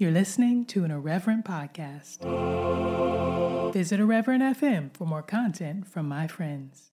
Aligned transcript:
You're 0.00 0.12
listening 0.12 0.64
to 0.66 0.84
an 0.84 0.92
Irreverent 0.92 1.44
podcast. 1.44 2.22
Visit 3.72 3.98
Irreverent 3.98 4.44
FM 4.44 4.96
for 4.96 5.04
more 5.04 5.22
content 5.24 5.88
from 5.88 6.06
my 6.06 6.28
friends. 6.28 6.92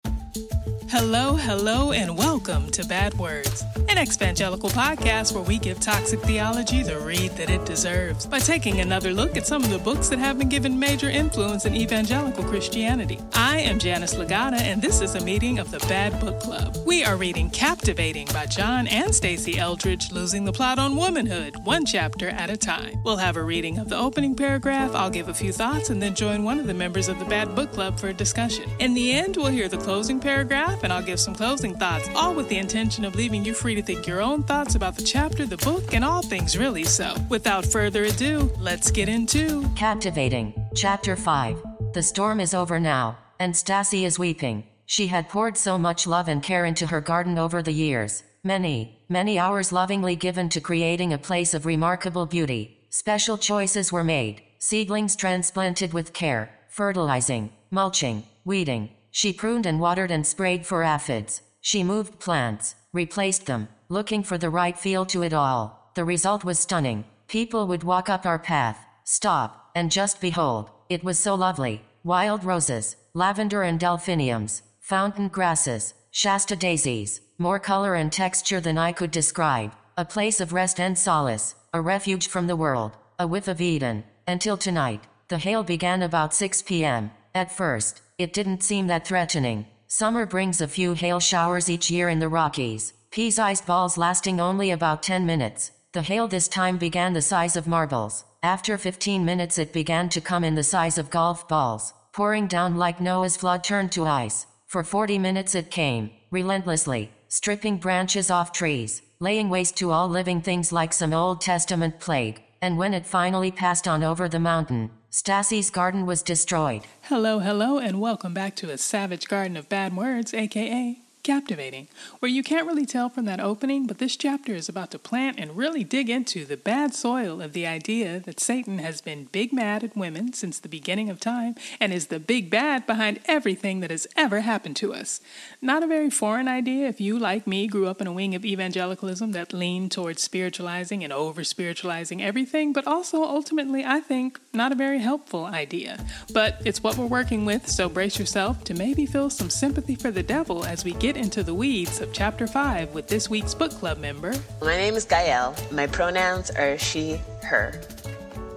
Hello, 0.87 1.35
hello, 1.35 1.93
and 1.93 2.15
welcome 2.15 2.69
to 2.69 2.85
Bad 2.85 3.15
Words, 3.15 3.63
an 3.89 3.97
evangelical 3.97 4.69
podcast 4.69 5.33
where 5.33 5.43
we 5.43 5.57
give 5.57 5.79
toxic 5.79 6.19
theology 6.21 6.83
the 6.83 6.99
read 6.99 7.31
that 7.31 7.49
it 7.49 7.65
deserves 7.65 8.27
by 8.27 8.37
taking 8.37 8.79
another 8.79 9.11
look 9.11 9.35
at 9.35 9.47
some 9.47 9.63
of 9.63 9.71
the 9.71 9.79
books 9.79 10.09
that 10.09 10.19
have 10.19 10.37
been 10.37 10.47
given 10.47 10.77
major 10.77 11.09
influence 11.09 11.65
in 11.65 11.75
evangelical 11.75 12.43
Christianity. 12.43 13.19
I 13.33 13.57
am 13.57 13.79
Janice 13.79 14.13
Lagata, 14.13 14.61
and 14.61 14.79
this 14.79 15.01
is 15.01 15.15
a 15.15 15.25
meeting 15.25 15.57
of 15.57 15.71
the 15.71 15.79
Bad 15.79 16.19
Book 16.19 16.39
Club. 16.39 16.77
We 16.85 17.03
are 17.03 17.17
reading 17.17 17.49
Captivating 17.49 18.27
by 18.27 18.45
John 18.45 18.85
and 18.87 19.09
Stasi 19.09 19.55
Eldredge, 19.55 20.11
losing 20.11 20.45
the 20.45 20.53
plot 20.53 20.77
on 20.77 20.95
womanhood, 20.95 21.55
one 21.63 21.85
chapter 21.85 22.29
at 22.29 22.51
a 22.51 22.57
time. 22.57 23.01
We'll 23.03 23.17
have 23.17 23.37
a 23.37 23.43
reading 23.43 23.79
of 23.79 23.89
the 23.89 23.97
opening 23.97 24.35
paragraph, 24.35 24.93
I'll 24.93 25.09
give 25.09 25.29
a 25.29 25.33
few 25.33 25.51
thoughts, 25.51 25.89
and 25.89 25.99
then 25.99 26.13
join 26.13 26.43
one 26.43 26.59
of 26.59 26.67
the 26.67 26.75
members 26.75 27.09
of 27.09 27.17
the 27.17 27.25
Bad 27.25 27.55
Book 27.55 27.71
Club 27.71 27.99
for 27.99 28.09
a 28.09 28.13
discussion. 28.13 28.69
In 28.79 28.93
the 28.93 29.13
end, 29.13 29.35
we'll 29.35 29.47
hear 29.47 29.67
the 29.67 29.77
closing 29.77 30.19
paragraph 30.19 30.74
and 30.83 30.91
I'll 30.91 31.01
give 31.01 31.19
some 31.19 31.35
closing 31.35 31.75
thoughts, 31.75 32.09
all 32.15 32.33
with 32.33 32.49
the 32.49 32.57
intention 32.57 33.05
of 33.05 33.15
leaving 33.15 33.45
you 33.45 33.53
free 33.53 33.75
to 33.75 33.81
think 33.81 34.07
your 34.07 34.21
own 34.21 34.43
thoughts 34.43 34.75
about 34.75 34.95
the 34.95 35.03
chapter, 35.03 35.45
the 35.45 35.57
book, 35.57 35.93
and 35.93 36.03
all 36.03 36.21
things 36.21 36.57
really. 36.57 36.83
So, 36.83 37.15
without 37.29 37.65
further 37.65 38.03
ado, 38.05 38.51
let's 38.59 38.91
get 38.91 39.09
into 39.09 39.67
Captivating, 39.75 40.53
Chapter 40.75 41.15
5. 41.15 41.57
The 41.93 42.03
storm 42.03 42.39
is 42.39 42.53
over 42.53 42.79
now, 42.79 43.17
and 43.39 43.53
Stasi 43.53 44.05
is 44.05 44.19
weeping. 44.19 44.63
She 44.85 45.07
had 45.07 45.29
poured 45.29 45.57
so 45.57 45.77
much 45.77 46.05
love 46.05 46.27
and 46.27 46.43
care 46.43 46.65
into 46.65 46.87
her 46.87 47.01
garden 47.01 47.37
over 47.39 47.63
the 47.63 47.71
years, 47.71 48.23
many, 48.43 49.03
many 49.09 49.39
hours 49.39 49.71
lovingly 49.71 50.15
given 50.15 50.49
to 50.49 50.61
creating 50.61 51.13
a 51.13 51.17
place 51.17 51.53
of 51.53 51.65
remarkable 51.65 52.25
beauty. 52.25 52.87
Special 52.89 53.37
choices 53.37 53.91
were 53.91 54.03
made, 54.03 54.41
seedlings 54.59 55.15
transplanted 55.15 55.93
with 55.93 56.13
care, 56.13 56.49
fertilizing, 56.69 57.51
mulching, 57.71 58.23
weeding, 58.45 58.89
she 59.15 59.31
pruned 59.31 59.65
and 59.65 59.79
watered 59.79 60.11
and 60.11 60.27
sprayed 60.27 60.65
for 60.65 60.83
aphids. 60.83 61.41
She 61.61 61.85
moved 61.85 62.19
plants, 62.19 62.75
replaced 62.91 63.45
them, 63.45 63.69
looking 63.87 64.23
for 64.23 64.37
the 64.37 64.49
right 64.49 64.77
feel 64.77 65.05
to 65.05 65.23
it 65.23 65.31
all. 65.33 65.89
The 65.95 66.03
result 66.03 66.43
was 66.43 66.59
stunning. 66.59 67.05
People 67.29 67.65
would 67.67 67.85
walk 67.85 68.09
up 68.09 68.25
our 68.25 68.37
path, 68.37 68.77
stop, 69.05 69.71
and 69.73 69.89
just 69.89 70.19
behold. 70.19 70.69
It 70.89 71.01
was 71.01 71.17
so 71.17 71.33
lovely. 71.33 71.81
Wild 72.03 72.43
roses, 72.43 72.97
lavender 73.13 73.63
and 73.63 73.79
delphiniums, 73.79 74.63
fountain 74.81 75.29
grasses, 75.29 75.93
Shasta 76.11 76.57
daisies, 76.57 77.21
more 77.37 77.57
color 77.57 77.95
and 77.95 78.11
texture 78.11 78.59
than 78.59 78.77
I 78.77 78.91
could 78.91 79.11
describe. 79.11 79.71
A 79.97 80.03
place 80.03 80.41
of 80.41 80.51
rest 80.51 80.77
and 80.77 80.97
solace, 80.97 81.55
a 81.73 81.79
refuge 81.79 82.27
from 82.27 82.47
the 82.47 82.57
world, 82.57 82.91
a 83.17 83.25
whiff 83.25 83.47
of 83.47 83.61
Eden. 83.61 84.03
Until 84.27 84.57
tonight, 84.57 85.05
the 85.29 85.37
hail 85.37 85.63
began 85.63 86.01
about 86.03 86.33
6 86.33 86.63
p.m. 86.63 87.11
At 87.33 87.49
first, 87.49 88.01
it 88.17 88.31
didn't 88.31 88.63
seem 88.63 88.87
that 88.87 89.05
threatening. 89.05 89.65
Summer 89.87 90.25
brings 90.25 90.61
a 90.61 90.67
few 90.67 90.93
hail 90.93 91.19
showers 91.19 91.69
each 91.69 91.91
year 91.91 92.07
in 92.07 92.19
the 92.19 92.29
Rockies, 92.29 92.93
pea-sized 93.11 93.65
balls 93.65 93.97
lasting 93.97 94.39
only 94.39 94.71
about 94.71 95.03
10 95.03 95.25
minutes. 95.25 95.71
The 95.91 96.01
hail 96.01 96.27
this 96.27 96.47
time 96.47 96.77
began 96.77 97.11
the 97.11 97.21
size 97.21 97.57
of 97.57 97.67
marbles. 97.67 98.23
After 98.41 98.77
15 98.77 99.25
minutes 99.25 99.57
it 99.57 99.73
began 99.73 100.07
to 100.09 100.21
come 100.21 100.45
in 100.45 100.55
the 100.55 100.63
size 100.63 100.97
of 100.97 101.09
golf 101.09 101.47
balls, 101.49 101.93
pouring 102.13 102.47
down 102.47 102.77
like 102.77 103.01
Noah's 103.01 103.35
flood 103.35 103.65
turned 103.65 103.91
to 103.93 104.05
ice. 104.05 104.45
For 104.67 104.83
40 104.83 105.19
minutes 105.19 105.53
it 105.53 105.69
came, 105.69 106.09
relentlessly, 106.31 107.11
stripping 107.27 107.77
branches 107.77 108.31
off 108.31 108.53
trees, 108.53 109.01
laying 109.19 109.49
waste 109.49 109.75
to 109.77 109.91
all 109.91 110.07
living 110.07 110.41
things 110.41 110.71
like 110.71 110.93
some 110.93 111.13
Old 111.13 111.41
Testament 111.41 111.99
plague. 111.99 112.41
And 112.61 112.77
when 112.77 112.93
it 112.93 113.05
finally 113.05 113.51
passed 113.51 113.87
on 113.87 114.03
over 114.03 114.29
the 114.29 114.39
mountain, 114.39 114.89
Stasi's 115.15 115.69
garden 115.69 116.05
was 116.05 116.21
destroyed. 116.21 116.81
Hello, 117.03 117.39
hello, 117.39 117.77
and 117.77 118.01
welcome 118.01 118.33
back 118.33 118.53
to 118.57 118.69
a 118.69 118.77
savage 118.77 119.29
garden 119.29 119.55
of 119.55 119.69
bad 119.69 119.95
words, 119.95 120.33
aka 120.33 120.99
captivating, 121.25 121.87
where 122.19 122.31
you 122.31 122.43
can't 122.43 122.67
really 122.67 122.85
tell 122.85 123.09
from 123.09 123.25
that 123.25 123.39
opening, 123.39 123.87
but 123.87 123.97
this 123.97 124.15
chapter 124.15 124.53
is 124.53 124.69
about 124.69 124.91
to 124.91 124.99
plant 124.99 125.39
and 125.39 125.57
really 125.57 125.83
dig 125.83 126.09
into 126.09 126.45
the 126.45 126.55
bad 126.55 126.93
soil 126.93 127.41
of 127.41 127.53
the 127.53 127.65
idea 127.65 128.19
that 128.19 128.39
Satan 128.39 128.77
has 128.77 129.01
been 129.01 129.25
big 129.25 129.51
mad 129.51 129.83
at 129.83 129.97
women 129.97 130.31
since 130.33 130.59
the 130.59 130.69
beginning 130.69 131.09
of 131.09 131.19
time 131.19 131.55
and 131.79 131.91
is 131.91 132.07
the 132.07 132.19
big 132.19 132.51
bad 132.51 132.85
behind 132.85 133.19
everything 133.25 133.79
that 133.79 133.89
has 133.89 134.05
ever 134.15 134.41
happened 134.41 134.75
to 134.75 134.93
us. 134.93 135.19
Not 135.61 135.81
a 135.81 135.87
very 135.87 136.11
foreign 136.11 136.47
idea 136.47 136.87
if 136.87 137.01
you, 137.01 137.17
like 137.17 137.47
me, 137.47 137.65
grew 137.65 137.87
up 137.87 138.01
in 138.01 138.07
a 138.07 138.13
wing 138.13 138.35
of 138.35 138.45
evangelicalism 138.45 139.31
that 139.31 139.51
leaned 139.51 139.91
towards 139.91 140.21
spiritualizing 140.21 141.03
and 141.03 141.11
over 141.11 141.43
spiritualizing 141.43 142.21
everything, 142.21 142.71
but 142.71 142.85
also 142.85 143.23
ultimately, 143.23 143.83
I 143.83 143.99
think, 143.99 144.39
not 144.53 144.71
a 144.71 144.75
very 144.75 144.99
helpful 144.99 145.45
idea. 145.45 146.05
But 146.31 146.61
it's 146.65 146.83
what 146.83 146.97
we're 146.97 147.07
working 147.07 147.45
with, 147.45 147.67
so 147.67 147.89
brace 147.89 148.19
yourself 148.19 148.63
to 148.65 148.75
maybe 148.75 149.07
feel 149.07 149.31
some 149.31 149.49
sympathy 149.49 149.95
for 149.95 150.11
the 150.11 150.21
devil 150.21 150.63
as 150.63 150.85
we 150.85 150.93
get 150.93 151.14
into 151.15 151.43
the 151.43 151.53
weeds 151.53 152.01
of 152.01 152.11
Chapter 152.11 152.47
5 152.47 152.93
with 152.93 153.07
this 153.07 153.29
week's 153.29 153.53
book 153.53 153.71
club 153.71 153.97
member. 153.97 154.33
My 154.61 154.75
name 154.75 154.95
is 154.95 155.05
Gaël. 155.05 155.71
My 155.71 155.87
pronouns 155.87 156.51
are 156.51 156.77
she, 156.77 157.21
her, 157.43 157.79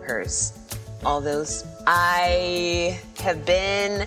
hers, 0.03 0.59
all 1.05 1.21
those. 1.21 1.65
I 1.87 2.99
have 3.21 3.45
been 3.47 4.07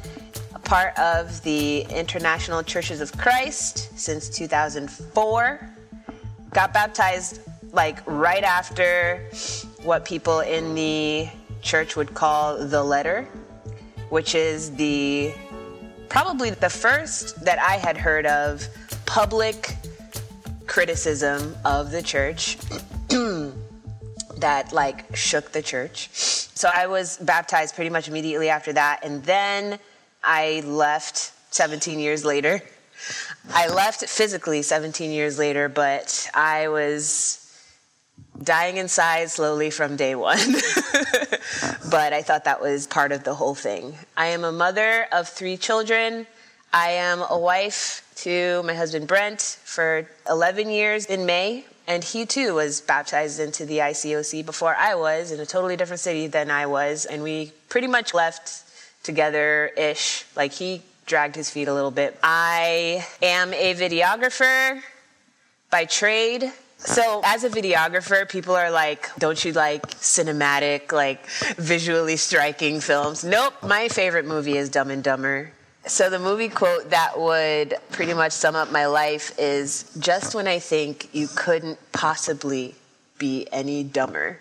a 0.53 0.59
part 0.59 0.97
of 0.99 1.41
the 1.43 1.81
International 1.83 2.63
Churches 2.63 3.01
of 3.01 3.15
Christ 3.17 3.97
since 3.97 4.29
2004. 4.29 5.69
Got 6.51 6.73
baptized 6.73 7.39
like 7.71 7.99
right 8.05 8.43
after 8.43 9.29
what 9.83 10.05
people 10.05 10.41
in 10.41 10.75
the 10.75 11.29
church 11.61 11.95
would 11.95 12.13
call 12.13 12.57
the 12.57 12.83
letter, 12.83 13.27
which 14.09 14.35
is 14.35 14.75
the 14.75 15.33
probably 16.11 16.49
the 16.49 16.69
first 16.69 17.39
that 17.45 17.57
I 17.57 17.77
had 17.77 17.95
heard 17.95 18.25
of 18.25 18.67
public 19.05 19.77
criticism 20.67 21.55
of 21.63 21.89
the 21.89 22.01
church 22.01 22.57
that 24.37 24.73
like 24.73 25.15
shook 25.15 25.53
the 25.53 25.61
church. 25.61 26.09
So 26.11 26.69
I 26.73 26.87
was 26.87 27.15
baptized 27.15 27.75
pretty 27.75 27.89
much 27.89 28.09
immediately 28.09 28.49
after 28.49 28.73
that. 28.73 29.05
And 29.05 29.23
then 29.23 29.79
I 30.21 30.63
left 30.65 31.31
17 31.51 31.97
years 31.97 32.25
later. 32.25 32.61
I 33.53 33.69
left 33.69 34.03
physically 34.05 34.63
17 34.63 35.11
years 35.11 35.39
later, 35.39 35.69
but 35.69 36.29
I 36.33 36.67
was 36.67 37.40
dying 38.43 38.77
inside 38.77 39.29
slowly 39.29 39.69
from 39.69 39.95
day 39.95 40.15
one. 40.15 40.39
but 41.89 42.13
I 42.13 42.21
thought 42.21 42.45
that 42.45 42.61
was 42.61 42.87
part 42.87 43.11
of 43.11 43.23
the 43.23 43.35
whole 43.35 43.55
thing. 43.55 43.95
I 44.17 44.27
am 44.27 44.43
a 44.43 44.51
mother 44.51 45.07
of 45.11 45.27
three 45.27 45.57
children. 45.57 46.27
I 46.73 46.91
am 46.91 47.23
a 47.29 47.37
wife 47.37 48.07
to 48.17 48.63
my 48.63 48.73
husband 48.73 49.07
Brent 49.07 49.41
for 49.63 50.07
11 50.29 50.69
years 50.69 51.05
in 51.05 51.25
May. 51.25 51.65
And 51.87 52.03
he 52.03 52.25
too 52.25 52.53
was 52.53 52.79
baptized 52.79 53.39
into 53.39 53.65
the 53.65 53.79
ICOC 53.79 54.45
before 54.45 54.75
I 54.75 54.95
was 54.95 55.31
in 55.31 55.39
a 55.39 55.45
totally 55.45 55.75
different 55.75 55.99
city 55.99 56.27
than 56.27 56.49
I 56.49 56.65
was. 56.65 57.05
And 57.05 57.23
we 57.23 57.51
pretty 57.69 57.87
much 57.87 58.13
left 58.13 58.63
together 59.03 59.71
ish. 59.75 60.25
Like 60.35 60.53
he 60.53 60.83
dragged 61.05 61.35
his 61.35 61.49
feet 61.49 61.67
a 61.67 61.73
little 61.73 61.91
bit. 61.91 62.17
I 62.23 63.05
am 63.21 63.53
a 63.53 63.73
videographer 63.73 64.81
by 65.69 65.85
trade. 65.85 66.51
So, 66.83 67.21
as 67.23 67.43
a 67.43 67.49
videographer, 67.49 68.27
people 68.27 68.55
are 68.55 68.71
like, 68.71 69.09
don't 69.19 69.43
you 69.45 69.53
like 69.53 69.87
cinematic, 69.91 70.91
like 70.91 71.25
visually 71.57 72.17
striking 72.17 72.79
films? 72.79 73.23
Nope. 73.23 73.53
My 73.63 73.87
favorite 73.87 74.25
movie 74.25 74.57
is 74.57 74.69
Dumb 74.69 74.89
and 74.89 75.03
Dumber. 75.03 75.51
So, 75.85 76.09
the 76.09 76.19
movie 76.19 76.49
quote 76.49 76.89
that 76.89 77.19
would 77.19 77.75
pretty 77.91 78.13
much 78.13 78.31
sum 78.31 78.55
up 78.55 78.71
my 78.71 78.87
life 78.87 79.37
is 79.37 79.91
just 79.99 80.33
when 80.33 80.47
I 80.47 80.59
think 80.59 81.09
you 81.13 81.27
couldn't 81.35 81.77
possibly 81.91 82.75
be 83.19 83.47
any 83.51 83.83
dumber, 83.83 84.39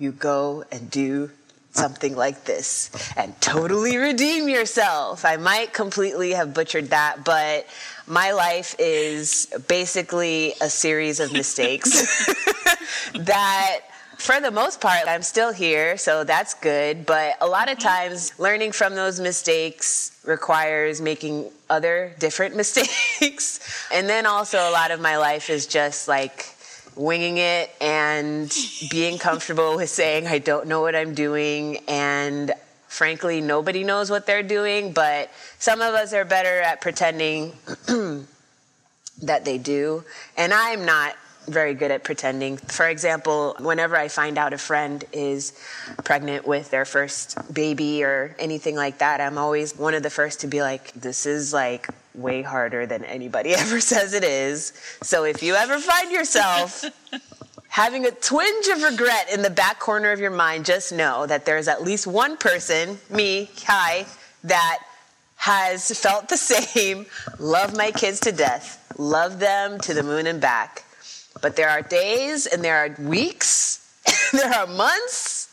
you 0.00 0.10
go 0.10 0.64
and 0.72 0.90
do 0.90 1.30
something 1.70 2.16
like 2.16 2.44
this 2.44 2.90
and 3.16 3.40
totally 3.40 3.96
redeem 3.96 4.48
yourself. 4.48 5.24
I 5.24 5.36
might 5.36 5.72
completely 5.72 6.32
have 6.32 6.52
butchered 6.52 6.90
that, 6.90 7.24
but 7.24 7.66
my 8.08 8.32
life 8.32 8.74
is 8.78 9.46
basically 9.68 10.54
a 10.60 10.70
series 10.70 11.20
of 11.20 11.32
mistakes 11.32 12.26
that 13.14 13.80
for 14.18 14.40
the 14.40 14.50
most 14.50 14.80
part, 14.80 15.06
I'm 15.06 15.22
still 15.22 15.52
here, 15.52 15.96
so 15.96 16.24
that's 16.24 16.54
good. 16.54 17.06
But 17.06 17.36
a 17.40 17.46
lot 17.46 17.70
of 17.70 17.78
mm-hmm. 17.78 17.88
times, 17.88 18.38
learning 18.38 18.72
from 18.72 18.94
those 18.96 19.20
mistakes 19.20 20.20
requires 20.24 21.00
making 21.00 21.50
other 21.70 22.12
different 22.18 22.56
mistakes. 22.62 23.60
and 23.92 24.08
then 24.08 24.26
also, 24.26 24.58
a 24.58 24.72
lot 24.72 24.90
of 24.90 25.00
my 25.00 25.18
life 25.18 25.50
is 25.50 25.66
just 25.66 26.08
like 26.08 26.54
winging 26.96 27.38
it 27.38 27.70
and 27.80 28.52
being 28.90 29.18
comfortable 29.18 29.76
with 29.76 29.88
saying, 29.88 30.26
I 30.26 30.38
don't 30.38 30.66
know 30.66 30.80
what 30.80 30.96
I'm 30.96 31.14
doing. 31.14 31.78
And 31.86 32.52
frankly, 32.88 33.40
nobody 33.40 33.84
knows 33.84 34.10
what 34.10 34.26
they're 34.26 34.42
doing, 34.42 34.92
but 34.92 35.30
some 35.58 35.80
of 35.80 35.94
us 35.94 36.12
are 36.12 36.24
better 36.24 36.60
at 36.60 36.80
pretending 36.80 37.52
that 39.22 39.44
they 39.44 39.58
do. 39.58 40.04
And 40.36 40.52
I'm 40.52 40.84
not 40.84 41.16
very 41.46 41.74
good 41.74 41.90
at 41.90 42.04
pretending. 42.04 42.56
For 42.56 42.88
example, 42.88 43.56
whenever 43.58 43.96
I 43.96 44.08
find 44.08 44.38
out 44.38 44.52
a 44.52 44.58
friend 44.58 45.04
is 45.12 45.52
pregnant 46.04 46.46
with 46.46 46.70
their 46.70 46.84
first 46.84 47.36
baby 47.52 48.04
or 48.04 48.36
anything 48.38 48.76
like 48.76 48.98
that, 48.98 49.20
I'm 49.20 49.38
always 49.38 49.76
one 49.76 49.94
of 49.94 50.02
the 50.02 50.10
first 50.10 50.40
to 50.40 50.46
be 50.46 50.60
like, 50.60 50.92
this 50.92 51.26
is 51.26 51.52
like 51.52 51.88
way 52.14 52.42
harder 52.42 52.86
than 52.86 53.04
anybody 53.04 53.54
ever 53.54 53.80
says 53.80 54.12
it 54.12 54.24
is. 54.24 54.72
So 55.02 55.24
if 55.24 55.42
you 55.42 55.54
ever 55.54 55.78
find 55.78 56.12
yourself 56.12 56.84
having 57.68 58.06
a 58.06 58.10
twinge 58.10 58.66
of 58.68 58.82
regret 58.82 59.32
in 59.32 59.42
the 59.42 59.50
back 59.50 59.78
corner 59.78 60.10
of 60.12 60.20
your 60.20 60.30
mind, 60.30 60.64
just 60.64 60.92
know 60.92 61.26
that 61.26 61.44
there's 61.44 61.68
at 61.68 61.82
least 61.82 62.06
one 62.06 62.36
person, 62.36 62.98
me, 63.10 63.50
Kai, 63.64 64.06
that 64.44 64.78
has 65.36 65.90
felt 66.00 66.28
the 66.28 66.36
same, 66.36 67.06
love 67.38 67.76
my 67.76 67.90
kids 67.90 68.20
to 68.20 68.32
death, 68.32 68.94
love 68.98 69.38
them 69.38 69.78
to 69.80 69.94
the 69.94 70.02
moon 70.02 70.26
and 70.26 70.40
back. 70.40 70.84
But 71.40 71.56
there 71.56 71.68
are 71.68 71.82
days 71.82 72.46
and 72.46 72.64
there 72.64 72.76
are 72.76 72.96
weeks, 73.00 74.00
there 74.32 74.52
are 74.52 74.66
months 74.66 75.46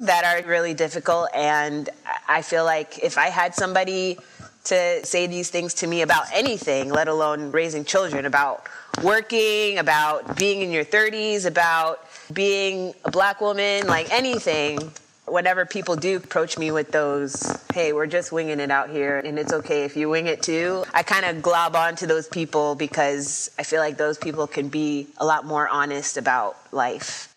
that 0.00 0.24
are 0.24 0.46
really 0.48 0.74
difficult. 0.74 1.30
And 1.34 1.88
I 2.28 2.42
feel 2.42 2.64
like 2.64 2.98
if 3.02 3.18
I 3.18 3.26
had 3.26 3.54
somebody 3.54 4.18
to 4.64 5.04
say 5.04 5.26
these 5.26 5.50
things 5.50 5.74
to 5.74 5.86
me 5.86 6.02
about 6.02 6.26
anything, 6.32 6.90
let 6.90 7.08
alone 7.08 7.52
raising 7.52 7.84
children, 7.84 8.26
about 8.26 8.66
working, 9.02 9.78
about 9.78 10.36
being 10.36 10.62
in 10.62 10.70
your 10.70 10.84
30s, 10.84 11.46
about 11.46 12.00
being 12.32 12.94
a 13.04 13.10
black 13.10 13.40
woman, 13.40 13.86
like 13.86 14.12
anything, 14.12 14.78
whenever 15.26 15.66
people 15.66 15.96
do 15.96 16.16
approach 16.16 16.56
me 16.56 16.70
with 16.70 16.92
those, 16.92 17.56
hey, 17.72 17.92
we're 17.92 18.06
just 18.06 18.32
winging 18.32 18.60
it 18.60 18.70
out 18.70 18.90
here 18.90 19.18
and 19.18 19.38
it's 19.38 19.52
okay 19.52 19.84
if 19.84 19.96
you 19.96 20.08
wing 20.08 20.26
it 20.26 20.42
too, 20.42 20.84
I 20.94 21.02
kind 21.02 21.24
of 21.24 21.42
glob 21.42 21.74
onto 21.74 22.06
those 22.06 22.28
people 22.28 22.74
because 22.74 23.50
I 23.58 23.64
feel 23.64 23.80
like 23.80 23.96
those 23.96 24.18
people 24.18 24.46
can 24.46 24.68
be 24.68 25.08
a 25.18 25.26
lot 25.26 25.44
more 25.44 25.68
honest 25.68 26.16
about 26.16 26.56
life. 26.72 27.34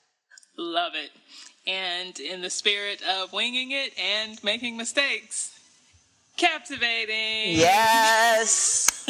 Love 0.58 0.94
it. 0.96 1.12
And 1.66 2.20
in 2.20 2.42
the 2.42 2.50
spirit 2.50 3.02
of 3.04 3.34
winging 3.34 3.72
it 3.72 3.94
and 4.00 4.42
making 4.44 4.78
mistakes, 4.78 5.49
captivating. 6.40 7.58
Yes. 7.58 9.06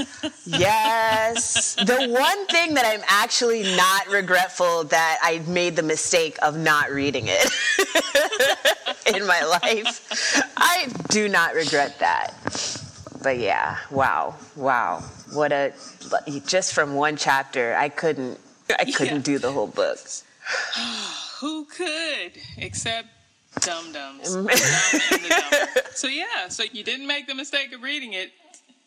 yes. 0.46 1.76
The 1.76 2.08
one 2.10 2.48
thing 2.48 2.74
that 2.74 2.86
I'm 2.86 3.04
actually 3.08 3.76
not 3.76 4.08
regretful 4.08 4.86
that 4.86 5.20
I 5.22 5.40
made 5.48 5.76
the 5.76 5.84
mistake 5.84 6.38
of 6.42 6.58
not 6.58 6.90
reading 6.90 7.26
it 7.28 7.46
in 9.16 9.26
my 9.28 9.42
life. 9.44 10.44
I 10.58 10.88
do 11.10 11.30
not 11.30 11.54
regret 11.54 12.00
that. 12.00 12.34
But 13.22 13.38
yeah, 13.38 13.78
wow. 13.92 14.36
Wow. 14.56 15.04
What 15.32 15.52
a 15.52 15.74
just 16.48 16.74
from 16.74 16.96
one 16.96 17.16
chapter, 17.16 17.76
I 17.76 17.90
couldn't 17.90 18.40
I 18.78 18.86
couldn't 18.86 19.28
yeah. 19.28 19.34
do 19.34 19.40
the 19.40 19.52
whole 19.52 19.68
book. 19.68 20.00
Who 21.40 21.66
could 21.66 22.32
except 22.58 23.08
Dum 23.62 23.92
dums. 23.92 24.30
so 25.94 26.08
yeah, 26.08 26.48
so 26.50 26.64
you 26.72 26.84
didn't 26.84 27.08
make 27.08 27.28
the 27.28 27.36
mistake 27.36 27.74
of 27.74 27.82
reading 27.82 28.14
it. 28.14 28.32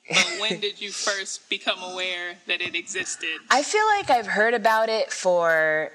But 0.08 0.36
when 0.40 0.60
did 0.60 0.80
you 0.80 0.90
first 0.90 1.48
become 1.48 1.78
aware 1.82 2.34
that 2.46 2.60
it 2.60 2.74
existed? 2.74 3.38
I 3.50 3.62
feel 3.62 3.84
like 3.96 4.10
I've 4.10 4.26
heard 4.26 4.52
about 4.52 4.88
it 4.88 5.12
for 5.12 5.92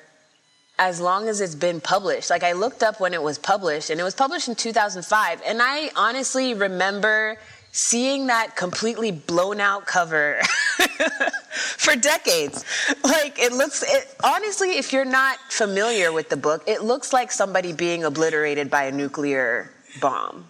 as 0.80 1.02
long 1.02 1.28
as 1.28 1.42
it's 1.42 1.56
been 1.56 1.82
published. 1.82 2.30
Like 2.30 2.44
I 2.44 2.54
looked 2.54 2.84
up 2.84 3.00
when 3.00 3.14
it 3.14 3.22
was 3.22 3.38
published, 3.38 3.90
and 3.90 4.00
it 4.00 4.04
was 4.04 4.16
published 4.16 4.48
in 4.48 4.56
2005. 4.56 5.42
And 5.46 5.62
I 5.62 5.92
honestly 5.96 6.54
remember 6.54 7.38
seeing 7.78 8.26
that 8.26 8.56
completely 8.56 9.12
blown 9.12 9.62
out 9.62 9.86
cover 9.86 10.42
for 11.78 11.96
decades. 11.96 12.66
Like 13.04 13.38
it 13.38 13.54
looks, 13.54 13.84
it, 13.84 14.16
honestly, 14.24 14.72
if 14.72 14.92
you're 14.92 15.06
not 15.06 15.38
familiar 15.50 16.12
with 16.12 16.30
the 16.30 16.38
book, 16.38 16.64
it 16.66 16.82
looks 16.82 17.14
like 17.14 17.32
somebody 17.32 17.74
being 17.74 18.04
obliterated 18.04 18.72
by 18.72 18.86
a 18.86 18.92
nuclear 18.92 19.72
bomb. 20.02 20.48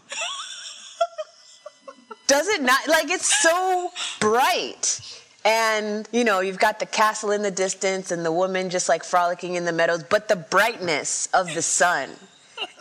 Does 2.28 2.48
it 2.48 2.62
not? 2.62 2.88
Like 2.88 3.10
it's 3.10 3.42
so 3.42 3.92
bright. 4.22 5.02
And, 5.44 6.08
you 6.14 6.24
know, 6.24 6.40
you've 6.40 6.60
got 6.60 6.80
the 6.80 6.86
castle 6.86 7.32
in 7.32 7.42
the 7.42 7.52
distance 7.52 8.12
and 8.12 8.26
the 8.26 8.32
woman 8.32 8.70
just 8.70 8.88
like 8.88 9.04
frolicking 9.04 9.56
in 9.56 9.66
the 9.66 9.74
meadows, 9.74 10.04
but 10.04 10.30
the 10.30 10.36
brightness 10.38 11.28
of 11.34 11.54
the 11.54 11.62
sun 11.62 12.10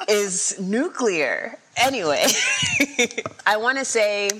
is 0.09 0.59
nuclear. 0.61 1.59
Anyway, 1.77 2.25
I 3.47 3.57
want 3.59 3.79
to 3.79 3.85
say 3.85 4.31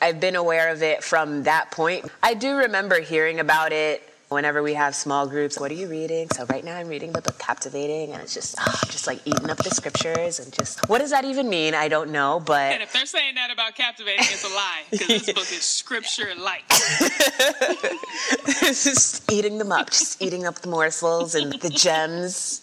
I've 0.00 0.20
been 0.20 0.36
aware 0.36 0.70
of 0.70 0.82
it 0.82 1.02
from 1.02 1.42
that 1.44 1.70
point. 1.70 2.06
I 2.22 2.34
do 2.34 2.56
remember 2.56 3.00
hearing 3.00 3.40
about 3.40 3.72
it 3.72 4.02
whenever 4.28 4.62
we 4.62 4.74
have 4.74 4.94
small 4.94 5.26
groups. 5.26 5.58
What 5.58 5.70
are 5.70 5.74
you 5.74 5.88
reading? 5.88 6.28
So 6.30 6.44
right 6.46 6.64
now 6.64 6.76
I'm 6.76 6.88
reading 6.88 7.12
the 7.12 7.22
book 7.22 7.38
Captivating, 7.38 8.12
and 8.12 8.22
it's 8.22 8.34
just 8.34 8.56
oh, 8.60 8.80
just 8.86 9.06
like 9.06 9.20
eating 9.24 9.50
up 9.50 9.58
the 9.58 9.70
scriptures 9.70 10.38
and 10.38 10.52
just 10.52 10.88
what 10.88 10.98
does 10.98 11.10
that 11.10 11.24
even 11.24 11.48
mean? 11.48 11.74
I 11.74 11.88
don't 11.88 12.10
know, 12.10 12.42
but 12.44 12.72
and 12.72 12.82
if 12.82 12.92
they're 12.92 13.06
saying 13.06 13.34
that 13.36 13.50
about 13.50 13.74
Captivating, 13.74 14.20
it's 14.20 14.44
a 14.44 14.54
lie 14.54 14.82
because 14.90 15.08
this 15.08 15.32
book 15.32 15.50
is 15.52 15.62
scripture 15.62 16.32
like. 16.38 16.68
just 18.60 19.30
eating 19.30 19.58
them 19.58 19.72
up, 19.72 19.90
just 19.90 20.20
eating 20.22 20.46
up 20.46 20.56
the 20.56 20.68
morsels 20.68 21.34
and 21.34 21.52
the 21.60 21.70
gems, 21.70 22.62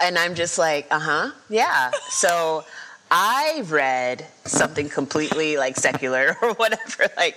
and 0.00 0.18
I'm 0.18 0.34
just 0.34 0.58
like, 0.58 0.86
uh 0.90 1.00
huh, 1.00 1.30
yeah. 1.48 1.90
So. 2.10 2.64
I 3.16 3.62
read 3.66 4.26
something 4.44 4.88
completely 4.88 5.56
like 5.56 5.76
secular 5.76 6.36
or 6.42 6.54
whatever. 6.54 7.06
Like, 7.16 7.36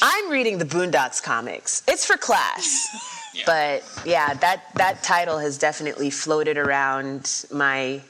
I'm 0.00 0.30
reading 0.30 0.58
the 0.58 0.64
Boondocks 0.64 1.20
comics. 1.20 1.82
It's 1.88 2.06
for 2.06 2.16
class. 2.16 2.86
Yeah. 3.34 3.42
But 3.44 4.02
yeah, 4.06 4.34
that, 4.34 4.62
that 4.76 5.02
title 5.02 5.38
has 5.38 5.58
definitely 5.58 6.10
floated 6.10 6.56
around 6.56 7.46
my 7.52 8.00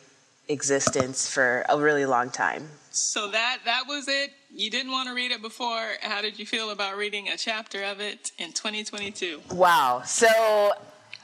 existence 0.49 1.27
for 1.27 1.65
a 1.71 1.79
really 1.79 2.05
long 2.05 2.29
time. 2.29 2.69
So 2.91 3.31
that 3.31 3.61
that 3.65 3.85
was 3.89 4.07
it. 4.07 4.33
You 4.51 4.71
didn't 4.71 4.93
want 4.93 5.09
to 5.09 5.15
read 5.15 5.31
it 5.31 5.41
before. 5.41 5.93
How 6.03 6.21
did 6.21 6.39
you 6.39 6.45
feel 6.45 6.71
about 6.71 6.99
reading 6.99 7.29
a 7.29 7.39
chapter 7.39 7.85
of 7.85 8.01
it 8.01 8.33
in 8.37 8.53
2022? 8.53 9.41
Wow. 9.53 10.03
So 10.05 10.73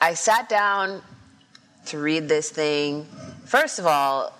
I 0.00 0.14
sat 0.14 0.48
down 0.48 1.02
to 1.86 1.98
read 1.98 2.26
this 2.26 2.48
thing. 2.48 3.06
First 3.44 3.78
of 3.78 3.86
all, 3.86 4.32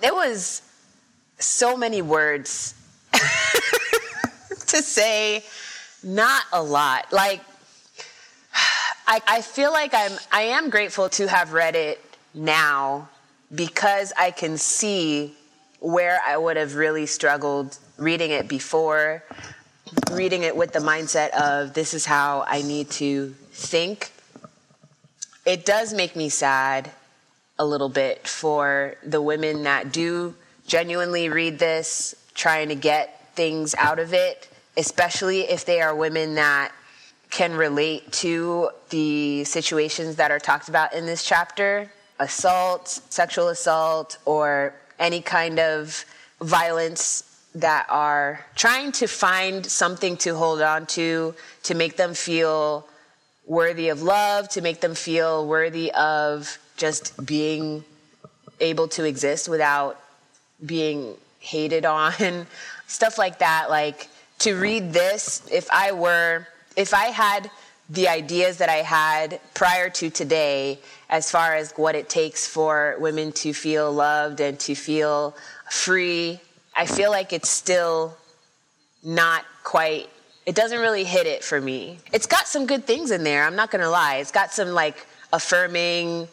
there 0.00 0.14
was 0.14 0.62
so 1.38 1.76
many 1.76 2.02
words 2.02 2.74
to 3.12 4.82
say, 4.82 5.44
not 6.02 6.44
a 6.52 6.62
lot. 6.62 7.12
Like, 7.12 7.40
I, 9.06 9.20
I 9.26 9.40
feel 9.40 9.72
like 9.72 9.94
I'm, 9.94 10.12
I 10.32 10.42
am 10.42 10.70
grateful 10.70 11.08
to 11.10 11.28
have 11.28 11.52
read 11.52 11.76
it 11.76 12.02
now 12.34 13.08
because 13.54 14.12
I 14.18 14.30
can 14.30 14.58
see 14.58 15.34
where 15.80 16.20
I 16.26 16.36
would 16.36 16.56
have 16.56 16.74
really 16.74 17.06
struggled 17.06 17.78
reading 17.98 18.30
it 18.30 18.48
before, 18.48 19.22
reading 20.10 20.42
it 20.42 20.56
with 20.56 20.72
the 20.72 20.80
mindset 20.80 21.30
of 21.30 21.74
this 21.74 21.94
is 21.94 22.04
how 22.04 22.44
I 22.46 22.62
need 22.62 22.90
to 22.92 23.34
think. 23.52 24.10
It 25.44 25.64
does 25.64 25.94
make 25.94 26.16
me 26.16 26.28
sad 26.28 26.90
a 27.58 27.64
little 27.64 27.88
bit 27.88 28.26
for 28.26 28.94
the 29.02 29.20
women 29.20 29.62
that 29.64 29.92
do 29.92 30.34
genuinely 30.66 31.28
read 31.28 31.58
this, 31.58 32.14
trying 32.34 32.68
to 32.68 32.74
get 32.74 33.34
things 33.34 33.74
out 33.76 33.98
of 33.98 34.12
it, 34.12 34.48
especially 34.76 35.42
if 35.42 35.64
they 35.64 35.80
are 35.80 35.94
women 35.94 36.34
that 36.34 36.72
can 37.30 37.54
relate 37.54 38.10
to 38.12 38.70
the 38.90 39.44
situations 39.44 40.16
that 40.16 40.30
are 40.30 40.38
talked 40.38 40.68
about 40.68 40.92
in 40.92 41.06
this 41.06 41.24
chapter 41.24 41.90
assault, 42.18 42.88
sexual 43.10 43.48
assault, 43.48 44.18
or 44.24 44.74
any 44.98 45.20
kind 45.20 45.58
of 45.58 46.04
violence 46.40 47.22
that 47.54 47.86
are 47.88 48.44
trying 48.54 48.92
to 48.92 49.06
find 49.06 49.64
something 49.66 50.16
to 50.16 50.34
hold 50.34 50.60
on 50.60 50.86
to 50.86 51.34
to 51.62 51.74
make 51.74 51.96
them 51.96 52.14
feel 52.14 52.86
worthy 53.46 53.88
of 53.88 54.02
love, 54.02 54.48
to 54.48 54.60
make 54.60 54.80
them 54.80 54.94
feel 54.94 55.46
worthy 55.46 55.90
of 55.92 56.58
just 56.76 57.24
being 57.24 57.84
able 58.60 58.88
to 58.88 59.04
exist 59.04 59.48
without 59.48 60.00
being 60.64 61.14
hated 61.40 61.84
on, 61.84 62.46
stuff 62.86 63.18
like 63.18 63.38
that. 63.38 63.70
Like 63.70 64.08
to 64.40 64.54
read 64.54 64.92
this, 64.92 65.46
if 65.50 65.70
I 65.70 65.92
were, 65.92 66.46
if 66.76 66.94
I 66.94 67.06
had 67.06 67.50
the 67.88 68.08
ideas 68.08 68.58
that 68.58 68.68
I 68.68 68.76
had 68.76 69.40
prior 69.54 69.88
to 69.90 70.10
today, 70.10 70.78
as 71.08 71.30
far 71.30 71.54
as 71.54 71.72
what 71.72 71.94
it 71.94 72.08
takes 72.08 72.46
for 72.46 72.96
women 72.98 73.30
to 73.32 73.52
feel 73.52 73.92
loved 73.92 74.40
and 74.40 74.58
to 74.60 74.74
feel 74.74 75.36
free, 75.70 76.40
I 76.74 76.86
feel 76.86 77.10
like 77.10 77.32
it's 77.32 77.48
still 77.48 78.16
not 79.04 79.44
quite, 79.62 80.10
it 80.46 80.54
doesn't 80.56 80.80
really 80.80 81.04
hit 81.04 81.26
it 81.26 81.44
for 81.44 81.60
me. 81.60 81.98
It's 82.12 82.26
got 82.26 82.48
some 82.48 82.66
good 82.66 82.84
things 82.84 83.12
in 83.12 83.22
there, 83.22 83.44
I'm 83.44 83.56
not 83.56 83.70
gonna 83.70 83.90
lie. 83.90 84.16
It's 84.16 84.32
got 84.32 84.52
some 84.52 84.70
like 84.70 85.06
affirming, 85.32 86.26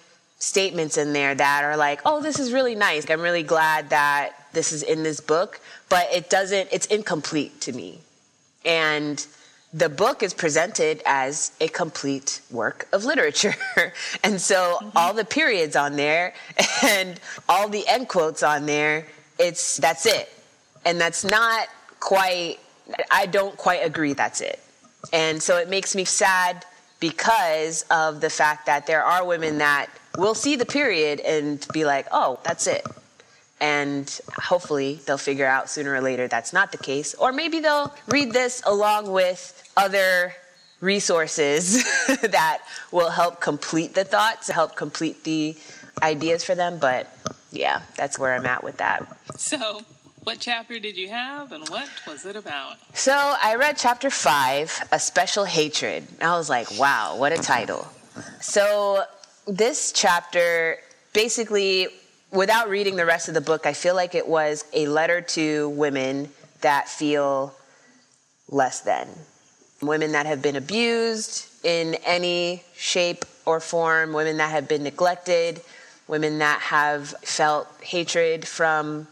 statements 0.44 0.98
in 0.98 1.14
there 1.14 1.34
that 1.34 1.64
are 1.64 1.78
like, 1.78 2.02
oh, 2.06 2.22
this 2.22 2.38
is 2.38 2.52
really 2.52 2.76
nice. 2.76 3.10
I'm 3.10 3.22
really 3.22 3.44
glad 3.44 3.92
that 3.92 4.34
this 4.52 4.74
is 4.74 4.84
in 4.84 5.02
this 5.02 5.22
book, 5.22 5.62
but 5.88 6.06
it 6.14 6.30
doesn't, 6.30 6.68
it's 6.70 6.86
incomplete 6.88 7.62
to 7.62 7.72
me. 7.72 8.02
And 8.66 9.26
the 9.74 9.88
book 9.88 10.22
is 10.22 10.34
presented 10.34 11.02
as 11.06 11.54
a 11.62 11.70
complete 11.70 12.42
work 12.52 12.90
of 12.92 13.06
literature. 13.06 13.56
and 14.24 14.40
so 14.40 14.80
mm-hmm. 14.82 14.98
all 14.98 15.14
the 15.14 15.24
periods 15.24 15.78
on 15.78 15.96
there 15.96 16.34
and 16.84 17.22
all 17.48 17.70
the 17.70 17.88
end 17.88 18.10
quotes 18.10 18.44
on 18.44 18.66
there, 18.66 19.08
it's 19.40 19.78
that's 19.78 20.06
it. 20.06 20.30
And 20.86 21.00
that's 21.00 21.24
not 21.24 21.70
quite 22.02 22.58
I 23.10 23.28
don't 23.28 23.56
quite 23.56 23.86
agree 23.86 24.12
that's 24.12 24.42
it. 24.42 24.60
And 25.14 25.42
so 25.42 25.58
it 25.58 25.70
makes 25.70 25.96
me 25.96 26.04
sad 26.04 26.66
because 27.00 27.86
of 27.90 28.20
the 28.20 28.30
fact 28.30 28.66
that 28.66 28.88
there 28.88 29.04
are 29.04 29.26
women 29.26 29.60
that 29.60 29.90
will 30.18 30.36
see 30.36 30.56
the 30.56 30.66
period 30.66 31.20
and 31.22 31.66
be 31.74 31.86
like, 31.86 32.08
"Oh, 32.12 32.40
that's 32.44 32.68
it." 32.68 32.86
And 33.60 34.20
hopefully 34.38 35.00
they'll 35.06 35.18
figure 35.18 35.46
out 35.46 35.70
sooner 35.70 35.94
or 35.94 36.02
later 36.02 36.28
that's 36.28 36.52
not 36.52 36.72
the 36.72 36.78
case. 36.78 37.14
Or 37.16 37.32
maybe 37.32 37.60
they'll 37.60 37.94
read 38.08 38.34
this 38.34 38.62
along 38.66 39.12
with 39.12 39.64
other 39.78 40.34
resources 40.82 41.84
that 42.22 42.60
will 42.92 43.10
help 43.10 43.40
complete 43.40 43.96
the 43.96 44.04
thoughts, 44.04 44.50
help 44.50 44.76
complete 44.76 45.24
the 45.24 45.56
ideas 46.02 46.44
for 46.44 46.56
them. 46.56 46.78
But 46.78 47.08
yeah, 47.52 47.82
that's 47.96 48.20
where 48.20 48.34
I'm 48.34 48.46
at 48.46 48.64
with 48.64 48.78
that. 48.78 49.08
So, 49.38 49.82
what 50.24 50.40
chapter 50.40 50.80
did 50.80 50.98
you 50.98 51.10
have 51.10 51.52
and 51.52 51.68
what 51.70 51.90
was 52.08 52.26
it 52.26 52.36
about? 52.36 52.78
So, 52.94 53.14
I 53.42 53.56
read 53.56 53.78
chapter 53.78 54.10
five, 54.10 54.78
A 54.92 55.00
Special 55.00 55.46
Hatred. 55.46 56.08
I 56.22 56.36
was 56.38 56.50
like, 56.50 56.68
wow, 56.78 57.16
what 57.18 57.32
a 57.32 57.38
title. 57.38 57.88
So, 58.42 59.04
this 59.48 59.92
chapter 59.92 60.78
basically, 61.14 61.88
without 62.32 62.70
reading 62.70 62.96
the 62.96 63.06
rest 63.06 63.28
of 63.28 63.34
the 63.34 63.42
book, 63.42 63.66
I 63.66 63.74
feel 63.74 63.96
like 63.96 64.16
it 64.16 64.28
was 64.28 64.66
a 64.74 64.88
letter 64.88 65.22
to 65.22 65.70
women 65.70 66.30
that 66.62 66.90
feel 66.90 67.54
less 68.50 68.82
than 68.82 69.08
women 69.82 70.14
that 70.14 70.26
have 70.26 70.42
been 70.42 70.56
abused 70.56 71.46
in 71.64 71.96
any 72.06 72.64
shape 72.76 73.26
or 73.46 73.60
form, 73.60 74.14
women 74.14 74.38
that 74.38 74.52
have 74.52 74.68
been 74.68 74.84
neglected, 74.84 75.62
women 76.08 76.40
that 76.40 76.60
have 76.62 77.10
felt 77.22 77.68
hatred 77.82 78.48
from 78.48 79.08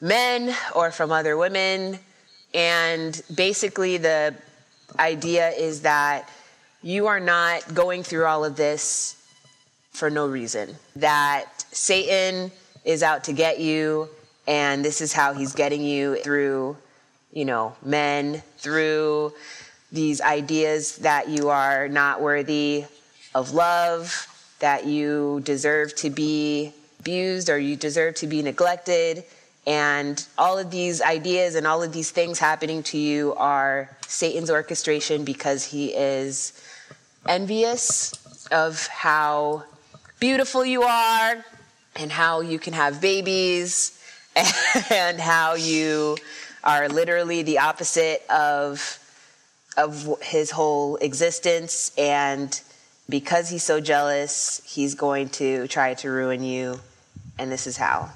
men 0.00 0.54
or 0.74 0.90
from 0.90 1.10
other 1.10 1.36
women. 1.36 1.98
And 2.52 3.20
basically, 3.34 3.96
the 3.96 4.34
idea 4.98 5.50
is 5.50 5.82
that 5.82 6.28
you 6.82 7.06
are 7.06 7.20
not 7.20 7.74
going 7.74 8.02
through 8.02 8.26
all 8.26 8.44
of 8.44 8.56
this 8.56 9.16
for 9.90 10.10
no 10.10 10.26
reason, 10.26 10.76
that 10.96 11.64
Satan 11.72 12.50
is 12.84 13.02
out 13.02 13.24
to 13.24 13.32
get 13.32 13.60
you, 13.60 14.08
and 14.46 14.84
this 14.84 15.00
is 15.00 15.12
how 15.12 15.32
he's 15.34 15.54
getting 15.54 15.82
you 15.82 16.16
through, 16.22 16.76
you 17.32 17.44
know, 17.44 17.76
men, 17.84 18.42
through 18.58 19.32
these 19.92 20.20
ideas 20.20 20.96
that 20.98 21.28
you 21.28 21.48
are 21.48 21.88
not 21.88 22.20
worthy 22.20 22.84
of 23.34 23.52
love, 23.52 24.26
that 24.60 24.86
you 24.86 25.40
deserve 25.44 25.94
to 25.96 26.10
be 26.10 26.72
abused 27.00 27.48
or 27.48 27.58
you 27.58 27.76
deserve 27.76 28.14
to 28.14 28.26
be 28.26 28.42
neglected. 28.42 29.24
And 29.66 30.24
all 30.38 30.58
of 30.58 30.70
these 30.70 31.02
ideas 31.02 31.54
and 31.54 31.66
all 31.66 31.82
of 31.82 31.92
these 31.92 32.10
things 32.10 32.38
happening 32.38 32.82
to 32.84 32.98
you 32.98 33.34
are 33.34 33.90
Satan's 34.06 34.50
orchestration 34.50 35.24
because 35.24 35.64
he 35.64 35.88
is 35.94 36.52
envious 37.26 38.14
of 38.50 38.86
how 38.86 39.64
beautiful 40.20 40.64
you 40.64 40.82
are 40.82 41.44
and 41.96 42.12
how 42.12 42.42
you 42.42 42.58
can 42.58 42.74
have 42.74 43.00
babies 43.00 43.98
and 44.90 45.18
how 45.18 45.54
you 45.54 46.16
are 46.62 46.88
literally 46.88 47.42
the 47.42 47.58
opposite 47.58 48.22
of 48.28 48.98
of 49.76 50.20
his 50.20 50.50
whole 50.50 50.96
existence. 50.96 51.90
And 51.96 52.60
because 53.08 53.48
he's 53.48 53.62
so 53.62 53.80
jealous 53.80 54.60
he's 54.64 54.94
going 54.94 55.30
to 55.30 55.66
try 55.68 55.94
to 55.94 56.10
ruin 56.10 56.44
you. 56.44 56.80
And 57.38 57.50
this 57.50 57.66
is 57.66 57.78
how. 57.78 58.10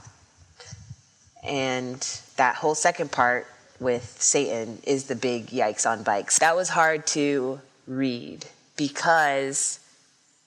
And 1.43 2.01
that 2.37 2.57
whole 2.57 2.75
second 2.75 3.11
part 3.13 3.47
with 3.81 4.21
satan 4.21 4.79
is 4.85 5.05
the 5.05 5.17
big 5.17 5.47
yikes 5.47 5.89
on 5.91 6.03
bikes. 6.03 6.39
That 6.39 6.55
was 6.55 6.69
hard 6.69 7.07
to 7.09 7.61
read 7.87 8.45
because 8.77 9.81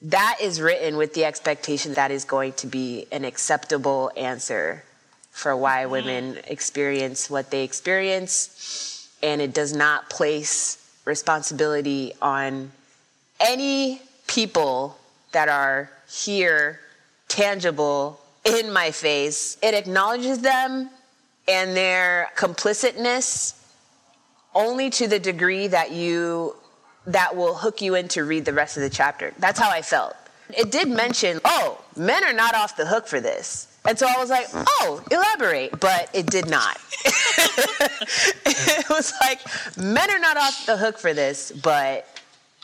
that 0.01 0.37
is 0.41 0.61
written 0.61 0.97
with 0.97 1.13
the 1.13 1.25
expectation 1.25 1.93
that 1.95 2.11
is 2.11 2.23
going 2.25 2.53
to 2.53 2.67
be 2.67 3.07
an 3.11 3.25
acceptable 3.25 4.11
answer 4.15 4.83
for 5.31 5.55
why 5.55 5.83
mm-hmm. 5.83 5.91
women 5.91 6.39
experience 6.47 7.29
what 7.29 7.51
they 7.51 7.63
experience 7.63 9.09
and 9.23 9.41
it 9.41 9.53
does 9.53 9.73
not 9.73 10.09
place 10.09 10.77
responsibility 11.05 12.13
on 12.21 12.71
any 13.39 14.01
people 14.27 14.97
that 15.31 15.49
are 15.49 15.89
here, 16.09 16.79
tangible, 17.27 18.19
in 18.45 18.71
my 18.71 18.91
face. 18.91 19.57
It 19.61 19.73
acknowledges 19.73 20.39
them 20.39 20.89
and 21.47 21.75
their 21.75 22.29
complicitness 22.35 23.53
only 24.53 24.89
to 24.91 25.07
the 25.07 25.19
degree 25.19 25.67
that 25.67 25.91
you 25.91 26.55
that 27.07 27.35
will 27.35 27.55
hook 27.55 27.81
you 27.81 27.95
in 27.95 28.07
to 28.09 28.23
read 28.23 28.45
the 28.45 28.53
rest 28.53 28.77
of 28.77 28.83
the 28.83 28.89
chapter. 28.89 29.33
That's 29.39 29.59
how 29.59 29.71
I 29.71 29.81
felt. 29.81 30.15
It 30.49 30.71
did 30.71 30.87
mention, 30.89 31.39
oh, 31.43 31.81
men 31.95 32.23
are 32.23 32.33
not 32.33 32.53
off 32.53 32.77
the 32.77 32.85
hook 32.85 33.07
for 33.07 33.19
this. 33.19 33.67
And 33.85 33.97
so 33.97 34.07
I 34.07 34.17
was 34.17 34.29
like, 34.29 34.47
oh, 34.53 35.03
elaborate. 35.09 35.79
But 35.79 36.09
it 36.13 36.25
did 36.27 36.49
not. 36.49 36.77
it 38.45 38.89
was 38.89 39.13
like, 39.21 39.39
men 39.77 40.11
are 40.11 40.19
not 40.19 40.37
off 40.37 40.65
the 40.65 40.77
hook 40.77 40.97
for 40.97 41.13
this, 41.13 41.51
but 41.51 42.05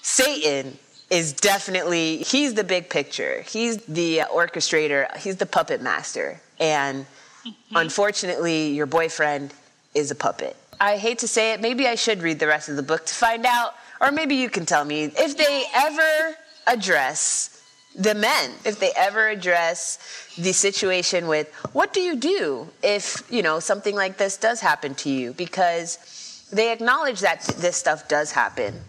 Satan 0.02 0.78
is 1.10 1.32
definitely, 1.34 2.18
he's 2.18 2.54
the 2.54 2.64
big 2.64 2.90
picture. 2.90 3.42
He's 3.44 3.78
the 3.86 4.24
orchestrator, 4.32 5.16
he's 5.18 5.38
the 5.38 5.46
puppet 5.46 5.82
master. 5.82 6.42
And 6.60 7.06
mm-hmm. 7.46 7.76
unfortunately, 7.76 8.70
your 8.70 8.86
boyfriend 8.86 9.54
is 9.94 10.12
a 10.12 10.16
puppet. 10.16 10.58
I 10.82 10.98
hate 10.98 11.20
to 11.20 11.28
say 11.28 11.54
it, 11.54 11.62
maybe 11.62 11.88
I 11.88 11.96
should 11.96 12.22
read 12.22 12.40
the 12.40 12.48
rest 12.48 12.68
of 12.68 12.76
the 12.76 12.84
book 12.84 13.06
to 13.06 13.14
find 13.14 13.46
out, 13.46 13.76
or 14.04 14.12
maybe 14.12 14.36
you 14.36 14.50
can 14.50 14.66
tell 14.66 14.86
me 14.86 15.06
if 15.06 15.38
they 15.38 15.64
ever 15.74 16.36
address 16.68 17.54
the 17.96 18.16
men 18.16 18.52
if 18.66 18.80
they 18.80 18.92
ever 18.96 19.30
address 19.30 20.34
the 20.38 20.52
situation 20.52 21.28
with 21.28 21.54
what 21.74 21.94
do 21.94 22.02
you 22.02 22.16
do 22.16 22.68
if 22.82 23.24
you 23.30 23.42
know 23.44 23.60
something 23.60 23.96
like 23.96 24.18
this 24.18 24.38
does 24.38 24.60
happen 24.60 24.96
to 24.96 25.10
you? 25.10 25.34
Because 25.34 26.48
they 26.52 26.72
acknowledge 26.72 27.20
that 27.22 27.44
this 27.58 27.78
stuff 27.78 28.08
does 28.08 28.32
happen. 28.32 28.82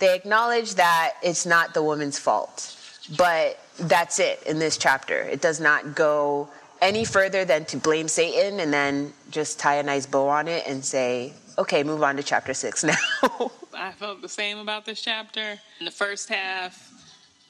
They 0.00 0.14
acknowledge 0.14 0.74
that 0.74 1.14
it's 1.22 1.46
not 1.46 1.74
the 1.74 1.82
woman's 1.82 2.18
fault. 2.18 2.74
But 3.16 3.58
that's 3.78 4.18
it 4.18 4.42
in 4.44 4.58
this 4.58 4.76
chapter. 4.76 5.20
It 5.20 5.40
does 5.40 5.60
not 5.60 5.94
go 5.94 6.48
any 6.80 7.04
further 7.04 7.44
than 7.44 7.64
to 7.64 7.76
blame 7.76 8.06
satan 8.06 8.60
and 8.60 8.72
then 8.72 9.12
just 9.30 9.58
tie 9.58 9.76
a 9.76 9.82
nice 9.82 10.06
bow 10.06 10.28
on 10.28 10.46
it 10.46 10.64
and 10.66 10.84
say 10.84 11.32
okay 11.58 11.82
move 11.82 12.04
on 12.04 12.14
to 12.16 12.22
chapter 12.22 12.54
six 12.54 12.84
now 12.84 13.50
i 13.80 13.92
felt 13.92 14.20
the 14.22 14.28
same 14.28 14.58
about 14.58 14.84
this 14.84 15.00
chapter 15.00 15.58
in 15.78 15.84
the 15.84 15.90
first 15.90 16.28
half 16.28 16.92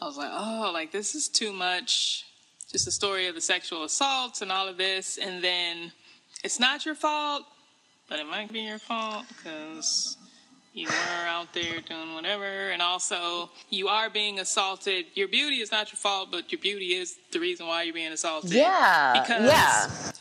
I 0.00 0.04
was 0.04 0.16
like, 0.16 0.30
oh, 0.32 0.70
like 0.72 0.92
this 0.92 1.14
is 1.14 1.28
too 1.28 1.52
much. 1.52 2.24
Just 2.70 2.84
the 2.84 2.90
story 2.90 3.26
of 3.26 3.34
the 3.34 3.40
sexual 3.40 3.84
assaults 3.84 4.42
and 4.42 4.52
all 4.52 4.68
of 4.68 4.76
this. 4.76 5.18
And 5.18 5.42
then 5.42 5.90
it's 6.44 6.60
not 6.60 6.86
your 6.86 6.94
fault, 6.94 7.44
but 8.08 8.18
it 8.18 8.26
might 8.26 8.52
be 8.52 8.60
your 8.60 8.78
fault 8.78 9.24
because 9.28 10.16
you 10.72 10.86
were 10.86 11.26
out 11.26 11.52
there 11.52 11.80
doing 11.80 12.14
whatever. 12.14 12.70
And 12.70 12.80
also, 12.80 13.50
you 13.70 13.88
are 13.88 14.08
being 14.08 14.38
assaulted. 14.38 15.06
Your 15.14 15.28
beauty 15.28 15.56
is 15.56 15.72
not 15.72 15.90
your 15.90 15.96
fault, 15.96 16.28
but 16.30 16.52
your 16.52 16.60
beauty 16.60 16.94
is 16.94 17.18
the 17.32 17.40
reason 17.40 17.66
why 17.66 17.82
you're 17.82 17.94
being 17.94 18.12
assaulted. 18.12 18.52
Yeah. 18.52 19.20
Because 19.20 19.44
yeah. 19.44 20.12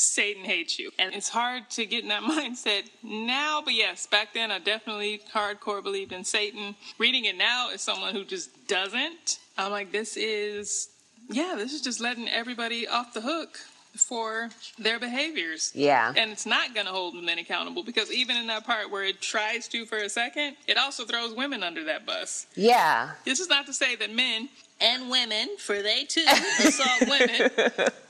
Satan 0.00 0.44
hates 0.44 0.78
you. 0.78 0.90
And 0.98 1.14
it's 1.14 1.28
hard 1.28 1.68
to 1.70 1.84
get 1.84 2.02
in 2.02 2.08
that 2.08 2.22
mindset 2.38 2.84
now, 3.02 3.60
but 3.62 3.74
yes, 3.74 4.06
back 4.06 4.32
then 4.32 4.50
I 4.50 4.58
definitely 4.58 5.20
hardcore 5.32 5.82
believed 5.82 6.12
in 6.12 6.24
Satan. 6.24 6.74
Reading 6.98 7.26
it 7.26 7.36
now 7.36 7.70
as 7.72 7.82
someone 7.82 8.14
who 8.14 8.24
just 8.24 8.66
doesn't, 8.66 9.38
I'm 9.58 9.70
like, 9.70 9.92
this 9.92 10.16
is, 10.16 10.88
yeah, 11.28 11.54
this 11.56 11.72
is 11.72 11.82
just 11.82 12.00
letting 12.00 12.28
everybody 12.28 12.88
off 12.88 13.12
the 13.12 13.20
hook 13.20 13.58
for 13.94 14.50
their 14.78 14.98
behaviors. 14.98 15.72
Yeah. 15.74 16.12
And 16.16 16.30
it's 16.30 16.46
not 16.46 16.74
going 16.74 16.86
to 16.86 16.92
hold 16.92 17.14
men 17.14 17.38
accountable 17.38 17.82
because 17.82 18.12
even 18.12 18.36
in 18.36 18.46
that 18.46 18.64
part 18.64 18.90
where 18.90 19.04
it 19.04 19.20
tries 19.20 19.68
to 19.68 19.84
for 19.84 19.98
a 19.98 20.08
second, 20.08 20.56
it 20.66 20.76
also 20.76 21.04
throws 21.04 21.34
women 21.34 21.62
under 21.62 21.84
that 21.84 22.06
bus. 22.06 22.46
Yeah. 22.54 23.10
This 23.24 23.40
is 23.40 23.48
not 23.48 23.66
to 23.66 23.72
say 23.72 23.96
that 23.96 24.12
men 24.12 24.48
and 24.80 25.10
women, 25.10 25.56
for 25.58 25.82
they 25.82 26.04
too 26.04 26.24
assault 26.60 27.08
women, 27.08 27.50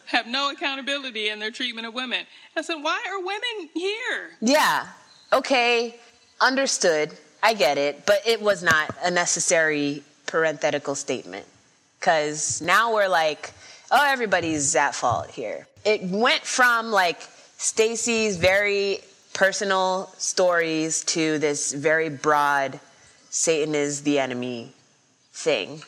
have 0.07 0.27
no 0.27 0.51
accountability 0.51 1.29
in 1.29 1.39
their 1.39 1.51
treatment 1.51 1.87
of 1.87 1.95
women. 1.95 2.27
I 2.57 2.63
said, 2.63 2.77
why 2.77 3.01
are 3.09 3.19
women 3.19 3.71
here? 3.75 4.31
Yeah. 4.41 4.87
Okay. 5.33 5.99
Understood. 6.41 7.17
I 7.43 7.55
get 7.55 7.79
it. 7.79 8.07
But 8.07 8.21
it 8.27 8.41
was 8.41 8.63
not 8.63 8.95
a 9.03 9.11
necessary 9.11 10.03
parenthetical 10.27 10.95
statement. 10.95 11.47
Because 11.99 12.63
now 12.63 12.95
we're 12.95 13.09
like, 13.09 13.53
oh, 13.91 14.05
everybody's 14.07 14.75
at 14.75 14.95
fault 14.95 15.31
here. 15.31 15.67
It 15.85 16.03
went 16.03 16.45
from 16.45 16.91
like 16.91 17.21
Stasi's 17.59 18.37
very 18.37 19.01
personal 19.33 20.13
stories 20.19 21.05
to 21.05 21.39
this 21.39 21.73
very 21.73 22.09
broad 22.09 22.81
Satan 23.31 23.75
is 23.77 24.03
the 24.03 24.19
enemy 24.19 24.73
thing. 25.33 25.83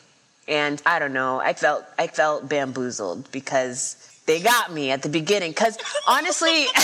And 0.47 0.81
I 0.85 0.99
don't 0.99 1.13
know, 1.13 1.39
I 1.39 1.53
felt 1.53 1.85
I 1.99 2.07
felt 2.07 2.49
bamboozled 2.49 3.31
because 3.31 4.09
they 4.25 4.39
got 4.39 4.71
me 4.71 4.91
at 4.91 5.01
the 5.01 5.09
beginning 5.09 5.51
because 5.51 5.77
honestly 6.07 6.65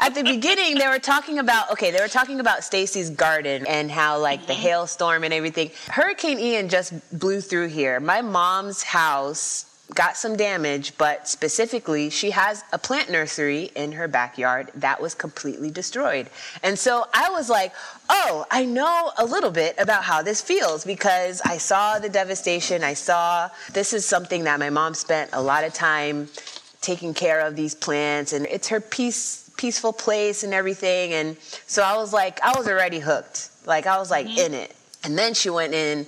at 0.00 0.14
the 0.14 0.22
beginning 0.22 0.78
they 0.78 0.86
were 0.86 1.00
talking 1.00 1.38
about 1.38 1.70
okay 1.72 1.90
they 1.90 2.00
were 2.00 2.08
talking 2.08 2.38
about 2.38 2.60
Stasi's 2.60 3.10
garden 3.10 3.66
and 3.66 3.90
how 3.90 4.20
like 4.20 4.40
mm-hmm. 4.40 4.48
the 4.48 4.54
hailstorm 4.54 5.24
and 5.24 5.34
everything 5.34 5.70
hurricane 5.88 6.38
ian 6.38 6.68
just 6.68 6.92
blew 7.18 7.40
through 7.40 7.66
here 7.66 7.98
my 7.98 8.22
mom's 8.22 8.84
house 8.84 9.66
got 9.94 10.16
some 10.16 10.36
damage, 10.36 10.96
but 10.98 11.28
specifically, 11.28 12.10
she 12.10 12.30
has 12.30 12.64
a 12.72 12.78
plant 12.78 13.10
nursery 13.10 13.70
in 13.76 13.92
her 13.92 14.08
backyard 14.08 14.70
that 14.74 15.00
was 15.00 15.14
completely 15.14 15.70
destroyed. 15.70 16.28
And 16.62 16.78
so 16.78 17.06
I 17.14 17.30
was 17.30 17.48
like, 17.48 17.72
oh, 18.08 18.44
I 18.50 18.64
know 18.64 19.12
a 19.16 19.24
little 19.24 19.52
bit 19.52 19.76
about 19.78 20.02
how 20.02 20.22
this 20.22 20.40
feels 20.40 20.84
because 20.84 21.40
I 21.44 21.58
saw 21.58 21.98
the 21.98 22.08
devastation. 22.08 22.82
I 22.82 22.94
saw 22.94 23.48
this 23.72 23.92
is 23.92 24.04
something 24.04 24.44
that 24.44 24.58
my 24.58 24.70
mom 24.70 24.94
spent 24.94 25.30
a 25.32 25.40
lot 25.40 25.62
of 25.62 25.72
time 25.72 26.28
taking 26.80 27.14
care 27.14 27.40
of 27.40 27.56
these 27.56 27.74
plants, 27.74 28.32
and 28.32 28.46
it's 28.46 28.68
her 28.68 28.80
peace, 28.80 29.50
peaceful 29.56 29.92
place 29.92 30.42
and 30.42 30.52
everything. 30.52 31.12
And 31.12 31.36
so 31.66 31.82
I 31.82 31.96
was 31.96 32.12
like, 32.12 32.40
I 32.42 32.56
was 32.56 32.68
already 32.68 32.98
hooked. 32.98 33.50
Like, 33.64 33.86
I 33.86 33.98
was 33.98 34.10
like 34.10 34.26
mm-hmm. 34.26 34.38
in 34.38 34.54
it. 34.54 34.74
And 35.04 35.16
then 35.16 35.34
she 35.34 35.50
went 35.50 35.72
in 35.72 36.06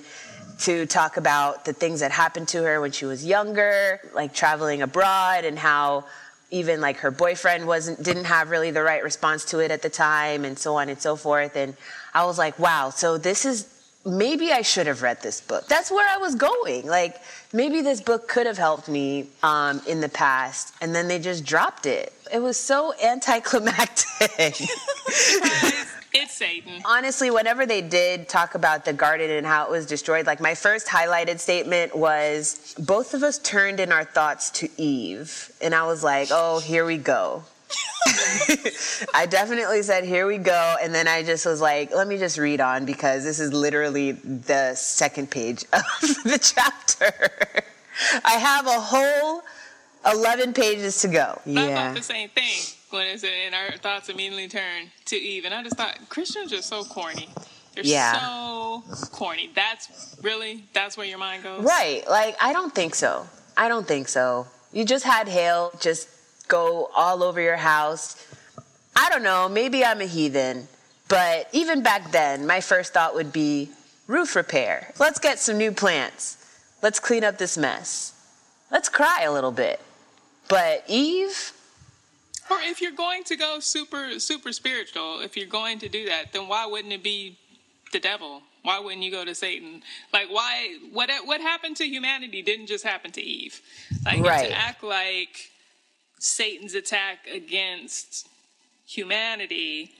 to 0.59 0.85
talk 0.85 1.17
about 1.17 1.65
the 1.65 1.73
things 1.73 2.01
that 2.01 2.11
happened 2.11 2.47
to 2.49 2.63
her 2.63 2.81
when 2.81 2.91
she 2.91 3.05
was 3.05 3.25
younger, 3.25 3.99
like 4.13 4.33
traveling 4.33 4.81
abroad 4.81 5.45
and 5.45 5.57
how 5.57 6.05
even 6.51 6.81
like 6.81 6.97
her 6.97 7.11
boyfriend 7.11 7.67
wasn't 7.67 8.01
didn't 8.01 8.25
have 8.25 8.49
really 8.49 8.71
the 8.71 8.81
right 8.81 9.03
response 9.03 9.45
to 9.45 9.59
it 9.59 9.71
at 9.71 9.81
the 9.81 9.89
time 9.89 10.45
and 10.45 10.57
so 10.57 10.75
on 10.75 10.89
and 10.89 10.99
so 10.99 11.15
forth 11.15 11.55
and 11.55 11.75
I 12.13 12.25
was 12.25 12.37
like, 12.37 12.57
wow, 12.57 12.89
so 12.89 13.17
this 13.17 13.45
is 13.45 13.67
maybe 14.05 14.51
I 14.51 14.61
should 14.61 14.87
have 14.87 15.01
read 15.01 15.21
this 15.21 15.41
book. 15.41 15.67
That's 15.67 15.91
where 15.91 16.07
I 16.07 16.17
was 16.17 16.35
going. 16.35 16.87
Like 16.87 17.21
maybe 17.53 17.81
this 17.81 18.01
book 18.01 18.27
could 18.27 18.45
have 18.45 18.57
helped 18.57 18.87
me 18.87 19.27
um, 19.43 19.81
in 19.87 20.01
the 20.01 20.09
past, 20.09 20.73
and 20.81 20.93
then 20.95 21.07
they 21.07 21.19
just 21.19 21.45
dropped 21.45 21.85
it. 21.85 22.13
It 22.33 22.39
was 22.39 22.57
so 22.57 22.93
anticlimactic. 23.03 24.55
It's 26.13 26.33
Satan. 26.33 26.81
Honestly, 26.85 27.29
whenever 27.29 27.65
they 27.65 27.81
did 27.81 28.27
talk 28.27 28.55
about 28.55 28.83
the 28.83 28.93
garden 28.93 29.29
and 29.29 29.45
how 29.45 29.65
it 29.65 29.71
was 29.71 29.85
destroyed, 29.85 30.25
like 30.25 30.39
my 30.39 30.55
first 30.55 30.87
highlighted 30.87 31.39
statement 31.39 31.95
was 31.95 32.73
both 32.79 33.13
of 33.13 33.21
us 33.21 33.37
turned 33.39 33.79
in 33.79 33.91
our 33.91 34.03
thoughts 34.03 34.49
to 34.51 34.69
Eve. 34.77 35.51
And 35.61 35.75
I 35.75 35.85
was 35.85 36.03
like, 36.03 36.29
oh, 36.31 36.59
here 36.59 36.85
we 36.85 36.97
go. 36.97 37.43
I 39.13 39.27
definitely 39.29 39.83
said, 39.83 40.03
here 40.03 40.25
we 40.25 40.39
go. 40.39 40.75
And 40.81 40.95
then 40.95 41.07
I 41.07 41.21
just 41.21 41.45
was 41.45 41.61
like, 41.61 41.93
let 41.93 42.07
me 42.07 42.17
just 42.17 42.39
read 42.39 42.59
on 42.59 42.85
because 42.85 43.23
this 43.23 43.39
is 43.39 43.53
literally 43.53 44.13
the 44.13 44.73
second 44.73 45.29
page 45.29 45.63
of 45.73 45.83
the 46.23 46.39
chapter. 46.41 47.29
I 48.25 48.33
have 48.33 48.65
a 48.65 48.79
whole 48.79 49.43
11 50.11 50.53
pages 50.53 51.01
to 51.01 51.07
go. 51.07 51.39
Yeah. 51.45 51.61
I 51.61 51.73
thought 51.73 51.95
the 51.95 52.01
same 52.01 52.29
thing 52.29 52.78
when 52.91 53.07
it 53.07 53.19
said, 53.19 53.31
and 53.45 53.55
our 53.55 53.71
thoughts 53.77 54.09
immediately 54.09 54.47
turn 54.47 54.91
to 55.05 55.15
Eve. 55.15 55.45
And 55.45 55.53
I 55.53 55.63
just 55.63 55.77
thought 55.77 55.97
Christians 56.09 56.53
are 56.53 56.61
so 56.61 56.83
corny. 56.83 57.29
They're 57.75 57.83
yeah. 57.83 58.19
so 58.19 58.83
corny. 59.11 59.51
That's 59.55 60.17
really 60.21 60.65
that's 60.73 60.97
where 60.97 61.05
your 61.05 61.19
mind 61.19 61.43
goes. 61.43 61.63
Right. 61.63 62.03
Like 62.09 62.35
I 62.41 62.53
don't 62.53 62.73
think 62.73 62.95
so. 62.95 63.27
I 63.55 63.67
don't 63.67 63.87
think 63.87 64.07
so. 64.07 64.47
You 64.73 64.85
just 64.85 65.05
had 65.05 65.27
hail 65.27 65.71
just 65.79 66.09
go 66.47 66.89
all 66.95 67.23
over 67.23 67.39
your 67.39 67.57
house. 67.57 68.25
I 68.95 69.09
don't 69.09 69.23
know, 69.23 69.47
maybe 69.47 69.85
I'm 69.85 70.01
a 70.01 70.05
heathen, 70.05 70.67
but 71.07 71.47
even 71.53 71.81
back 71.81 72.11
then, 72.11 72.45
my 72.45 72.59
first 72.59 72.93
thought 72.93 73.15
would 73.15 73.31
be 73.31 73.69
roof 74.07 74.35
repair. 74.35 74.93
Let's 74.99 75.19
get 75.19 75.39
some 75.39 75.57
new 75.57 75.71
plants. 75.71 76.35
Let's 76.81 76.99
clean 76.99 77.23
up 77.23 77.37
this 77.37 77.57
mess. 77.57 78.13
Let's 78.71 78.89
cry 78.89 79.23
a 79.23 79.31
little 79.31 79.51
bit. 79.51 79.79
But 80.49 80.83
Eve, 80.87 81.53
or 82.49 82.57
if 82.61 82.81
you're 82.81 82.91
going 82.91 83.23
to 83.25 83.35
go 83.35 83.59
super 83.59 84.19
super 84.19 84.51
spiritual, 84.51 85.21
if 85.21 85.37
you're 85.37 85.47
going 85.47 85.79
to 85.79 85.89
do 85.89 86.05
that, 86.05 86.33
then 86.33 86.47
why 86.47 86.65
wouldn't 86.65 86.93
it 86.93 87.03
be 87.03 87.37
the 87.91 87.99
devil? 87.99 88.41
Why 88.63 88.79
wouldn't 88.79 89.03
you 89.03 89.11
go 89.11 89.23
to 89.23 89.33
Satan? 89.33 89.81
Like 90.13 90.29
why 90.29 90.77
what 90.91 91.09
what 91.25 91.41
happened 91.41 91.77
to 91.77 91.85
humanity 91.85 92.41
didn't 92.41 92.67
just 92.67 92.83
happen 92.83 93.11
to 93.11 93.21
Eve. 93.21 93.61
Like 94.05 94.23
right. 94.23 94.49
to 94.49 94.53
act 94.53 94.83
like 94.83 95.51
Satan's 96.19 96.75
attack 96.75 97.27
against 97.33 98.27
humanity 98.85 99.91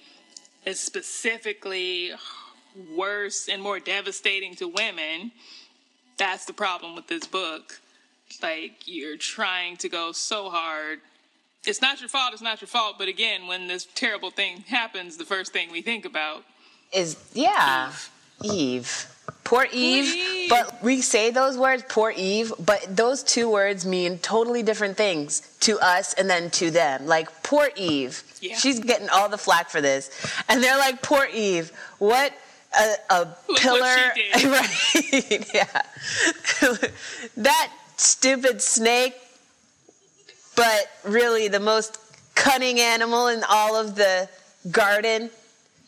is 0.66 0.80
specifically 0.80 2.12
worse 2.96 3.48
and 3.48 3.62
more 3.62 3.80
devastating 3.80 4.56
to 4.56 4.68
women. 4.68 5.32
That's 6.18 6.46
the 6.46 6.54
problem 6.54 6.96
with 6.96 7.08
this 7.08 7.26
book. 7.26 7.80
Like 8.44 8.84
you're 8.86 9.18
trying 9.18 9.78
to 9.78 9.90
go 9.90 10.12
so 10.12 10.50
hard 10.50 11.00
it's 11.66 11.82
not 11.82 12.00
your 12.00 12.10
fault, 12.10 12.34
it's 12.34 12.42
not 12.42 12.62
your 12.62 12.68
fault. 12.68 12.96
But 12.98 13.08
again, 13.08 13.48
when 13.48 13.68
this 13.68 13.88
terrible 13.96 14.32
thing 14.32 14.64
happens, 14.68 15.18
the 15.18 15.26
first 15.26 15.54
thing 15.54 15.72
we 15.72 15.82
think 15.82 16.06
about 16.06 16.44
is 16.94 17.18
yeah, 17.34 17.92
Eve. 18.44 18.54
Eve. 18.54 19.16
Poor 19.44 19.66
Eve, 19.72 20.06
Eve, 20.06 20.50
but 20.50 20.82
we 20.84 21.02
say 21.02 21.32
those 21.32 21.58
words, 21.58 21.84
poor 21.90 22.14
Eve, 22.16 22.54
but 22.60 22.86
those 22.96 23.24
two 23.24 23.50
words 23.50 23.86
mean 23.86 24.20
totally 24.20 24.62
different 24.62 24.96
things 24.96 25.56
to 25.62 25.80
us 25.80 26.14
and 26.14 26.30
then 26.30 26.52
to 26.52 26.70
them. 26.70 27.08
Like, 27.08 27.42
poor 27.42 27.70
Eve, 27.76 28.24
yeah. 28.42 28.56
she's 28.56 28.80
getting 28.80 29.10
all 29.10 29.28
the 29.28 29.40
flack 29.40 29.70
for 29.70 29.82
this. 29.82 30.12
And 30.50 30.64
they're 30.64 30.78
like, 30.78 31.02
poor 31.02 31.28
Eve, 31.34 31.72
what 31.98 32.32
a, 32.78 32.94
a 33.10 33.36
pillar. 33.56 33.80
right, 34.46 35.48
yeah. 35.54 35.82
that 37.38 37.72
stupid 37.98 38.62
snake 38.62 39.16
but 40.60 40.92
really 41.10 41.48
the 41.48 41.60
most 41.60 42.00
cunning 42.36 42.82
animal 42.82 43.28
in 43.28 43.42
all 43.50 43.78
of 43.78 43.96
the 43.96 44.28
garden. 44.72 45.30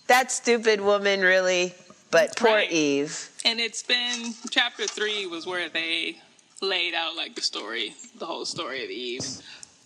That 0.07 0.31
stupid 0.31 0.79
woman, 0.79 1.19
really. 1.19 1.75
But 2.09 2.37
poor 2.37 2.51
right. 2.51 2.71
Eve. 2.71 3.29
And 3.43 3.59
it's 3.59 3.83
been 3.83 4.33
chapter 4.49 4.87
three 4.87 5.25
was 5.27 5.45
where 5.45 5.67
they 5.67 6.17
laid 6.61 6.93
out 6.93 7.17
like 7.17 7.35
the 7.35 7.41
story, 7.41 7.93
the 8.17 8.25
whole 8.25 8.45
story 8.45 8.83
of 8.85 8.89
Eve. 8.89 9.25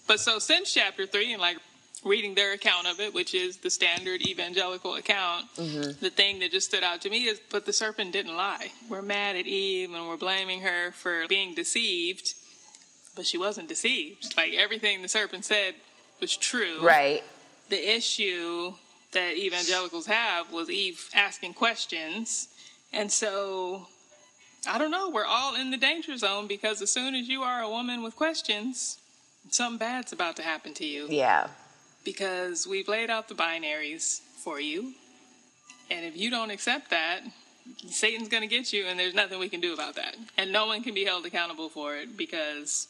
But 0.08 0.20
so 0.20 0.38
since 0.38 0.72
chapter 0.72 1.08
three 1.08 1.34
and 1.34 1.42
like 1.42 1.58
reading 2.04 2.36
their 2.36 2.54
account 2.54 2.86
of 2.86 3.00
it, 3.00 3.12
which 3.12 3.34
is 3.34 3.58
the 3.58 3.72
standard 3.72 4.22
evangelical 4.22 4.96
account, 4.96 5.48
mm-hmm. 5.56 6.00
the 6.00 6.12
thing 6.12 6.38
that 6.40 6.52
just 6.52 6.68
stood 6.68 6.84
out 6.84 7.02
to 7.02 7.10
me 7.10 7.24
is, 7.24 7.42
but 7.50 7.66
the 7.66 7.74
serpent 7.74 8.12
didn't 8.12 8.38
lie. 8.38 8.72
We're 8.88 9.02
mad 9.02 9.36
at 9.36 9.48
Eve 9.48 9.92
and 9.96 10.08
we're 10.08 10.18
blaming 10.18 10.62
her 10.62 10.92
for 10.92 11.28
being 11.28 11.56
deceived 11.56 12.36
but 13.16 13.26
she 13.26 13.38
wasn't 13.38 13.68
deceived. 13.68 14.36
Like 14.38 14.54
everything 14.54 15.02
the 15.02 15.08
serpent 15.08 15.46
said 15.46 15.76
was 16.20 16.36
true. 16.36 16.80
Right. 16.82 17.24
The 17.70 17.96
issue 17.96 18.74
that 19.14 19.38
evangelicals 19.38 20.06
have 20.06 20.52
was 20.52 20.70
Eve 20.70 21.10
asking 21.14 21.54
questions. 21.54 22.50
And 22.94 23.12
so 23.12 23.88
I 24.68 24.78
don't 24.78 24.92
know, 24.92 25.10
we're 25.10 25.26
all 25.26 25.56
in 25.56 25.72
the 25.72 25.78
danger 25.78 26.18
zone 26.18 26.48
because 26.48 26.82
as 26.82 26.92
soon 26.92 27.16
as 27.16 27.28
you 27.28 27.42
are 27.42 27.62
a 27.62 27.70
woman 27.70 28.04
with 28.04 28.16
questions, 28.16 29.00
something 29.50 29.78
bad's 29.78 30.12
about 30.12 30.36
to 30.38 30.42
happen 30.42 30.74
to 30.76 30.86
you. 30.86 31.08
Yeah. 31.10 31.48
Because 32.04 32.68
we've 32.68 32.88
laid 32.88 33.10
out 33.10 33.28
the 33.28 33.36
binaries 33.36 34.22
for 34.44 34.60
you. 34.60 34.94
And 35.92 36.06
if 36.06 36.18
you 36.18 36.32
don't 36.32 36.50
accept 36.50 36.90
that, 36.90 37.22
Satan's 37.90 38.30
going 38.30 38.42
to 38.42 38.48
get 38.48 38.74
you, 38.74 38.86
and 38.86 39.00
there's 39.00 39.14
nothing 39.14 39.40
we 39.40 39.50
can 39.50 39.62
do 39.62 39.74
about 39.74 39.96
that. 39.96 40.16
And 40.38 40.52
no 40.52 40.66
one 40.68 40.84
can 40.84 40.94
be 40.94 41.06
held 41.06 41.26
accountable 41.26 41.70
for 41.70 41.96
it 41.96 42.16
because 42.18 42.88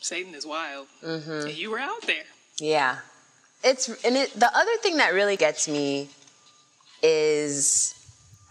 Satan 0.00 0.34
is 0.34 0.46
wild. 0.46 0.86
Mm-hmm. 1.04 1.48
you 1.48 1.70
were 1.70 1.78
out 1.78 2.02
there. 2.06 2.24
Yeah. 2.58 2.98
It's 3.62 3.88
and 4.04 4.16
it, 4.16 4.32
the 4.32 4.50
other 4.56 4.76
thing 4.78 4.96
that 4.96 5.12
really 5.12 5.36
gets 5.36 5.68
me 5.68 6.08
is 7.02 7.94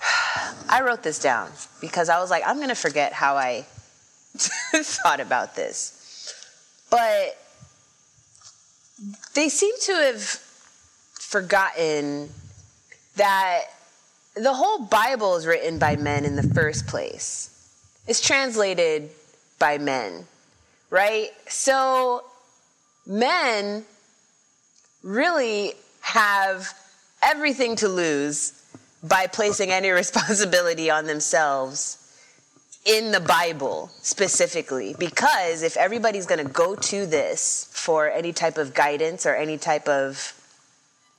I 0.69 0.81
wrote 0.83 1.03
this 1.03 1.19
down 1.19 1.51
because 1.81 2.09
I 2.09 2.19
was 2.19 2.29
like, 2.29 2.43
I'm 2.45 2.57
going 2.57 2.69
to 2.69 2.75
forget 2.75 3.13
how 3.13 3.35
I 3.35 3.65
thought 4.35 5.19
about 5.19 5.55
this. 5.55 5.95
But 6.89 7.37
they 9.33 9.49
seem 9.49 9.73
to 9.81 9.93
have 9.93 10.21
forgotten 11.19 12.29
that 13.15 13.61
the 14.35 14.53
whole 14.53 14.85
Bible 14.85 15.35
is 15.35 15.45
written 15.45 15.79
by 15.79 15.95
men 15.95 16.25
in 16.25 16.35
the 16.35 16.43
first 16.43 16.87
place. 16.87 17.47
It's 18.07 18.21
translated 18.21 19.09
by 19.57 19.77
men 19.77 20.25
right? 20.89 21.29
So 21.47 22.23
men 23.05 23.85
really 25.03 25.73
have 26.01 26.73
everything 27.21 27.75
to 27.77 27.87
lose 27.87 28.53
by 29.03 29.27
placing 29.27 29.71
any 29.71 29.89
responsibility 30.03 30.89
on 30.89 31.05
themselves 31.05 31.97
in 32.85 33.11
the 33.11 33.19
Bible 33.19 33.89
specifically. 34.01 34.95
Because 34.97 35.63
if 35.63 35.77
everybody's 35.77 36.25
going 36.25 36.45
to 36.45 36.51
go 36.51 36.75
to 36.75 37.05
this 37.05 37.69
for 37.73 38.09
any 38.09 38.33
type 38.33 38.57
of 38.57 38.73
guidance 38.73 39.25
or 39.25 39.35
any 39.35 39.57
type 39.57 39.87
of 39.87 40.33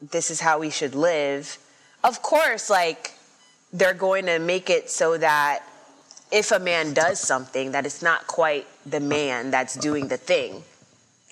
this 0.01 0.31
is 0.31 0.41
how 0.41 0.59
we 0.59 0.71
should 0.71 0.95
live, 0.95 1.59
of 2.03 2.23
course, 2.23 2.71
like 2.71 3.13
they're 3.73 3.95
going 3.95 4.27
to 4.27 4.39
make 4.39 4.71
it 4.71 4.91
so 4.91 5.17
that 5.19 5.63
if 6.33 6.53
a 6.53 6.59
man 6.59 6.93
does 6.95 7.19
something 7.19 7.73
that 7.73 7.85
it's 7.87 8.03
not 8.03 8.27
quite 8.27 8.67
the 8.87 9.01
man 9.01 9.51
that's 9.51 9.75
doing 9.77 10.09
the 10.09 10.17
thing 10.17 10.63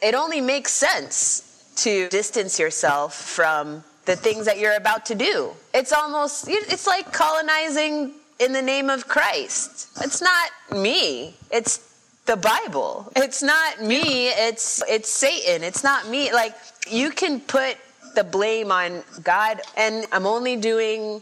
it 0.02 0.14
only 0.14 0.40
makes 0.40 0.72
sense 0.72 1.72
to 1.76 2.08
distance 2.08 2.58
yourself 2.58 3.14
from 3.14 3.84
the 4.04 4.16
things 4.16 4.46
that 4.46 4.58
you're 4.58 4.76
about 4.76 5.06
to 5.06 5.14
do. 5.14 5.52
It's 5.74 5.92
almost 5.92 6.46
it's 6.48 6.86
like 6.86 7.12
colonizing 7.12 8.12
in 8.40 8.52
the 8.52 8.62
name 8.62 8.90
of 8.90 9.06
christ. 9.06 9.88
It's 10.02 10.22
not 10.22 10.50
me. 10.72 11.36
It's 11.50 11.78
the 12.26 12.36
bible. 12.36 13.12
It's 13.16 13.42
not 13.42 13.82
me. 13.82 14.28
It's 14.28 14.82
it's 14.88 15.08
satan. 15.08 15.62
It's 15.62 15.84
not 15.84 16.08
me. 16.08 16.32
Like 16.32 16.54
you 16.88 17.10
can 17.10 17.40
put 17.40 17.76
the 18.14 18.24
blame 18.24 18.72
on 18.72 19.04
god 19.22 19.60
and 19.76 20.06
i'm 20.10 20.26
only 20.26 20.56
doing 20.56 21.20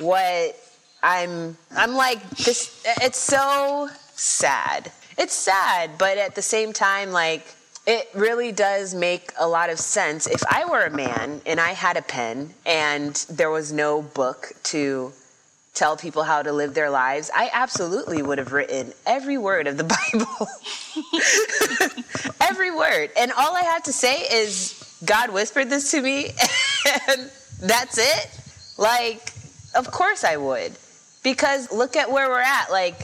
what 0.00 0.56
I'm 1.04 1.58
I'm 1.76 1.94
like 1.94 2.28
this 2.30 2.82
it's 3.02 3.18
so 3.18 3.90
sad. 4.14 4.90
It's 5.18 5.34
sad, 5.34 5.92
but 5.98 6.16
at 6.16 6.34
the 6.34 6.42
same 6.42 6.72
time 6.72 7.12
like 7.12 7.46
it 7.86 8.08
really 8.14 8.50
does 8.52 8.94
make 8.94 9.30
a 9.38 9.46
lot 9.46 9.68
of 9.68 9.78
sense. 9.78 10.26
If 10.26 10.42
I 10.50 10.64
were 10.64 10.84
a 10.84 10.90
man 10.90 11.42
and 11.44 11.60
I 11.60 11.72
had 11.72 11.98
a 11.98 12.02
pen 12.02 12.54
and 12.64 13.14
there 13.28 13.50
was 13.50 13.70
no 13.70 14.00
book 14.00 14.52
to 14.64 15.12
tell 15.74 15.94
people 15.94 16.22
how 16.22 16.40
to 16.42 16.52
live 16.52 16.72
their 16.72 16.88
lives, 16.88 17.30
I 17.34 17.50
absolutely 17.52 18.22
would 18.22 18.38
have 18.38 18.54
written 18.54 18.94
every 19.04 19.36
word 19.36 19.66
of 19.66 19.76
the 19.76 19.84
Bible. 20.14 20.48
every 22.40 22.70
word. 22.70 23.10
And 23.18 23.30
all 23.32 23.54
I 23.54 23.62
have 23.62 23.82
to 23.82 23.92
say 23.92 24.22
is 24.22 24.98
God 25.04 25.28
whispered 25.30 25.68
this 25.68 25.90
to 25.90 26.00
me 26.00 26.28
and 27.08 27.30
that's 27.60 27.98
it. 27.98 28.40
Like 28.78 29.34
of 29.74 29.90
course 29.90 30.24
I 30.24 30.38
would. 30.38 30.72
Because 31.24 31.72
look 31.72 31.96
at 31.96 32.12
where 32.12 32.28
we're 32.28 32.38
at. 32.40 32.70
Like 32.70 32.96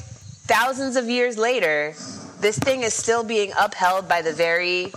thousands 0.47 0.95
of 0.95 1.11
years 1.11 1.37
later, 1.37 1.95
this 2.41 2.57
thing 2.59 2.83
is 2.83 2.95
still 2.95 3.25
being 3.25 3.53
upheld 3.59 4.09
by 4.09 4.23
the 4.23 4.33
very 4.33 4.93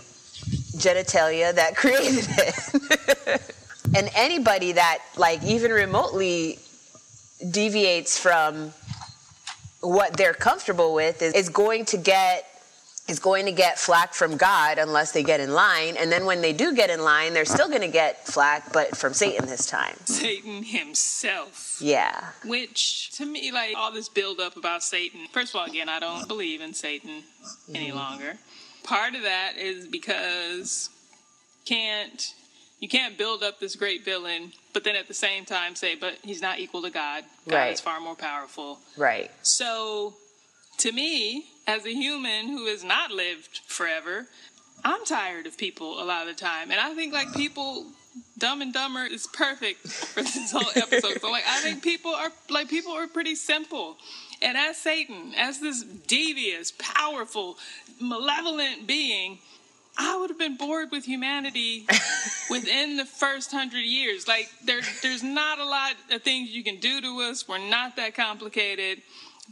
genitalia 0.78 1.56
that 1.56 1.76
created 1.76 2.26
it. 2.30 3.56
and 3.96 4.10
anybody 4.16 4.74
that, 4.74 5.00
like, 5.18 5.42
even 5.44 5.72
remotely 5.72 6.60
deviates 7.50 8.18
from 8.20 8.74
what 9.82 10.16
they're 10.16 10.34
comfortable 10.34 10.94
with 10.94 11.22
is, 11.22 11.34
is 11.34 11.50
going 11.50 11.86
to 11.86 11.98
get 11.98 12.46
is 13.08 13.20
going 13.20 13.46
to 13.46 13.52
get 13.52 13.78
flack 13.78 14.14
from 14.14 14.38
God 14.38 14.78
unless 14.78 15.12
they 15.12 15.24
get 15.24 15.42
in 15.42 15.54
line. 15.54 15.98
And 15.98 16.10
then 16.12 16.26
when 16.26 16.42
they 16.42 16.54
do 16.54 16.74
get 16.74 16.90
in 16.90 17.04
line, 17.04 17.34
they're 17.34 17.44
still 17.44 17.68
going 17.68 17.82
to 17.82 17.90
get 17.90 18.26
flack, 18.26 18.72
but 18.72 18.96
from 18.96 19.14
Satan 19.14 19.48
this 19.48 19.66
time. 19.66 19.96
Satan 20.06 20.64
himself. 20.64 21.78
Yeah. 21.82 22.30
Which, 22.46 23.12
to 23.18 23.26
me, 23.26 23.52
like 23.52 23.76
all 23.76 23.92
this 23.92 24.08
build 24.08 24.40
up 24.40 24.56
about 24.56 24.84
Satan, 24.84 25.28
first 25.34 25.54
of 25.54 25.60
all, 25.60 25.66
again, 25.66 25.90
I 25.90 26.00
don't 26.00 26.28
believe 26.28 26.62
in 26.62 26.74
Satan 26.74 27.24
mm-hmm. 27.44 27.76
any 27.76 27.92
longer. 27.92 28.38
Part 28.84 29.16
of 29.16 29.24
that 29.24 29.58
is 29.58 29.88
because 29.88 30.90
can't 31.66 32.34
you 32.80 32.90
can't 32.90 33.18
build 33.18 33.44
up 33.44 33.62
this 33.62 33.78
great 33.78 34.04
villain, 34.04 34.52
but 34.74 34.84
then 34.84 34.98
at 34.98 35.08
the 35.08 35.14
same 35.14 35.46
time 35.46 35.74
say, 35.74 35.96
but 35.96 36.18
he's 36.22 36.42
not 36.42 36.60
equal 36.60 36.82
to 36.82 36.90
God. 36.90 37.24
God 37.48 37.56
right. 37.56 37.74
is 37.74 37.80
far 37.80 38.02
more 38.02 38.16
powerful. 38.16 38.80
Right. 38.98 39.32
So 39.42 40.16
to 40.80 40.92
me, 40.92 41.46
as 41.68 41.86
a 41.86 41.94
human 41.94 42.48
who 42.48 42.68
has 42.68 42.84
not 42.84 43.12
lived 43.12 43.62
forever, 43.66 44.28
I'm 44.84 45.06
tired 45.06 45.48
of 45.48 45.58
people 45.58 46.02
a 46.02 46.06
lot 46.06 46.28
of 46.28 46.36
the 46.36 46.42
time. 46.42 46.72
And 46.72 46.80
I 46.80 46.94
think 46.94 47.14
like 47.14 47.34
people 47.34 47.86
Dumb 48.38 48.62
and 48.62 48.74
Dumber 48.74 49.06
is 49.06 49.28
perfect 49.28 49.88
for 49.88 50.22
this 50.22 50.52
whole 50.52 50.70
episode. 50.76 51.22
so 51.22 51.32
like 51.32 51.46
I 51.48 51.60
think 51.62 51.82
people 51.82 52.14
are 52.14 52.32
like 52.50 52.70
people 52.70 52.92
are 52.92 53.08
pretty 53.08 53.36
simple. 53.36 53.98
And 54.42 54.58
as 54.58 54.78
Satan, 54.78 55.34
as 55.38 55.60
this 55.60 55.84
devious, 55.84 56.74
powerful, 56.78 57.58
malevolent 58.02 58.86
being, 58.86 59.40
I 59.98 60.18
would 60.18 60.30
have 60.30 60.40
been 60.40 60.58
bored 60.58 60.92
with 60.92 61.06
humanity 61.06 61.86
within 62.50 62.98
the 62.98 63.06
first 63.06 63.52
hundred 63.52 63.86
years. 63.86 64.28
Like 64.28 64.50
there, 64.66 64.82
there's 65.02 65.24
not 65.24 65.60
a 65.60 65.66
lot 65.66 65.94
of 66.12 66.24
things 66.24 66.50
you 66.50 66.64
can 66.64 66.78
do 66.78 67.00
to 67.02 67.22
us. 67.22 67.48
We're 67.48 67.58
not 67.60 67.96
that 67.96 68.16
complicated 68.16 69.02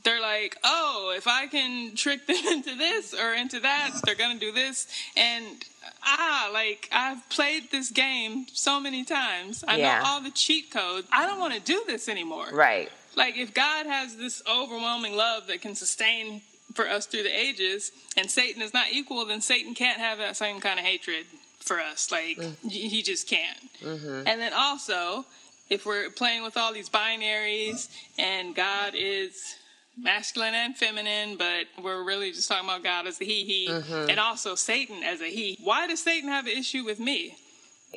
they're 0.03 0.21
like, 0.21 0.57
oh, 0.63 1.13
if 1.15 1.27
I 1.27 1.47
can 1.47 1.95
trick 1.95 2.25
them 2.27 2.37
into 2.47 2.75
this 2.75 3.13
or 3.13 3.33
into 3.33 3.59
that, 3.59 3.91
they're 4.03 4.15
going 4.15 4.37
to 4.37 4.45
do 4.45 4.51
this. 4.51 4.87
And 5.15 5.63
ah, 6.03 6.49
like 6.53 6.89
I've 6.91 7.27
played 7.29 7.71
this 7.71 7.89
game 7.89 8.45
so 8.53 8.79
many 8.79 9.03
times. 9.03 9.63
I 9.67 9.77
yeah. 9.77 9.99
know 9.99 10.05
all 10.05 10.21
the 10.21 10.31
cheat 10.31 10.71
codes. 10.71 11.07
I 11.11 11.25
don't 11.25 11.39
want 11.39 11.53
to 11.53 11.59
do 11.59 11.83
this 11.87 12.09
anymore. 12.09 12.47
Right. 12.51 12.89
Like 13.15 13.37
if 13.37 13.53
God 13.53 13.85
has 13.85 14.15
this 14.15 14.41
overwhelming 14.49 15.15
love 15.15 15.47
that 15.47 15.61
can 15.61 15.75
sustain 15.75 16.41
for 16.73 16.87
us 16.87 17.05
through 17.05 17.23
the 17.23 17.37
ages 17.37 17.91
and 18.15 18.31
Satan 18.31 18.61
is 18.61 18.73
not 18.73 18.91
equal, 18.91 19.25
then 19.25 19.41
Satan 19.41 19.73
can't 19.73 19.99
have 19.99 20.17
that 20.19 20.37
same 20.37 20.61
kind 20.61 20.79
of 20.79 20.85
hatred 20.85 21.25
for 21.59 21.79
us. 21.79 22.11
Like 22.11 22.37
mm. 22.37 22.55
he 22.69 23.01
just 23.01 23.27
can't. 23.27 23.59
Mm-hmm. 23.81 24.27
And 24.27 24.39
then 24.39 24.53
also, 24.53 25.25
if 25.69 25.85
we're 25.85 26.09
playing 26.09 26.43
with 26.43 26.57
all 26.57 26.73
these 26.73 26.89
binaries 26.89 27.89
and 28.17 28.55
God 28.55 28.93
is 28.95 29.55
masculine 29.97 30.53
and 30.53 30.75
feminine, 30.75 31.37
but 31.37 31.65
we're 31.81 32.03
really 32.03 32.31
just 32.31 32.47
talking 32.47 32.67
about 32.67 32.83
God 32.83 33.07
as 33.07 33.19
a 33.21 33.23
he, 33.23 33.43
he, 33.43 33.67
mm-hmm. 33.67 34.09
and 34.09 34.19
also 34.19 34.55
Satan 34.55 35.03
as 35.03 35.21
a 35.21 35.25
he. 35.25 35.57
Why 35.63 35.87
does 35.87 36.01
Satan 36.01 36.29
have 36.29 36.47
an 36.47 36.53
issue 36.53 36.83
with 36.83 36.99
me? 36.99 37.35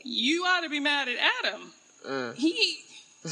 You 0.05 0.45
ought 0.45 0.63
to 0.63 0.69
be 0.69 0.81
mad 0.81 1.09
at 1.09 1.17
Adam. 1.45 1.73
Mm. 2.07 2.35
He 2.35 2.79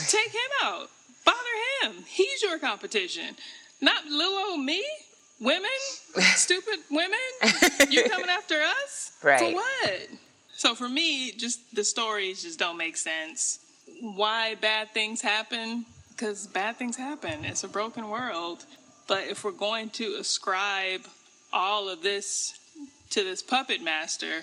take 0.06 0.30
him 0.30 0.50
out. 0.62 0.88
Bother 1.24 1.38
him. 1.82 2.04
He's 2.06 2.42
your 2.42 2.58
competition. 2.58 3.36
Not 3.80 4.06
little 4.06 4.38
old 4.38 4.60
me. 4.60 4.84
Women, 5.40 5.70
stupid 6.36 6.78
women. 6.88 7.18
You 7.90 8.04
coming 8.08 8.30
after 8.30 8.60
us? 8.60 9.10
Right. 9.24 9.40
For 9.40 9.52
what? 9.52 10.08
So 10.54 10.76
for 10.76 10.88
me, 10.88 11.32
just 11.32 11.74
the 11.74 11.82
stories 11.82 12.44
just 12.44 12.60
don't 12.60 12.76
make 12.76 12.96
sense. 12.96 13.58
Why 14.00 14.54
bad 14.54 14.90
things 14.94 15.20
happen? 15.20 15.84
Because 16.22 16.46
bad 16.46 16.76
things 16.76 16.96
happen. 16.96 17.44
It's 17.44 17.64
a 17.64 17.68
broken 17.68 18.08
world. 18.08 18.64
But 19.08 19.26
if 19.26 19.42
we're 19.42 19.50
going 19.50 19.90
to 19.90 20.16
ascribe 20.20 21.00
all 21.52 21.88
of 21.88 22.04
this 22.04 22.56
to 23.10 23.24
this 23.24 23.42
puppet 23.42 23.82
master, 23.82 24.42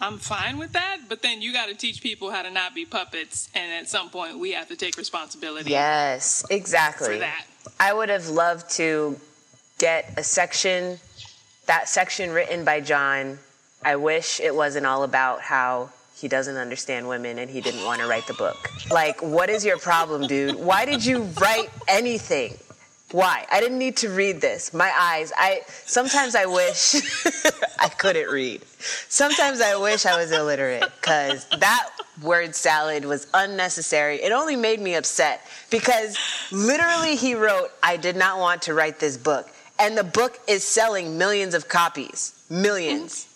I'm 0.00 0.18
fine 0.18 0.58
with 0.58 0.74
that. 0.74 1.08
But 1.08 1.22
then 1.22 1.42
you 1.42 1.52
got 1.52 1.66
to 1.66 1.74
teach 1.74 2.04
people 2.04 2.30
how 2.30 2.42
to 2.42 2.52
not 2.52 2.72
be 2.72 2.84
puppets. 2.84 3.48
And 3.52 3.72
at 3.72 3.88
some 3.88 4.10
point, 4.10 4.38
we 4.38 4.52
have 4.52 4.68
to 4.68 4.76
take 4.76 4.96
responsibility. 4.96 5.70
Yes, 5.70 6.46
exactly. 6.50 7.14
For 7.14 7.18
that. 7.18 7.46
I 7.80 7.92
would 7.92 8.10
have 8.10 8.28
loved 8.28 8.70
to 8.76 9.18
get 9.78 10.14
a 10.16 10.22
section, 10.22 11.00
that 11.66 11.88
section 11.88 12.30
written 12.30 12.64
by 12.64 12.80
John. 12.80 13.40
I 13.82 13.96
wish 13.96 14.38
it 14.38 14.54
wasn't 14.54 14.86
all 14.86 15.02
about 15.02 15.40
how 15.40 15.90
he 16.18 16.26
doesn't 16.26 16.56
understand 16.56 17.08
women 17.08 17.38
and 17.38 17.48
he 17.48 17.60
didn't 17.60 17.84
want 17.84 18.00
to 18.00 18.08
write 18.08 18.26
the 18.26 18.34
book. 18.34 18.70
Like, 18.90 19.22
what 19.22 19.48
is 19.50 19.64
your 19.64 19.78
problem, 19.78 20.26
dude? 20.26 20.56
Why 20.56 20.84
did 20.84 21.04
you 21.04 21.22
write 21.40 21.70
anything? 21.86 22.56
Why? 23.12 23.46
I 23.50 23.60
didn't 23.60 23.78
need 23.78 23.96
to 23.98 24.10
read 24.10 24.40
this. 24.40 24.74
My 24.74 24.92
eyes. 24.98 25.32
I 25.36 25.62
sometimes 25.66 26.34
I 26.34 26.44
wish 26.44 26.96
I 27.78 27.88
couldn't 27.88 28.28
read. 28.28 28.62
Sometimes 29.08 29.60
I 29.60 29.76
wish 29.76 30.04
I 30.04 30.16
was 30.18 30.30
illiterate 30.30 30.84
cuz 31.00 31.46
that 31.58 31.88
word 32.20 32.54
salad 32.54 33.04
was 33.06 33.28
unnecessary. 33.32 34.20
It 34.20 34.32
only 34.32 34.56
made 34.56 34.80
me 34.80 34.94
upset 34.94 35.40
because 35.70 36.18
literally 36.52 37.16
he 37.16 37.34
wrote, 37.34 37.70
"I 37.82 37.96
did 37.96 38.16
not 38.16 38.38
want 38.38 38.60
to 38.62 38.74
write 38.74 38.98
this 38.98 39.16
book." 39.16 39.48
And 39.78 39.96
the 39.96 40.04
book 40.04 40.40
is 40.46 40.62
selling 40.64 41.16
millions 41.16 41.54
of 41.54 41.68
copies. 41.68 42.32
Millions. 42.50 43.26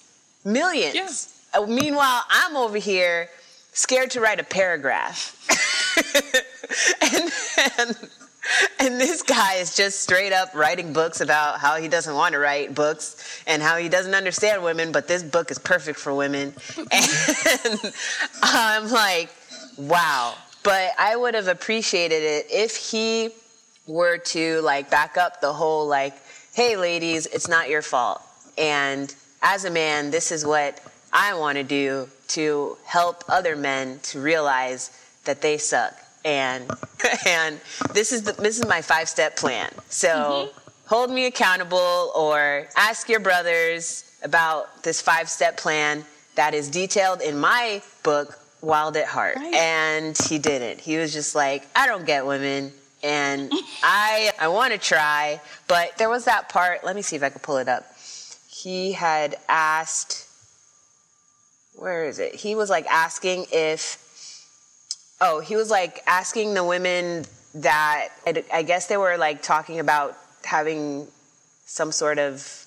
Millions. 0.45 0.95
Yes. 0.95 1.32
Uh, 1.55 1.67
meanwhile, 1.67 2.23
I'm 2.31 2.57
over 2.57 2.79
here 2.79 3.29
scared 3.73 4.11
to 4.13 4.21
write 4.21 4.41
a 4.41 4.45
paragraph. 4.45 5.37
and, 7.03 7.33
and, 7.79 8.09
and 8.81 9.01
this 9.01 9.23
guy 9.23 9.55
is 9.55 9.77
just 9.77 10.01
straight 10.01 10.33
up 10.33 10.55
writing 10.55 10.93
books 10.93 11.21
about 11.21 11.59
how 11.59 11.77
he 11.77 11.89
doesn't 11.89 12.15
want 12.15 12.33
to 12.33 12.39
write 12.39 12.75
books 12.75 13.43
and 13.47 13.63
how 13.63 13.77
he 13.77 13.89
doesn't 13.89 14.15
understand 14.15 14.63
women, 14.63 14.93
but 14.93 15.09
this 15.09 15.23
book 15.23 15.51
is 15.51 15.59
perfect 15.59 15.99
for 15.99 16.15
women. 16.15 16.55
And 16.93 17.95
I'm 18.43 18.91
like, 18.91 19.31
wow. 19.77 20.35
But 20.63 20.93
I 20.99 21.17
would 21.17 21.35
have 21.35 21.49
appreciated 21.49 22.23
it 22.23 22.47
if 22.51 22.77
he 22.77 23.31
were 23.87 24.19
to 24.19 24.61
like 24.61 24.91
back 24.91 25.17
up 25.17 25.41
the 25.41 25.53
whole 25.53 25.87
like, 25.87 26.15
hey 26.55 26.77
ladies, 26.77 27.27
it's 27.27 27.49
not 27.49 27.69
your 27.69 27.83
fault. 27.83 28.23
And 28.59 29.15
as 29.43 29.65
a 29.65 29.71
man, 29.71 30.11
this 30.11 30.31
is 30.31 30.45
what 30.47 30.81
I 31.13 31.35
want 31.35 31.59
to 31.59 31.65
do 31.65 32.09
to 32.29 32.79
help 32.85 33.25
other 33.29 33.57
men 33.57 34.01
to 34.05 34.21
realize 34.21 34.91
that 35.25 35.43
they 35.43 35.59
suck. 35.59 35.95
And 36.25 36.71
and 37.27 37.61
this 37.93 38.13
is 38.13 38.23
the, 38.23 38.33
this 38.33 38.59
is 38.59 38.67
my 38.67 38.83
five 38.83 39.09
step 39.09 39.37
plan. 39.37 39.71
So 39.89 40.09
mm-hmm. 40.09 40.59
hold 40.87 41.11
me 41.11 41.27
accountable 41.27 42.13
or 42.15 42.67
ask 42.77 43.09
your 43.09 43.21
brothers 43.21 44.11
about 44.23 44.83
this 44.83 45.03
five 45.03 45.29
step 45.29 45.57
plan 45.57 46.05
that 46.37 46.55
is 46.55 46.71
detailed 46.71 47.21
in 47.21 47.39
my 47.39 47.83
book 48.03 48.39
Wild 48.63 48.97
at 48.97 49.07
Heart. 49.07 49.37
Right. 49.37 49.55
And 49.55 50.17
he 50.17 50.39
didn't. 50.39 50.81
He 50.81 50.97
was 50.97 51.13
just 51.13 51.35
like, 51.35 51.67
I 51.75 51.87
don't 51.87 52.07
get 52.07 52.25
women. 52.25 52.73
And 53.03 53.53
I 53.83 54.31
I 54.41 54.49
want 54.49 54.73
to 54.73 54.79
try, 54.79 55.41
but 55.69 55.99
there 55.99 56.09
was 56.09 56.25
that 56.25 56.49
part. 56.49 56.85
Let 56.85 56.97
me 56.97 57.03
see 57.03 57.17
if 57.17 57.23
I 57.23 57.29
can 57.29 57.41
pull 57.41 57.59
it 57.59 57.69
up. 57.69 57.85
He 58.49 58.93
had 58.93 59.37
asked 59.49 60.29
where 61.83 62.05
is 62.05 62.21
it? 62.21 62.35
He 62.35 62.55
was 62.55 62.71
like 62.71 62.87
asking 62.87 63.47
if 63.53 63.99
oh, 65.21 65.41
he 65.41 65.57
was 65.57 65.69
like 65.71 66.03
asking 66.07 66.55
the 66.55 66.65
women 66.65 67.25
that 67.55 68.09
I 68.53 68.63
guess 68.63 68.87
they 68.87 68.97
were 68.97 69.17
like 69.19 69.43
talking 69.43 69.81
about 69.81 70.17
having 70.45 71.09
some 71.67 71.91
sort 71.91 72.19
of 72.19 72.67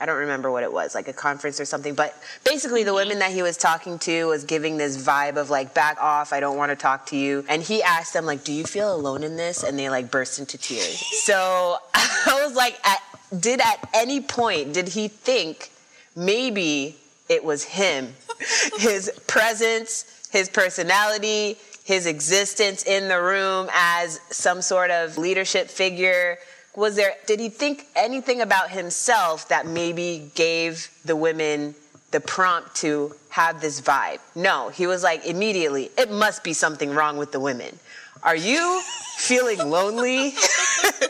I 0.00 0.04
don't 0.04 0.18
remember 0.18 0.50
what 0.50 0.62
it 0.62 0.72
was, 0.72 0.94
like 0.94 1.08
a 1.08 1.12
conference 1.12 1.58
or 1.58 1.64
something. 1.64 1.94
But 1.94 2.14
basically, 2.44 2.82
the 2.82 2.90
mm-hmm. 2.90 2.96
women 2.96 3.18
that 3.20 3.32
he 3.32 3.42
was 3.42 3.56
talking 3.56 3.98
to 4.00 4.26
was 4.26 4.44
giving 4.44 4.76
this 4.76 5.02
vibe 5.02 5.36
of 5.36 5.48
like, 5.48 5.72
back 5.72 5.96
off, 6.02 6.34
I 6.34 6.40
don't 6.40 6.58
want 6.58 6.70
to 6.70 6.76
talk 6.76 7.06
to 7.06 7.16
you. 7.16 7.46
And 7.48 7.62
he 7.62 7.82
asked 7.82 8.12
them, 8.12 8.26
like, 8.26 8.44
do 8.44 8.52
you 8.52 8.64
feel 8.64 8.94
alone 8.94 9.22
in 9.22 9.36
this? 9.36 9.62
And 9.62 9.78
they 9.78 9.88
like 9.88 10.10
burst 10.10 10.38
into 10.38 10.58
tears. 10.58 10.98
so 11.24 11.78
I 11.94 12.42
was 12.44 12.54
like, 12.54 12.78
at, 12.86 13.00
did 13.40 13.62
at 13.62 13.88
any 13.94 14.20
point, 14.20 14.74
did 14.74 14.88
he 14.88 15.08
think 15.08 15.70
maybe 16.14 16.96
it 17.30 17.42
was 17.42 17.64
him? 17.64 18.14
His 18.78 19.10
presence, 19.26 20.28
his 20.30 20.48
personality, 20.48 21.56
his 21.84 22.06
existence 22.06 22.82
in 22.82 23.08
the 23.08 23.20
room 23.20 23.68
as 23.72 24.20
some 24.30 24.60
sort 24.60 24.90
of 24.90 25.16
leadership 25.16 25.68
figure. 25.68 26.36
Was 26.74 26.96
there 26.96 27.14
did 27.26 27.40
he 27.40 27.48
think 27.48 27.86
anything 27.94 28.40
about 28.40 28.70
himself 28.70 29.48
that 29.48 29.66
maybe 29.66 30.30
gave 30.34 30.90
the 31.04 31.16
women 31.16 31.74
the 32.10 32.20
prompt 32.20 32.74
to 32.76 33.14
have 33.30 33.60
this 33.60 33.80
vibe? 33.80 34.18
No 34.34 34.68
he 34.70 34.86
was 34.86 35.02
like 35.04 35.24
immediately 35.24 35.90
it 35.96 36.10
must 36.10 36.42
be 36.42 36.52
something 36.52 36.90
wrong 36.90 37.16
with 37.16 37.30
the 37.30 37.40
women. 37.40 37.78
Are 38.22 38.36
you 38.36 38.82
feeling 39.16 39.58
lonely? 39.70 40.34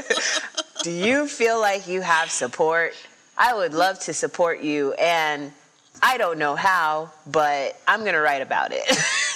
Do 0.83 0.91
you 0.91 1.27
feel 1.27 1.59
like 1.59 1.89
you 1.89 2.03
have 2.03 2.31
support? 2.31 2.93
I 3.39 3.55
would 3.55 3.73
love 3.73 3.99
to 4.01 4.13
support 4.13 4.61
you 4.61 4.93
and 4.93 5.53
I 6.03 6.19
don't 6.19 6.39
know 6.39 6.55
how, 6.55 7.11
but 7.27 7.81
I'm 7.87 8.05
gonna 8.05 8.21
write 8.21 8.43
about 8.43 8.71
it. 8.73 8.87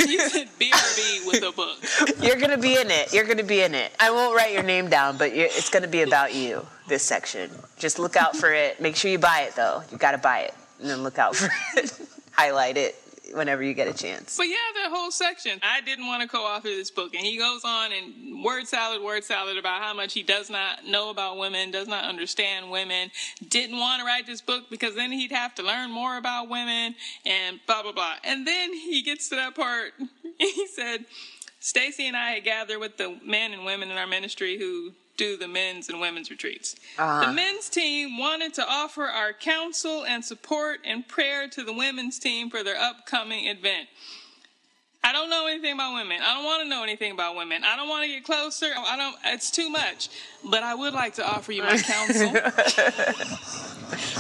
you 0.09 0.21
said 0.29 0.49
BRB 0.59 1.27
with 1.27 1.43
a 1.43 1.53
book. 1.53 1.79
You're 2.23 2.37
gonna 2.37 2.59
be 2.59 2.79
in 2.79 2.91
it. 2.91 3.13
You're 3.13 3.25
gonna 3.25 3.43
be 3.43 3.63
in 3.63 3.75
it. 3.75 3.93
I 3.99 4.11
won't 4.11 4.37
write 4.37 4.53
your 4.53 4.63
name 4.63 4.89
down, 4.89 5.17
but 5.17 5.33
it's 5.33 5.71
gonna 5.71 5.89
be 5.89 6.03
about 6.03 6.35
you. 6.35 6.67
This 6.89 7.03
section. 7.03 7.51
Just 7.79 7.99
look 7.99 8.17
out 8.17 8.37
for 8.37 8.53
it. 8.53 8.81
Make 8.81 8.97
sure 8.97 9.11
you 9.11 9.19
buy 9.19 9.43
it 9.43 9.57
though. 9.57 9.83
You 9.91 9.99
gotta 9.99 10.19
buy 10.19 10.41
it, 10.41 10.55
and 10.81 10.91
then 10.91 11.03
look 11.03 11.19
out 11.19 11.37
for 11.37 11.51
it. 11.77 11.93
Highlight 12.33 12.77
it 12.77 13.00
whenever 13.33 13.63
you 13.63 13.75
get 13.75 13.89
a 13.89 13.93
chance. 13.93 14.37
But 14.37 14.49
yeah, 14.49 14.57
that 14.83 14.91
whole 14.93 15.11
section. 15.11 15.59
I 15.63 15.81
didn't 15.81 16.07
want 16.07 16.23
to 16.23 16.29
co-author 16.29 16.69
this 16.69 16.91
book, 16.91 17.15
and 17.15 17.25
he 17.25 17.39
goes 17.39 17.63
on 17.65 17.91
and 17.93 18.45
word 18.45 18.67
salad, 18.67 19.03
word 19.03 19.25
salad 19.25 19.59
about 19.59 19.83
how 19.83 19.95
much 19.95 20.13
he 20.13 20.23
does 20.23 20.51
not 20.51 20.87
know 20.87 21.11
about 21.11 21.39
women, 21.39 21.71
does 21.71 21.89
not 21.89 22.05
understand 22.05 22.71
women, 22.71 23.11
didn't 23.49 23.79
want 23.79 24.01
to 24.01 24.07
write 24.07 24.27
this 24.27 24.41
book 24.41 24.65
because 24.71 24.95
then 24.95 25.13
he'd 25.13 25.33
have 25.33 25.55
to 25.57 25.63
learn 25.63 25.91
more 25.91 26.17
about 26.17 26.49
women, 26.49 26.95
and 27.25 27.61
blah 27.67 27.83
blah 27.83 27.93
blah. 27.93 28.15
And 28.25 28.47
then 28.47 28.73
he 28.73 29.03
gets 29.03 29.29
to 29.31 29.37
that 29.37 29.55
part. 29.55 29.93
He 30.41 30.67
said, 30.69 31.05
"Stasi 31.61 32.05
and 32.05 32.17
I 32.17 32.31
had 32.31 32.45
gathered 32.45 32.79
with 32.79 32.97
the 32.97 33.15
men 33.23 33.53
and 33.53 33.67
women 33.67 33.91
in 33.91 33.99
our 33.99 34.07
ministry 34.07 34.57
who 34.57 34.93
do 35.21 35.37
the 35.37 35.47
men's 35.47 35.91
and 35.91 36.01
women's 36.01 36.31
retreats. 36.31 36.77
Uh-huh. 36.99 37.27
The 37.27 37.33
men's 37.35 37.69
team 37.69 38.17
wanted 38.17 38.55
to 38.55 38.67
offer 38.67 39.05
our 39.05 39.35
counsel 39.35 40.07
and 40.07 40.25
support 40.25 40.79
and 40.83 41.07
prayer 41.07 41.47
to 41.49 41.63
the 41.63 41.75
women's 41.75 42.19
team 42.19 42.49
for 42.49 42.65
their 42.65 42.81
upcoming 42.81 43.47
event. 43.47 43.89
I 45.05 45.13
don't 45.13 45.29
know 45.29 45.47
anything 45.47 45.75
about 45.75 45.93
women. 45.93 46.21
I 46.23 46.35
don't 46.35 46.45
want 46.45 46.63
to 46.63 46.69
know 46.71 46.83
anything 46.83 47.13
about 47.13 47.37
women. 47.37 47.65
I 47.65 47.77
don't 47.77 47.91
want 47.91 48.05
to 48.05 48.09
get 48.09 48.25
closer. 48.25 48.69
I 48.75 48.97
don't. 48.97 49.15
It's 49.27 49.51
too 49.51 49.69
much. 49.69 50.09
But 50.43 50.63
I 50.63 50.75
would 50.75 50.95
like 50.95 51.15
to 51.15 51.27
offer 51.27 51.53
you 51.53 51.63
my 51.65 51.77
counsel, 51.83 52.33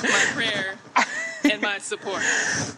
my 0.02 0.26
prayer, 0.34 0.78
and 1.50 1.62
my 1.62 1.78
support. 1.78 2.22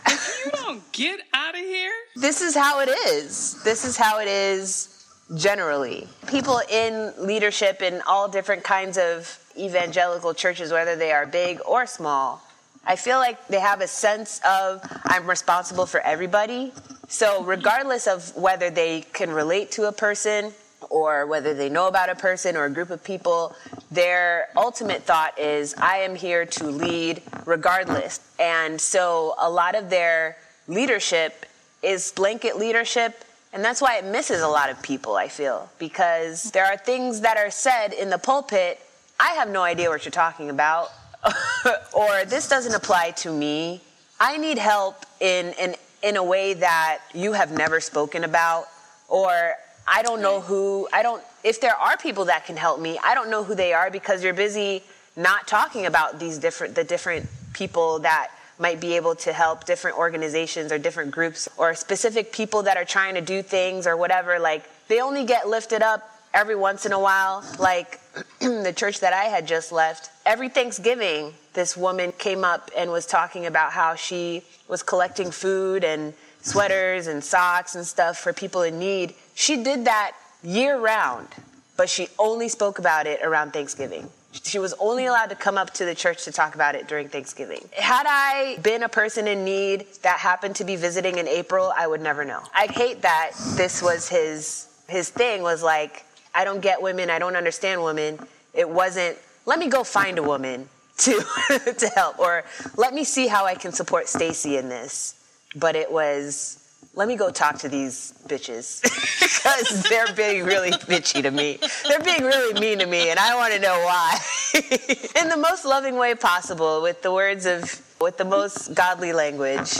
If 0.07 0.45
you 0.45 0.51
don't 0.53 0.93
get 0.93 1.21
out 1.35 1.55
of 1.55 1.61
here, 1.61 1.93
this 2.17 2.41
is 2.41 2.55
how 2.55 2.81
it 2.81 2.89
is. 2.89 3.63
This 3.65 3.85
is 3.85 3.97
how 3.97 4.21
it 4.21 4.29
is 4.29 5.02
generally. 5.37 6.07
People 6.27 6.61
in 6.71 7.13
leadership 7.19 7.83
in 7.83 8.03
all 8.07 8.29
different 8.29 8.65
kinds 8.65 8.99
of 8.99 9.39
evangelical 9.57 10.35
churches, 10.35 10.73
whether 10.73 10.97
they 10.97 11.13
are 11.13 11.27
big 11.27 11.61
or 11.67 11.87
small, 11.87 12.43
I 12.85 12.97
feel 12.97 13.19
like 13.19 13.47
they 13.49 13.61
have 13.61 13.81
a 13.81 13.87
sense 13.87 14.41
of 14.47 14.83
I'm 15.05 15.29
responsible 15.29 15.87
for 15.87 16.01
everybody. 16.01 16.73
So, 17.09 17.45
regardless 17.45 18.07
of 18.07 18.35
whether 18.37 18.71
they 18.71 19.03
can 19.13 19.31
relate 19.31 19.71
to 19.73 19.87
a 19.87 19.93
person 19.93 20.53
or 20.91 21.27
whether 21.27 21.55
they 21.55 21.69
know 21.69 21.87
about 21.87 22.09
a 22.09 22.15
person 22.15 22.57
or 22.57 22.65
a 22.65 22.71
group 22.71 22.91
of 22.91 23.05
people, 23.05 23.55
their 23.91 24.49
ultimate 24.57 25.03
thought 25.03 25.39
is 25.39 25.75
I 25.79 25.99
am 25.99 26.17
here 26.17 26.45
to 26.45 26.65
lead 26.65 27.23
regardless. 27.47 28.19
And 28.41 28.81
so, 28.81 29.35
a 29.39 29.49
lot 29.49 29.75
of 29.77 29.91
their 29.91 30.37
leadership 30.67 31.47
is 31.83 32.11
blanket 32.13 32.57
leadership 32.57 33.25
and 33.53 33.65
that's 33.65 33.81
why 33.83 33.99
it 33.99 34.05
misses 34.05 34.41
a 34.41 34.49
lot 34.49 34.71
of 34.71 34.83
people, 34.83 35.17
I 35.17 35.29
feel, 35.29 35.69
because 35.79 36.51
there 36.53 36.65
are 36.65 36.77
things 36.77 37.21
that 37.21 37.37
are 37.37 37.51
said 37.51 37.93
in 37.93 38.09
the 38.09 38.19
pulpit, 38.19 38.81
I 39.21 39.33
have 39.33 39.51
no 39.51 39.63
idea 39.63 39.91
what 39.91 40.05
you're 40.05 40.11
talking 40.11 40.49
about, 40.49 40.89
or 41.93 42.25
this 42.25 42.49
doesn't 42.49 42.75
apply 42.75 43.11
to 43.19 43.31
me. 43.31 43.83
I 44.19 44.39
need 44.39 44.57
help 44.57 45.05
in, 45.21 45.53
in, 45.61 45.75
in 46.03 46.17
a 46.17 46.25
way 46.25 46.55
that 46.55 47.01
you 47.15 47.35
have 47.35 47.53
never 47.53 47.81
spoken 47.81 48.25
about, 48.25 48.69
or 49.09 49.55
I 49.87 50.03
don't 50.03 50.23
know 50.23 50.41
who, 50.41 50.89
I 50.93 51.03
don't, 51.03 51.23
if 51.45 51.61
there 51.61 51.77
are 51.77 51.97
people 51.99 52.25
that 52.27 52.47
can 52.47 52.57
help 52.57 52.81
me, 52.81 52.99
I 53.05 53.15
don't 53.15 53.31
know 53.31 53.45
who 53.45 53.55
they 53.55 53.75
are 53.75 53.91
because 53.91 54.25
you're 54.25 54.33
busy 54.33 54.83
not 55.15 55.47
talking 55.47 55.85
about 55.85 56.19
these 56.19 56.39
different, 56.39 56.75
the 56.75 56.85
different 56.85 57.29
people 57.53 57.99
that 57.99 58.31
might 58.59 58.81
be 58.81 58.97
able 58.97 59.15
to 59.17 59.33
help 59.33 59.65
different 59.65 59.99
organizations 59.99 60.71
or 60.73 60.79
different 60.79 61.11
groups 61.11 61.49
or 61.57 61.75
specific 61.75 62.33
people 62.33 62.63
that 62.63 62.77
are 62.77 62.85
trying 62.85 63.15
to 63.15 63.21
do 63.21 63.43
things 63.43 63.87
or 63.87 63.97
whatever. 63.97 64.39
Like, 64.39 64.65
they 64.89 65.01
only 65.01 65.25
get 65.25 65.49
lifted 65.49 65.83
up 65.83 66.09
every 66.35 66.57
once 66.57 66.87
in 66.87 66.93
a 66.93 67.01
while. 67.01 67.45
Like, 67.59 68.01
the 68.41 68.73
church 68.75 69.01
that 69.01 69.13
I 69.13 69.25
had 69.25 69.47
just 69.47 69.73
left, 69.73 70.11
every 70.27 70.49
Thanksgiving, 70.49 71.35
this 71.55 71.77
woman 71.77 72.13
came 72.13 72.45
up 72.45 72.71
and 72.77 72.91
was 72.91 73.07
talking 73.07 73.47
about 73.47 73.73
how 73.73 73.95
she 73.95 74.43
was 74.69 74.83
collecting 74.83 75.31
food 75.31 75.85
and 75.85 76.15
sweaters 76.43 77.07
and 77.07 77.23
socks 77.23 77.75
and 77.75 77.87
stuff 77.87 78.19
for 78.19 78.33
people 78.33 78.63
in 78.63 78.79
need. 78.79 79.15
She 79.35 79.63
did 79.63 79.85
that 79.87 80.13
year 80.43 80.79
round, 80.79 81.29
but 81.77 81.89
she 81.89 82.09
only 82.19 82.49
spoke 82.49 82.79
about 82.79 83.07
it 83.07 83.21
around 83.23 83.53
Thanksgiving. 83.53 84.11
She 84.33 84.59
was 84.59 84.75
only 84.79 85.07
allowed 85.07 85.31
to 85.31 85.37
come 85.37 85.59
up 85.59 85.73
to 85.75 85.85
the 85.85 85.95
church 85.95 86.25
to 86.25 86.33
talk 86.33 86.55
about 86.55 86.75
it 86.75 86.89
during 86.89 87.09
Thanksgiving. 87.09 87.69
Had 87.73 88.07
I 88.09 88.59
been 88.63 88.83
a 88.83 88.89
person 88.89 89.29
in 89.29 89.45
need 89.45 89.87
that 90.03 90.19
happened 90.19 90.57
to 90.57 90.65
be 90.65 90.77
visiting 90.77 91.19
in 91.19 91.29
April, 91.29 91.73
I 91.77 91.87
would 91.87 92.01
never 92.01 92.25
know. 92.25 92.43
I 92.55 92.67
hate 92.67 93.03
that 93.03 93.33
this 93.57 93.83
was 93.83 94.09
his 94.09 94.69
his 94.89 95.11
thing 95.11 95.43
was 95.43 95.63
like 95.63 96.05
I 96.35 96.45
don't 96.45 96.61
get 96.61 96.81
women, 96.81 97.11
I 97.11 97.19
don't 97.19 97.37
understand 97.37 97.85
women. 97.85 98.19
It 98.55 98.69
wasn't 98.69 99.19
let 99.45 99.59
me 99.59 99.69
go 99.69 99.85
find 99.85 100.19
a 100.19 100.23
woman 100.23 100.69
to 100.99 101.21
to 101.77 101.89
help 101.95 102.19
or 102.19 102.45
let 102.77 102.95
me 102.95 103.05
see 103.05 103.27
how 103.27 103.45
I 103.45 103.55
can 103.55 103.73
support 103.73 104.07
Stasi 104.07 104.59
in 104.59 104.69
this. 104.69 105.15
But 105.55 105.77
it 105.77 105.93
was 105.93 106.62
let 106.95 107.09
me 107.09 107.17
go 107.17 107.31
talk 107.31 107.59
to 107.59 107.69
these 107.69 108.13
bitches 108.27 108.83
because 109.21 109.83
they're 109.85 110.13
being 110.15 110.45
really 110.45 110.71
bitchy 110.71 111.23
to 111.23 111.31
me. 111.31 111.59
They're 111.89 112.01
being 112.01 112.23
really 112.23 112.59
mean 112.61 112.81
to 112.81 112.87
me, 112.87 113.11
and 113.11 113.19
I 113.19 113.35
want 113.35 113.55
to 113.55 113.61
know 113.61 113.79
why. 113.85 114.19
In 115.21 115.29
the 115.29 115.39
most 115.39 115.65
loving 115.65 115.97
way 115.97 116.15
possible, 116.15 116.83
with 116.83 117.03
the 117.03 117.13
words 117.13 117.47
of, 117.47 117.81
with 118.01 118.19
the 118.19 118.25
most 118.25 118.75
godly 118.75 119.13
language. 119.13 119.79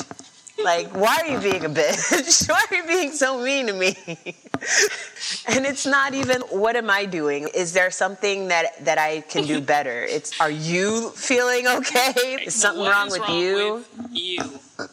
Like, 0.63 0.89
why 0.95 1.17
are 1.23 1.27
you 1.27 1.39
being 1.39 1.65
a 1.65 1.69
bitch? 1.69 2.49
why 2.49 2.65
are 2.71 2.77
you 2.77 2.87
being 2.87 3.13
so 3.13 3.43
mean 3.43 3.67
to 3.67 3.73
me? 3.73 3.97
and 5.49 5.67
it's 5.67 5.87
not 5.87 6.15
even 6.15 6.41
what 6.43 6.77
am 6.77 6.89
I 6.89 7.05
doing? 7.05 7.49
Is 7.55 7.73
there 7.73 7.91
something 7.91 8.49
that 8.49 8.85
that 8.85 8.99
I 8.99 9.23
can 9.23 9.45
do 9.45 9.61
better? 9.61 10.05
It's 10.05 10.39
are 10.41 10.51
you 10.51 11.11
feeling 11.11 11.67
okay? 11.67 12.45
Is 12.45 12.55
something 12.55 12.85
wrong 12.85 13.11
with 13.11 13.21
wrong 13.21 13.39
you? 13.39 13.85
With 13.97 14.09
you. 14.13 14.89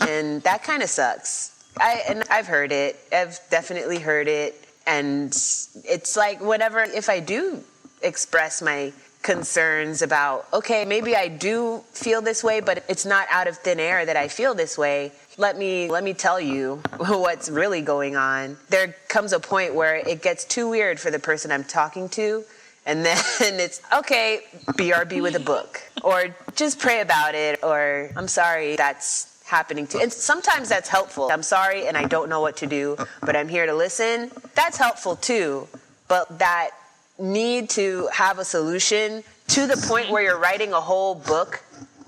And 0.00 0.42
that 0.42 0.62
kind 0.62 0.82
of 0.82 0.88
sucks. 0.88 1.52
I 1.78 2.02
and 2.08 2.24
I've 2.30 2.46
heard 2.46 2.72
it. 2.72 2.96
I've 3.12 3.38
definitely 3.50 3.98
heard 3.98 4.28
it, 4.28 4.54
and 4.86 5.28
it's 5.28 6.16
like 6.16 6.40
whenever 6.40 6.80
if 6.82 7.08
I 7.08 7.20
do 7.20 7.62
express 8.02 8.62
my 8.62 8.92
concerns 9.26 10.02
about 10.02 10.46
okay 10.52 10.84
maybe 10.84 11.16
i 11.16 11.26
do 11.26 11.82
feel 11.90 12.22
this 12.22 12.44
way 12.44 12.60
but 12.60 12.84
it's 12.88 13.04
not 13.04 13.26
out 13.28 13.48
of 13.48 13.56
thin 13.58 13.80
air 13.80 14.06
that 14.06 14.16
i 14.16 14.28
feel 14.28 14.54
this 14.54 14.78
way 14.78 15.10
let 15.36 15.58
me 15.58 15.88
let 15.88 16.04
me 16.04 16.14
tell 16.14 16.40
you 16.40 16.76
what's 16.98 17.50
really 17.50 17.82
going 17.82 18.14
on 18.14 18.56
there 18.68 18.94
comes 19.08 19.32
a 19.32 19.40
point 19.40 19.74
where 19.74 19.96
it 19.96 20.22
gets 20.22 20.44
too 20.44 20.68
weird 20.68 21.00
for 21.00 21.10
the 21.10 21.18
person 21.18 21.50
i'm 21.50 21.64
talking 21.64 22.08
to 22.08 22.44
and 22.86 23.04
then 23.04 23.58
it's 23.58 23.82
okay 23.92 24.42
brb 24.78 25.20
with 25.20 25.34
a 25.34 25.40
book 25.40 25.82
or 26.04 26.26
just 26.54 26.78
pray 26.78 27.00
about 27.00 27.34
it 27.34 27.58
or 27.64 28.08
i'm 28.14 28.28
sorry 28.28 28.76
that's 28.76 29.35
happening 29.46 29.86
to 29.86 29.98
and 29.98 30.12
sometimes 30.12 30.68
that's 30.68 30.88
helpful 30.88 31.30
i'm 31.30 31.42
sorry 31.42 31.86
and 31.86 31.96
i 31.96 32.04
don't 32.04 32.28
know 32.28 32.40
what 32.40 32.56
to 32.56 32.66
do 32.66 32.96
but 33.22 33.36
i'm 33.36 33.48
here 33.48 33.64
to 33.64 33.74
listen 33.74 34.30
that's 34.54 34.76
helpful 34.76 35.16
too 35.16 35.66
but 36.08 36.38
that 36.38 36.70
need 37.18 37.70
to 37.70 38.08
have 38.12 38.38
a 38.38 38.44
solution 38.44 39.22
to 39.48 39.66
the 39.66 39.76
point 39.88 40.10
where 40.10 40.22
you're 40.22 40.38
writing 40.38 40.72
a 40.72 40.80
whole 40.80 41.14
book 41.14 41.62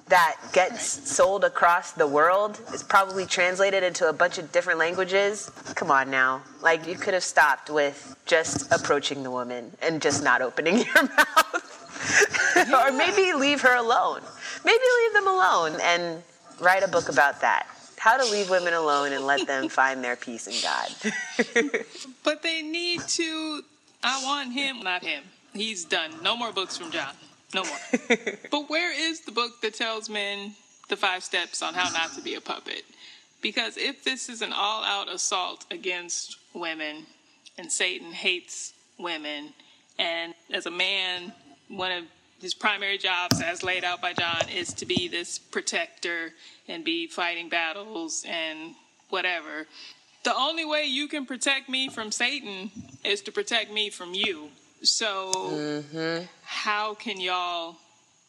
that 0.08 0.36
gets 0.52 0.84
sold 0.84 1.44
across 1.44 1.92
the 1.92 2.06
world 2.06 2.60
is 2.72 2.82
probably 2.82 3.26
translated 3.26 3.82
into 3.82 4.08
a 4.08 4.12
bunch 4.12 4.38
of 4.38 4.50
different 4.52 4.78
languages. 4.78 5.50
Come 5.74 5.90
on 5.90 6.10
now. 6.10 6.42
Like 6.62 6.86
you 6.86 6.96
could 6.96 7.14
have 7.14 7.24
stopped 7.24 7.70
with 7.70 8.16
just 8.26 8.72
approaching 8.72 9.22
the 9.22 9.30
woman 9.30 9.70
and 9.82 10.00
just 10.00 10.24
not 10.24 10.40
opening 10.40 10.78
your 10.94 11.02
mouth. 11.04 11.64
Or 12.58 12.90
maybe 12.90 13.32
leave 13.34 13.60
her 13.60 13.76
alone. 13.76 14.20
Maybe 14.64 14.84
leave 15.02 15.12
them 15.12 15.28
alone 15.28 15.76
and 15.80 16.22
write 16.60 16.82
a 16.82 16.88
book 16.88 17.08
about 17.08 17.40
that. 17.40 17.66
How 17.98 18.16
to 18.16 18.24
leave 18.30 18.48
women 18.48 18.74
alone 18.74 19.12
and 19.12 19.26
let 19.26 19.46
them 19.46 19.68
find 19.68 20.04
their 20.04 20.16
peace 20.16 20.46
in 20.46 20.54
God. 20.62 21.84
but 22.24 22.42
they 22.42 22.62
need 22.62 23.00
to 23.00 23.62
I 24.02 24.22
want 24.24 24.52
him, 24.52 24.80
not 24.80 25.02
him. 25.02 25.24
He's 25.52 25.84
done. 25.84 26.12
No 26.22 26.36
more 26.36 26.52
books 26.52 26.76
from 26.76 26.90
John. 26.90 27.14
No 27.54 27.64
more. 27.64 28.08
but 28.50 28.68
where 28.70 28.92
is 28.92 29.20
the 29.20 29.32
book 29.32 29.60
that 29.62 29.74
tells 29.74 30.08
men 30.08 30.54
the 30.88 30.96
five 30.96 31.24
steps 31.24 31.62
on 31.62 31.74
how 31.74 31.90
not 31.90 32.12
to 32.14 32.22
be 32.22 32.34
a 32.34 32.40
puppet? 32.40 32.82
Because 33.40 33.76
if 33.76 34.04
this 34.04 34.28
is 34.28 34.42
an 34.42 34.52
all 34.52 34.84
out 34.84 35.08
assault 35.12 35.64
against 35.70 36.38
women 36.54 37.06
and 37.56 37.70
Satan 37.70 38.12
hates 38.12 38.72
women, 38.98 39.52
and 39.98 40.34
as 40.52 40.66
a 40.66 40.70
man, 40.70 41.32
one 41.68 41.92
of 41.92 42.04
his 42.40 42.54
primary 42.54 42.98
jobs, 42.98 43.40
as 43.40 43.62
laid 43.62 43.84
out 43.84 44.00
by 44.00 44.12
John, 44.12 44.48
is 44.48 44.72
to 44.74 44.86
be 44.86 45.08
this 45.08 45.38
protector 45.38 46.32
and 46.68 46.84
be 46.84 47.06
fighting 47.06 47.48
battles 47.48 48.24
and 48.28 48.74
whatever. 49.10 49.66
The 50.24 50.34
only 50.34 50.64
way 50.64 50.84
you 50.84 51.08
can 51.08 51.26
protect 51.26 51.68
me 51.68 51.88
from 51.88 52.12
Satan 52.12 52.70
is 53.04 53.20
to 53.22 53.32
protect 53.32 53.72
me 53.72 53.90
from 53.90 54.14
you. 54.14 54.48
So, 54.82 55.32
mm-hmm. 55.34 56.24
how 56.44 56.94
can 56.94 57.20
y'all 57.20 57.76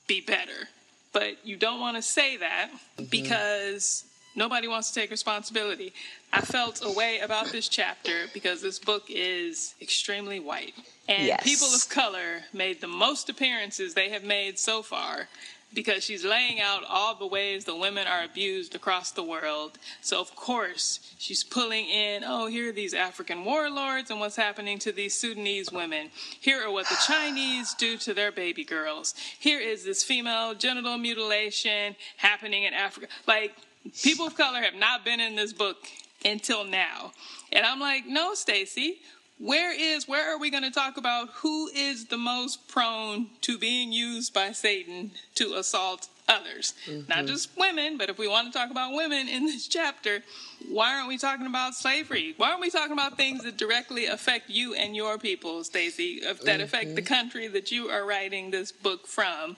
be 0.08 0.22
better? 0.22 0.68
But 1.12 1.46
you 1.46 1.58
don't 1.58 1.80
want 1.80 1.98
to 1.98 2.02
say 2.02 2.38
that 2.38 2.70
mm-hmm. 2.72 3.06
because 3.06 4.06
nobody 4.36 4.68
wants 4.68 4.92
to 4.92 5.00
take 5.00 5.12
responsibility. 5.12 5.94
I 6.32 6.42
felt 6.42 6.82
a 6.84 6.92
way 6.92 7.20
about 7.20 7.48
this 7.48 7.68
chapter 7.68 8.26
because 8.34 8.62
this 8.62 8.78
book 8.78 9.06
is 9.10 9.74
extremely 9.82 10.40
white. 10.40 10.74
And 11.08 11.26
yes. 11.26 11.44
people 11.44 11.68
of 11.68 11.90
color 11.90 12.42
made 12.54 12.82
the 12.82 12.88
most 12.88 13.30
appearances 13.30 13.94
they 13.94 14.10
have 14.10 14.24
made 14.24 14.60
so 14.60 14.84
far 14.84 15.28
because 15.74 16.04
she's 16.04 16.26
laying 16.26 16.60
out 16.60 16.84
all 16.88 17.16
the 17.16 17.28
ways 17.28 17.66
the 17.66 17.76
women 17.76 18.08
are 18.08 18.24
abused 18.24 18.76
across 18.76 19.12
the 19.12 19.24
world. 19.24 19.78
So, 20.02 20.20
of 20.20 20.36
course, 20.36 21.00
she's 21.18 21.44
pulling 21.44 21.86
in, 21.86 22.24
oh, 22.26 22.48
here 22.48 22.70
are 22.70 22.74
these 22.74 22.94
African 22.94 23.46
warlords 23.46 24.10
and 24.10 24.20
what's 24.20 24.36
happening 24.36 24.80
to 24.80 24.92
these 24.92 25.14
Sudanese 25.14 25.72
women. 25.72 26.10
Here 26.40 26.64
are 26.64 26.72
what 26.72 26.88
the 26.90 26.98
Chinese 27.06 27.74
do 27.76 27.98
to 27.98 28.14
their 28.14 28.32
baby 28.32 28.64
girls. 28.64 29.14
Here 29.40 29.60
is 29.60 29.84
this 29.84 30.04
female 30.04 30.56
genital 30.56 30.98
mutilation 30.98 31.96
happening 32.18 32.64
in 32.64 32.74
Africa. 32.74 33.08
Like, 33.28 33.56
people 34.02 34.28
of 34.28 34.36
color 34.36 34.62
have 34.62 34.76
not 34.76 35.06
been 35.06 35.20
in 35.20 35.36
this 35.36 35.54
book 35.54 35.78
until 36.26 36.64
now. 36.64 37.12
And 37.52 37.66
I'm 37.66 37.80
like, 37.80 38.06
no, 38.06 38.34
Stasi, 38.34 38.98
where 39.40 39.74
is 39.74 40.08
where 40.08 40.34
are 40.34 40.38
we 40.38 40.50
going 40.50 40.64
to 40.64 40.72
talk 40.72 40.98
about 40.98 41.30
who 41.36 41.70
is 41.70 42.06
the 42.06 42.18
most 42.18 42.68
prone 42.68 43.28
to 43.42 43.58
being 43.58 43.92
used 43.92 44.34
by 44.34 44.52
Satan 44.52 45.12
to 45.36 45.54
assault 45.56 46.10
others? 46.28 46.74
Mm-hmm. 46.86 47.08
Not 47.08 47.26
just 47.26 47.58
women, 47.58 47.98
but 47.98 48.10
if 48.10 48.18
we 48.18 48.28
want 48.28 48.52
to 48.52 48.58
talk 48.58 48.70
about 48.70 48.94
women 48.94 49.30
in 49.30 49.46
this 49.46 49.68
chapter, 49.68 50.22
why 50.70 50.94
aren't 50.94 51.08
we 51.08 51.18
talking 51.18 51.48
about 51.48 51.74
slavery? 51.74 52.34
Why 52.36 52.50
aren't 52.50 52.62
we 52.62 52.70
talking 52.70 52.92
about 52.92 53.16
things 53.16 53.44
that 53.44 53.56
directly 53.56 54.08
affect 54.08 54.50
you 54.50 54.74
and 54.74 54.94
your 54.94 55.18
people, 55.18 55.62
Stasi, 55.62 56.22
that 56.22 56.38
mm-hmm. 56.46 56.62
affect 56.62 56.96
the 56.96 57.02
country 57.02 57.48
that 57.48 57.72
you 57.72 57.88
are 57.88 58.06
writing 58.06 58.52
this 58.52 58.74
book 58.74 59.08
from? 59.08 59.56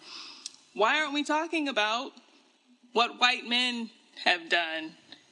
Why 0.76 1.00
aren't 1.00 1.14
we 1.14 1.24
talking 1.24 1.68
about 1.68 2.12
what 2.94 3.20
white 3.20 3.48
men 3.48 3.90
have 4.24 4.48
done? 4.48 4.92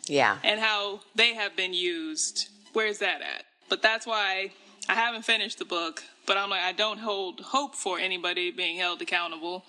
Yeah. 0.10 0.38
And 0.44 0.60
how 0.60 1.02
they 1.16 1.36
have 1.36 1.56
been 1.56 1.74
used. 1.74 2.50
Where's 2.74 2.98
that 3.00 3.22
at? 3.22 3.46
But 3.70 3.82
that's 3.82 4.08
why 4.08 4.52
I 4.88 4.96
haven't 4.96 5.24
finished 5.24 5.60
the 5.60 5.66
book. 5.66 6.04
But 6.26 6.38
I'm 6.38 6.50
like, 6.50 6.62
I 6.62 6.72
don't 6.72 7.00
hold 7.00 7.42
hope 7.42 7.76
for 7.76 8.00
anybody 8.00 8.52
being 8.52 8.78
held 8.78 9.02
accountable 9.02 9.64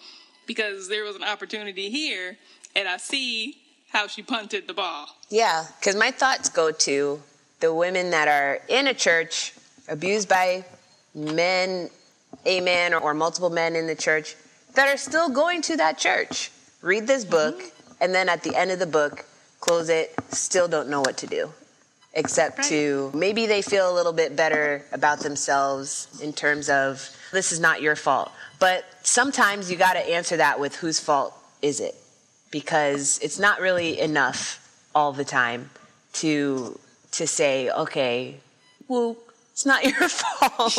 because 0.47 0.89
there 0.89 1.05
was 1.05 1.17
an 1.17 1.23
opportunity 1.23 1.91
here, 1.91 2.37
and 2.75 2.89
I 2.89 2.97
see 2.97 3.59
how 3.91 4.07
she 4.07 4.23
punted 4.23 4.67
the 4.67 4.75
ball. 4.75 5.09
Yeah, 5.29 5.65
because 5.79 5.97
my 5.97 6.11
thoughts 6.11 6.49
go 6.49 6.73
to 6.73 7.23
the 7.61 7.73
women 7.73 8.11
that 8.11 8.29
are 8.29 8.61
in 8.69 8.87
a 8.87 8.95
church 8.95 9.55
abused 9.89 10.29
by 10.29 10.65
men, 11.15 11.91
a 12.47 12.61
man, 12.61 12.95
or, 12.95 13.01
or 13.01 13.15
multiple 13.15 13.51
men 13.51 13.77
in 13.77 13.87
the 13.87 13.95
church 13.95 14.37
that 14.75 14.89
are 14.89 14.97
still 14.97 15.29
going 15.29 15.63
to 15.63 15.77
that 15.77 15.99
church. 15.99 16.51
Read 16.83 17.07
this 17.07 17.25
book, 17.25 17.59
mm-hmm. 17.59 17.93
and 18.01 18.15
then 18.15 18.29
at 18.29 18.43
the 18.43 18.55
end 18.55 18.71
of 18.71 18.79
the 18.79 18.87
book, 18.87 19.25
close 19.61 19.89
it, 19.89 20.15
still 20.31 20.69
don't 20.69 20.89
know 20.89 21.01
what 21.01 21.17
to 21.19 21.27
do 21.27 21.51
except 22.15 22.59
right. 22.59 22.67
to 22.67 23.11
maybe 23.15 23.47
they 23.47 23.63
feel 23.63 23.93
a 23.93 23.95
little 23.95 24.13
bit 24.13 24.37
better 24.37 24.85
about 24.93 25.21
themselves 25.21 26.21
in 26.21 26.33
terms 26.33 26.69
of 26.69 27.09
this 27.33 27.53
is 27.53 27.61
not 27.61 27.81
your 27.81 27.95
fault. 27.95 28.33
But 28.59 28.85
sometimes 29.03 29.71
you 29.71 29.77
got 29.77 29.95
to 29.95 30.01
answer 30.01 30.37
that 30.37 30.59
with 30.59 30.77
whose 30.77 30.99
fault 30.99 31.35
is 31.63 31.81
it? 31.81 31.95
Because 32.51 33.19
it's 33.23 33.39
not 33.39 33.61
really 33.61 34.01
enough 34.01 34.59
all 34.95 35.13
the 35.13 35.25
time 35.25 35.71
to 36.15 36.79
to 37.13 37.27
say, 37.27 37.71
okay, 37.71 38.37
well, 38.89 39.17
it's 39.53 39.67
not 39.67 39.85
your 40.01 40.09
fault. 40.09 40.75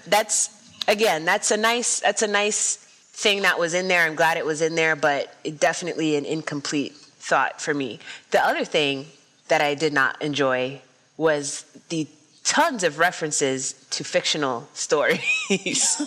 that's 0.06 0.50
again, 0.88 1.24
that's 1.26 1.50
a 1.50 1.56
nice 1.56 2.00
that's 2.00 2.22
a 2.22 2.26
nice 2.26 2.87
thing 3.18 3.42
that 3.42 3.58
was 3.58 3.74
in 3.74 3.88
there. 3.88 4.06
I'm 4.06 4.14
glad 4.14 4.36
it 4.36 4.46
was 4.46 4.62
in 4.62 4.76
there, 4.76 4.94
but 4.94 5.34
it 5.42 5.58
definitely 5.58 6.14
an 6.14 6.24
incomplete 6.24 6.92
thought 6.92 7.60
for 7.60 7.74
me. 7.74 7.98
The 8.30 8.40
other 8.40 8.64
thing 8.64 9.06
that 9.48 9.60
I 9.60 9.74
did 9.74 9.92
not 9.92 10.22
enjoy 10.22 10.80
was 11.16 11.64
the 11.88 12.06
tons 12.44 12.84
of 12.84 13.00
references 13.00 13.72
to 13.90 14.04
fictional 14.04 14.68
stories. 14.72 15.20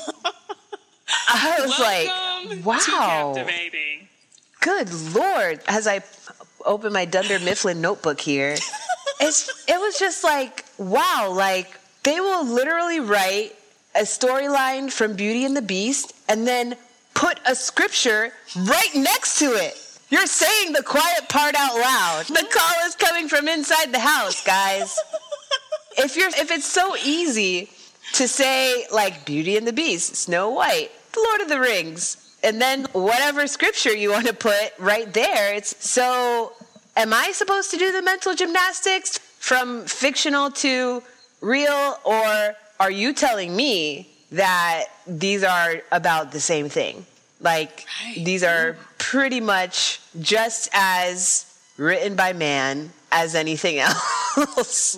I 1.27 1.57
was 1.59 1.77
Welcome 1.77 2.63
like, 2.63 2.65
wow. 2.65 3.45
Good 4.61 4.93
Lord. 5.13 5.59
As 5.67 5.87
I 5.87 6.01
open 6.65 6.93
my 6.93 7.03
Dunder 7.03 7.39
Mifflin 7.39 7.81
notebook 7.81 8.21
here, 8.21 8.55
it's, 9.19 9.65
it 9.67 9.79
was 9.81 9.99
just 9.99 10.23
like, 10.23 10.63
wow, 10.77 11.33
like 11.35 11.67
they 12.03 12.21
will 12.21 12.45
literally 12.45 13.01
write 13.01 13.53
a 13.95 14.03
storyline 14.03 14.89
from 14.89 15.17
Beauty 15.17 15.43
and 15.43 15.57
the 15.57 15.61
Beast 15.61 16.13
and 16.29 16.47
then 16.47 16.77
put 17.21 17.39
a 17.45 17.53
scripture 17.53 18.33
right 18.55 18.95
next 18.95 19.37
to 19.37 19.45
it. 19.45 19.77
You're 20.09 20.25
saying 20.25 20.73
the 20.73 20.81
quiet 20.81 21.29
part 21.29 21.53
out 21.53 21.75
loud. 21.75 22.25
The 22.25 22.47
call 22.51 22.87
is 22.87 22.95
coming 22.95 23.29
from 23.29 23.47
inside 23.47 23.93
the 23.93 23.99
house, 23.99 24.43
guys. 24.43 24.97
if 25.99 26.17
you're 26.17 26.29
if 26.29 26.49
it's 26.49 26.65
so 26.65 26.95
easy 27.05 27.69
to 28.13 28.27
say 28.27 28.87
like 28.91 29.23
Beauty 29.23 29.55
and 29.55 29.67
the 29.67 29.71
Beast, 29.71 30.15
Snow 30.15 30.49
White, 30.49 30.89
The 31.13 31.19
Lord 31.19 31.41
of 31.41 31.49
the 31.49 31.59
Rings, 31.59 32.35
and 32.43 32.59
then 32.59 32.85
whatever 32.93 33.45
scripture 33.45 33.95
you 33.95 34.09
want 34.09 34.25
to 34.25 34.33
put 34.33 34.73
right 34.79 35.13
there, 35.13 35.53
it's 35.53 35.87
so 35.87 36.53
am 36.97 37.13
I 37.13 37.33
supposed 37.33 37.69
to 37.69 37.77
do 37.77 37.91
the 37.91 38.01
mental 38.01 38.33
gymnastics 38.33 39.19
from 39.37 39.85
fictional 39.85 40.49
to 40.65 41.03
real 41.39 41.99
or 42.03 42.55
are 42.79 42.91
you 42.91 43.13
telling 43.13 43.55
me 43.55 44.09
that 44.31 44.85
these 45.05 45.43
are 45.43 45.83
about 45.91 46.31
the 46.31 46.39
same 46.39 46.67
thing? 46.67 47.05
Like 47.41 47.85
right. 48.05 48.23
these 48.23 48.43
are 48.43 48.77
pretty 48.97 49.41
much 49.41 49.99
just 50.19 50.69
as 50.73 51.45
written 51.77 52.15
by 52.15 52.33
man 52.33 52.91
as 53.11 53.35
anything 53.35 53.79
else. 54.37 54.97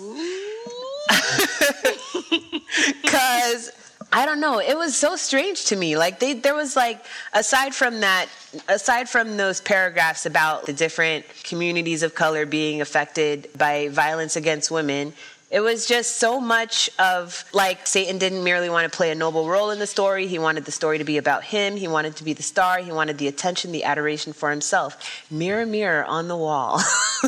Cuz 3.06 3.70
I 4.16 4.26
don't 4.26 4.38
know. 4.38 4.60
It 4.60 4.78
was 4.78 4.96
so 4.96 5.16
strange 5.16 5.64
to 5.66 5.76
me. 5.76 5.96
Like 5.96 6.20
they, 6.20 6.34
there 6.34 6.54
was 6.54 6.76
like, 6.76 7.04
aside 7.32 7.74
from 7.74 7.98
that, 8.00 8.28
aside 8.68 9.08
from 9.08 9.36
those 9.36 9.60
paragraphs 9.60 10.24
about 10.24 10.66
the 10.66 10.72
different 10.72 11.24
communities 11.42 12.04
of 12.04 12.14
color 12.14 12.46
being 12.46 12.80
affected 12.80 13.48
by 13.58 13.88
violence 13.88 14.36
against 14.36 14.70
women, 14.70 15.14
it 15.54 15.60
was 15.60 15.86
just 15.86 16.16
so 16.16 16.40
much 16.40 16.90
of 16.98 17.44
like 17.52 17.86
Satan 17.86 18.18
didn't 18.18 18.42
merely 18.42 18.68
want 18.68 18.90
to 18.90 18.96
play 18.96 19.12
a 19.12 19.14
noble 19.14 19.48
role 19.48 19.70
in 19.70 19.78
the 19.78 19.86
story. 19.86 20.26
He 20.26 20.36
wanted 20.36 20.64
the 20.64 20.72
story 20.72 20.98
to 20.98 21.04
be 21.04 21.16
about 21.16 21.44
him. 21.44 21.76
He 21.76 21.86
wanted 21.86 22.16
to 22.16 22.24
be 22.24 22.32
the 22.32 22.42
star. 22.42 22.78
He 22.78 22.90
wanted 22.90 23.18
the 23.18 23.28
attention, 23.28 23.70
the 23.70 23.84
adoration 23.84 24.32
for 24.32 24.50
himself. 24.50 25.22
Mirror, 25.30 25.66
mirror 25.66 26.04
on 26.06 26.26
the 26.26 26.36
wall. 26.36 26.80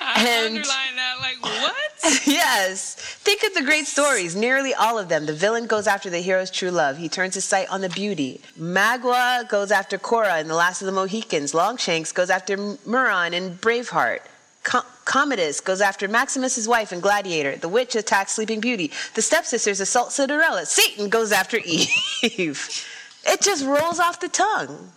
I 0.00 0.26
and, 0.26 0.56
underline 0.56 0.96
that 0.96 1.18
like 1.20 1.40
what? 1.40 2.26
yes. 2.26 2.96
Think 2.96 3.44
of 3.44 3.54
the 3.54 3.62
great 3.62 3.86
stories, 3.86 4.34
nearly 4.34 4.74
all 4.74 4.98
of 4.98 5.08
them. 5.08 5.26
The 5.26 5.32
villain 5.32 5.68
goes 5.68 5.86
after 5.86 6.10
the 6.10 6.18
hero's 6.18 6.50
true 6.50 6.72
love. 6.72 6.96
He 6.96 7.08
turns 7.08 7.34
his 7.34 7.44
sight 7.44 7.68
on 7.70 7.82
the 7.82 7.88
beauty. 7.88 8.40
Magua 8.58 9.48
goes 9.48 9.70
after 9.70 9.96
Cora 9.96 10.40
in 10.40 10.48
The 10.48 10.56
Last 10.56 10.82
of 10.82 10.86
the 10.86 10.92
Mohicans. 10.92 11.54
Longshanks 11.54 12.10
goes 12.10 12.30
after 12.30 12.56
Murron 12.56 13.32
in 13.32 13.58
Braveheart. 13.58 14.22
Com- 14.68 14.84
Commodus 15.06 15.60
goes 15.60 15.80
after 15.80 16.06
Maximus's 16.06 16.68
wife 16.68 16.92
in 16.92 17.00
Gladiator. 17.00 17.56
The 17.56 17.70
witch 17.70 17.96
attacks 17.96 18.32
Sleeping 18.32 18.60
Beauty. 18.60 18.92
The 19.14 19.22
stepsisters 19.22 19.80
assault 19.80 20.12
Cinderella. 20.12 20.66
Satan 20.66 21.08
goes 21.08 21.32
after 21.32 21.58
Eve. 21.64 22.84
It 23.26 23.42
just 23.42 23.64
rolls 23.64 24.00
off 24.00 24.20
the 24.20 24.28
tongue. 24.28 24.90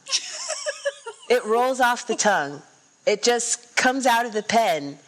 it 1.29 1.43
rolls 1.43 1.81
off 1.81 2.07
the 2.07 2.15
tongue. 2.15 2.61
It 3.05 3.23
just 3.23 3.75
comes 3.75 4.05
out 4.05 4.25
of 4.25 4.31
the 4.31 4.43
pen. 4.43 4.99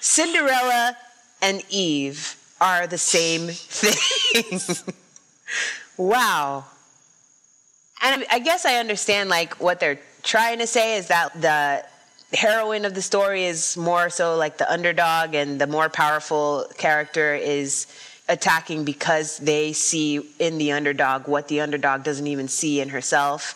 Cinderella 0.00 0.96
and 1.42 1.62
Eve 1.68 2.36
are 2.58 2.86
the 2.86 2.96
same 2.96 3.48
thing. 3.48 4.60
wow. 5.98 6.64
And 8.02 8.24
I 8.30 8.38
guess 8.38 8.64
I 8.64 8.76
understand 8.76 9.28
like 9.28 9.60
what 9.60 9.78
they're 9.78 10.00
trying 10.22 10.58
to 10.60 10.66
say 10.66 10.96
is 10.96 11.08
that 11.08 11.38
the 11.38 11.84
heroine 12.32 12.84
of 12.84 12.94
the 12.94 13.02
story 13.02 13.44
is 13.44 13.76
more 13.76 14.10
so 14.10 14.36
like 14.36 14.58
the 14.58 14.70
underdog 14.70 15.34
and 15.34 15.60
the 15.60 15.66
more 15.66 15.88
powerful 15.88 16.66
character 16.78 17.34
is 17.34 17.86
attacking 18.28 18.84
because 18.84 19.38
they 19.38 19.72
see 19.72 20.20
in 20.38 20.58
the 20.58 20.72
underdog 20.72 21.26
what 21.26 21.48
the 21.48 21.60
underdog 21.60 22.04
doesn't 22.04 22.28
even 22.28 22.46
see 22.46 22.80
in 22.80 22.90
herself. 22.90 23.54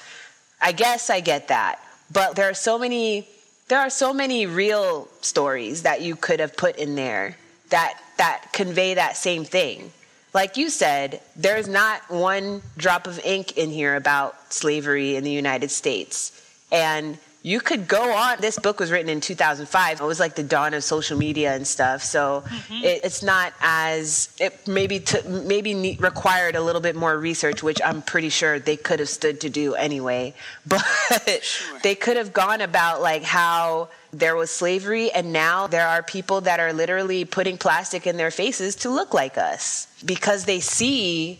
I 0.60 0.72
guess 0.72 1.10
I 1.10 1.20
get 1.20 1.48
that. 1.48 1.78
But 2.12 2.36
there 2.36 2.50
are 2.50 2.54
so 2.54 2.78
many 2.78 3.28
there 3.68 3.78
are 3.78 3.90
so 3.90 4.12
many 4.12 4.44
real 4.44 5.08
stories 5.22 5.82
that 5.82 6.02
you 6.02 6.16
could 6.16 6.38
have 6.38 6.54
put 6.54 6.76
in 6.76 6.96
there 6.96 7.36
that 7.70 7.98
that 8.18 8.52
convey 8.52 8.94
that 8.94 9.16
same 9.16 9.44
thing. 9.44 9.92
Like 10.34 10.56
you 10.56 10.68
said, 10.68 11.20
there's 11.36 11.68
not 11.68 12.02
one 12.10 12.62
drop 12.76 13.06
of 13.06 13.20
ink 13.20 13.56
in 13.56 13.70
here 13.70 13.94
about 13.94 14.52
slavery 14.52 15.14
in 15.16 15.22
the 15.22 15.30
United 15.30 15.70
States. 15.70 16.32
And 16.72 17.18
you 17.46 17.60
could 17.60 17.86
go 17.86 18.10
on. 18.10 18.38
This 18.40 18.58
book 18.58 18.80
was 18.80 18.90
written 18.90 19.10
in 19.10 19.20
2005. 19.20 20.00
It 20.00 20.04
was 20.04 20.18
like 20.18 20.34
the 20.34 20.42
dawn 20.42 20.72
of 20.72 20.82
social 20.82 21.18
media 21.18 21.54
and 21.54 21.66
stuff. 21.66 22.02
So 22.02 22.42
mm-hmm. 22.46 22.82
it, 22.82 23.04
it's 23.04 23.22
not 23.22 23.52
as 23.60 24.34
it 24.40 24.66
maybe 24.66 25.00
t- 25.00 25.28
maybe 25.28 25.98
required 26.00 26.56
a 26.56 26.62
little 26.62 26.80
bit 26.80 26.96
more 26.96 27.18
research, 27.18 27.62
which 27.62 27.82
I'm 27.84 28.00
pretty 28.00 28.30
sure 28.30 28.58
they 28.58 28.78
could 28.78 28.98
have 28.98 29.10
stood 29.10 29.42
to 29.42 29.50
do 29.50 29.74
anyway. 29.74 30.34
But 30.66 31.42
sure. 31.42 31.78
they 31.80 31.94
could 31.94 32.16
have 32.16 32.32
gone 32.32 32.62
about 32.62 33.02
like 33.02 33.22
how 33.22 33.90
there 34.10 34.34
was 34.34 34.50
slavery 34.50 35.10
and 35.10 35.30
now 35.32 35.66
there 35.66 35.86
are 35.86 36.02
people 36.02 36.40
that 36.42 36.60
are 36.60 36.72
literally 36.72 37.26
putting 37.26 37.58
plastic 37.58 38.06
in 38.06 38.16
their 38.16 38.30
faces 38.30 38.74
to 38.76 38.88
look 38.88 39.12
like 39.12 39.36
us 39.36 39.86
because 40.04 40.46
they 40.46 40.60
see 40.60 41.38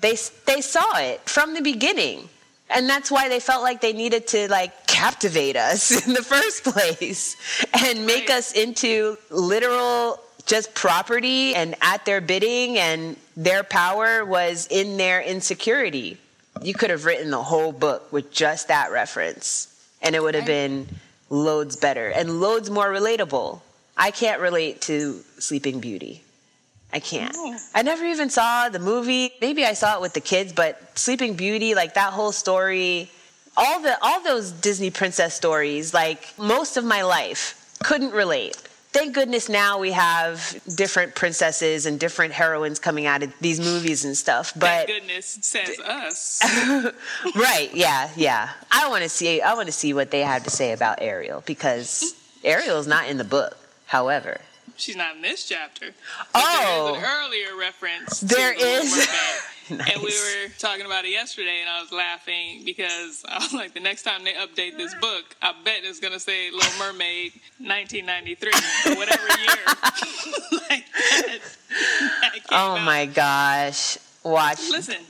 they 0.00 0.16
they 0.44 0.60
saw 0.60 0.98
it 0.98 1.20
from 1.28 1.54
the 1.54 1.62
beginning 1.62 2.28
and 2.70 2.88
that's 2.88 3.10
why 3.10 3.28
they 3.28 3.40
felt 3.40 3.62
like 3.62 3.80
they 3.80 3.92
needed 3.92 4.26
to 4.28 4.48
like 4.48 4.86
captivate 4.86 5.56
us 5.56 5.90
in 6.06 6.14
the 6.14 6.22
first 6.22 6.64
place 6.64 7.36
and 7.84 8.06
make 8.06 8.28
right. 8.28 8.38
us 8.38 8.52
into 8.52 9.16
literal 9.30 10.20
just 10.46 10.74
property 10.74 11.54
and 11.54 11.74
at 11.80 12.04
their 12.04 12.20
bidding 12.20 12.78
and 12.78 13.16
their 13.36 13.62
power 13.62 14.24
was 14.24 14.66
in 14.70 14.96
their 14.96 15.20
insecurity. 15.20 16.18
You 16.62 16.72
could 16.72 16.90
have 16.90 17.04
written 17.04 17.30
the 17.30 17.42
whole 17.42 17.72
book 17.72 18.10
with 18.12 18.30
just 18.32 18.68
that 18.68 18.90
reference 18.90 19.72
and 20.02 20.14
it 20.14 20.22
would 20.22 20.34
have 20.34 20.46
been 20.46 20.86
loads 21.30 21.76
better 21.76 22.08
and 22.08 22.40
loads 22.40 22.70
more 22.70 22.88
relatable. 22.88 23.60
I 23.96 24.10
can't 24.10 24.40
relate 24.40 24.80
to 24.82 25.20
Sleeping 25.38 25.80
Beauty. 25.80 26.22
I 26.92 27.00
can't. 27.00 27.34
Oh. 27.36 27.58
I 27.74 27.82
never 27.82 28.04
even 28.04 28.30
saw 28.30 28.68
the 28.68 28.78
movie. 28.78 29.32
Maybe 29.40 29.64
I 29.64 29.72
saw 29.72 29.96
it 29.96 30.00
with 30.00 30.14
the 30.14 30.20
kids, 30.20 30.52
but 30.52 30.98
Sleeping 30.98 31.34
Beauty, 31.34 31.74
like 31.74 31.94
that 31.94 32.12
whole 32.12 32.32
story, 32.32 33.10
all 33.56 33.80
the 33.80 33.96
all 34.02 34.22
those 34.22 34.52
Disney 34.52 34.90
princess 34.90 35.34
stories, 35.34 35.92
like 35.92 36.38
most 36.38 36.76
of 36.76 36.84
my 36.84 37.02
life, 37.02 37.76
couldn't 37.82 38.12
relate. 38.12 38.56
Thank 38.92 39.14
goodness 39.14 39.50
now 39.50 39.78
we 39.78 39.92
have 39.92 40.58
different 40.74 41.14
princesses 41.14 41.84
and 41.84 42.00
different 42.00 42.32
heroines 42.32 42.78
coming 42.78 43.04
out 43.04 43.22
of 43.22 43.30
these 43.40 43.60
movies 43.60 44.06
and 44.06 44.16
stuff. 44.16 44.54
But 44.54 44.86
Thank 44.86 44.88
goodness 44.88 45.38
says 45.42 45.78
us. 45.80 46.40
right? 47.34 47.68
Yeah, 47.74 48.08
yeah. 48.16 48.50
I 48.70 48.88
want 48.88 49.02
to 49.02 49.10
see. 49.10 49.42
I 49.42 49.52
want 49.52 49.66
to 49.66 49.72
see 49.72 49.92
what 49.92 50.10
they 50.10 50.20
have 50.20 50.44
to 50.44 50.50
say 50.50 50.72
about 50.72 51.02
Ariel 51.02 51.42
because 51.44 52.14
Ariel's 52.42 52.86
not 52.86 53.08
in 53.08 53.18
the 53.18 53.24
book. 53.24 53.58
However, 53.84 54.40
she's 54.76 54.96
not 54.96 55.16
in 55.16 55.22
this 55.22 55.48
chapter. 55.48 55.86
oh, 56.34 56.92
there 56.92 56.96
is 56.96 56.98
an 56.98 57.04
oh. 57.04 57.24
earlier 57.24 57.58
reference. 57.58 58.20
There 58.20 58.52
is. 58.52 58.96
nice. 58.96 59.42
And 59.68 60.00
we 60.00 60.10
were 60.10 60.48
talking 60.60 60.86
about 60.86 61.04
it 61.04 61.10
yesterday, 61.10 61.58
and 61.60 61.68
I 61.68 61.80
was 61.80 61.90
laughing 61.90 62.62
because 62.64 63.24
I 63.28 63.38
was 63.38 63.52
like, 63.52 63.74
the 63.74 63.80
next 63.80 64.04
time 64.04 64.22
they 64.22 64.34
update 64.34 64.76
this 64.76 64.94
book, 64.94 65.24
I 65.42 65.54
bet 65.64 65.78
it's 65.82 65.98
going 65.98 66.12
to 66.12 66.20
say 66.20 66.52
Little 66.52 66.78
Mermaid 66.78 67.32
1993 67.58 68.92
or 68.92 68.96
whatever 68.96 69.26
year. 69.26 69.64
like 70.70 70.84
that, 70.92 71.38
that 72.20 72.32
oh 72.52 72.78
my 72.78 73.08
out. 73.08 73.14
gosh. 73.14 73.98
Watch. 74.22 74.70
Listen, 74.70 75.02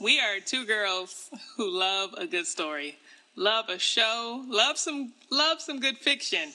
we 0.00 0.20
are 0.20 0.38
two 0.38 0.64
girls 0.66 1.28
who 1.56 1.68
love 1.68 2.14
a 2.16 2.28
good 2.28 2.46
story, 2.46 2.96
love 3.34 3.68
a 3.68 3.78
show, 3.80 4.44
love 4.48 4.78
some 4.78 5.12
love 5.30 5.60
some 5.60 5.80
good 5.80 5.98
fiction 5.98 6.52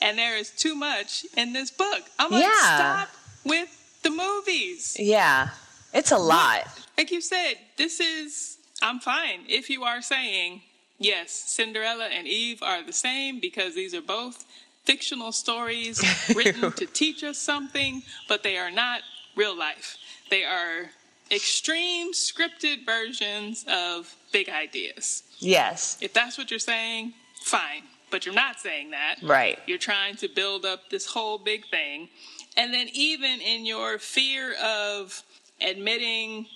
and 0.00 0.18
there 0.18 0.36
is 0.36 0.50
too 0.50 0.74
much 0.74 1.26
in 1.36 1.52
this 1.52 1.70
book. 1.70 2.02
I'm 2.18 2.30
like, 2.30 2.42
yeah. 2.42 2.76
stop 2.76 3.08
with 3.44 4.00
the 4.02 4.10
movies. 4.10 4.96
Yeah, 4.98 5.50
it's 5.92 6.12
a 6.12 6.18
lot. 6.18 6.66
Like 6.96 7.10
you 7.10 7.20
said, 7.20 7.54
this 7.76 8.00
is, 8.00 8.58
I'm 8.82 9.00
fine 9.00 9.40
if 9.48 9.70
you 9.70 9.84
are 9.84 10.02
saying, 10.02 10.62
yes, 10.98 11.32
Cinderella 11.32 12.06
and 12.06 12.26
Eve 12.26 12.62
are 12.62 12.82
the 12.82 12.92
same 12.92 13.40
because 13.40 13.74
these 13.74 13.94
are 13.94 14.02
both 14.02 14.44
fictional 14.84 15.32
stories 15.32 16.02
written 16.36 16.72
to 16.72 16.86
teach 16.86 17.24
us 17.24 17.38
something, 17.38 18.02
but 18.28 18.42
they 18.42 18.58
are 18.58 18.70
not 18.70 19.00
real 19.36 19.56
life. 19.56 19.96
They 20.30 20.44
are 20.44 20.90
extreme 21.30 22.12
scripted 22.12 22.84
versions 22.84 23.64
of 23.68 24.14
big 24.32 24.48
ideas. 24.48 25.22
Yes. 25.38 25.98
If 26.00 26.12
that's 26.12 26.36
what 26.38 26.50
you're 26.50 26.60
saying, 26.60 27.14
fine 27.42 27.82
but 28.14 28.24
you're 28.24 28.32
not 28.32 28.60
saying 28.60 28.92
that. 28.92 29.16
Right. 29.24 29.58
You're 29.66 29.76
trying 29.76 30.14
to 30.18 30.28
build 30.28 30.64
up 30.64 30.88
this 30.88 31.04
whole 31.04 31.36
big 31.36 31.66
thing. 31.66 32.08
And 32.56 32.72
then 32.72 32.86
even 32.92 33.40
in 33.40 33.66
your 33.66 33.98
fear 33.98 34.54
of 34.62 35.24
admitting 35.60 36.46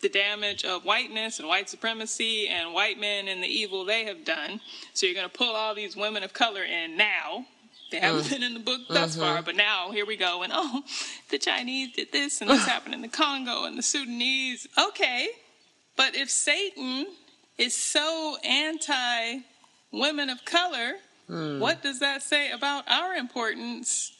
the 0.00 0.08
damage 0.08 0.64
of 0.64 0.84
whiteness 0.84 1.40
and 1.40 1.48
white 1.48 1.68
supremacy 1.68 2.46
and 2.46 2.72
white 2.72 3.00
men 3.00 3.26
and 3.26 3.42
the 3.42 3.48
evil 3.48 3.84
they 3.84 4.04
have 4.04 4.24
done. 4.24 4.60
So 4.94 5.06
you're 5.06 5.14
going 5.16 5.28
to 5.28 5.36
pull 5.36 5.56
all 5.56 5.74
these 5.74 5.96
women 5.96 6.22
of 6.22 6.32
color 6.32 6.62
in 6.62 6.96
now. 6.96 7.46
They 7.90 7.98
haven't 7.98 8.26
mm. 8.26 8.30
been 8.30 8.44
in 8.44 8.54
the 8.54 8.60
book 8.60 8.82
thus 8.88 9.16
mm-hmm. 9.16 9.20
far, 9.22 9.42
but 9.42 9.56
now 9.56 9.90
here 9.90 10.06
we 10.06 10.16
go. 10.16 10.44
And 10.44 10.52
oh, 10.54 10.84
the 11.30 11.38
Chinese 11.38 11.96
did 11.96 12.12
this 12.12 12.40
and 12.40 12.48
this 12.48 12.64
happened 12.64 12.94
in 12.94 13.02
the 13.02 13.08
Congo 13.08 13.64
and 13.64 13.76
the 13.76 13.82
Sudanese. 13.82 14.68
Okay. 14.78 15.30
But 15.96 16.14
if 16.14 16.30
Satan 16.30 17.08
is 17.58 17.74
so 17.74 18.36
anti 18.44 19.40
women 19.92 20.30
of 20.30 20.44
color, 20.44 20.92
Hmm. 21.28 21.60
What 21.60 21.82
does 21.82 22.00
that 22.00 22.22
say 22.22 22.50
about 22.50 22.88
our 22.88 23.14
importance 23.14 24.12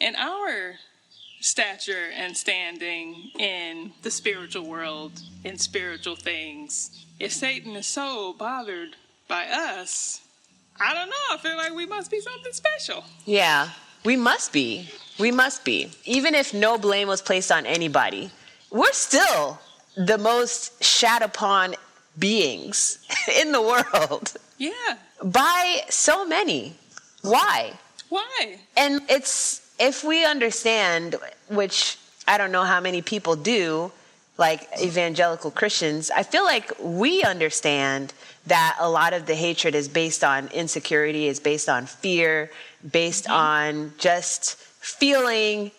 and 0.00 0.16
our 0.16 0.74
stature 1.40 2.10
and 2.14 2.36
standing 2.36 3.30
in 3.38 3.92
the 4.02 4.10
spiritual 4.10 4.66
world, 4.66 5.12
in 5.44 5.58
spiritual 5.58 6.16
things? 6.16 7.06
If 7.20 7.32
Satan 7.32 7.76
is 7.76 7.86
so 7.86 8.32
bothered 8.32 8.96
by 9.28 9.46
us, 9.46 10.22
I 10.80 10.94
don't 10.94 11.08
know. 11.08 11.14
I 11.32 11.36
feel 11.36 11.56
like 11.56 11.74
we 11.74 11.86
must 11.86 12.10
be 12.10 12.20
something 12.20 12.52
special. 12.52 13.04
Yeah, 13.24 13.70
we 14.04 14.16
must 14.16 14.52
be. 14.52 14.88
We 15.18 15.30
must 15.30 15.64
be. 15.64 15.92
Even 16.04 16.34
if 16.34 16.52
no 16.52 16.78
blame 16.78 17.08
was 17.08 17.22
placed 17.22 17.52
on 17.52 17.66
anybody, 17.66 18.30
we're 18.70 18.92
still 18.92 19.60
the 19.96 20.18
most 20.18 20.82
shat 20.82 21.22
upon 21.22 21.76
beings 22.18 22.98
in 23.40 23.52
the 23.52 23.62
world. 23.62 24.32
Yeah. 24.58 24.96
By 25.24 25.82
so 25.88 26.24
many. 26.26 26.74
Why? 27.22 27.72
Why? 28.10 28.58
And 28.76 29.00
it's 29.08 29.62
if 29.80 30.04
we 30.04 30.24
understand, 30.24 31.16
which 31.48 31.98
I 32.28 32.38
don't 32.38 32.52
know 32.52 32.64
how 32.64 32.80
many 32.80 33.02
people 33.02 33.34
do, 33.34 33.90
like 34.36 34.68
evangelical 34.80 35.50
Christians, 35.50 36.10
I 36.10 36.22
feel 36.22 36.44
like 36.44 36.70
we 36.80 37.22
understand 37.22 38.12
that 38.46 38.76
a 38.78 38.88
lot 38.88 39.14
of 39.14 39.26
the 39.26 39.34
hatred 39.34 39.74
is 39.74 39.88
based 39.88 40.22
on 40.22 40.48
insecurity, 40.48 41.26
is 41.28 41.40
based 41.40 41.68
on 41.68 41.86
fear, 41.86 42.50
based 42.92 43.24
mm-hmm. 43.24 43.32
on 43.32 43.92
just 43.96 44.56
feeling 44.56 45.70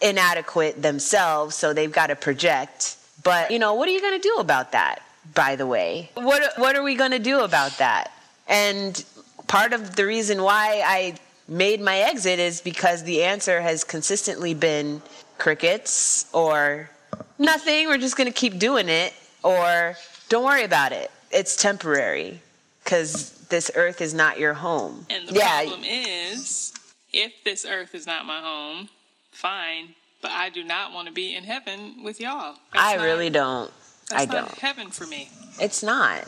inadequate 0.00 0.80
themselves, 0.80 1.54
so 1.54 1.74
they've 1.74 1.92
got 1.92 2.06
to 2.06 2.16
project. 2.16 2.96
But, 3.22 3.50
you 3.50 3.58
know, 3.58 3.74
what 3.74 3.86
are 3.86 3.92
you 3.92 4.00
going 4.00 4.18
to 4.18 4.26
do 4.26 4.36
about 4.36 4.72
that? 4.72 5.02
by 5.34 5.56
the 5.56 5.66
way. 5.66 6.10
What, 6.14 6.42
what 6.56 6.76
are 6.76 6.82
we 6.82 6.94
going 6.94 7.10
to 7.12 7.18
do 7.18 7.40
about 7.40 7.78
that? 7.78 8.12
And 8.50 9.02
part 9.46 9.72
of 9.72 9.96
the 9.96 10.04
reason 10.04 10.42
why 10.42 10.82
I 10.84 11.14
made 11.48 11.80
my 11.80 11.98
exit 11.98 12.38
is 12.38 12.60
because 12.60 13.04
the 13.04 13.22
answer 13.22 13.60
has 13.60 13.84
consistently 13.84 14.54
been 14.54 15.00
crickets 15.38 16.26
or 16.32 16.90
nothing, 17.38 17.86
we're 17.86 17.98
just 17.98 18.16
going 18.16 18.26
to 18.26 18.32
keep 18.32 18.58
doing 18.58 18.88
it, 18.88 19.14
or 19.42 19.96
don't 20.28 20.44
worry 20.44 20.64
about 20.64 20.92
it. 20.92 21.10
It's 21.30 21.56
temporary 21.56 22.40
because 22.84 23.30
this 23.48 23.70
earth 23.74 24.00
is 24.00 24.12
not 24.12 24.38
your 24.38 24.54
home. 24.54 25.06
And 25.08 25.28
the 25.28 25.34
yeah. 25.34 25.62
problem 25.62 25.84
is 25.84 26.72
if 27.12 27.32
this 27.44 27.64
earth 27.64 27.94
is 27.94 28.06
not 28.06 28.26
my 28.26 28.40
home, 28.40 28.88
fine, 29.30 29.94
but 30.22 30.32
I 30.32 30.50
do 30.50 30.64
not 30.64 30.92
want 30.92 31.08
to 31.08 31.14
be 31.14 31.34
in 31.34 31.44
heaven 31.44 32.02
with 32.02 32.20
y'all. 32.20 32.56
That's 32.72 32.84
I 32.84 32.96
not, 32.96 33.04
really 33.04 33.30
don't. 33.30 33.70
I 34.12 34.26
don't. 34.26 34.50
heaven 34.58 34.90
for 34.90 35.06
me. 35.06 35.30
It's 35.60 35.82
not. 35.82 36.26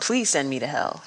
Please 0.00 0.28
send 0.30 0.50
me 0.50 0.58
to 0.58 0.66
hell. 0.66 1.02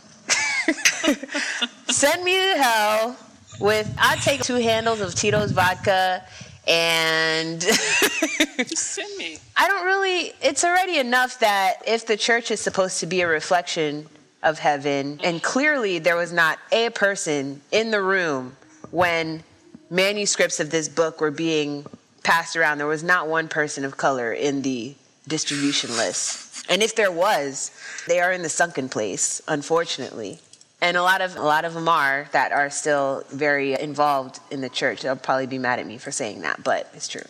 send 1.87 2.23
me 2.23 2.33
to 2.33 2.57
hell 2.57 3.17
with 3.59 3.93
I 3.99 4.15
take 4.17 4.41
two 4.41 4.55
handles 4.55 5.01
of 5.01 5.15
Tito's 5.15 5.51
vodka 5.51 6.23
and 6.67 7.61
Just 8.57 8.77
send 8.77 9.15
me. 9.17 9.37
I 9.55 9.67
don't 9.67 9.85
really 9.85 10.33
it's 10.41 10.63
already 10.63 10.97
enough 10.97 11.39
that 11.39 11.75
if 11.85 12.05
the 12.05 12.17
church 12.17 12.51
is 12.51 12.59
supposed 12.59 12.99
to 13.01 13.05
be 13.05 13.21
a 13.21 13.27
reflection 13.27 14.07
of 14.43 14.59
heaven 14.59 15.19
and 15.23 15.41
clearly 15.41 15.99
there 15.99 16.15
was 16.15 16.31
not 16.31 16.59
a 16.71 16.89
person 16.91 17.61
in 17.71 17.91
the 17.91 18.01
room 18.01 18.55
when 18.91 19.43
manuscripts 19.89 20.59
of 20.59 20.69
this 20.69 20.87
book 20.87 21.19
were 21.19 21.31
being 21.31 21.85
passed 22.23 22.55
around 22.55 22.77
there 22.77 22.87
was 22.87 23.03
not 23.03 23.27
one 23.27 23.47
person 23.47 23.83
of 23.83 23.97
color 23.97 24.31
in 24.31 24.61
the 24.61 24.95
distribution 25.27 25.89
list 25.97 26.65
and 26.69 26.83
if 26.83 26.95
there 26.95 27.11
was 27.11 27.71
they 28.07 28.19
are 28.19 28.31
in 28.31 28.41
the 28.41 28.49
sunken 28.49 28.87
place 28.87 29.41
unfortunately 29.47 30.39
and 30.81 30.97
a 30.97 31.01
lot 31.01 31.21
of 31.21 31.35
a 31.35 31.41
lot 31.41 31.65
of 31.65 31.73
them 31.73 31.87
are 31.87 32.27
that 32.31 32.51
are 32.51 32.69
still 32.69 33.23
very 33.31 33.79
involved 33.79 34.39
in 34.51 34.61
the 34.61 34.69
church. 34.69 35.01
They'll 35.01 35.15
probably 35.15 35.47
be 35.47 35.57
mad 35.57 35.79
at 35.79 35.87
me 35.87 35.97
for 35.97 36.11
saying 36.11 36.41
that, 36.41 36.63
but 36.63 36.89
it's 36.93 37.07
true. 37.07 37.23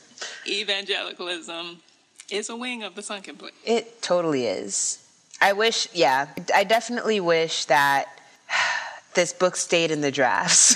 Evangelicalism 0.48 1.78
is 2.30 2.50
a 2.50 2.56
wing 2.56 2.84
of 2.84 2.96
the 2.96 3.02
sunken 3.02 3.36
place. 3.36 3.54
It 3.66 4.02
totally 4.02 4.48
is. 4.48 5.00
I 5.42 5.54
wish, 5.54 5.88
yeah, 5.94 6.28
I 6.54 6.64
definitely 6.64 7.20
wish 7.20 7.66
that 7.66 8.08
this 9.14 9.34
book 9.34 9.56
stayed 9.56 9.92
in 9.92 10.02
the 10.02 10.12
drafts. 10.12 10.76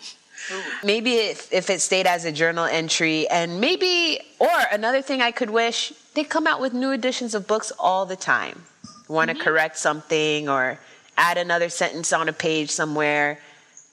maybe 0.84 1.14
if, 1.14 1.52
if 1.52 1.70
it 1.70 1.80
stayed 1.80 2.06
as 2.06 2.24
a 2.24 2.32
journal 2.32 2.64
entry, 2.64 3.28
and 3.28 3.60
maybe, 3.60 4.20
or 4.38 4.48
another 4.72 5.02
thing 5.02 5.20
I 5.20 5.30
could 5.30 5.50
wish, 5.50 5.92
they 6.14 6.24
come 6.24 6.46
out 6.46 6.60
with 6.60 6.72
new 6.72 6.92
editions 6.92 7.34
of 7.34 7.46
books 7.46 7.72
all 7.78 8.06
the 8.06 8.16
time. 8.16 8.64
Want 9.08 9.28
to 9.30 9.34
mm-hmm. 9.34 9.44
correct 9.44 9.78
something 9.78 10.48
or 10.48 10.80
add 11.16 11.38
another 11.38 11.68
sentence 11.68 12.12
on 12.12 12.28
a 12.28 12.32
page 12.32 12.70
somewhere. 12.70 13.38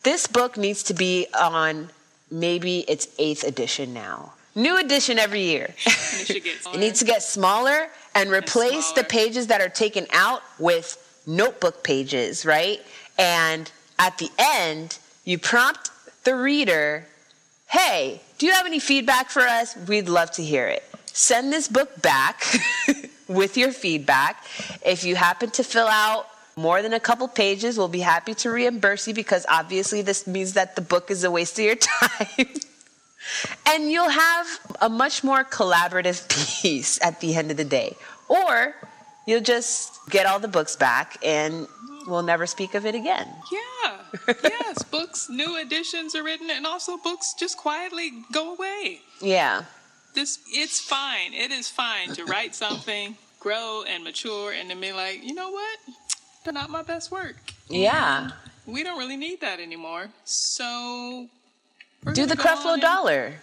This 0.04 0.28
book 0.28 0.58
needs 0.58 0.84
to 0.84 0.94
be 0.94 1.28
on 1.40 1.90
maybe 2.30 2.80
its 2.80 3.08
eighth 3.20 3.44
edition 3.44 3.94
now. 3.94 4.34
New 4.56 4.78
edition 4.78 5.18
every 5.18 5.42
year. 5.42 5.74
It, 6.26 6.80
needs 6.80 7.00
to 7.00 7.06
get 7.06 7.22
smaller 7.22 7.90
and 8.16 8.32
replace 8.32 8.90
and 8.90 8.98
the 8.98 9.04
pages 9.04 9.48
that 9.48 9.62
are 9.62 9.70
taken 9.70 10.08
out 10.12 10.42
with 10.58 10.98
notebook 11.28 11.84
pages, 11.84 12.46
right? 12.46 12.82
And 13.18 13.70
at 14.00 14.18
the 14.18 14.30
end, 14.38 14.98
you 15.26 15.38
prompt 15.38 15.92
the 16.24 16.36
reader, 16.36 17.06
hey, 17.68 18.22
do 18.38 18.46
you 18.46 18.54
have 18.54 18.66
any 18.66 18.80
feedback 18.80 19.30
for 19.30 19.42
us? 19.42 19.76
We'd 19.88 20.10
love 20.10 20.32
to 20.32 20.44
hear 20.44 20.68
it. 20.68 20.84
Send 21.06 21.52
this 21.52 21.68
book 21.68 22.02
back 22.02 22.44
with 23.28 23.58
your 23.58 23.72
feedback. 23.72 24.44
If 24.86 25.04
you 25.04 25.16
happen 25.16 25.52
to 25.52 25.64
fill 25.64 25.88
out 25.88 26.28
more 26.56 26.82
than 26.82 26.94
a 26.94 27.00
couple 27.00 27.28
pages. 27.28 27.78
We'll 27.78 27.88
be 27.88 28.00
happy 28.02 28.34
to 28.36 28.50
reimburse 28.50 29.08
you 29.08 29.14
because 29.14 29.46
obviously 29.50 30.02
this 30.02 30.28
means 30.28 30.54
that 30.54 30.76
the 30.76 30.82
book 30.82 31.10
is 31.12 31.24
a 31.24 31.32
waste 31.32 31.58
of 31.60 31.66
your 31.66 31.76
time. 32.00 32.48
and 33.66 33.92
you'll 33.92 34.10
have 34.10 34.48
a 34.82 34.90
much 34.90 35.24
more 35.24 35.44
collaborative 35.44 36.28
piece 36.62 37.00
at 37.02 37.20
the 37.22 37.36
end 37.36 37.52
of 37.52 37.58
the 37.58 37.66
day. 37.66 37.96
Or 38.28 38.76
you'll 39.26 39.42
just 39.42 40.10
get 40.10 40.26
all 40.26 40.40
the 40.40 40.48
books 40.48 40.76
back 40.76 41.18
and 41.24 41.68
we'll 42.08 42.24
never 42.24 42.46
speak 42.46 42.76
of 42.76 42.86
it 42.86 42.96
again. 42.96 43.28
Yeah. 43.52 43.98
yes, 44.44 44.84
books, 44.92 45.30
new 45.30 45.58
editions 45.60 46.16
are 46.16 46.24
written 46.24 46.50
and 46.50 46.66
also 46.66 46.98
books 46.98 47.34
just 47.34 47.58
quietly 47.58 48.12
go 48.32 48.54
away. 48.54 49.02
Yeah. 49.22 49.64
This 50.14 50.40
it's 50.48 50.80
fine. 50.80 51.34
It 51.34 51.52
is 51.52 51.70
fine 51.70 52.10
to 52.14 52.26
write 52.26 52.54
something, 52.54 53.18
grow 53.40 53.84
and 53.88 54.04
mature 54.04 54.52
and 54.52 54.70
then 54.70 54.80
be 54.80 54.94
like, 54.94 55.24
"You 55.24 55.34
know 55.34 55.50
what? 55.50 55.80
They're 56.44 56.54
not 56.54 56.70
my 56.70 56.84
best 56.84 57.12
work. 57.12 57.54
Yeah. 57.70 58.32
And 58.66 58.74
we 58.74 58.84
don't 58.84 58.98
really 58.98 59.18
need 59.18 59.42
that 59.42 59.60
anymore. 59.60 60.10
So 60.26 61.28
do 62.14 62.26
the 62.26 62.36
Creflo 62.36 62.80
Dollar. 62.80 63.36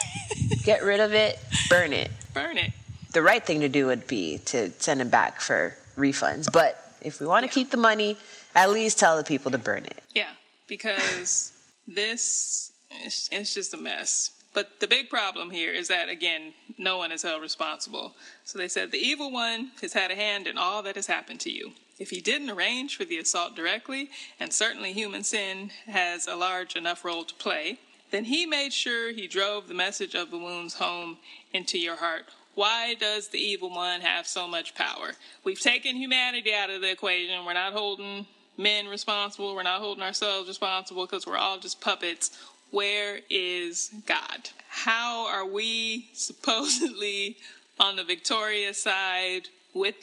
Get 0.64 0.82
rid 0.82 1.00
of 1.00 1.14
it, 1.14 1.38
burn 1.70 1.92
it. 1.92 2.10
Burn 2.34 2.58
it. 2.58 2.72
The 3.12 3.22
right 3.22 3.44
thing 3.44 3.60
to 3.60 3.68
do 3.68 3.86
would 3.86 4.06
be 4.06 4.38
to 4.46 4.70
send 4.78 5.00
them 5.00 5.08
back 5.08 5.40
for 5.40 5.76
refunds. 5.96 6.52
But 6.52 6.82
if 7.00 7.20
we 7.20 7.26
want 7.26 7.44
to 7.44 7.48
yeah. 7.48 7.54
keep 7.54 7.70
the 7.70 7.76
money, 7.76 8.16
at 8.54 8.70
least 8.70 8.98
tell 8.98 9.16
the 9.16 9.24
people 9.24 9.50
to 9.52 9.58
burn 9.58 9.84
it. 9.84 10.02
Yeah, 10.14 10.30
because 10.66 11.52
this 11.86 12.72
is 13.04 13.28
it's 13.32 13.54
just 13.54 13.72
a 13.74 13.76
mess. 13.76 14.30
But 14.56 14.80
the 14.80 14.88
big 14.88 15.10
problem 15.10 15.50
here 15.50 15.70
is 15.70 15.88
that, 15.88 16.08
again, 16.08 16.54
no 16.78 16.96
one 16.96 17.12
is 17.12 17.20
held 17.20 17.42
responsible. 17.42 18.14
So 18.44 18.56
they 18.56 18.68
said 18.68 18.90
the 18.90 18.96
evil 18.96 19.30
one 19.30 19.72
has 19.82 19.92
had 19.92 20.10
a 20.10 20.14
hand 20.14 20.46
in 20.46 20.56
all 20.56 20.82
that 20.84 20.96
has 20.96 21.08
happened 21.08 21.40
to 21.40 21.50
you. 21.50 21.72
If 21.98 22.08
he 22.08 22.22
didn't 22.22 22.48
arrange 22.48 22.96
for 22.96 23.04
the 23.04 23.18
assault 23.18 23.54
directly, 23.54 24.08
and 24.40 24.50
certainly 24.50 24.94
human 24.94 25.24
sin 25.24 25.72
has 25.86 26.26
a 26.26 26.36
large 26.36 26.74
enough 26.74 27.04
role 27.04 27.24
to 27.24 27.34
play, 27.34 27.80
then 28.10 28.24
he 28.24 28.46
made 28.46 28.72
sure 28.72 29.12
he 29.12 29.26
drove 29.26 29.68
the 29.68 29.74
message 29.74 30.14
of 30.14 30.30
the 30.30 30.38
wounds 30.38 30.72
home 30.72 31.18
into 31.52 31.78
your 31.78 31.96
heart. 31.96 32.24
Why 32.54 32.94
does 32.94 33.28
the 33.28 33.38
evil 33.38 33.68
one 33.68 34.00
have 34.00 34.26
so 34.26 34.48
much 34.48 34.74
power? 34.74 35.12
We've 35.44 35.60
taken 35.60 35.96
humanity 35.96 36.54
out 36.54 36.70
of 36.70 36.80
the 36.80 36.92
equation. 36.92 37.44
We're 37.44 37.52
not 37.52 37.74
holding 37.74 38.24
men 38.56 38.86
responsible. 38.86 39.54
We're 39.54 39.64
not 39.64 39.82
holding 39.82 40.02
ourselves 40.02 40.48
responsible 40.48 41.04
because 41.04 41.26
we're 41.26 41.36
all 41.36 41.58
just 41.58 41.82
puppets. 41.82 42.30
Where 42.70 43.20
is 43.30 43.90
God? 44.06 44.50
How 44.68 45.26
are 45.28 45.46
we 45.46 46.08
supposedly 46.12 47.36
on 47.78 47.96
the 47.96 48.04
victorious 48.04 48.82
side 48.82 49.48
with 49.74 49.94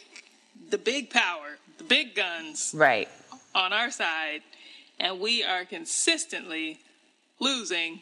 the 0.70 0.78
big 0.78 1.10
power 1.10 1.58
the 1.80 1.84
big 1.84 2.14
guns 2.14 2.74
right 2.78 3.10
on 3.56 3.74
our 3.74 3.90
side 3.90 4.42
and 5.00 5.20
we 5.20 5.44
are 5.44 5.66
consistently 5.66 6.80
losing 7.40 8.02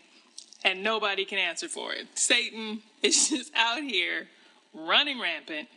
and 0.64 0.84
nobody 0.84 1.26
can 1.26 1.40
answer 1.40 1.68
for 1.68 1.94
it. 1.94 2.08
Satan 2.16 2.82
is 3.02 3.30
just 3.30 3.52
out 3.56 3.82
here 3.82 4.28
running 4.74 5.20
rampant, 5.20 5.68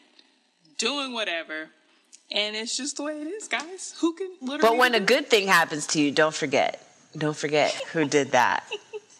doing 0.78 1.12
whatever, 1.12 1.70
and 2.30 2.54
it's 2.56 2.76
just 2.76 2.96
the 2.96 3.02
way 3.02 3.20
it 3.20 3.26
is, 3.26 3.48
guys. 3.48 3.94
Who 4.00 4.14
can 4.14 4.30
literally 4.40 4.76
But 4.76 4.78
when 4.78 4.94
a 4.94 5.00
good 5.00 5.28
thing 5.28 5.46
happens 5.46 5.86
to 5.88 6.00
you, 6.00 6.10
don't 6.10 6.34
forget. 6.34 6.80
Don't 7.16 7.36
forget 7.36 7.72
who 7.92 8.06
did 8.06 8.32
that. 8.32 8.64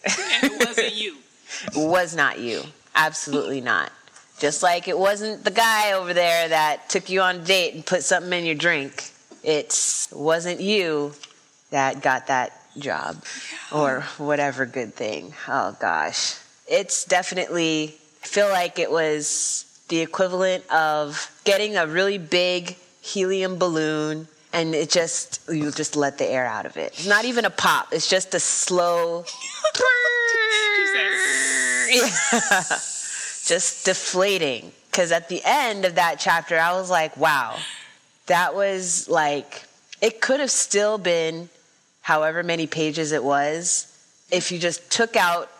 and 0.05 0.53
it 0.53 0.67
wasn't 0.67 0.95
you. 0.95 1.17
it 1.67 1.89
was 1.89 2.17
not 2.17 2.39
you. 2.39 2.63
Absolutely 2.95 3.61
not. 3.61 3.93
Just 4.39 4.63
like 4.63 4.89
it 4.89 4.99
wasn't 4.99 5.45
the 5.45 5.51
guy 5.51 5.93
over 5.93 6.13
there 6.13 6.49
that 6.49 6.89
took 6.89 7.09
you 7.09 7.21
on 7.21 7.37
a 7.37 7.45
date 7.45 7.75
and 7.75 7.87
put 7.87 8.03
something 8.03 8.33
in 8.33 8.45
your 8.45 8.57
drink. 8.57 9.11
It 9.43 10.09
wasn't 10.13 10.61
you 10.61 11.13
that 11.71 12.03
got 12.03 12.27
that 12.27 12.53
job 12.79 13.23
or 13.73 14.01
whatever 14.19 14.67
good 14.67 14.95
thing. 14.95 15.35
Oh 15.49 15.77
gosh. 15.81 16.37
It's 16.67 17.05
definitely, 17.05 17.95
I 18.23 18.27
feel 18.27 18.49
like 18.49 18.79
it 18.79 18.91
was 18.91 19.65
the 19.89 20.01
equivalent 20.01 20.69
of 20.71 21.31
getting 21.45 21.77
a 21.77 21.87
really 21.87 22.19
big 22.19 22.77
helium 23.03 23.59
balloon 23.59 24.27
and 24.55 24.75
it 24.75 24.89
just, 24.89 25.41
you 25.51 25.71
just 25.73 25.97
let 25.97 26.17
the 26.17 26.25
air 26.25 26.47
out 26.47 26.65
of 26.65 26.77
it. 26.77 26.93
It's 26.95 27.07
not 27.07 27.25
even 27.25 27.45
a 27.45 27.51
pop, 27.51 27.89
it's 27.93 28.09
just 28.09 28.33
a 28.35 28.41
slow. 28.41 29.25
just 33.45 33.85
deflating. 33.85 34.73
Because 34.91 35.11
at 35.11 35.29
the 35.29 35.43
end 35.45 35.85
of 35.85 35.97
that 35.97 36.21
chapter, 36.21 36.57
I 36.57 36.73
was 36.73 36.89
like, 36.89 37.17
wow, 37.17 37.57
that 38.27 38.55
was 38.55 39.09
like, 39.09 39.65
it 40.01 40.21
could 40.21 40.39
have 40.39 40.53
still 40.53 40.99
been 40.99 41.49
however 42.01 42.45
many 42.45 42.69
pages 42.69 43.11
it 43.11 43.25
was 43.25 43.91
if 44.31 44.53
you 44.53 44.59
just 44.59 44.89
took 44.91 45.17
out 45.17 45.51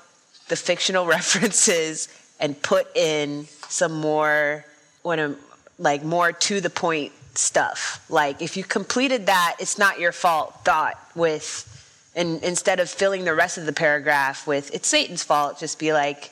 the 0.49 0.57
fictional 0.57 1.05
references 1.19 2.09
and 2.39 2.61
put 2.63 2.97
in 2.97 3.47
some 3.69 4.01
more, 4.01 4.65
when 5.03 5.37
like 5.79 6.05
more 6.05 6.31
to 6.31 6.61
the 6.61 6.71
point 6.71 7.13
stuff. 7.39 8.05
Like 8.09 8.43
if 8.43 8.57
you 8.57 8.65
completed 8.65 9.27
that, 9.27 9.57
it's 9.59 9.79
not 9.79 9.99
your 10.01 10.13
fault 10.13 10.55
thought 10.65 10.99
with, 11.15 11.71
and 12.17 12.43
instead 12.43 12.81
of 12.81 12.89
filling 12.89 13.25
the 13.25 13.35
rest 13.35 13.59
of 13.59 13.67
the 13.67 13.73
paragraph 13.73 14.47
with, 14.47 14.73
it's 14.75 14.89
Satan's 14.89 15.23
fault, 15.23 15.59
just 15.59 15.79
be 15.79 15.93
like, 15.93 16.31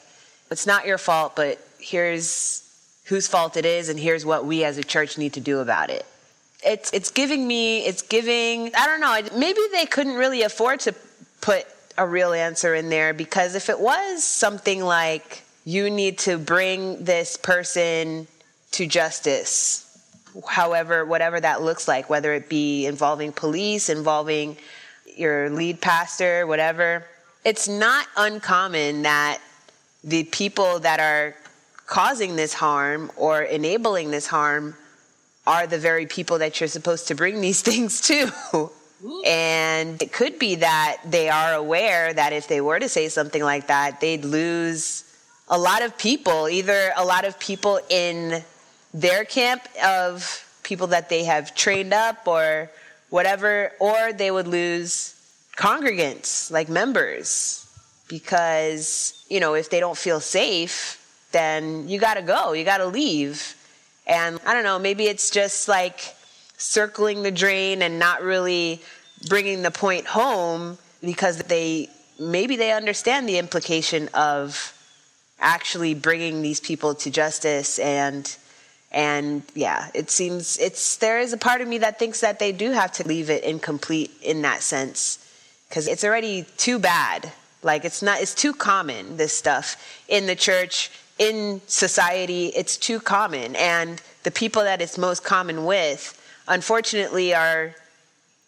it's 0.51 0.67
not 0.67 0.87
your 0.87 0.99
fault, 0.99 1.35
but 1.35 1.59
here's 1.79 2.63
whose 3.05 3.27
fault 3.27 3.57
it 3.57 3.67
is, 3.67 3.89
and 3.89 3.99
here's 3.99 4.25
what 4.25 4.45
we 4.45 4.65
as 4.65 4.79
a 4.79 4.85
church 4.85 5.19
need 5.19 5.33
to 5.33 5.41
do 5.41 5.59
about 5.59 5.91
it. 5.91 6.07
It's 6.65 6.93
it's 6.93 7.11
giving 7.11 7.47
me 7.47 7.85
it's 7.85 8.03
giving 8.03 8.71
I 8.77 8.87
don't 8.87 9.01
know 9.01 9.37
maybe 9.37 9.61
they 9.73 9.85
couldn't 9.87 10.15
really 10.15 10.43
afford 10.43 10.79
to 10.81 10.95
put 11.41 11.67
a 11.99 12.07
real 12.07 12.33
answer 12.33 12.75
in 12.75 12.89
there 12.89 13.13
because 13.13 13.57
if 13.57 13.69
it 13.69 13.81
was 13.81 14.23
something 14.23 14.83
like 14.83 15.43
you 15.65 15.91
need 15.91 16.19
to 16.19 16.39
bring 16.39 17.05
this 17.05 17.37
person 17.37 18.29
to 18.73 18.87
justice 18.87 19.92
however 20.49 21.05
whatever 21.05 21.41
that 21.41 21.63
looks 21.63 21.87
like 21.87 22.09
whether 22.09 22.33
it 22.33 22.49
be 22.49 22.87
involving 22.87 23.33
police 23.33 23.89
involving 23.89 24.57
your 25.17 25.51
lead 25.51 25.81
pastor 25.81 26.47
whatever 26.47 27.05
it's 27.45 27.69
not 27.69 28.07
uncommon 28.17 29.03
that 29.03 29.41
the 30.05 30.25
people 30.25 30.81
that 30.81 31.01
are 31.01 31.35
causing 31.87 32.37
this 32.37 32.55
harm 32.55 33.11
or 33.17 33.43
enabling 33.43 34.11
this 34.11 34.27
harm 34.27 34.75
are 35.47 35.67
the 35.67 35.79
very 35.79 36.07
people 36.07 36.39
that 36.39 36.61
you're 36.61 36.69
supposed 36.69 37.09
to 37.09 37.15
bring 37.15 37.41
these 37.41 37.63
things 37.71 38.01
to. 38.01 38.71
And 39.27 40.01
it 40.01 40.13
could 40.13 40.39
be 40.39 40.57
that 40.57 40.99
they 41.05 41.29
are 41.29 41.55
aware 41.55 42.15
that 42.15 42.33
if 42.33 42.47
they 42.47 42.61
were 42.61 42.79
to 42.79 42.89
say 42.89 43.09
something 43.09 43.43
like 43.43 43.67
that, 43.67 44.01
they'd 44.01 44.25
lose 44.25 45.05
a 45.49 45.59
lot 45.59 45.83
of 45.83 45.99
people, 45.99 46.49
either 46.49 46.93
a 46.97 47.05
lot 47.05 47.25
of 47.25 47.39
people 47.41 47.81
in 47.91 48.45
their 48.95 49.25
camp 49.25 49.63
of 49.85 50.47
people 50.63 50.89
that 50.89 51.09
they 51.09 51.25
have 51.25 51.55
trained 51.55 51.93
up 51.93 52.27
or 52.27 52.71
whatever, 53.11 53.73
or 53.79 54.13
they 54.13 54.31
would 54.31 54.47
lose 54.47 55.15
congregants, 55.57 56.51
like 56.51 56.69
members, 56.69 57.67
because, 58.09 59.25
you 59.29 59.41
know, 59.41 59.55
if 59.55 59.71
they 59.71 59.81
don't 59.81 59.97
feel 59.97 60.21
safe, 60.21 60.99
then 61.33 61.89
you 61.89 61.99
got 61.99 62.15
to 62.15 62.23
go, 62.23 62.53
you 62.53 62.65
got 62.65 62.79
to 62.79 62.87
leave. 62.87 63.57
And 64.07 64.41
I 64.47 64.55
don't 64.55 64.65
know, 64.65 64.79
maybe 64.79 65.05
it's 65.05 65.31
just 65.31 65.69
like 65.69 66.15
circling 66.57 67.23
the 67.23 67.31
drain 67.31 67.83
and 67.83 67.99
not 67.99 68.23
really 68.23 68.81
bringing 69.29 69.63
the 69.63 69.71
point 69.71 70.07
home 70.07 70.79
because 71.03 71.39
they 71.39 71.89
maybe 72.19 72.57
they 72.57 72.73
understand 72.73 73.29
the 73.29 73.39
implication 73.39 74.09
of 74.15 74.79
actually 75.41 75.95
bringing 75.95 76.43
these 76.43 76.61
people 76.61 76.95
to 76.95 77.11
justice 77.11 77.79
and 77.79 78.37
and 78.93 79.43
yeah 79.55 79.89
it 79.95 80.11
seems 80.11 80.59
it's 80.59 80.97
there 80.99 81.19
is 81.19 81.33
a 81.33 81.37
part 81.39 81.61
of 81.61 81.69
me 81.69 81.79
that 81.79 81.99
thinks 81.99 82.21
that 82.21 82.39
they 82.39 82.53
do 82.53 82.71
have 82.71 82.93
to 82.93 83.07
leave 83.07 83.31
it 83.31 83.43
incomplete 83.45 84.11
in 84.23 84.43
that 84.43 84.63
sense 84.63 85.19
because 85.73 85.89
it's 85.89 86.05
already 86.05 86.45
too 86.59 86.79
bad. 86.79 87.33
Like 87.63 87.87
it's 87.87 88.03
not 88.03 88.21
it's 88.21 88.35
too 88.35 88.53
common 88.53 89.17
this 89.17 89.33
stuff 89.33 89.83
in 90.07 90.27
the 90.27 90.37
church 90.37 90.91
in 91.19 91.63
society 91.67 92.49
it's 92.49 92.77
too 92.77 93.01
common. 93.01 93.57
And 93.57 94.03
the 94.23 94.31
people 94.31 94.63
that 94.65 94.83
it's 94.83 94.99
most 94.99 95.25
common 95.25 95.65
with 95.65 96.21
unfortunately 96.47 97.35
are 97.35 97.75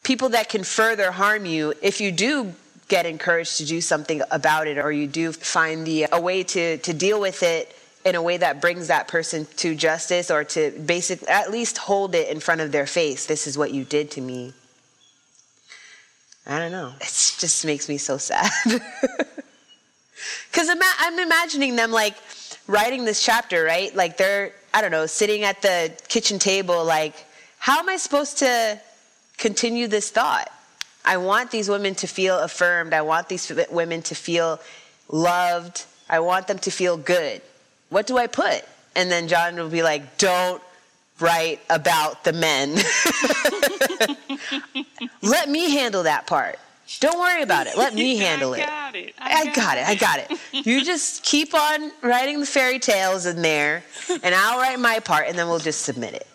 people 0.03 0.29
that 0.31 0.51
can 0.51 0.65
further 0.65 1.13
harm 1.13 1.47
you 1.47 1.73
if 1.81 1.99
you 1.99 2.13
do 2.13 2.53
get 2.89 3.07
encouraged 3.07 3.57
to 3.57 3.65
do 3.65 3.81
something 3.81 4.21
about 4.31 4.67
it 4.67 4.77
or 4.77 4.93
you 4.93 5.07
do 5.07 5.33
find 5.33 5.87
the 5.87 6.07
a 6.13 6.21
way 6.21 6.43
to 6.43 6.77
to 6.77 6.93
deal 6.93 7.19
with 7.19 7.43
it 7.43 7.75
in 8.05 8.15
a 8.15 8.23
way 8.23 8.37
that 8.37 8.61
brings 8.61 8.89
that 8.89 9.09
person 9.09 9.47
to 9.57 9.75
justice 9.75 10.31
or 10.31 10.45
to 10.45 10.71
basic 10.73 11.29
at 11.29 11.51
least 11.51 11.79
hold 11.79 12.15
it 12.15 12.29
in 12.29 12.41
front 12.41 12.61
of 12.61 12.73
their 12.73 12.87
face 12.87 13.27
this 13.27 13.47
is 13.47 13.57
what 13.57 13.73
you 13.73 13.85
did 13.85 14.11
to 14.11 14.21
me 14.21 14.53
i 16.47 16.59
don't 16.59 16.73
know 16.73 16.93
it 17.01 17.37
just 17.39 17.65
makes 17.65 17.89
me 17.89 17.97
so 17.97 18.17
sad 18.17 18.51
because 20.51 20.69
i'm 20.69 21.19
imagining 21.19 21.77
them 21.77 21.91
like 21.91 22.15
writing 22.67 23.05
this 23.05 23.23
chapter 23.23 23.65
right 23.65 23.95
like 23.95 24.17
they're 24.17 24.53
i 24.73 24.81
don't 24.81 24.91
know 24.91 25.07
sitting 25.07 25.43
at 25.45 25.61
the 25.63 25.93
kitchen 26.09 26.39
table 26.39 26.85
like 26.85 27.15
how 27.59 27.79
am 27.79 27.89
i 27.89 27.97
supposed 27.97 28.39
to 28.39 28.81
continue 29.39 29.87
this 29.89 30.11
thought 30.11 30.51
I 31.05 31.19
want 31.19 31.51
these 31.51 31.69
women 31.69 31.95
to 31.97 32.07
feel 32.07 32.39
affirmed. 32.39 32.95
I 32.95 33.03
want 33.03 33.29
these 33.29 33.53
women 33.71 34.01
to 34.03 34.15
feel 34.15 34.59
loved. 35.09 35.85
I 36.09 36.21
want 36.21 36.47
them 36.47 36.59
to 36.61 36.71
feel 36.71 36.97
good. 36.97 37.43
What 37.95 38.09
do 38.09 38.19
I 38.19 38.27
put? 38.27 38.65
And 38.97 39.09
then 39.09 39.29
John 39.29 39.55
will 39.55 39.69
be 39.69 39.85
like, 39.85 40.19
don't 40.19 40.61
write 41.21 41.61
about 41.71 42.25
the 42.25 42.33
men. 42.33 42.75
Let 45.23 45.49
me 45.49 45.71
handle 45.71 46.03
that 46.03 46.27
part. 46.27 46.59
Don't 46.99 47.21
worry 47.21 47.43
about 47.43 47.69
it. 47.69 47.79
Let 47.79 47.95
me 47.95 48.17
handle 48.27 48.55
I 48.55 48.59
it. 48.59 48.67
got 48.67 48.97
it. 48.97 49.15
I, 49.17 49.33
I 49.33 49.45
got, 49.45 49.55
got 49.55 49.79
it. 49.79 49.87
I 49.87 49.95
got 49.95 50.19
it. 50.19 50.33
You 50.67 50.85
just 50.85 51.23
keep 51.23 51.55
on 51.55 51.93
writing 52.03 52.41
the 52.41 52.47
fairy 52.47 52.81
tales 52.81 53.27
in 53.27 53.43
there, 53.43 53.85
and 54.25 54.35
I'll 54.35 54.59
write 54.59 54.81
my 54.81 54.99
part, 54.99 55.29
and 55.29 55.39
then 55.39 55.47
we'll 55.47 55.61
just 55.61 55.83
submit 55.83 56.15
it. 56.15 56.27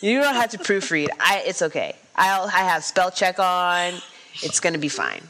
You 0.00 0.20
don't 0.20 0.34
have 0.34 0.50
to 0.50 0.58
proofread. 0.58 1.10
I, 1.20 1.44
it's 1.46 1.62
okay. 1.62 1.94
I'll, 2.16 2.46
I 2.46 2.64
have 2.64 2.82
spell 2.82 3.12
check 3.12 3.38
on. 3.38 3.94
It's 4.42 4.58
going 4.58 4.72
to 4.72 4.80
be 4.80 4.88
fine. 4.88 5.22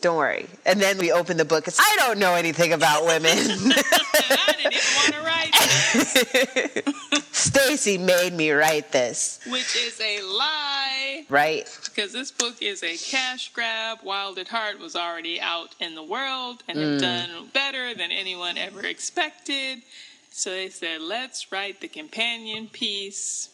Don't 0.00 0.16
worry. 0.16 0.46
And 0.64 0.80
then 0.80 0.96
we 0.98 1.12
open 1.12 1.36
the 1.36 1.44
book. 1.44 1.68
It's, 1.68 1.78
I 1.78 1.94
don't 1.98 2.18
know 2.18 2.34
anything 2.34 2.72
about 2.72 3.04
women. 3.04 3.28
I 3.36 4.54
didn't 4.56 4.72
even 4.72 4.96
want 4.96 5.14
to 5.14 5.20
write 5.20 5.52
this, 5.52 6.14
Stasi 7.50 7.98
made 8.00 8.32
me 8.32 8.50
write 8.50 8.92
this, 8.92 9.40
which 9.48 9.76
is 9.76 10.00
a 10.00 10.22
lie. 10.22 11.24
right? 11.28 11.66
Because 11.84 12.12
this 12.12 12.30
book 12.30 12.62
is 12.62 12.82
a 12.82 12.96
cash 12.96 13.52
grab. 13.52 13.98
Wild 14.02 14.38
at 14.38 14.48
Heart 14.48 14.78
was 14.78 14.96
already 14.96 15.40
out 15.40 15.74
in 15.80 15.94
the 15.94 16.02
world 16.02 16.62
and 16.68 16.78
Mm. 16.78 16.92
have 16.92 17.00
done 17.00 17.46
better 17.52 17.94
than 17.94 18.10
anyone 18.10 18.56
ever 18.56 18.80
expected. 18.86 19.82
So 20.30 20.50
they 20.50 20.68
said, 20.70 21.00
let's 21.02 21.50
write 21.52 21.80
the 21.80 21.88
companion 21.88 22.68
piece. 22.68 23.50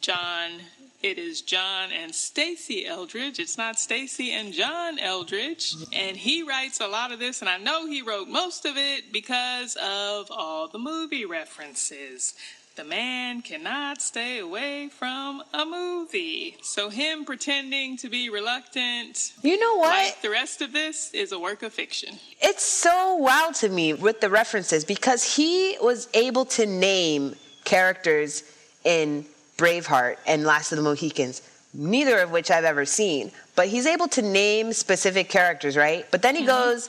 John, 0.00 0.60
it 1.02 1.18
is 1.18 1.40
John 1.42 1.90
and 1.92 2.12
Stasi 2.12 2.86
Eldredge. 2.86 3.38
It's 3.38 3.56
not 3.56 3.76
Stasi 3.76 4.30
and 4.30 4.52
John 4.52 4.98
Eldredge. 4.98 5.74
And 5.92 6.16
he 6.16 6.42
writes 6.42 6.80
a 6.80 6.86
lot 6.86 7.12
of 7.12 7.18
this, 7.18 7.40
and 7.40 7.48
I 7.48 7.58
know 7.58 7.86
he 7.86 8.02
wrote 8.02 8.28
most 8.28 8.66
of 8.66 8.76
it 8.76 9.12
because 9.12 9.76
of 9.76 10.30
all 10.30 10.68
the 10.68 10.78
movie 10.78 11.24
references. 11.24 12.34
The 12.76 12.84
man 12.84 13.42
cannot 13.42 14.00
stay 14.00 14.38
away 14.38 14.88
from 14.88 15.42
a 15.52 15.66
movie. 15.66 16.56
So, 16.62 16.88
him 16.88 17.24
pretending 17.24 17.96
to 17.98 18.08
be 18.08 18.30
reluctant, 18.30 19.32
You 19.42 19.58
know 19.58 19.76
what? 19.76 19.88
like 19.88 20.22
the 20.22 20.30
rest 20.30 20.62
of 20.62 20.72
this, 20.72 21.10
is 21.12 21.32
a 21.32 21.38
work 21.38 21.62
of 21.62 21.72
fiction. 21.72 22.18
It's 22.40 22.62
so 22.64 23.16
wild 23.16 23.54
to 23.56 23.68
me 23.68 23.92
with 23.92 24.20
the 24.20 24.30
references 24.30 24.84
because 24.84 25.36
he 25.36 25.76
was 25.82 26.08
able 26.14 26.44
to 26.46 26.64
name 26.64 27.34
characters 27.64 28.44
in 28.84 29.26
Braveheart 29.60 30.16
and 30.26 30.44
Last 30.44 30.72
of 30.72 30.76
the 30.78 30.82
Mohicans, 30.82 31.42
neither 31.74 32.18
of 32.18 32.30
which 32.30 32.50
I've 32.50 32.64
ever 32.64 32.84
seen. 32.84 33.30
But 33.54 33.68
he's 33.68 33.86
able 33.86 34.08
to 34.08 34.22
name 34.22 34.72
specific 34.72 35.28
characters, 35.28 35.76
right? 35.76 36.06
But 36.10 36.22
then 36.22 36.34
he 36.34 36.40
mm-hmm. 36.40 36.48
goes, 36.48 36.88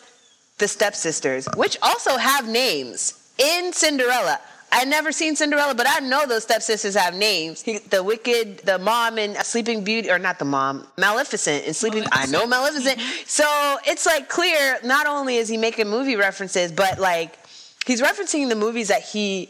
the 0.57 0.67
stepsisters, 0.67 1.47
which 1.55 1.78
also 1.82 2.17
have 2.17 2.47
names 2.47 3.34
in 3.38 3.74
Cinderella. 3.74 4.39
I'd 4.72 4.88
never 4.88 5.11
seen 5.11 5.36
Cinderella, 5.36 5.76
but 5.76 5.86
I 5.89 5.99
know 5.99 6.26
those 6.26 6.43
stepsisters 6.43 6.95
have 6.95 7.13
names. 7.13 7.61
He, 7.61 7.80
the 7.80 8.01
wicked, 8.01 8.59
the 8.59 8.80
mom 8.80 9.17
in 9.17 9.36
Sleeping 9.43 9.84
Beauty, 9.84 10.09
or 10.09 10.17
not 10.17 10.39
the 10.39 10.45
mom, 10.45 10.88
Maleficent 10.97 11.65
in 11.65 11.74
Sleeping. 11.74 12.05
I 12.11 12.26
know 12.28 12.47
Maleficent. 12.47 12.99
Mm-hmm. 12.99 13.24
So 13.26 13.78
it's 13.86 14.05
like 14.05 14.30
clear. 14.30 14.80
Not 14.84 15.07
only 15.07 15.36
is 15.38 15.49
he 15.49 15.57
making 15.57 15.89
movie 15.89 16.15
references, 16.15 16.72
but 16.72 16.99
like 16.99 17.38
he's 17.86 18.01
referencing 18.01 18.47
the 18.47 18.55
movies 18.55 18.88
that 18.88 19.03
he 19.03 19.49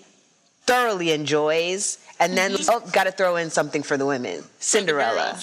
thoroughly 0.65 1.11
enjoys, 1.11 1.99
and 2.21 2.37
then 2.37 2.55
oh, 2.69 2.79
got 2.91 3.05
to 3.05 3.11
throw 3.11 3.35
in 3.35 3.49
something 3.49 3.81
for 3.81 3.97
the 3.97 4.05
women, 4.05 4.43
Cinderella. 4.59 5.31
and 5.33 5.39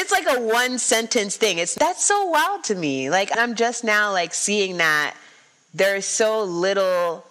it's 0.00 0.10
like 0.10 0.26
a 0.28 0.40
one 0.40 0.78
sentence 0.78 1.36
thing. 1.36 1.58
It's 1.58 1.74
that's 1.74 2.02
so 2.04 2.24
wild 2.26 2.64
to 2.64 2.74
me. 2.74 3.10
Like 3.10 3.30
I'm 3.36 3.54
just 3.54 3.84
now 3.84 4.10
like 4.12 4.32
seeing 4.32 4.78
that 4.78 5.14
there's 5.74 6.06
so 6.06 6.42
little 6.42 7.24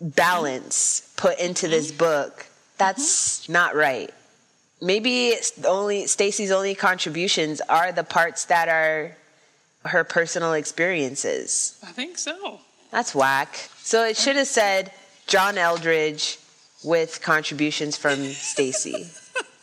balance 0.00 1.12
put 1.16 1.38
into 1.40 1.66
this 1.66 1.88
mm-hmm. 1.88 1.98
book. 1.98 2.46
That's 2.78 3.40
mm-hmm. 3.40 3.52
not 3.52 3.74
right. 3.74 4.10
Maybe 4.80 5.28
it's 5.28 5.64
only 5.64 6.04
Stasi's 6.04 6.52
only 6.52 6.76
contributions 6.76 7.60
are 7.68 7.90
the 7.90 8.04
parts 8.04 8.44
that 8.46 8.68
are 8.68 9.16
her 9.84 10.04
personal 10.04 10.52
experiences. 10.52 11.76
I 11.82 11.90
think 11.90 12.18
so. 12.18 12.60
That's 12.92 13.14
whack. 13.14 13.68
So 13.78 14.04
it 14.04 14.16
should 14.16 14.36
have 14.36 14.46
said 14.46 14.92
John 15.26 15.56
Eldredge 15.56 16.38
with 16.84 17.22
contributions 17.22 17.96
from 17.96 18.18
Stasi. 18.18 19.10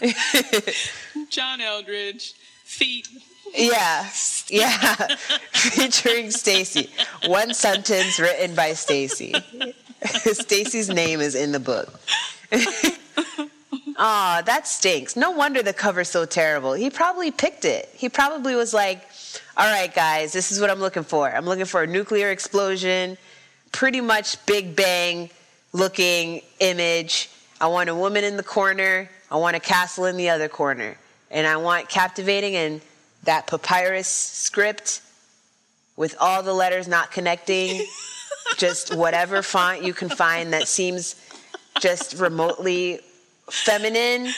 John 1.30 1.62
Eldredge, 1.62 2.34
feet. 2.64 3.08
Yeah, 3.54 4.08
yeah, 4.48 4.76
featuring 5.54 6.28
Stasi. 6.28 6.90
One 7.28 7.54
sentence 7.54 8.20
written 8.20 8.56
by 8.56 8.72
Stasi. 8.72 9.34
Stasi's 10.02 10.90
name 10.90 11.22
is 11.22 11.36
in 11.36 11.52
the 11.52 11.60
book. 11.60 12.00
Aw, 13.98 14.42
that 14.46 14.68
stinks. 14.68 15.16
No 15.16 15.32
wonder 15.32 15.62
the 15.62 15.74
cover's 15.74 16.10
so 16.10 16.26
terrible. 16.26 16.74
He 16.74 16.90
probably 16.90 17.30
picked 17.30 17.66
it. 17.66 17.88
He 17.94 18.10
probably 18.10 18.56
was 18.56 18.74
like, 18.74 19.08
all 19.56 19.72
right, 19.72 19.94
guys, 19.94 20.34
this 20.34 20.52
is 20.52 20.60
what 20.60 20.72
I'm 20.72 20.80
looking 20.80 21.04
for. 21.04 21.30
I'm 21.30 21.46
looking 21.46 21.66
for 21.66 21.84
a 21.84 21.88
nuclear 21.88 22.32
explosion, 22.32 23.18
pretty 23.72 24.02
much 24.02 24.44
Big 24.48 24.76
Bang 24.76 25.30
looking 25.74 26.42
image. 26.60 27.30
I 27.60 27.68
want 27.68 27.90
a 27.90 27.96
woman 27.96 28.24
in 28.24 28.38
the 28.38 28.44
corner. 28.44 29.10
I 29.30 29.38
want 29.38 29.56
a 29.56 29.60
castle 29.60 30.06
in 30.06 30.18
the 30.18 30.30
other 30.30 30.50
corner. 30.50 30.98
And 31.30 31.48
I 31.48 31.58
want 31.58 31.90
captivating 31.90 32.56
and 32.56 32.82
that 33.24 33.48
papyrus 33.48 34.08
script 34.08 35.02
with 35.96 36.16
all 36.20 36.42
the 36.44 36.54
letters 36.54 36.88
not 36.88 37.12
connecting, 37.12 37.86
just 38.58 38.96
whatever 38.96 39.42
font 39.42 39.84
you 39.84 39.94
can 39.94 40.10
find 40.10 40.54
that 40.54 40.68
seems 40.68 41.16
just 41.80 42.20
remotely 42.20 43.00
feminine 43.50 44.32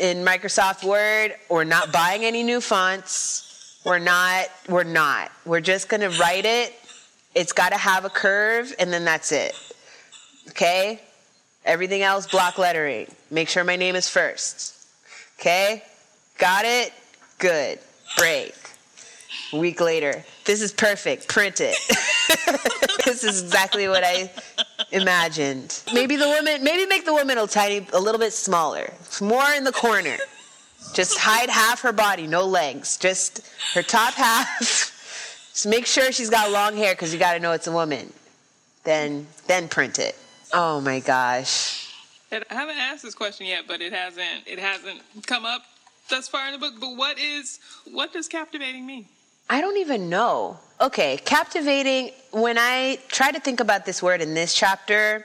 in 0.00 0.24
Microsoft 0.24 0.84
Word 0.84 1.34
We're 1.48 1.64
not 1.64 1.92
buying 1.92 2.24
any 2.24 2.42
new 2.42 2.60
fonts 2.60 3.80
We're 3.84 3.98
not, 3.98 4.46
we're 4.68 4.84
not. 4.84 5.30
We're 5.44 5.60
just 5.60 5.88
gonna 5.88 6.10
write 6.10 6.44
it. 6.44 6.74
It's 7.34 7.52
gotta 7.52 7.76
have 7.76 8.04
a 8.04 8.10
curve, 8.10 8.74
and 8.78 8.92
then 8.92 9.04
that's 9.04 9.30
it. 9.30 9.54
Okay? 10.50 11.00
Everything 11.64 12.02
else, 12.02 12.26
block 12.26 12.58
lettering. 12.58 13.12
Make 13.30 13.48
sure 13.48 13.64
my 13.64 13.76
name 13.76 13.96
is 13.96 14.08
first. 14.08 14.86
Okay? 15.38 15.82
Got 16.38 16.64
it? 16.64 16.92
Good. 17.38 17.78
Break. 18.16 18.54
A 19.52 19.58
week 19.58 19.80
later. 19.80 20.24
This 20.44 20.62
is 20.62 20.72
perfect. 20.72 21.28
Print 21.28 21.60
it. 21.60 21.76
this 23.04 23.24
is 23.24 23.42
exactly 23.42 23.88
what 23.88 24.04
I 24.04 24.30
imagined. 24.92 25.82
Maybe 25.92 26.16
the 26.16 26.28
woman, 26.28 26.62
maybe 26.62 26.86
make 26.86 27.04
the 27.04 27.12
woman 27.12 27.38
a 27.38 27.46
tiny, 27.46 27.86
a 27.92 28.00
little 28.00 28.20
bit 28.20 28.32
smaller. 28.32 28.92
More 29.20 29.50
in 29.52 29.64
the 29.64 29.72
corner. 29.72 30.16
Just 30.94 31.18
hide 31.18 31.50
half 31.50 31.80
her 31.82 31.92
body, 31.92 32.26
no 32.26 32.44
legs. 32.44 32.96
Just 32.96 33.46
her 33.74 33.82
top 33.82 34.14
half. 34.14 34.58
Just 35.52 35.66
make 35.66 35.86
sure 35.86 36.12
she's 36.12 36.30
got 36.30 36.50
long 36.50 36.76
hair 36.76 36.92
because 36.94 37.12
you 37.12 37.18
got 37.18 37.32
to 37.32 37.40
know 37.40 37.52
it's 37.52 37.66
a 37.66 37.72
woman. 37.72 38.12
Then, 38.84 39.26
then 39.46 39.68
print 39.68 39.98
it. 39.98 40.16
Oh 40.52 40.80
my 40.80 41.00
gosh. 41.00 41.94
I 42.32 42.42
haven't 42.48 42.76
asked 42.76 43.02
this 43.02 43.14
question 43.14 43.46
yet, 43.46 43.64
but 43.66 43.80
it 43.80 43.92
hasn't 43.92 44.46
it 44.46 44.58
hasn't 44.58 45.00
come 45.26 45.44
up 45.44 45.62
thus 46.08 46.28
far 46.28 46.46
in 46.46 46.52
the 46.52 46.58
book. 46.58 46.74
But 46.80 46.96
what 46.96 47.18
is 47.18 47.60
what 47.90 48.12
does 48.12 48.28
captivating 48.28 48.86
mean? 48.86 49.06
I 49.48 49.60
don't 49.60 49.76
even 49.76 50.08
know. 50.10 50.58
Okay, 50.80 51.18
captivating. 51.18 52.10
When 52.32 52.58
I 52.58 52.98
try 53.08 53.30
to 53.30 53.40
think 53.40 53.60
about 53.60 53.86
this 53.86 54.02
word 54.02 54.20
in 54.20 54.34
this 54.34 54.54
chapter, 54.54 55.24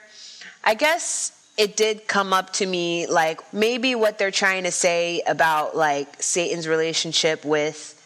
I 0.64 0.76
guess 0.76 1.32
it 1.58 1.76
did 1.76 2.08
come 2.08 2.34
up 2.34 2.54
to 2.54 2.66
me 2.66 3.08
like 3.08 3.42
maybe 3.54 3.96
what 3.96 4.18
they're 4.18 4.32
trying 4.32 4.64
to 4.64 4.72
say 4.72 5.22
about 5.28 5.76
like 5.76 6.22
Satan's 6.22 6.68
relationship 6.68 7.44
with 7.44 7.98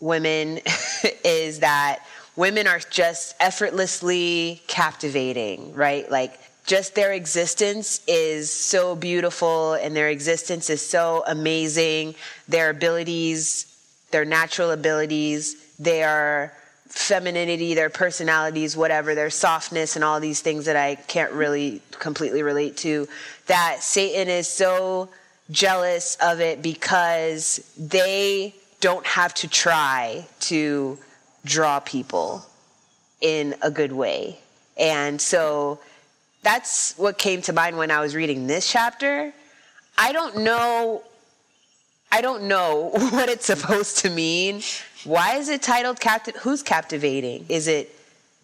women 0.00 0.60
is 1.24 1.60
that 1.60 2.00
women 2.36 2.66
are 2.66 2.80
just 2.90 3.34
effortlessly 3.40 4.62
captivating, 4.66 5.74
right? 5.74 6.10
Like 6.10 6.38
just 6.66 6.94
their 6.94 7.12
existence 7.12 8.00
is 8.06 8.50
so 8.50 8.96
beautiful 8.96 9.74
and 9.74 9.94
their 9.94 10.08
existence 10.08 10.70
is 10.70 10.80
so 10.80 11.22
amazing. 11.26 12.14
Their 12.48 12.70
abilities, 12.70 13.66
their 14.10 14.24
natural 14.24 14.70
abilities, 14.70 15.56
their 15.78 16.54
femininity, 16.88 17.74
their 17.74 17.90
personalities, 17.90 18.76
whatever, 18.76 19.14
their 19.14 19.30
softness, 19.30 19.96
and 19.96 20.04
all 20.04 20.20
these 20.20 20.40
things 20.40 20.64
that 20.64 20.76
I 20.76 20.94
can't 20.94 21.32
really 21.32 21.82
completely 21.90 22.42
relate 22.42 22.76
to, 22.78 23.08
that 23.46 23.78
Satan 23.82 24.28
is 24.28 24.48
so 24.48 25.10
jealous 25.50 26.16
of 26.22 26.40
it 26.40 26.62
because 26.62 27.68
they 27.76 28.54
don't 28.80 29.06
have 29.06 29.34
to 29.34 29.48
try 29.48 30.26
to 30.40 30.98
draw 31.44 31.80
people 31.80 32.46
in 33.20 33.54
a 33.60 33.70
good 33.70 33.92
way. 33.92 34.38
And 34.76 35.20
so 35.20 35.80
that's 36.44 36.96
what 36.96 37.18
came 37.18 37.42
to 37.42 37.52
mind 37.52 37.76
when 37.76 37.90
I 37.90 38.00
was 38.00 38.14
reading 38.14 38.46
this 38.46 38.70
chapter. 38.70 39.32
I 39.98 40.12
don't 40.12 40.38
know 40.38 41.02
I 42.12 42.20
don't 42.20 42.44
know 42.44 42.90
what 42.92 43.28
it's 43.28 43.46
supposed 43.46 43.98
to 43.98 44.10
mean. 44.10 44.62
Why 45.02 45.34
is 45.34 45.48
it 45.48 45.62
titled 45.62 45.98
captive 45.98 46.36
who's 46.36 46.62
captivating? 46.62 47.46
Is 47.48 47.66
it 47.66 47.92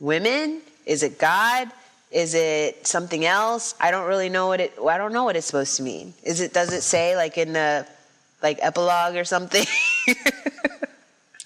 women? 0.01 0.63
Is 0.87 1.05
it 1.05 1.19
God? 1.19 1.71
Is 2.11 2.35
it 2.35 2.85
something 2.87 3.25
else? 3.25 3.77
I 3.79 3.93
don't 3.93 4.09
really 4.09 4.29
know 4.29 4.49
what 4.49 4.61
it 4.61 4.73
I 4.85 4.99
don't 4.99 5.13
know 5.13 5.23
what 5.23 5.37
it's 5.37 5.47
supposed 5.47 5.77
to 5.77 5.85
mean. 5.85 6.15
Is 6.25 6.41
it 6.41 6.53
does 6.53 6.73
it 6.73 6.83
say 6.83 7.15
like 7.15 7.39
in 7.39 7.53
the 7.53 7.87
like 8.43 8.59
epilogue 8.61 9.15
or 9.15 9.25
something? 9.25 9.67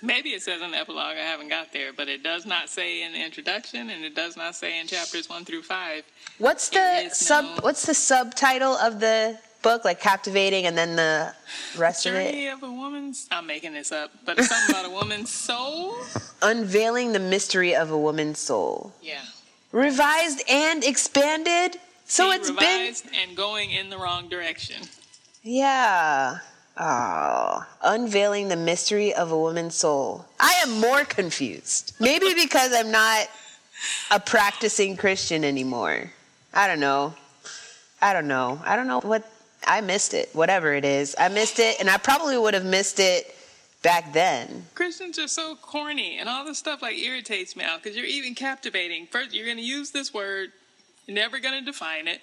Maybe 0.05 0.31
it 0.31 0.43
says 0.43 0.61
in 0.61 0.71
the 0.71 0.77
epilogue, 0.77 1.17
I 1.17 1.23
haven't 1.23 1.49
got 1.49 1.73
there, 1.73 1.95
but 1.95 2.09
it 2.09 2.23
does 2.23 2.45
not 2.45 2.69
say 2.69 3.03
in 3.03 3.13
the 3.13 3.25
introduction 3.25 3.89
and 3.89 4.05
it 4.05 4.15
does 4.15 4.37
not 4.37 4.55
say 4.55 4.79
in 4.79 4.87
chapters 4.87 5.31
one 5.31 5.47
through 5.47 5.63
five. 5.63 6.05
What's 6.37 6.69
the 6.69 7.09
sub 7.09 7.45
no... 7.45 7.57
what's 7.63 7.87
the 7.87 7.95
subtitle 7.95 8.75
of 8.75 9.01
the 9.01 9.39
book? 9.63 9.83
Like 9.83 10.01
captivating 10.01 10.67
and 10.67 10.77
then 10.77 10.97
the 10.97 11.35
rest 11.79 12.05
Journey 12.05 12.49
of 12.49 12.63
it? 12.63 12.65
of 12.65 12.69
a 12.69 12.73
woman's 12.73 13.27
I'm 13.31 13.47
making 13.47 13.73
this 13.73 13.93
up, 13.93 14.11
but 14.27 14.39
it's 14.39 14.49
something 14.49 14.77
about 14.77 14.85
a 14.85 14.91
woman's 14.91 15.31
soul. 15.33 15.97
Unveiling 16.43 17.13
the 17.13 17.19
mystery 17.19 17.75
of 17.75 17.91
a 17.91 17.99
woman's 17.99 18.39
soul. 18.39 18.93
Yeah. 19.01 19.23
Revised 19.73 20.43
and 20.51 20.85
expanded. 20.85 21.81
So 22.05 22.31
it's 22.31 22.51
revised 22.51 23.11
been 23.11 23.21
and 23.29 23.37
going 23.37 23.71
in 23.71 23.89
the 23.89 23.97
wrong 23.97 24.29
direction. 24.29 24.83
Yeah. 25.43 26.41
Oh, 26.77 27.65
unveiling 27.83 28.49
the 28.49 28.57
mystery 28.57 29.15
of 29.15 29.31
a 29.31 29.39
woman's 29.39 29.77
soul. 29.77 30.27
I 30.41 30.61
am 30.65 30.81
more 30.81 31.05
confused. 31.05 31.95
Maybe 32.01 32.35
because 32.35 32.73
I'm 32.75 32.91
not 32.91 33.29
a 34.11 34.19
practicing 34.19 34.97
Christian 34.97 35.45
anymore. 35.45 36.11
I 36.53 36.67
don't 36.67 36.81
know. 36.81 37.15
I 38.01 38.13
don't 38.13 38.27
know. 38.27 38.61
I 38.65 38.75
don't 38.75 38.89
know 38.89 39.01
what 39.01 39.31
I 39.67 39.81
missed 39.81 40.15
it. 40.15 40.31
Whatever 40.33 40.75
it 40.75 40.85
is, 40.85 41.15
I 41.19 41.29
missed 41.29 41.59
it, 41.59 41.79
and 41.81 41.89
I 41.89 41.97
probably 41.97 42.37
would 42.37 42.55
have 42.55 42.65
missed 42.65 42.99
it 42.99 43.35
back 43.83 44.13
then. 44.13 44.65
Christians 44.75 45.19
are 45.19 45.29
so 45.29 45.57
corny, 45.57 46.19
and 46.19 46.29
all 46.29 46.45
this 46.45 46.59
stuff 46.59 46.83
like 46.83 46.97
irritates 46.99 47.55
me 47.55 47.65
out 47.65 47.83
because 47.83 47.97
you're 47.97 48.07
even 48.07 48.35
captivating. 48.35 49.07
First, 49.07 49.33
you're 49.33 49.47
going 49.47 49.59
to 49.59 49.63
use 49.63 49.91
this 49.91 50.13
word, 50.13 50.51
you're 51.07 51.15
never 51.15 51.39
going 51.39 51.59
to 51.59 51.65
define 51.65 52.09
it. 52.09 52.21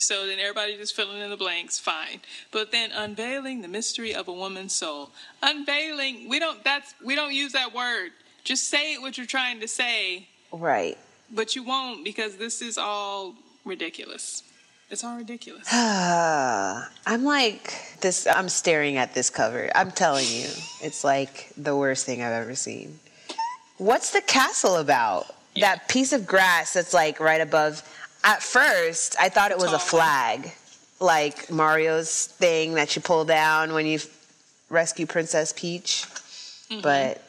So 0.00 0.28
then 0.28 0.38
everybody 0.38 0.76
just 0.76 0.94
filling 0.94 1.20
in 1.20 1.28
the 1.28 1.36
blanks, 1.36 1.80
fine. 1.80 2.20
But 2.52 2.70
then 2.70 2.92
unveiling 2.92 3.62
the 3.62 3.68
mystery 3.68 4.14
of 4.14 4.28
a 4.28 4.32
woman's 4.32 4.72
soul. 4.72 5.10
Unveiling, 5.42 6.28
we 6.28 6.38
don't 6.38 6.62
that's 6.62 6.94
we 7.04 7.16
don't 7.16 7.34
use 7.34 7.52
that 7.52 7.74
word. 7.74 8.12
Just 8.44 8.68
say 8.68 8.96
what 8.98 9.18
you're 9.18 9.26
trying 9.26 9.58
to 9.58 9.66
say. 9.66 10.28
Right. 10.52 10.96
But 11.34 11.56
you 11.56 11.64
won't 11.64 12.04
because 12.04 12.36
this 12.36 12.62
is 12.62 12.78
all 12.78 13.34
ridiculous. 13.64 14.44
It's 14.88 15.02
all 15.02 15.16
ridiculous. 15.16 15.66
I'm 15.72 17.24
like 17.24 17.74
this 18.00 18.28
I'm 18.28 18.48
staring 18.48 18.98
at 18.98 19.14
this 19.14 19.30
cover. 19.30 19.68
I'm 19.74 19.90
telling 19.90 20.26
you, 20.26 20.46
it's 20.80 21.02
like 21.02 21.50
the 21.56 21.76
worst 21.76 22.06
thing 22.06 22.22
I've 22.22 22.32
ever 22.32 22.54
seen. 22.54 23.00
What's 23.78 24.12
the 24.12 24.20
castle 24.22 24.76
about? 24.76 25.34
Yeah. 25.56 25.74
That 25.74 25.88
piece 25.88 26.12
of 26.12 26.24
grass 26.24 26.74
that's 26.74 26.94
like 26.94 27.18
right 27.18 27.40
above 27.40 27.82
at 28.28 28.42
first, 28.42 29.16
I 29.18 29.30
thought 29.30 29.52
it 29.52 29.56
was 29.56 29.72
a 29.72 29.78
flag, 29.78 30.52
like 31.00 31.50
Mario's 31.50 32.26
thing 32.26 32.74
that 32.74 32.94
you 32.94 33.00
pull 33.00 33.24
down 33.24 33.72
when 33.72 33.86
you 33.86 34.00
rescue 34.68 35.06
Princess 35.06 35.54
Peach. 35.56 36.04
Mm-hmm. 36.68 36.82
But 36.82 37.22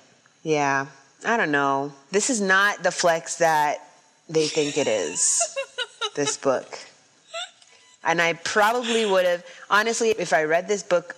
yeah, 0.44 0.88
I 1.26 1.38
don't 1.38 1.52
know. 1.52 1.94
This 2.12 2.30
is 2.30 2.42
not 2.42 2.84
the 2.84 2.92
flex 2.92 3.38
that 3.38 3.78
they 4.28 4.48
think 4.48 4.78
it 4.78 4.88
is, 4.88 5.42
this 6.16 6.36
book. 6.36 6.78
And 8.04 8.22
I 8.22 8.34
probably 8.34 9.06
would 9.06 9.26
have, 9.26 9.46
honestly, 9.70 10.10
if 10.10 10.34
I 10.34 10.44
read 10.44 10.68
this 10.68 10.84
book 10.84 11.16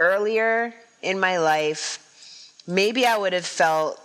earlier 0.00 0.74
in 1.00 1.20
my 1.20 1.38
life, 1.38 2.60
maybe 2.66 3.06
I 3.06 3.16
would 3.16 3.34
have 3.34 3.46
felt 3.46 4.00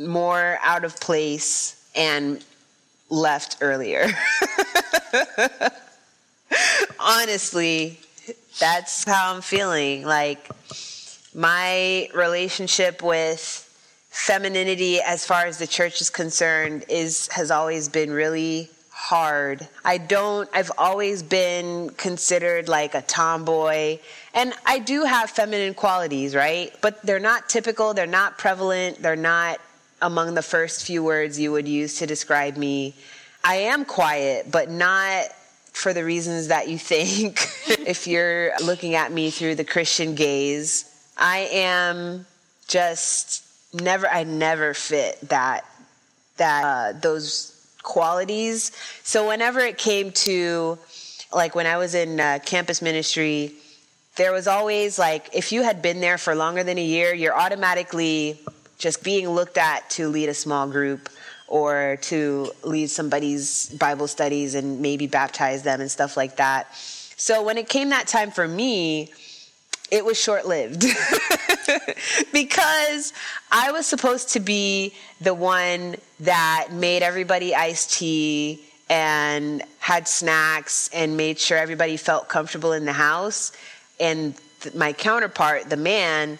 more 0.00 0.58
out 0.60 0.84
of 0.84 0.98
place 0.98 1.88
and 1.94 2.44
left 3.10 3.58
earlier. 3.60 4.08
Honestly, 7.00 7.98
that's 8.58 9.04
how 9.04 9.34
I'm 9.34 9.42
feeling. 9.42 10.04
Like 10.04 10.50
my 11.34 12.08
relationship 12.14 13.02
with 13.02 13.66
femininity 14.10 15.00
as 15.00 15.24
far 15.24 15.46
as 15.46 15.58
the 15.58 15.66
church 15.66 16.00
is 16.00 16.10
concerned 16.10 16.84
is 16.88 17.28
has 17.28 17.50
always 17.50 17.88
been 17.88 18.10
really 18.12 18.68
hard. 18.90 19.66
I 19.84 19.98
don't 19.98 20.48
I've 20.52 20.72
always 20.76 21.22
been 21.22 21.90
considered 21.90 22.68
like 22.68 22.94
a 22.94 23.02
tomboy 23.02 23.98
and 24.34 24.52
I 24.66 24.78
do 24.78 25.04
have 25.04 25.30
feminine 25.30 25.74
qualities, 25.74 26.34
right? 26.34 26.74
But 26.80 27.00
they're 27.02 27.18
not 27.18 27.48
typical, 27.48 27.94
they're 27.94 28.06
not 28.06 28.36
prevalent, 28.36 29.00
they're 29.00 29.16
not 29.16 29.60
among 30.02 30.34
the 30.34 30.42
first 30.42 30.84
few 30.84 31.02
words 31.02 31.38
you 31.38 31.52
would 31.52 31.68
use 31.68 31.98
to 31.98 32.06
describe 32.06 32.56
me. 32.56 32.94
I 33.42 33.56
am 33.56 33.84
quiet, 33.84 34.50
but 34.50 34.70
not 34.70 35.26
for 35.72 35.94
the 35.94 36.04
reasons 36.04 36.48
that 36.48 36.68
you 36.68 36.78
think. 36.78 37.40
if 37.68 38.06
you're 38.06 38.52
looking 38.62 38.94
at 38.94 39.12
me 39.12 39.30
through 39.30 39.54
the 39.54 39.64
Christian 39.64 40.14
gaze, 40.14 40.84
I 41.16 41.48
am 41.52 42.26
just 42.68 43.44
never, 43.72 44.06
I 44.08 44.24
never 44.24 44.74
fit 44.74 45.20
that, 45.28 45.64
that, 46.36 46.64
uh, 46.64 46.98
those 47.00 47.56
qualities. 47.82 48.72
So 49.02 49.28
whenever 49.28 49.60
it 49.60 49.78
came 49.78 50.12
to, 50.12 50.78
like 51.32 51.54
when 51.54 51.66
I 51.66 51.78
was 51.78 51.94
in 51.94 52.20
uh, 52.20 52.40
campus 52.44 52.82
ministry, 52.82 53.54
there 54.16 54.32
was 54.32 54.46
always 54.46 54.98
like, 54.98 55.30
if 55.32 55.52
you 55.52 55.62
had 55.62 55.80
been 55.80 56.00
there 56.00 56.18
for 56.18 56.34
longer 56.34 56.62
than 56.62 56.78
a 56.78 56.84
year, 56.84 57.14
you're 57.14 57.36
automatically 57.36 58.38
just 58.78 59.02
being 59.02 59.28
looked 59.28 59.56
at 59.56 59.88
to 59.90 60.08
lead 60.08 60.28
a 60.28 60.34
small 60.34 60.68
group 60.68 61.08
or 61.50 61.98
to 62.00 62.50
lead 62.62 62.88
somebody's 62.88 63.68
Bible 63.70 64.08
studies 64.08 64.54
and 64.54 64.80
maybe 64.80 65.06
baptize 65.06 65.62
them 65.62 65.80
and 65.80 65.90
stuff 65.90 66.16
like 66.16 66.36
that. 66.36 66.74
So 67.16 67.42
when 67.42 67.58
it 67.58 67.68
came 67.68 67.90
that 67.90 68.06
time 68.06 68.30
for 68.30 68.48
me, 68.48 69.12
it 69.90 70.04
was 70.04 70.18
short 70.18 70.46
lived 70.46 70.82
because 72.32 73.12
I 73.50 73.72
was 73.72 73.84
supposed 73.84 74.30
to 74.30 74.40
be 74.40 74.94
the 75.20 75.34
one 75.34 75.96
that 76.20 76.68
made 76.72 77.02
everybody 77.02 77.52
iced 77.54 77.94
tea 77.94 78.62
and 78.88 79.62
had 79.80 80.06
snacks 80.06 80.88
and 80.92 81.16
made 81.16 81.40
sure 81.40 81.58
everybody 81.58 81.96
felt 81.96 82.28
comfortable 82.28 82.72
in 82.72 82.84
the 82.84 82.92
house. 82.92 83.50
And 83.98 84.34
th- 84.60 84.76
my 84.76 84.92
counterpart, 84.92 85.68
the 85.68 85.76
man, 85.76 86.38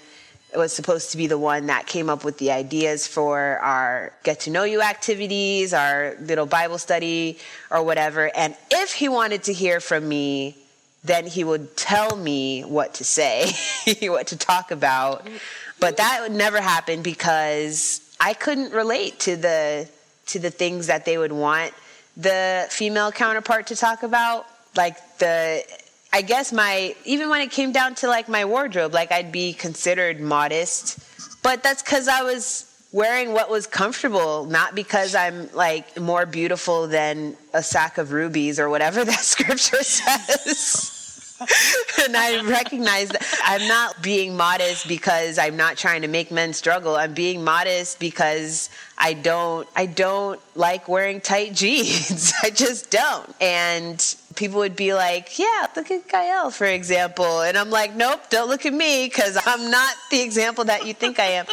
was 0.57 0.73
supposed 0.73 1.11
to 1.13 1.17
be 1.17 1.27
the 1.27 1.39
one 1.39 1.67
that 1.67 1.87
came 1.87 2.11
up 2.11 2.25
with 2.25 2.39
the 2.39 2.51
ideas 2.51 3.07
for 3.07 3.59
our 3.59 4.13
get 4.23 4.41
to 4.41 4.51
know 4.51 4.65
you 4.65 4.83
activities, 4.83 5.73
our 5.73 6.17
little 6.21 6.47
Bible 6.47 6.79
study, 6.79 7.39
or 7.71 7.83
whatever. 7.83 8.31
And 8.35 8.57
if 8.71 8.93
he 8.93 9.09
wanted 9.09 9.45
to 9.45 9.53
hear 9.53 9.81
from 9.81 10.09
me, 10.09 10.57
then 11.05 11.27
he 11.27 11.45
would 11.45 11.77
tell 11.77 12.17
me 12.17 12.63
what 12.63 12.95
to 12.95 13.05
say, 13.05 13.53
what 14.03 14.29
to 14.29 14.37
talk 14.37 14.71
about. 14.71 15.27
But 15.79 15.97
that 15.97 16.21
would 16.23 16.33
never 16.33 16.61
happen 16.61 17.03
because 17.03 18.01
I 18.21 18.35
couldn't 18.35 18.73
relate 18.73 19.19
to 19.21 19.37
the 19.37 19.89
to 20.27 20.39
the 20.39 20.51
things 20.51 20.87
that 20.87 21.05
they 21.05 21.19
would 21.19 21.33
want 21.33 21.73
the 22.17 22.67
female 22.71 23.11
counterpart 23.11 23.69
to 23.69 23.77
talk 23.77 24.03
about. 24.03 24.47
Like 24.77 25.19
the 25.19 25.65
I 26.13 26.23
guess 26.23 26.53
my 26.53 26.95
even 27.05 27.29
when 27.29 27.41
it 27.41 27.51
came 27.51 27.73
down 27.73 27.95
to 27.97 28.09
like 28.09 28.29
my 28.29 28.45
wardrobe, 28.45 28.93
like 28.93 29.13
I'd 29.13 29.31
be 29.31 29.53
considered 29.53 30.21
modest, 30.21 30.99
but 31.43 31.63
that's 31.63 31.83
cuz 31.83 32.09
I 32.09 32.23
was 32.23 32.67
wearing 32.93 33.33
what 33.33 33.49
was 33.49 33.67
comfortable, 33.67 34.45
not 34.47 34.75
because 34.75 35.15
I'm 35.15 35.53
like 35.53 35.99
more 35.99 36.27
beautiful 36.27 36.89
than 36.89 37.37
a 37.53 37.63
sack 37.63 37.99
of 37.99 38.13
rubies 38.13 38.59
or 38.59 38.69
whatever 38.69 39.05
that 39.13 39.21
scripture 39.21 39.83
says. 39.83 40.90
and 42.05 42.17
I 42.17 42.43
recognize 42.43 43.09
that 43.09 43.27
I'm 43.45 43.67
not 43.67 44.03
being 44.03 44.37
modest 44.37 44.87
because 44.87 45.39
I'm 45.39 45.57
not 45.57 45.77
trying 45.77 46.03
to 46.03 46.09
make 46.09 46.31
men 46.31 46.53
struggle. 46.53 46.97
I'm 46.97 47.15
being 47.15 47.43
modest 47.43 47.99
because 47.99 48.69
I 48.99 49.15
don't 49.15 49.67
I 49.75 49.87
don't 49.87 50.39
like 50.55 50.87
wearing 50.87 51.21
tight 51.21 51.55
jeans. 51.55 52.33
I 52.43 52.51
just 52.51 52.91
don't. 52.91 53.35
And 53.41 54.15
people 54.35 54.59
would 54.59 54.77
be 54.77 54.93
like, 54.93 55.39
"Yeah, 55.39 55.67
look 55.75 55.91
at 55.91 56.09
Gaël, 56.09 56.53
for 56.53 56.67
example," 56.67 57.41
and 57.41 57.57
I'm 57.57 57.71
like, 57.71 57.95
"Nope, 57.95 58.21
don't 58.29 58.49
look 58.49 58.67
at 58.67 58.75
me 58.75 59.07
because 59.07 59.39
I'm 59.47 59.71
not 59.71 59.95
the 60.11 60.21
example 60.21 60.65
that 60.65 60.87
you 60.87 60.93
think 60.93 61.19
I 61.19 61.27
am." 61.27 61.47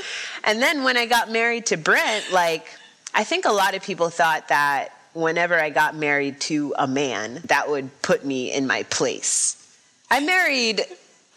And 0.43 0.61
then 0.61 0.83
when 0.83 0.97
I 0.97 1.05
got 1.05 1.31
married 1.31 1.67
to 1.67 1.77
Brent, 1.77 2.31
like 2.33 2.67
I 3.13 3.23
think 3.23 3.45
a 3.45 3.51
lot 3.51 3.73
of 3.73 3.83
people 3.83 4.09
thought 4.09 4.49
that 4.49 4.89
whenever 5.13 5.55
I 5.55 5.69
got 5.69 5.95
married 5.95 6.41
to 6.41 6.75
a 6.77 6.87
man, 6.87 7.41
that 7.45 7.69
would 7.69 8.01
put 8.01 8.25
me 8.25 8.51
in 8.51 8.67
my 8.67 8.83
place. 8.83 9.66
I 10.09 10.19
married 10.21 10.85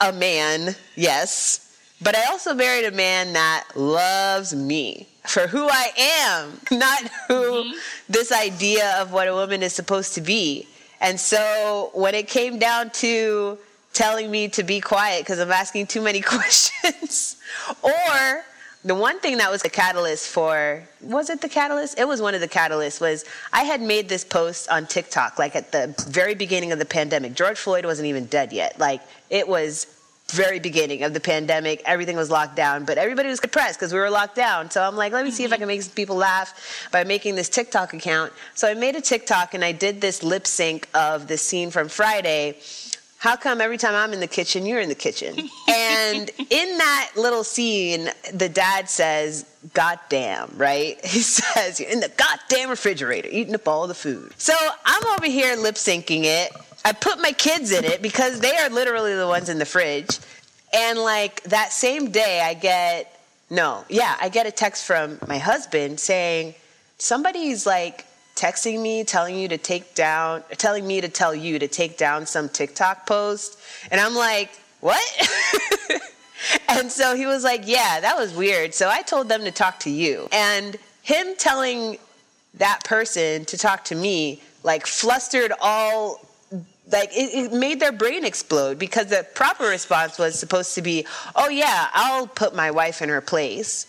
a 0.01 0.13
man, 0.13 0.77
yes, 0.97 1.77
but 2.01 2.17
I 2.17 2.25
also 2.27 2.55
married 2.55 2.87
a 2.87 2.93
man 2.93 3.33
that 3.35 3.65
loves 3.75 4.55
me 4.55 5.09
for 5.27 5.47
who 5.47 5.69
I 5.69 5.91
am, 5.99 6.61
not 6.79 7.03
who 7.29 7.35
mm-hmm. 7.35 7.79
this 8.09 8.33
idea 8.33 8.97
of 9.01 9.13
what 9.13 9.29
a 9.29 9.35
woman 9.35 9.63
is 9.63 9.73
supposed 9.73 10.15
to 10.15 10.21
be. 10.21 10.67
And 11.01 11.19
so 11.19 11.91
when 11.95 12.15
it 12.15 12.29
came 12.29 12.59
down 12.59 12.91
to 12.91 13.59
telling 13.93 14.31
me 14.31 14.49
to 14.49 14.63
be 14.63 14.81
quiet 14.81 15.23
because 15.23 15.39
I'm 15.41 15.51
asking 15.51 15.89
too 15.89 16.01
many 16.01 16.21
questions, 16.23 17.37
or 17.83 18.45
the 18.85 18.95
one 18.95 19.21
thing 19.21 19.39
that 19.39 19.51
was 19.51 19.63
the 19.63 19.69
catalyst 19.69 20.29
for 20.29 20.83
was 21.03 21.29
it 21.29 21.41
the 21.41 21.49
catalyst? 21.49 21.99
It 21.99 22.09
was 22.09 22.23
one 22.23 22.35
of 22.35 22.41
the 22.41 22.49
catalysts 22.49 23.01
was 23.01 23.25
i 23.53 23.63
had 23.65 23.81
made 23.81 24.09
this 24.09 24.25
post 24.25 24.69
on 24.71 24.87
tiktok 24.87 25.39
like 25.39 25.55
at 25.55 25.71
the 25.73 25.95
very 26.09 26.35
beginning 26.35 26.73
of 26.73 26.79
the 26.79 26.85
pandemic. 26.85 27.35
George 27.35 27.59
floyd 27.59 27.85
wasn't 27.85 28.07
even 28.07 28.25
dead 28.27 28.53
yet. 28.53 28.79
Like 28.79 29.03
it 29.29 29.47
was 29.47 29.87
very 30.31 30.61
beginning 30.61 31.03
of 31.03 31.13
the 31.13 31.19
pandemic. 31.21 31.83
Everything 31.85 32.17
was 32.17 32.31
locked 32.31 32.57
down 32.57 32.85
but 32.87 32.97
everybody 32.97 33.29
was 33.29 33.41
depressed 33.41 33.79
because 33.79 33.93
we 33.93 33.99
were 33.99 34.11
locked 34.11 34.37
down. 34.37 34.71
So 34.71 34.83
i'm 34.83 34.97
like 34.97 35.13
let 35.13 35.27
me 35.27 35.31
see 35.31 35.45
if 35.45 35.53
i 35.53 35.57
mm-hmm. 35.57 35.63
can 35.63 35.69
make 35.69 35.83
some 35.83 35.95
people 35.95 36.17
laugh 36.17 36.89
by 36.91 37.05
making 37.05 37.35
this 37.35 37.51
tiktok 37.51 37.93
account. 37.93 38.33
So 38.55 38.67
i 38.67 38.73
made 38.73 38.97
a 38.97 39.03
tiktok 39.03 39.53
and 39.53 39.63
i 39.63 39.73
did 39.73 40.01
this 40.01 40.23
lip 40.23 40.47
sync 40.47 40.89
of 40.95 41.29
the 41.29 41.37
scene 41.37 41.71
from 41.71 41.89
friday 41.89 42.57
how 43.21 43.37
come 43.37 43.61
every 43.61 43.77
time 43.77 43.95
I'm 43.95 44.15
in 44.15 44.21
the 44.21 44.27
kitchen, 44.27 44.65
you're 44.65 44.81
in 44.81 44.89
the 44.89 44.95
kitchen? 44.95 45.39
and 45.69 46.31
in 46.39 46.79
that 46.79 47.11
little 47.17 47.45
scene, 47.45 48.09
the 48.33 48.49
dad 48.49 48.89
says, 48.89 49.45
goddamn, 49.75 50.55
right? 50.57 50.99
He 51.05 51.21
says, 51.21 51.79
you're 51.79 51.91
in 51.91 52.01
the 52.01 52.09
goddamn 52.09 52.71
refrigerator 52.71 53.29
eating 53.31 53.55
up 53.55 53.69
all 53.69 53.87
the 53.87 53.95
food. 53.95 54.33
So 54.39 54.55
I'm 54.87 55.07
over 55.09 55.27
here 55.27 55.55
lip 55.57 55.75
syncing 55.75 56.25
it. 56.25 56.51
I 56.83 56.93
put 56.93 57.21
my 57.21 57.33
kids 57.33 57.73
in 57.73 57.85
it 57.85 58.01
because 58.01 58.41
they 58.41 58.57
are 58.57 58.71
literally 58.71 59.15
the 59.15 59.29
ones 59.29 59.51
in 59.51 59.59
the 59.59 59.67
fridge. 59.67 60.19
And 60.73 60.99
like 60.99 61.43
that 61.43 61.75
same 61.75 62.11
day, 62.11 62.41
I 62.41 62.55
get, 62.55 63.21
no, 63.51 63.85
yeah, 63.91 64.17
I 64.19 64.31
get 64.31 64.47
a 64.47 64.51
text 64.51 64.87
from 64.87 65.19
my 65.29 65.37
husband 65.37 66.01
saying, 66.01 66.55
somebody's 66.97 67.67
like 67.67 68.07
texting 68.41 68.81
me, 68.81 69.05
telling 69.05 69.37
you 69.37 69.49
to 69.49 69.59
take 69.59 69.95
down, 69.95 70.43
telling 70.53 70.87
me 70.87 71.01
to 71.03 71.09
tell 71.09 71.35
you 71.35 71.59
to 71.59 71.69
take 71.69 71.99
down 71.99 72.25
some 72.25 72.49
TikTok 72.49 73.07
post. 73.07 73.59
And 73.91 74.01
I'm 74.01 74.15
like, 74.15 74.51
what? 74.81 75.05
and 76.69 76.91
so 76.91 77.15
he 77.15 77.27
was 77.27 77.45
like, 77.45 77.63
yeah, 77.67 78.01
that 78.01 78.17
was 78.17 78.33
weird. 78.33 78.73
So 78.73 78.89
I 78.89 79.03
told 79.03 79.29
them 79.29 79.43
to 79.43 79.51
talk 79.51 79.79
to 79.81 79.91
you. 79.91 80.27
And 80.33 80.79
him 81.03 81.35
telling 81.37 81.99
that 82.55 82.83
person 82.85 83.45
to 83.45 83.59
talk 83.59 83.85
to 83.85 83.95
me, 83.95 84.43
like, 84.63 84.87
flustered 84.87 85.53
all 85.61 86.21
like 86.93 87.11
it, 87.13 87.53
it, 87.53 87.53
made 87.53 87.79
their 87.79 87.93
brain 87.93 88.25
explode 88.25 88.77
because 88.77 89.07
the 89.07 89.25
proper 89.35 89.65
response 89.65 90.19
was 90.19 90.37
supposed 90.37 90.75
to 90.75 90.83
be, 90.83 91.07
"Oh 91.37 91.49
yeah, 91.49 91.89
I'll 91.93 92.27
put 92.27 92.53
my 92.53 92.73
wife 92.73 93.01
in 93.01 93.09
her 93.11 93.21
place." 93.21 93.87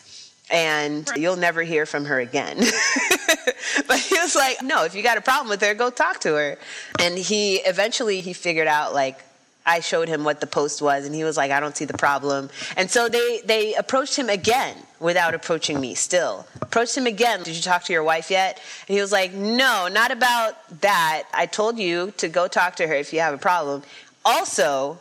And 0.51 1.09
you'll 1.15 1.37
never 1.37 1.63
hear 1.63 1.85
from 1.85 2.05
her 2.05 2.19
again. 2.19 2.57
but 3.87 3.97
he 3.97 4.19
was 4.19 4.35
like, 4.35 4.61
no, 4.61 4.83
if 4.83 4.93
you 4.93 5.01
got 5.01 5.17
a 5.17 5.21
problem 5.21 5.49
with 5.49 5.61
her, 5.61 5.73
go 5.73 5.89
talk 5.89 6.19
to 6.21 6.33
her. 6.35 6.57
And 6.99 7.17
he 7.17 7.57
eventually 7.57 8.21
he 8.21 8.33
figured 8.33 8.67
out 8.67 8.93
like 8.93 9.19
I 9.65 9.79
showed 9.79 10.07
him 10.07 10.23
what 10.23 10.41
the 10.41 10.47
post 10.47 10.81
was 10.81 11.05
and 11.05 11.13
he 11.13 11.23
was 11.23 11.37
like, 11.37 11.51
I 11.51 11.59
don't 11.59 11.75
see 11.75 11.85
the 11.85 11.97
problem. 11.97 12.49
And 12.75 12.89
so 12.89 13.07
they 13.07 13.41
they 13.45 13.73
approached 13.75 14.15
him 14.15 14.29
again 14.29 14.75
without 14.99 15.33
approaching 15.33 15.79
me 15.79 15.95
still. 15.95 16.45
Approached 16.61 16.97
him 16.97 17.07
again. 17.07 17.43
Did 17.43 17.55
you 17.55 17.61
talk 17.61 17.83
to 17.85 17.93
your 17.93 18.03
wife 18.03 18.29
yet? 18.29 18.59
And 18.87 18.95
he 18.95 19.01
was 19.01 19.11
like, 19.11 19.33
No, 19.33 19.87
not 19.91 20.11
about 20.11 20.81
that. 20.81 21.23
I 21.33 21.45
told 21.45 21.79
you 21.79 22.11
to 22.17 22.27
go 22.27 22.47
talk 22.47 22.75
to 22.77 22.87
her 22.87 22.93
if 22.93 23.13
you 23.13 23.19
have 23.19 23.33
a 23.33 23.39
problem. 23.39 23.83
Also, 24.25 24.99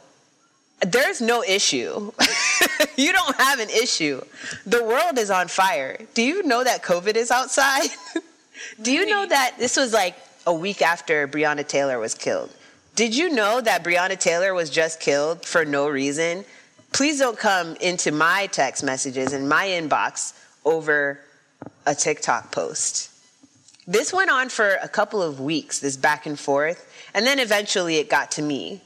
there's 0.87 1.21
no 1.21 1.43
issue. 1.43 2.13
you 2.97 3.13
don't 3.13 3.37
have 3.37 3.59
an 3.59 3.71
issue. 3.71 4.21
The 4.67 4.83
world 4.83 5.19
is 5.19 5.31
on 5.31 5.49
fire. 5.49 5.99
Do 6.15 6.23
you 6.23 6.43
know 6.43 6.65
that 6.65 6.83
COVID 6.83 7.17
is 7.17 7.31
outside? 7.31 7.89
Do 8.83 8.93
you 8.93 9.07
know 9.07 9.27
that 9.27 9.57
this 9.59 9.77
was 9.77 9.93
like 9.93 10.17
a 10.47 10.55
week 10.55 10.83
after 10.83 11.29
Breonna 11.29 11.67
Taylor 11.67 11.99
was 11.99 12.15
killed? 12.15 12.51
Did 12.95 13.17
you 13.17 13.31
know 13.31 13.61
that 13.61 13.85
Breonna 13.85 14.19
Taylor 14.19 14.53
was 14.55 14.71
just 14.71 15.01
killed 15.01 15.45
for 15.45 15.65
no 15.65 15.89
reason? 15.89 16.45
Please 16.93 17.19
don't 17.19 17.39
come 17.39 17.77
into 17.77 18.11
my 18.11 18.47
text 18.47 18.83
messages 18.83 19.33
and 19.33 19.49
my 19.49 19.67
inbox 19.67 20.35
over 20.65 21.21
a 21.87 21.95
TikTok 21.95 22.53
post. 22.53 23.11
This 23.87 24.13
went 24.13 24.31
on 24.31 24.49
for 24.49 24.75
a 24.83 24.89
couple 24.89 25.23
of 25.23 25.41
weeks, 25.41 25.79
this 25.81 25.97
back 25.97 26.27
and 26.27 26.39
forth, 26.39 26.87
and 27.15 27.27
then 27.27 27.39
eventually 27.39 27.97
it 27.97 28.09
got 28.09 28.31
to 28.33 28.43
me 28.43 28.81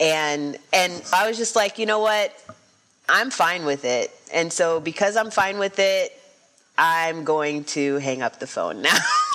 and 0.00 0.56
and 0.72 1.02
I 1.12 1.28
was 1.28 1.36
just 1.36 1.54
like, 1.54 1.78
you 1.78 1.86
know 1.86 2.00
what? 2.00 2.34
I'm 3.08 3.30
fine 3.30 3.64
with 3.64 3.84
it. 3.84 4.10
And 4.32 4.52
so 4.52 4.80
because 4.80 5.16
I'm 5.16 5.30
fine 5.30 5.58
with 5.58 5.78
it, 5.78 6.12
I'm 6.78 7.24
going 7.24 7.64
to 7.64 7.96
hang 7.96 8.22
up 8.22 8.40
the 8.40 8.46
phone 8.46 8.82
now. 8.82 8.96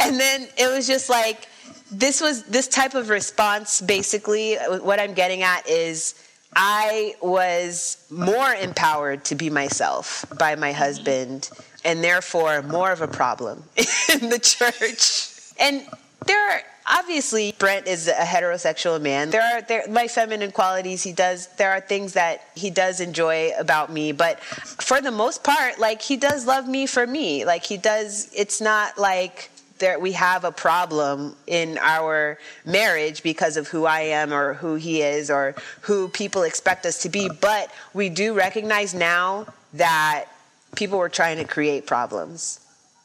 and 0.00 0.20
then 0.20 0.48
it 0.56 0.70
was 0.72 0.86
just 0.86 1.10
like 1.10 1.48
this 1.90 2.20
was 2.20 2.44
this 2.44 2.68
type 2.68 2.94
of 2.94 3.08
response 3.08 3.80
basically 3.80 4.56
what 4.56 4.98
I'm 4.98 5.14
getting 5.14 5.42
at 5.42 5.68
is 5.68 6.14
I 6.54 7.14
was 7.20 8.06
more 8.10 8.54
empowered 8.54 9.24
to 9.26 9.34
be 9.34 9.50
myself 9.50 10.24
by 10.38 10.54
my 10.56 10.72
husband 10.72 11.50
and 11.84 12.02
therefore 12.02 12.62
more 12.62 12.92
of 12.92 13.02
a 13.02 13.08
problem 13.08 13.62
in 14.12 14.30
the 14.30 14.38
church. 14.38 15.30
And 15.60 15.86
there 16.26 16.50
are 16.50 16.62
obviously 16.88 17.54
Brent 17.58 17.86
is 17.86 18.08
a 18.08 18.12
heterosexual 18.12 19.00
man. 19.00 19.30
There 19.30 19.42
are 19.42 19.62
there 19.62 19.84
my 19.88 20.08
feminine 20.08 20.52
qualities 20.52 21.02
he 21.02 21.12
does 21.12 21.48
there 21.56 21.70
are 21.70 21.80
things 21.80 22.12
that 22.14 22.42
he 22.54 22.70
does 22.70 23.00
enjoy 23.00 23.52
about 23.58 23.92
me, 23.92 24.12
but 24.12 24.40
for 24.42 25.00
the 25.00 25.10
most 25.10 25.44
part 25.44 25.78
like 25.78 26.02
he 26.02 26.16
does 26.16 26.46
love 26.46 26.68
me 26.68 26.86
for 26.86 27.06
me. 27.06 27.44
Like 27.44 27.64
he 27.64 27.76
does 27.76 28.30
it's 28.34 28.60
not 28.60 28.98
like 28.98 29.50
there 29.78 29.98
we 29.98 30.12
have 30.12 30.44
a 30.44 30.52
problem 30.52 31.36
in 31.46 31.78
our 31.78 32.38
marriage 32.64 33.22
because 33.22 33.56
of 33.56 33.68
who 33.68 33.84
I 33.84 34.00
am 34.00 34.32
or 34.32 34.54
who 34.54 34.76
he 34.76 35.02
is 35.02 35.30
or 35.30 35.54
who 35.82 36.08
people 36.08 36.42
expect 36.42 36.86
us 36.86 37.02
to 37.02 37.08
be, 37.08 37.28
but 37.40 37.70
we 37.92 38.08
do 38.08 38.34
recognize 38.34 38.94
now 38.94 39.46
that 39.74 40.26
people 40.74 40.98
were 40.98 41.08
trying 41.08 41.38
to 41.38 41.44
create 41.44 41.86
problems. 41.86 42.60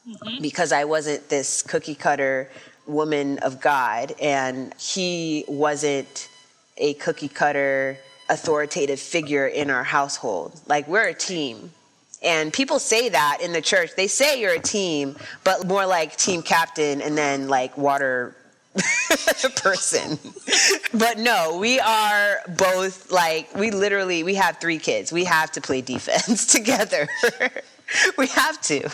Mm-hmm. 0.08 0.42
Because 0.42 0.72
I 0.72 0.86
wasn't 0.86 1.30
this 1.30 1.62
cookie 1.62 1.94
cutter 1.94 2.50
woman 2.86 3.40
of 3.40 3.62
God, 3.62 4.14
and 4.22 4.74
he 4.80 5.46
wasn't 5.48 6.30
a 6.78 6.94
cookie 6.96 7.28
cutter 7.28 7.98
authoritative 8.32 9.00
figure 9.00 9.46
in 9.46 9.70
our 9.70 9.84
household. 9.84 10.60
Like 10.68 10.88
we're 10.88 11.08
a 11.08 11.14
team. 11.14 11.72
And 12.24 12.54
people 12.54 12.80
say 12.80 13.10
that 13.10 13.40
in 13.42 13.52
the 13.52 13.62
church. 13.62 13.92
They 13.96 14.08
say 14.08 14.40
you're 14.40 14.54
a 14.54 14.60
team, 14.60 15.18
but 15.44 15.68
more 15.68 15.86
like 15.86 16.16
team 16.16 16.42
captain 16.42 17.02
and 17.02 17.18
then 17.18 17.48
like 17.48 17.78
water 17.78 18.36
person. 19.56 20.18
but 20.94 21.18
no, 21.18 21.58
we 21.58 21.80
are 21.80 22.38
both 22.58 23.12
like 23.12 23.54
we 23.56 23.72
literally 23.72 24.24
we 24.24 24.36
have 24.36 24.58
three 24.60 24.78
kids. 24.78 25.12
We 25.12 25.26
have 25.26 25.52
to 25.54 25.62
play 25.62 25.82
defense 25.82 26.46
together. 26.54 27.10
we 28.18 28.28
have 28.28 28.62
to. 28.62 28.90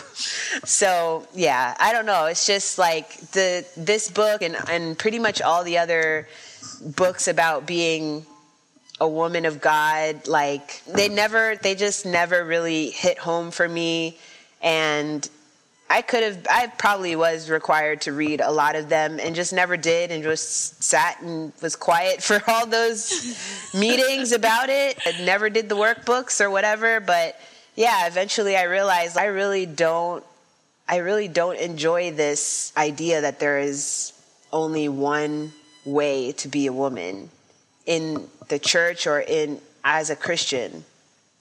So 0.64 1.26
yeah, 1.34 1.76
I 1.78 1.92
don't 1.92 2.06
know. 2.06 2.26
It's 2.26 2.46
just 2.46 2.78
like 2.78 3.16
the 3.32 3.66
this 3.76 4.10
book 4.10 4.42
and 4.42 4.56
and 4.68 4.98
pretty 4.98 5.18
much 5.18 5.40
all 5.42 5.64
the 5.64 5.78
other 5.78 6.28
books 6.96 7.28
about 7.28 7.66
being 7.66 8.26
a 9.00 9.08
woman 9.08 9.44
of 9.44 9.60
God, 9.60 10.26
like 10.26 10.82
they 10.84 11.08
never 11.08 11.56
they 11.56 11.74
just 11.74 12.06
never 12.06 12.44
really 12.44 12.90
hit 12.90 13.18
home 13.18 13.50
for 13.50 13.68
me. 13.68 14.18
And 14.60 15.28
I 15.90 16.02
could 16.02 16.22
have, 16.22 16.46
I 16.50 16.66
probably 16.66 17.16
was 17.16 17.48
required 17.48 18.02
to 18.02 18.12
read 18.12 18.42
a 18.42 18.50
lot 18.50 18.76
of 18.76 18.90
them 18.90 19.18
and 19.18 19.34
just 19.34 19.54
never 19.54 19.76
did 19.76 20.10
and 20.10 20.22
just 20.22 20.82
sat 20.82 21.22
and 21.22 21.52
was 21.62 21.76
quiet 21.76 22.22
for 22.22 22.42
all 22.46 22.66
those 22.66 23.72
meetings 23.74 24.32
about 24.32 24.68
it. 24.68 24.98
I 25.06 25.24
never 25.24 25.48
did 25.48 25.68
the 25.68 25.76
workbooks 25.76 26.40
or 26.40 26.50
whatever. 26.50 27.00
But 27.00 27.40
yeah, 27.78 28.08
eventually 28.08 28.56
I 28.56 28.64
realized 28.64 29.16
I 29.16 29.26
really 29.26 29.64
don't, 29.64 30.24
I 30.88 30.96
really 30.96 31.28
don't 31.28 31.56
enjoy 31.56 32.10
this 32.10 32.72
idea 32.76 33.20
that 33.20 33.38
there 33.38 33.60
is 33.60 34.12
only 34.52 34.88
one 34.88 35.52
way 35.84 36.32
to 36.32 36.48
be 36.48 36.66
a 36.66 36.72
woman 36.72 37.30
in 37.86 38.26
the 38.48 38.58
church 38.58 39.06
or 39.06 39.20
in 39.20 39.60
as 39.84 40.10
a 40.10 40.16
Christian. 40.16 40.84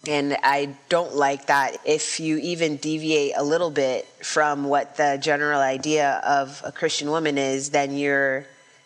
And 0.07 0.37
I 0.43 0.75
don't 0.89 1.15
like 1.15 1.47
that 1.47 1.77
if 1.85 2.19
you 2.19 2.37
even 2.37 2.77
deviate 2.77 3.33
a 3.35 3.43
little 3.43 3.71
bit 3.71 4.05
from 4.21 4.65
what 4.65 4.95
the 4.95 5.17
general 5.19 5.59
idea 5.59 6.21
of 6.23 6.61
a 6.63 6.71
Christian 6.71 7.09
woman 7.09 7.39
is, 7.39 7.71
then 7.71 7.97
you're 7.97 8.45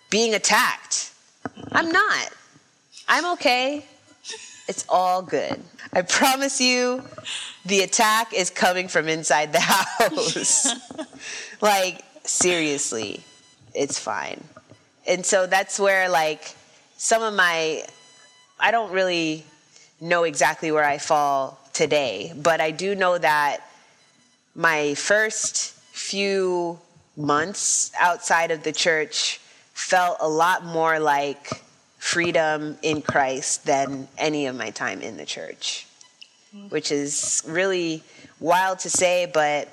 being 0.09 0.33
attacked. 0.35 1.11
I'm 1.73 1.91
not. 1.91 2.29
I'm 3.09 3.33
okay. 3.33 3.83
It's 4.69 4.85
all 4.87 5.21
good. 5.21 5.61
I 5.93 6.03
promise 6.03 6.61
you, 6.61 7.03
the 7.65 7.81
attack 7.81 8.33
is 8.33 8.49
coming 8.49 8.87
from 8.87 9.07
inside 9.07 9.51
the 9.51 9.59
house. 9.59 10.67
like, 11.61 12.01
seriously, 12.23 13.21
it's 13.73 13.99
fine. 13.99 14.43
And 15.05 15.25
so 15.25 15.47
that's 15.47 15.79
where, 15.79 16.09
like, 16.09 16.55
some 16.97 17.21
of 17.23 17.33
my, 17.33 17.83
I 18.59 18.71
don't 18.71 18.91
really 18.91 19.43
know 19.99 20.23
exactly 20.23 20.71
where 20.71 20.85
I 20.85 20.97
fall 20.97 21.59
today, 21.73 22.33
but 22.35 22.61
I 22.61 22.71
do 22.71 22.95
know 22.95 23.17
that 23.17 23.59
my 24.55 24.93
first 24.95 25.73
few 25.91 26.79
months 27.17 27.91
outside 27.99 28.51
of 28.51 28.63
the 28.63 28.71
church 28.71 29.39
felt 29.73 30.17
a 30.21 30.27
lot 30.27 30.63
more 30.63 30.99
like 30.99 31.61
freedom 32.01 32.75
in 32.81 32.99
Christ 32.99 33.63
than 33.65 34.07
any 34.17 34.47
of 34.47 34.55
my 34.55 34.71
time 34.71 35.01
in 35.01 35.17
the 35.17 35.25
church, 35.25 35.85
which 36.69 36.91
is 36.91 37.43
really 37.47 38.03
wild 38.39 38.79
to 38.79 38.89
say, 38.89 39.29
but 39.31 39.69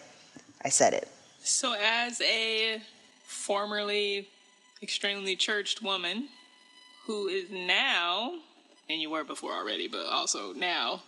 I 0.62 0.68
said 0.68 0.92
it. 0.92 1.08
So, 1.40 1.74
as 1.74 2.20
a 2.20 2.82
formerly 3.24 4.28
extremely 4.82 5.36
churched 5.36 5.82
woman 5.82 6.28
who 7.06 7.28
is 7.28 7.50
now 7.50 8.34
and 8.90 9.00
you 9.00 9.08
were 9.08 9.24
before 9.24 9.52
already, 9.52 9.88
but 9.88 10.06
also 10.06 10.52
now, 10.52 11.02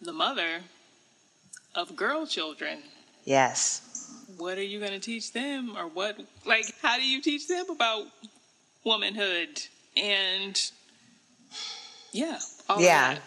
the 0.00 0.12
mother 0.12 0.60
of 1.74 1.96
girl 1.96 2.24
children. 2.24 2.78
Yes. 3.24 4.14
What 4.38 4.58
are 4.58 4.64
you 4.64 4.78
going 4.78 4.92
to 4.92 5.00
teach 5.00 5.32
them? 5.32 5.76
Or 5.76 5.88
what, 5.88 6.18
like, 6.46 6.72
how 6.80 6.96
do 6.96 7.04
you 7.04 7.20
teach 7.20 7.48
them 7.48 7.66
about 7.68 8.06
womanhood 8.84 9.60
and, 9.96 10.70
yeah, 12.12 12.38
yeah. 12.78 13.18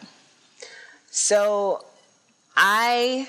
So 1.09 1.85
I 2.55 3.27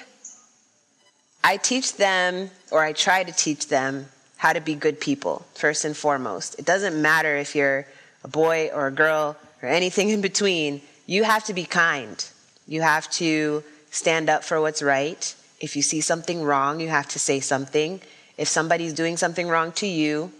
I 1.44 1.56
teach 1.58 1.96
them 1.96 2.50
or 2.72 2.82
I 2.82 2.92
try 2.92 3.22
to 3.22 3.32
teach 3.32 3.68
them 3.68 4.06
how 4.36 4.52
to 4.52 4.60
be 4.60 4.74
good 4.74 5.00
people 5.00 5.46
first 5.54 5.84
and 5.84 5.96
foremost. 5.96 6.58
It 6.58 6.64
doesn't 6.64 7.00
matter 7.00 7.36
if 7.36 7.54
you're 7.54 7.86
a 8.24 8.28
boy 8.28 8.70
or 8.74 8.88
a 8.88 8.90
girl 8.90 9.36
or 9.62 9.68
anything 9.68 10.08
in 10.14 10.20
between, 10.20 10.82
you 11.06 11.22
have 11.22 11.44
to 11.44 11.54
be 11.54 11.64
kind. 11.64 12.24
You 12.66 12.82
have 12.82 13.08
to 13.12 13.62
stand 13.90 14.28
up 14.28 14.42
for 14.42 14.60
what's 14.60 14.82
right. 14.82 15.34
If 15.60 15.76
you 15.76 15.82
see 15.82 16.00
something 16.00 16.42
wrong, 16.42 16.80
you 16.80 16.88
have 16.88 17.08
to 17.10 17.18
say 17.18 17.40
something. 17.40 18.00
If 18.36 18.48
somebody's 18.48 18.92
doing 18.92 19.16
something 19.16 19.48
wrong 19.48 19.72
to 19.72 19.86
you, 19.86 20.32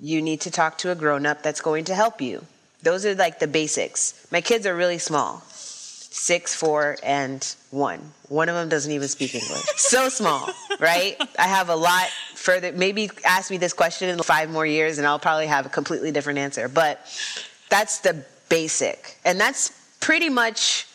you 0.00 0.22
need 0.22 0.40
to 0.42 0.50
talk 0.50 0.78
to 0.78 0.90
a 0.90 0.94
grown 0.94 1.26
up 1.26 1.42
that's 1.42 1.60
going 1.60 1.84
to 1.86 1.94
help 1.94 2.20
you. 2.20 2.44
Those 2.82 3.06
are 3.06 3.14
like 3.14 3.38
the 3.38 3.46
basics. 3.46 4.26
My 4.30 4.40
kids 4.40 4.66
are 4.66 4.74
really 4.74 4.98
small 4.98 5.42
six, 6.14 6.54
four, 6.54 6.96
and 7.02 7.56
one. 7.72 8.00
One 8.28 8.48
of 8.48 8.54
them 8.54 8.68
doesn't 8.68 8.90
even 8.90 9.08
speak 9.08 9.34
English. 9.34 9.64
so 9.76 10.08
small, 10.08 10.48
right? 10.78 11.16
I 11.36 11.48
have 11.48 11.68
a 11.70 11.74
lot 11.74 12.06
further. 12.34 12.70
Maybe 12.70 13.10
ask 13.24 13.50
me 13.50 13.56
this 13.56 13.72
question 13.72 14.08
in 14.08 14.22
five 14.22 14.48
more 14.48 14.64
years 14.64 14.98
and 14.98 15.08
I'll 15.08 15.18
probably 15.18 15.48
have 15.48 15.66
a 15.66 15.68
completely 15.68 16.12
different 16.12 16.38
answer. 16.38 16.68
But 16.68 17.00
that's 17.68 17.98
the 17.98 18.24
basic. 18.48 19.18
And 19.24 19.40
that's 19.40 19.72
pretty 19.98 20.28
much 20.28 20.86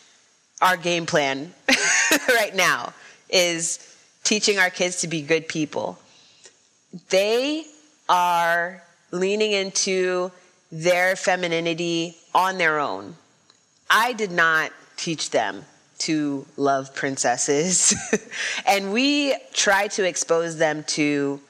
our 0.62 0.78
game 0.78 1.04
plan 1.04 1.52
right 2.28 2.56
now 2.56 2.94
is 3.28 3.94
teaching 4.24 4.58
our 4.58 4.70
kids 4.70 5.02
to 5.02 5.08
be 5.08 5.20
good 5.20 5.48
people. 5.48 5.98
They 7.10 7.64
are 8.08 8.82
leaning 9.10 9.52
into 9.52 10.30
their 10.70 11.16
femininity 11.16 12.16
on 12.34 12.58
their 12.58 12.78
own. 12.78 13.16
I 13.88 14.12
did 14.12 14.30
not 14.30 14.72
teach 14.96 15.30
them 15.30 15.64
to 15.98 16.46
love 16.56 16.94
princesses. 16.94 17.94
and 18.66 18.92
we 18.92 19.36
try 19.52 19.88
to 19.88 20.06
expose 20.06 20.56
them 20.56 20.84
to 20.84 21.40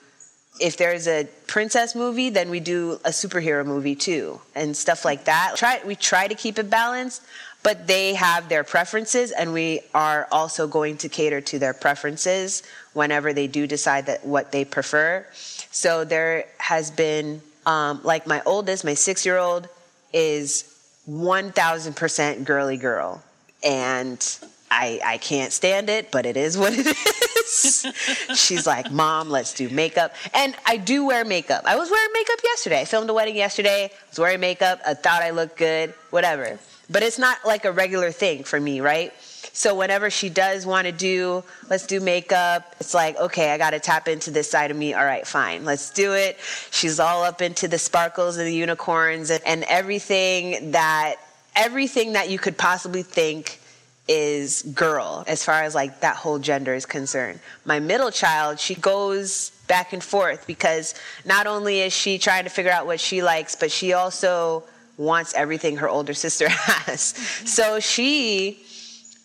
if 0.61 0.77
there's 0.77 1.09
a 1.09 1.27
princess 1.47 1.95
movie, 1.95 2.29
then 2.29 2.51
we 2.51 2.61
do 2.61 2.93
a 3.05 3.09
superhero 3.11 3.65
movie 3.65 3.95
too, 3.95 4.41
and 4.55 4.77
stuff 4.77 5.05
like 5.05 5.25
that. 5.25 5.55
Try 5.57 5.81
we 5.85 5.97
try 5.97 6.29
to 6.29 6.35
keep 6.35 6.59
it 6.59 6.69
balanced, 6.69 7.23
but 7.63 7.87
they 7.87 8.15
have 8.15 8.49
their 8.49 8.63
preferences, 8.65 9.33
and 9.33 9.53
we 9.53 9.81
are 9.95 10.29
also 10.31 10.67
going 10.67 10.99
to 10.99 11.09
cater 11.09 11.41
to 11.41 11.59
their 11.59 11.75
preferences 11.75 12.63
whenever 12.93 13.33
they 13.33 13.47
do 13.47 13.67
decide 13.67 14.07
that 14.07 14.25
what 14.25 14.53
they 14.53 14.65
prefer. 14.65 15.27
So 15.71 16.05
there 16.05 16.47
has 16.59 16.91
been, 16.91 17.41
um, 17.67 18.01
like 18.03 18.27
my 18.27 18.43
oldest, 18.47 18.85
my 18.85 18.95
six 18.95 19.25
year 19.25 19.39
old, 19.39 19.69
is 20.13 20.65
1000% 21.09 22.45
girly 22.45 22.77
girl, 22.77 23.23
and 23.63 24.39
I, 24.71 25.01
I 25.05 25.19
can't 25.19 25.53
stand 25.53 25.91
it, 25.91 26.11
but 26.11 26.27
it 26.27 26.37
is 26.37 26.57
what 26.57 26.73
it 26.75 26.87
is. 26.87 27.87
She's 28.37 28.67
like, 28.67 28.91
Mom, 28.93 29.29
let's 29.29 29.53
do 29.53 29.69
makeup. 29.69 30.15
And 30.33 30.55
I 30.65 30.77
do 30.77 31.05
wear 31.07 31.25
makeup. 31.25 31.65
I 31.67 31.77
was 31.77 31.91
wearing 31.91 32.13
makeup 32.13 32.39
yesterday. 32.45 32.81
I 32.81 32.85
filmed 32.85 33.11
a 33.11 33.15
wedding 33.15 33.37
yesterday. 33.37 33.87
I 33.87 34.09
was 34.09 34.19
wearing 34.19 34.41
makeup. 34.41 34.81
I 34.87 34.95
thought 34.95 35.23
I 35.23 35.31
looked 35.31 35.57
good, 35.57 35.93
whatever. 36.11 36.59
But 36.89 37.03
it's 37.03 37.19
not 37.19 37.39
like 37.45 37.65
a 37.65 37.73
regular 37.73 38.13
thing 38.13 38.45
for 38.45 38.61
me, 38.61 38.81
right? 38.81 39.13
So 39.53 39.75
whenever 39.75 40.11
she 40.11 40.29
does 40.29 40.65
want 40.65 40.87
to 40.87 40.93
do, 40.93 41.43
let's 41.69 41.87
do 41.87 42.01
makeup, 42.01 42.77
it's 42.79 42.95
like, 42.95 43.17
okay, 43.17 43.53
I 43.53 43.59
got 43.59 43.71
to 43.71 43.81
tap 43.81 44.07
into 44.07 44.31
this 44.31 44.49
side 44.49 44.71
of 44.71 44.77
me. 44.77 44.95
All 44.95 45.05
right, 45.05 45.27
fine, 45.27 45.65
let's 45.65 45.91
do 45.91 46.15
it. 46.15 46.39
She's 46.71 47.01
all 47.01 47.25
up 47.25 47.43
into 47.43 47.67
the 47.67 47.79
sparkles 47.79 48.37
and 48.37 48.47
the 48.47 48.55
unicorns 48.55 49.31
and, 49.31 49.43
and 49.45 49.65
everything 49.65 50.71
that 50.73 51.17
everything 51.57 52.13
that 52.13 52.31
you 52.31 52.39
could 52.39 52.57
possibly 52.57 53.03
think 53.03 53.61
is 54.09 54.63
girl 54.63 55.25
as 55.29 55.45
far 55.45 55.63
as 55.63 55.75
like 55.75 56.01
that 56.01 56.17
whole 56.17 56.39
gender 56.39 56.75
is 56.75 56.87
concerned. 56.87 57.39
My 57.65 57.79
middle 57.79 58.11
child, 58.11 58.59
she 58.59 58.75
goes 58.75 59.51
back 59.69 59.93
and 59.93 60.03
forth 60.03 60.47
because 60.47 60.95
not 61.25 61.47
only 61.47 61.81
is 61.81 61.93
she 61.93 62.19
trying 62.19 62.45
to 62.45 62.51
figure 62.51 62.73
out 62.73 62.87
what 62.87 62.99
she 62.99 63.23
likes, 63.23 63.55
but 63.55 63.71
she 63.71 63.93
also 63.93 64.65
wants 64.97 65.33
everything 65.35 65.77
her 65.77 65.89
older 65.89 66.13
sister 66.13 66.49
has. 66.51 67.01
So 67.01 67.81
she 67.81 68.63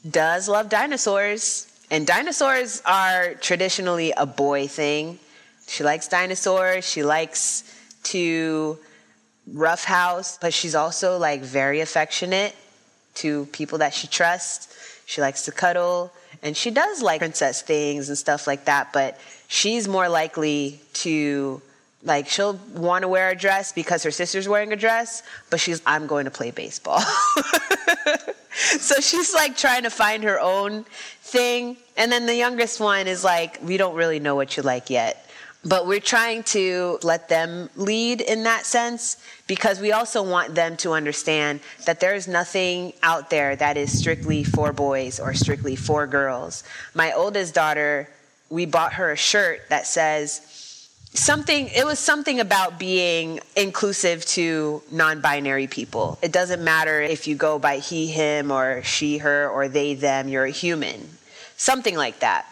does 0.09 0.47
love 0.47 0.69
dinosaurs, 0.69 1.67
and 1.89 2.05
dinosaurs 2.05 2.81
are 2.85 3.33
traditionally 3.35 4.13
a 4.15 4.25
boy 4.25 4.67
thing. 4.67 5.19
She 5.67 5.83
likes 5.83 6.07
dinosaurs, 6.07 6.87
she 6.87 7.03
likes 7.03 7.63
to 8.03 8.77
roughhouse, 9.51 10.37
but 10.37 10.53
she's 10.53 10.75
also 10.75 11.17
like 11.17 11.41
very 11.41 11.81
affectionate 11.81 12.55
to 13.15 13.45
people 13.47 13.79
that 13.79 13.93
she 13.93 14.07
trusts. 14.07 14.73
She 15.05 15.21
likes 15.21 15.45
to 15.45 15.51
cuddle 15.51 16.11
and 16.45 16.55
she 16.55 16.69
does 16.69 17.01
like 17.01 17.19
princess 17.19 17.61
things 17.61 18.09
and 18.09 18.17
stuff 18.17 18.47
like 18.47 18.65
that, 18.65 18.93
but 18.93 19.19
she's 19.47 19.87
more 19.87 20.07
likely 20.07 20.79
to 20.93 21.61
like 22.03 22.27
she'll 22.27 22.59
want 22.75 23.01
to 23.01 23.07
wear 23.07 23.31
a 23.31 23.35
dress 23.35 23.71
because 23.71 24.03
her 24.03 24.11
sister's 24.11 24.47
wearing 24.47 24.71
a 24.71 24.75
dress, 24.75 25.23
but 25.49 25.59
she's 25.59 25.81
I'm 25.85 26.05
going 26.05 26.25
to 26.25 26.31
play 26.31 26.51
baseball. 26.51 27.01
so 28.51 29.01
she's 29.01 29.33
like 29.33 29.57
trying 29.57 29.83
to 29.83 29.89
find 29.89 30.23
her 30.23 30.39
own 30.39 30.85
thing. 31.21 31.77
And 31.97 32.11
then 32.11 32.27
the 32.27 32.35
youngest 32.35 32.79
one 32.79 33.07
is 33.07 33.23
like, 33.23 33.59
we 33.63 33.77
don't 33.77 33.95
really 33.95 34.19
know 34.19 34.35
what 34.35 34.55
you 34.55 34.61
like 34.61 34.91
yet. 34.91 35.24
But 35.67 35.87
we're 35.87 35.99
trying 35.99 36.43
to 36.43 36.99
let 37.01 37.27
them 37.27 37.71
lead 37.75 38.21
in 38.21 38.43
that 38.43 38.67
sense 38.67 39.17
because 39.47 39.79
we 39.81 39.91
also 39.91 40.21
want 40.21 40.53
them 40.53 40.77
to 40.77 40.91
understand 40.91 41.59
that 41.87 41.99
there 41.99 42.13
is 42.13 42.27
nothing 42.27 42.93
out 43.01 43.31
there 43.31 43.55
that 43.55 43.75
is 43.75 43.97
strictly 43.97 44.43
for 44.43 44.71
boys 44.71 45.19
or 45.19 45.33
strictly 45.33 45.75
for 45.75 46.05
girls. 46.05 46.63
My 46.93 47.13
oldest 47.13 47.55
daughter, 47.55 48.07
we 48.51 48.67
bought 48.67 48.93
her 48.93 49.11
a 49.11 49.17
shirt 49.17 49.61
that 49.69 49.87
says, 49.87 50.87
something 51.13 51.69
it 51.75 51.83
was 51.83 51.97
something 51.97 52.39
about 52.39 52.77
being 52.77 53.39
inclusive 53.55 54.23
to 54.25 54.83
non-binary 54.91 55.65
people. 55.65 56.19
It 56.21 56.31
doesn't 56.31 56.63
matter 56.63 57.01
if 57.01 57.27
you 57.27 57.35
go 57.35 57.57
by 57.57 57.79
he 57.79 58.05
him 58.05 58.51
or 58.51 58.83
she 58.83 59.17
her 59.17 59.49
or 59.49 59.67
they 59.67 59.95
them 59.95 60.27
you're 60.27 60.45
a 60.45 60.51
human. 60.51 61.09
Something 61.57 61.95
like 61.95 62.19
that 62.19 62.45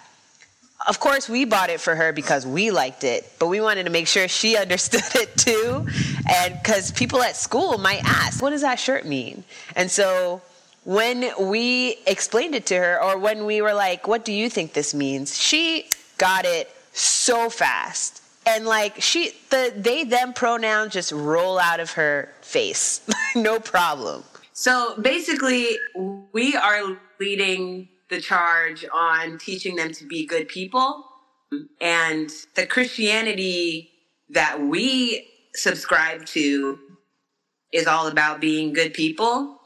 of 0.87 0.99
course 0.99 1.29
we 1.29 1.45
bought 1.45 1.69
it 1.69 1.79
for 1.79 1.95
her 1.95 2.11
because 2.11 2.45
we 2.45 2.71
liked 2.71 3.03
it 3.03 3.31
but 3.39 3.47
we 3.47 3.61
wanted 3.61 3.83
to 3.85 3.89
make 3.89 4.07
sure 4.07 4.27
she 4.27 4.57
understood 4.65 5.03
it 5.15 5.35
too. 5.37 5.85
And 6.29 6.57
because 6.61 6.91
people 6.91 7.21
at 7.21 7.35
school 7.35 7.77
might 7.77 8.03
ask 8.03 8.41
what 8.41 8.51
does 8.51 8.61
that 8.61 8.79
shirt 8.79 9.05
mean? 9.05 9.43
And 9.75 9.89
so 9.89 10.41
when 10.83 11.31
we 11.39 11.97
explained 12.07 12.55
it 12.55 12.65
to 12.67 12.75
her 12.75 13.01
or 13.01 13.17
when 13.17 13.45
we 13.45 13.61
were 13.61 13.73
like 13.73 14.07
what 14.07 14.25
do 14.25 14.33
you 14.33 14.49
think 14.49 14.73
this 14.73 14.93
means? 14.93 15.37
she 15.37 15.89
got 16.17 16.45
it 16.45 16.69
so 16.93 17.49
fast. 17.49 18.21
And 18.45 18.65
like 18.65 19.01
she 19.01 19.31
the 19.49 19.73
they 19.75 20.03
them 20.03 20.33
pronoun 20.33 20.89
just 20.89 21.11
roll 21.11 21.57
out 21.59 21.79
of 21.79 21.91
her 21.91 22.29
face. 22.41 23.01
No 23.35 23.59
problem. 23.59 24.23
So 24.53 24.95
basically 25.01 25.79
we 26.33 26.55
are 26.55 26.99
leading 27.19 27.89
the 28.13 28.21
charge 28.21 28.85
on 28.93 29.37
teaching 29.37 29.75
them 29.75 29.91
to 29.91 30.05
be 30.05 30.25
good 30.25 30.47
people 30.47 31.05
and 31.81 32.29
the 32.55 32.65
christianity 32.65 33.91
that 34.29 34.59
we 34.59 35.27
subscribe 35.53 36.25
to 36.25 36.79
is 37.71 37.87
all 37.87 38.07
about 38.07 38.39
being 38.39 38.73
good 38.73 38.93
people 38.93 39.59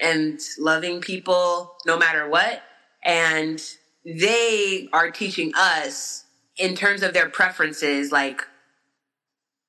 and 0.00 0.40
loving 0.58 1.00
people 1.00 1.76
no 1.86 1.98
matter 1.98 2.28
what 2.28 2.62
and 3.04 3.62
they 4.04 4.88
are 4.92 5.10
teaching 5.10 5.52
us 5.54 6.24
in 6.56 6.74
terms 6.74 7.02
of 7.02 7.14
their 7.14 7.28
preferences, 7.28 8.12
like 8.12 8.42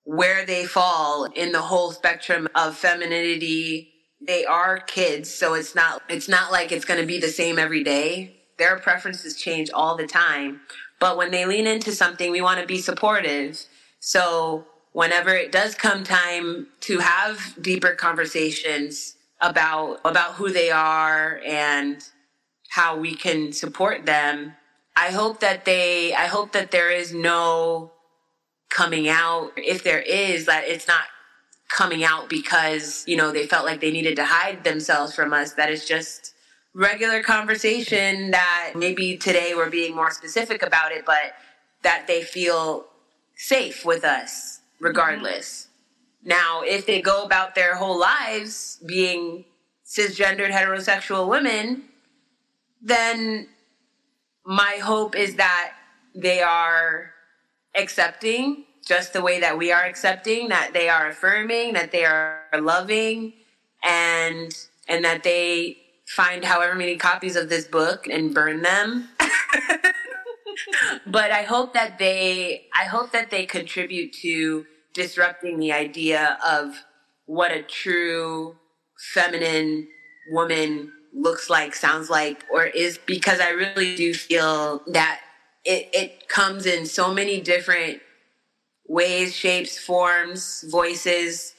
where 0.04 0.46
they 0.46 0.66
fall 0.66 1.26
in 1.26 1.52
the 1.52 1.62
whole 1.62 1.92
spectrum 1.92 2.48
of 2.56 2.78
femininity. 2.78 3.92
They 4.26 4.46
are 4.46 4.80
kids, 4.80 5.34
so 5.34 5.54
it's 5.54 5.76
not 5.76 6.02
it's 6.10 6.28
not 6.28 6.52
like 6.52 6.72
it's 6.72 6.86
going 6.86 7.00
to 7.00 7.06
be 7.06 7.20
the 7.20 7.28
same 7.28 7.60
every 7.60 7.84
day. 7.84 8.36
Their 8.58 8.78
preferences 8.80 9.36
change 9.36 9.70
all 9.72 9.96
the 9.96 10.08
time. 10.08 10.62
But 11.00 11.18
when 11.18 11.32
they 11.32 11.46
lean 11.46 11.68
into 11.68 11.92
something, 11.92 12.32
we 12.32 12.42
want 12.42 12.60
to 12.62 12.66
be 12.66 12.80
supportive. 12.80 13.62
So 14.00 14.66
whenever 14.94 15.36
it 15.36 15.52
does 15.52 15.76
come 15.76 16.04
time 16.04 16.68
to 16.82 17.00
have 17.00 17.62
deeper 17.62 17.94
conversations 17.96 19.16
about 19.42 20.00
about 20.06 20.34
who 20.36 20.52
they 20.52 20.72
are 20.72 21.42
and 21.46 22.02
how 22.70 22.98
we 22.98 23.16
can 23.16 23.54
support 23.54 24.06
them, 24.06 24.54
I 24.96 25.12
hope 25.12 25.42
that 25.42 25.66
they, 25.66 26.14
I 26.14 26.28
hope 26.28 26.54
that 26.54 26.72
there 26.72 26.90
is 26.90 27.14
no 27.14 27.92
coming 28.70 29.08
out. 29.08 29.52
If 29.58 29.84
there 29.84 30.02
is, 30.02 30.46
that 30.46 30.66
it's 30.66 30.88
not 30.88 31.04
coming 31.70 32.04
out 32.04 32.30
because, 32.30 33.04
you 33.08 33.18
know, 33.18 33.32
they 33.32 33.48
felt 33.48 33.66
like 33.66 33.82
they 33.82 33.92
needed 33.92 34.16
to 34.18 34.26
hide 34.26 34.64
themselves 34.64 35.16
from 35.16 35.34
us. 35.34 35.54
That 35.54 35.70
is 35.70 35.86
just 35.86 36.34
regular 36.74 37.24
conversation 37.24 38.32
that 38.32 38.74
maybe 38.76 39.18
today 39.18 39.54
we're 39.56 39.70
being 39.70 39.96
more 39.96 40.12
specific 40.12 40.62
about 40.62 40.92
it, 40.92 41.06
but 41.06 41.34
that 41.84 42.06
they 42.08 42.22
feel 42.22 42.86
safe 43.36 43.86
with 43.86 44.04
us 44.04 44.60
regardless. 44.80 45.68
Mm-hmm. 46.22 46.30
Now, 46.30 46.62
if 46.64 46.86
they 46.86 47.02
go 47.02 47.24
about 47.24 47.56
their 47.56 47.76
whole 47.76 48.00
lives 48.00 48.82
being 48.86 49.46
cisgendered 49.86 50.52
heterosexual 50.52 51.30
women, 51.30 51.84
then 52.82 53.48
my 54.46 54.80
hope 54.82 55.16
is 55.16 55.36
that 55.36 55.74
they 56.16 56.42
are 56.42 57.12
accepting 57.76 58.66
just 58.86 59.14
the 59.14 59.22
way 59.22 59.40
that 59.40 59.58
we 59.58 59.72
are 59.72 59.84
accepting 59.84 60.50
that 60.50 60.74
they 60.74 60.90
are 60.90 61.10
affirming 61.10 61.74
that 61.74 61.92
they 61.92 62.06
are 62.06 62.44
loving 62.60 63.34
and 63.84 64.52
and 64.88 65.04
that 65.04 65.24
they 65.24 65.78
find 66.08 66.46
however 66.46 66.76
many 66.76 66.96
copies 66.96 67.36
of 67.36 67.50
this 67.50 67.66
book 67.66 68.08
and 68.08 68.34
burn 68.34 68.62
them. 68.62 69.10
But 71.06 71.32
i 71.32 71.44
hope 71.44 71.74
that 71.74 72.00
they 72.00 72.68
i 72.74 72.86
hope 72.86 73.12
that 73.12 73.30
they 73.30 73.46
contribute 73.46 74.14
to 74.22 74.66
disrupting 74.94 75.60
the 75.60 75.74
idea 75.74 76.38
of 76.44 76.86
what 77.26 77.52
a 77.52 77.62
true 77.62 78.56
feminine 79.14 79.88
woman 80.32 80.92
looks 81.14 81.50
like, 81.50 81.76
sounds 81.76 82.10
like, 82.10 82.44
or 82.52 82.66
is 82.66 82.98
because 83.06 83.40
I 83.40 83.50
really 83.50 83.96
do 83.96 84.14
feel 84.14 84.84
that 84.88 85.22
it, 85.64 85.90
it 85.94 86.28
comes 86.28 86.66
in 86.66 86.86
so 86.86 87.14
many 87.14 87.42
different 87.42 88.02
ways, 88.88 89.36
shapes, 89.36 89.78
forms, 89.78 90.64
voices. 90.70 91.54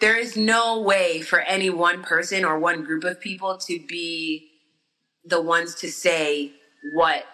There 0.00 0.16
is 0.16 0.36
no 0.36 0.80
way 0.80 1.20
for 1.22 1.40
any 1.40 1.70
one 1.70 2.02
person 2.02 2.44
or 2.44 2.58
one 2.58 2.84
group 2.84 3.04
of 3.04 3.20
people 3.20 3.56
to 3.58 3.80
be 3.86 4.50
the 5.24 5.40
ones 5.40 5.74
to 5.76 5.90
say 5.90 6.52
what 6.94 7.24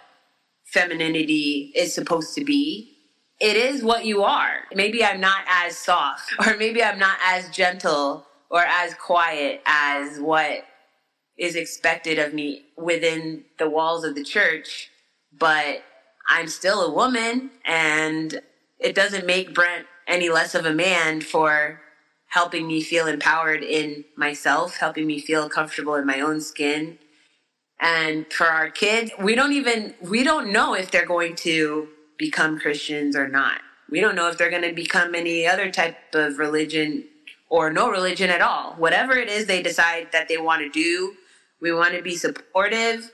femininity 0.66 1.72
is 1.74 1.94
supposed 1.94 2.34
to 2.34 2.44
be. 2.44 2.96
It 3.40 3.56
is 3.56 3.82
what 3.82 4.04
you 4.04 4.22
are. 4.22 4.64
Maybe 4.74 5.04
I'm 5.04 5.20
not 5.20 5.42
as 5.48 5.76
soft, 5.76 6.32
or 6.46 6.56
maybe 6.56 6.82
I'm 6.82 6.98
not 6.98 7.16
as 7.24 7.48
gentle 7.50 8.26
or 8.50 8.60
as 8.62 8.94
quiet 8.94 9.62
as 9.66 10.20
what 10.20 10.64
is 11.38 11.56
expected 11.56 12.18
of 12.18 12.34
me 12.34 12.64
within 12.76 13.44
the 13.58 13.68
walls 13.68 14.04
of 14.04 14.14
the 14.14 14.22
church, 14.22 14.90
but 15.32 15.82
I'm 16.28 16.48
still 16.48 16.82
a 16.82 16.92
woman 16.92 17.50
and 17.64 18.40
it 18.80 18.94
doesn't 18.94 19.26
make 19.26 19.54
Brent 19.54 19.86
any 20.06 20.28
less 20.28 20.54
of 20.54 20.66
a 20.66 20.72
man 20.72 21.20
for 21.20 21.80
helping 22.28 22.66
me 22.66 22.80
feel 22.80 23.06
empowered 23.06 23.62
in 23.62 24.04
myself, 24.16 24.76
helping 24.78 25.06
me 25.06 25.20
feel 25.20 25.48
comfortable 25.48 25.94
in 25.96 26.06
my 26.06 26.20
own 26.20 26.40
skin. 26.40 26.98
And 27.80 28.30
for 28.32 28.46
our 28.46 28.70
kids, 28.70 29.10
we 29.18 29.34
don't 29.34 29.52
even 29.52 29.94
we 30.00 30.22
don't 30.22 30.52
know 30.52 30.74
if 30.74 30.90
they're 30.90 31.06
going 31.06 31.36
to 31.36 31.88
become 32.18 32.58
Christians 32.58 33.16
or 33.16 33.28
not. 33.28 33.60
We 33.90 34.00
don't 34.00 34.14
know 34.14 34.28
if 34.28 34.38
they're 34.38 34.50
going 34.50 34.68
to 34.68 34.72
become 34.72 35.14
any 35.14 35.46
other 35.46 35.70
type 35.70 36.14
of 36.14 36.38
religion 36.38 37.04
or 37.48 37.72
no 37.72 37.90
religion 37.90 38.30
at 38.30 38.40
all. 38.40 38.74
Whatever 38.74 39.16
it 39.16 39.28
is 39.28 39.46
they 39.46 39.62
decide 39.62 40.12
that 40.12 40.28
they 40.28 40.36
want 40.36 40.62
to 40.62 40.68
do, 40.68 41.14
we 41.60 41.72
want 41.72 41.94
to 41.94 42.02
be 42.02 42.16
supportive, 42.16 43.10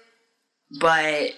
but 0.79 1.31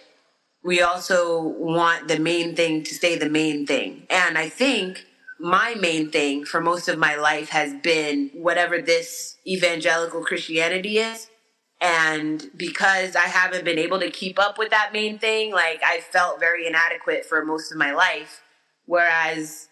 we 0.63 0.81
also 0.83 1.41
want 1.41 2.09
the 2.09 2.19
main 2.19 2.55
thing 2.55 2.83
to 2.85 2.95
stay 2.95 3.17
the 3.17 3.29
main 3.29 3.67
thing. 3.67 4.07
And 4.11 4.37
I 4.37 4.49
think 4.49 5.05
my 5.39 5.75
main 5.75 6.11
thing 6.11 6.45
for 6.45 6.61
most 6.61 6.89
of 6.89 6.99
my 6.99 7.17
life 7.17 7.51
has 7.51 7.73
been 7.75 8.31
whatever 8.35 8.81
this 8.81 9.37
evangelical 9.47 10.23
Christianity 10.23 10.99
is. 10.99 11.29
And 11.81 12.51
because 12.57 13.15
I 13.15 13.27
haven't 13.27 13.65
been 13.65 13.79
able 13.79 14.01
to 14.01 14.11
keep 14.11 14.39
up 14.39 14.59
with 14.59 14.71
that 14.71 14.93
main 14.93 15.19
thing, 15.19 15.53
like 15.53 15.81
I 15.85 16.01
felt 16.01 16.41
very 16.41 16.67
inadequate 16.67 17.25
for 17.25 17.45
most 17.45 17.71
of 17.71 17.79
my 17.79 17.93
life. 17.93 18.43
Whereas 18.87 19.69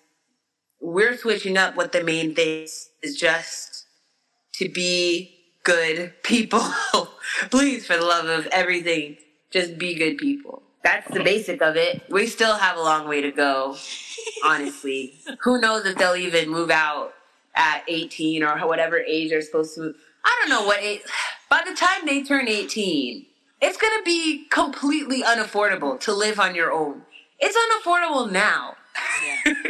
we're 0.81 1.17
switching 1.17 1.57
up 1.57 1.75
what 1.75 1.91
the 1.91 2.05
main 2.05 2.35
thing 2.35 2.69
is 3.03 3.17
just 3.19 3.87
to 4.55 4.69
be 4.69 5.37
good 5.65 6.13
people. 6.23 6.63
Please, 7.51 7.87
for 7.87 7.97
the 7.97 8.05
love 8.05 8.27
of 8.27 8.47
everything, 8.49 9.17
just 9.51 9.79
be 9.79 9.95
good 9.97 10.17
people. 10.17 10.63
That's 10.87 11.13
the 11.13 11.25
basic 11.25 11.63
of 11.63 11.77
it. 11.77 12.05
We 12.11 12.29
still 12.29 12.55
have 12.55 12.77
a 12.77 12.81
long 12.81 13.09
way 13.09 13.21
to 13.21 13.33
go, 13.33 13.77
honestly. 14.45 15.15
Who 15.41 15.61
knows 15.61 15.85
if 15.85 15.99
they'll 15.99 16.15
even 16.15 16.49
move 16.49 16.71
out 16.71 17.13
at 17.57 17.83
18 17.89 18.45
or 18.45 18.57
whatever 18.69 18.97
age 19.01 19.31
they're 19.31 19.43
supposed 19.43 19.75
to 19.75 19.81
move. 19.81 19.97
I 20.25 20.39
don't 20.41 20.49
know 20.49 20.65
what 20.65 20.81
age. 20.81 21.01
By 21.51 21.63
the 21.69 21.75
time 21.75 22.07
they 22.07 22.23
turn 22.23 22.47
18, 22.47 23.27
it's 23.61 23.77
going 23.77 23.99
to 23.99 24.05
be 24.05 24.47
completely 24.49 25.25
unaffordable 25.25 25.99
to 26.03 26.15
live 26.15 26.39
on 26.39 26.55
your 26.55 26.71
own. 26.73 27.03
It's 27.41 27.57
unaffordable 27.57 28.31
now. 28.31 28.77
Yeah. 29.27 29.53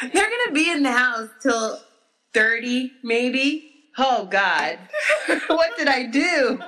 they're 0.00 0.30
going 0.30 0.46
to 0.46 0.52
be 0.54 0.70
in 0.70 0.82
the 0.82 0.92
house 0.92 1.28
till 1.42 1.80
30, 2.32 2.92
maybe 3.02 3.76
Oh 3.98 4.26
God, 4.26 4.78
what 5.46 5.76
did 5.78 5.88
I 5.88 6.04
do? 6.04 6.60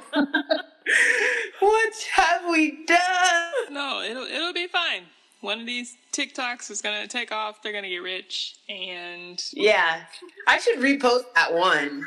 What 1.61 1.95
have 2.15 2.43
we 2.51 2.85
done? 2.85 3.53
No, 3.71 4.03
it'll 4.03 4.25
it'll 4.25 4.53
be 4.53 4.67
fine. 4.67 5.05
One 5.41 5.61
of 5.61 5.67
these 5.67 5.97
TikToks 6.13 6.71
is 6.71 6.83
gonna 6.83 7.07
take 7.07 7.33
off. 7.33 7.63
They're 7.63 7.73
gonna 7.73 7.89
get 7.89 7.99
rich, 7.99 8.57
and 8.69 9.43
yeah, 9.53 10.03
I 10.47 10.59
should 10.59 10.79
repost 10.79 11.25
that 11.35 11.55
one 11.55 12.07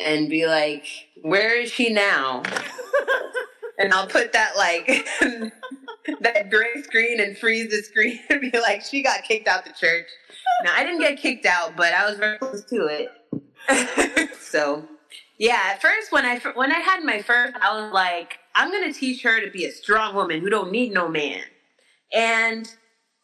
and 0.00 0.28
be 0.28 0.46
like, 0.46 0.86
where 1.22 1.60
is 1.60 1.70
she 1.70 1.92
now? 1.92 2.42
and 3.78 3.92
I'll 3.92 4.06
put 4.06 4.32
that 4.32 4.56
like 4.56 4.86
that 6.20 6.50
gray 6.50 6.82
screen 6.82 7.20
and 7.20 7.36
freeze 7.36 7.70
the 7.70 7.82
screen 7.82 8.20
and 8.30 8.40
be 8.40 8.58
like, 8.58 8.82
she 8.82 9.02
got 9.02 9.22
kicked 9.22 9.48
out 9.48 9.64
the 9.64 9.72
church. 9.72 10.06
Now 10.64 10.74
I 10.74 10.84
didn't 10.84 11.00
get 11.00 11.18
kicked 11.18 11.46
out, 11.46 11.76
but 11.76 11.92
I 11.92 12.08
was 12.08 12.18
very 12.18 12.38
close 12.38 12.64
to 12.66 12.86
it. 12.86 13.10
so 14.40 14.86
yeah, 15.44 15.72
at 15.72 15.82
first 15.82 16.10
when 16.10 16.24
I 16.24 16.38
when 16.54 16.72
I 16.72 16.78
had 16.78 17.04
my 17.04 17.20
first, 17.20 17.54
I 17.60 17.78
was 17.78 17.92
like, 17.92 18.38
I'm 18.54 18.70
gonna 18.70 18.94
teach 18.94 19.22
her 19.24 19.44
to 19.44 19.50
be 19.50 19.66
a 19.66 19.72
strong 19.72 20.14
woman 20.14 20.40
who 20.40 20.48
don't 20.48 20.72
need 20.72 20.94
no 20.94 21.06
man, 21.06 21.42
and 22.14 22.66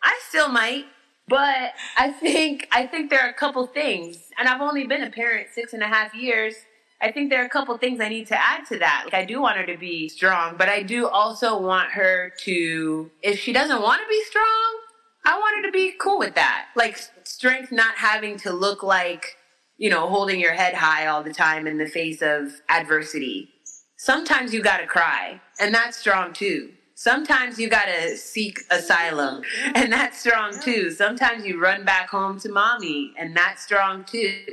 I 0.02 0.20
still 0.28 0.48
might, 0.48 0.84
but 1.28 1.72
I 1.96 2.10
think 2.10 2.68
I 2.72 2.86
think 2.86 3.08
there 3.08 3.22
are 3.22 3.30
a 3.30 3.34
couple 3.34 3.66
things, 3.66 4.18
and 4.38 4.50
I've 4.50 4.60
only 4.60 4.86
been 4.86 5.02
a 5.02 5.08
parent 5.10 5.46
six 5.54 5.72
and 5.72 5.82
a 5.82 5.86
half 5.86 6.14
years. 6.14 6.56
I 7.00 7.10
think 7.10 7.30
there 7.30 7.40
are 7.40 7.46
a 7.46 7.48
couple 7.48 7.78
things 7.78 8.00
I 8.00 8.10
need 8.10 8.26
to 8.26 8.38
add 8.38 8.66
to 8.66 8.78
that. 8.80 9.04
Like 9.06 9.14
I 9.14 9.24
do 9.24 9.40
want 9.40 9.56
her 9.56 9.64
to 9.64 9.78
be 9.78 10.10
strong, 10.10 10.56
but 10.58 10.68
I 10.68 10.82
do 10.82 11.08
also 11.08 11.58
want 11.58 11.90
her 11.92 12.34
to, 12.40 13.10
if 13.22 13.38
she 13.38 13.54
doesn't 13.54 13.80
want 13.80 14.02
to 14.02 14.06
be 14.06 14.22
strong, 14.24 14.80
I 15.24 15.38
want 15.38 15.56
her 15.56 15.70
to 15.70 15.72
be 15.72 15.94
cool 15.98 16.18
with 16.18 16.34
that. 16.34 16.66
Like 16.76 17.00
strength 17.24 17.72
not 17.72 17.94
having 17.94 18.36
to 18.40 18.52
look 18.52 18.82
like, 18.82 19.38
you 19.80 19.88
know, 19.88 20.06
holding 20.10 20.38
your 20.38 20.52
head 20.52 20.74
high 20.74 21.06
all 21.06 21.22
the 21.22 21.32
time 21.32 21.66
in 21.66 21.78
the 21.78 21.86
face 21.86 22.20
of 22.20 22.52
adversity. 22.68 23.48
Sometimes 23.96 24.52
you 24.52 24.62
gotta 24.62 24.86
cry, 24.86 25.40
and 25.58 25.74
that's 25.74 25.96
strong 25.96 26.34
too. 26.34 26.70
Sometimes 26.94 27.58
you 27.58 27.70
gotta 27.70 28.14
seek 28.14 28.60
asylum, 28.70 29.42
and 29.74 29.90
that's 29.90 30.18
strong 30.20 30.52
too. 30.60 30.90
Sometimes 30.90 31.46
you 31.46 31.58
run 31.58 31.82
back 31.82 32.10
home 32.10 32.38
to 32.40 32.50
mommy, 32.50 33.14
and 33.16 33.34
that's 33.34 33.62
strong 33.62 34.04
too. 34.04 34.44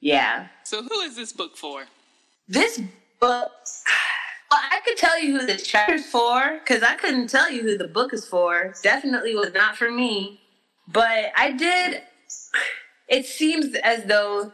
Yeah. 0.00 0.48
So 0.64 0.82
who 0.82 1.00
is 1.02 1.14
this 1.14 1.32
book 1.32 1.56
for? 1.56 1.84
This 2.48 2.78
book, 3.20 3.52
well, 4.50 4.60
I 4.72 4.80
could 4.84 4.96
tell 4.96 5.22
you 5.22 5.38
who 5.38 5.46
the 5.46 5.56
chapter's 5.56 6.06
for, 6.06 6.58
because 6.58 6.82
I 6.82 6.96
couldn't 6.96 7.28
tell 7.28 7.52
you 7.52 7.62
who 7.62 7.78
the 7.78 7.86
book 7.86 8.12
is 8.12 8.26
for. 8.26 8.74
Definitely 8.82 9.36
was 9.36 9.52
not 9.54 9.76
for 9.76 9.92
me. 9.92 10.40
But 10.88 11.32
I 11.36 11.50
did, 11.52 12.02
it 13.08 13.26
seems 13.26 13.74
as 13.76 14.04
though 14.04 14.52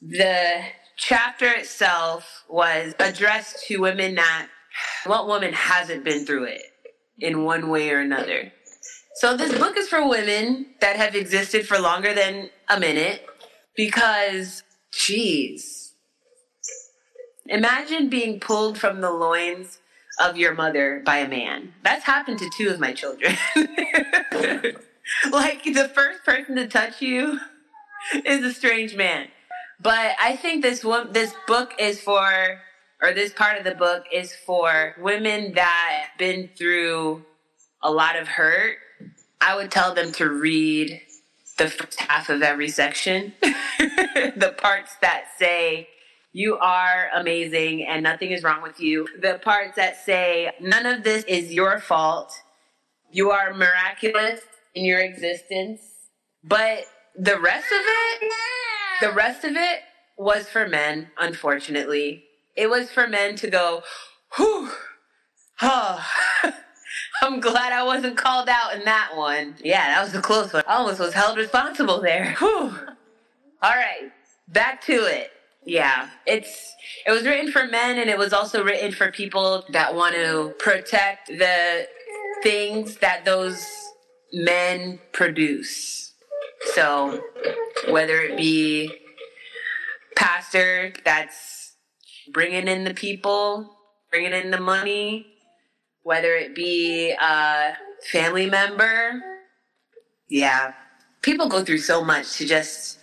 the 0.00 0.62
chapter 0.96 1.46
itself 1.46 2.44
was 2.48 2.94
addressed 2.98 3.66
to 3.66 3.78
women 3.78 4.14
that, 4.16 4.48
what 5.04 5.26
woman 5.26 5.52
hasn't 5.52 6.04
been 6.04 6.24
through 6.26 6.44
it 6.44 6.62
in 7.18 7.44
one 7.44 7.68
way 7.68 7.90
or 7.90 8.00
another? 8.00 8.52
So 9.16 9.36
this 9.36 9.56
book 9.58 9.76
is 9.76 9.88
for 9.88 10.06
women 10.06 10.66
that 10.80 10.96
have 10.96 11.14
existed 11.14 11.66
for 11.66 11.78
longer 11.78 12.12
than 12.12 12.50
a 12.68 12.78
minute 12.78 13.24
because 13.74 14.62
Jeez. 14.92 15.92
Imagine 17.46 18.08
being 18.08 18.40
pulled 18.40 18.78
from 18.78 19.00
the 19.00 19.10
loins 19.10 19.78
of 20.20 20.36
your 20.36 20.54
mother 20.54 21.02
by 21.04 21.18
a 21.18 21.28
man. 21.28 21.74
That's 21.84 22.04
happened 22.04 22.38
to 22.40 22.50
two 22.56 22.70
of 22.70 22.80
my 22.80 22.92
children. 22.92 23.36
like 25.30 25.62
the 25.62 25.90
first 25.94 26.24
person 26.24 26.56
to 26.56 26.66
touch 26.66 27.00
you 27.02 27.38
is 28.24 28.44
a 28.44 28.52
strange 28.52 28.94
man. 28.96 29.28
But 29.80 30.16
I 30.20 30.36
think 30.36 30.62
this 30.62 30.84
one 30.84 31.12
this 31.12 31.34
book 31.46 31.74
is 31.78 32.00
for 32.00 32.60
or 33.02 33.12
this 33.12 33.32
part 33.32 33.58
of 33.58 33.64
the 33.64 33.74
book 33.74 34.04
is 34.12 34.34
for 34.46 34.94
women 34.98 35.52
that 35.54 36.08
have 36.08 36.18
been 36.18 36.48
through 36.56 37.24
a 37.82 37.90
lot 37.90 38.16
of 38.16 38.26
hurt. 38.26 38.78
I 39.40 39.54
would 39.54 39.70
tell 39.70 39.94
them 39.94 40.12
to 40.12 40.28
read 40.28 41.00
the 41.58 41.68
first 41.68 42.00
half 42.00 42.28
of 42.28 42.42
every 42.42 42.68
section, 42.68 43.32
the 43.40 44.54
parts 44.58 44.96
that 45.00 45.26
say, 45.38 45.88
you 46.32 46.56
are 46.58 47.08
amazing 47.14 47.86
and 47.86 48.02
nothing 48.02 48.30
is 48.30 48.42
wrong 48.42 48.62
with 48.62 48.78
you. 48.78 49.08
The 49.20 49.40
parts 49.42 49.76
that 49.76 49.96
say, 50.04 50.52
none 50.60 50.84
of 50.84 51.02
this 51.02 51.24
is 51.24 51.52
your 51.52 51.80
fault. 51.80 52.32
You 53.10 53.30
are 53.30 53.54
miraculous 53.54 54.40
in 54.74 54.84
your 54.84 55.00
existence. 55.00 55.80
But 56.44 56.84
the 57.18 57.38
rest 57.38 57.66
of 57.72 57.80
it, 57.80 58.32
the 59.00 59.12
rest 59.12 59.44
of 59.44 59.56
it 59.56 59.80
was 60.18 60.48
for 60.48 60.68
men, 60.68 61.08
unfortunately. 61.18 62.24
It 62.56 62.70
was 62.70 62.90
for 62.90 63.06
men 63.06 63.36
to 63.36 63.50
go, 63.50 63.82
whew, 64.36 64.70
oh, 65.62 66.06
I'm 67.22 67.40
glad 67.40 67.72
I 67.72 67.82
wasn't 67.82 68.16
called 68.16 68.48
out 68.48 68.74
in 68.74 68.84
that 68.84 69.12
one. 69.14 69.56
Yeah, 69.62 69.86
that 69.88 70.02
was 70.02 70.14
a 70.14 70.22
close 70.22 70.52
one. 70.52 70.62
I 70.66 70.76
almost 70.76 71.00
was 71.00 71.14
held 71.14 71.38
responsible 71.38 72.00
there. 72.00 72.34
Whew. 72.38 72.74
All 73.62 73.74
right, 73.74 74.12
back 74.48 74.82
to 74.86 74.92
it. 74.92 75.30
Yeah, 75.64 76.10
it's 76.26 76.74
it 77.06 77.10
was 77.10 77.24
written 77.24 77.50
for 77.50 77.66
men 77.66 77.98
and 77.98 78.08
it 78.08 78.18
was 78.18 78.32
also 78.32 78.62
written 78.62 78.92
for 78.92 79.10
people 79.10 79.64
that 79.70 79.94
want 79.94 80.14
to 80.14 80.54
protect 80.58 81.28
the 81.28 81.88
things 82.42 82.96
that 82.98 83.24
those 83.24 83.66
men 84.32 85.00
produce. 85.12 86.05
So, 86.74 87.22
whether 87.88 88.20
it 88.20 88.36
be 88.36 88.92
pastor 90.14 90.92
that's 91.04 91.76
bringing 92.32 92.68
in 92.68 92.84
the 92.84 92.94
people, 92.94 93.76
bringing 94.10 94.32
in 94.32 94.50
the 94.50 94.60
money, 94.60 95.26
whether 96.02 96.34
it 96.34 96.54
be 96.54 97.10
a 97.20 97.76
family 98.10 98.48
member. 98.48 99.20
Yeah. 100.28 100.72
People 101.22 101.48
go 101.48 101.64
through 101.64 101.78
so 101.78 102.04
much 102.04 102.38
to 102.38 102.46
just 102.46 102.98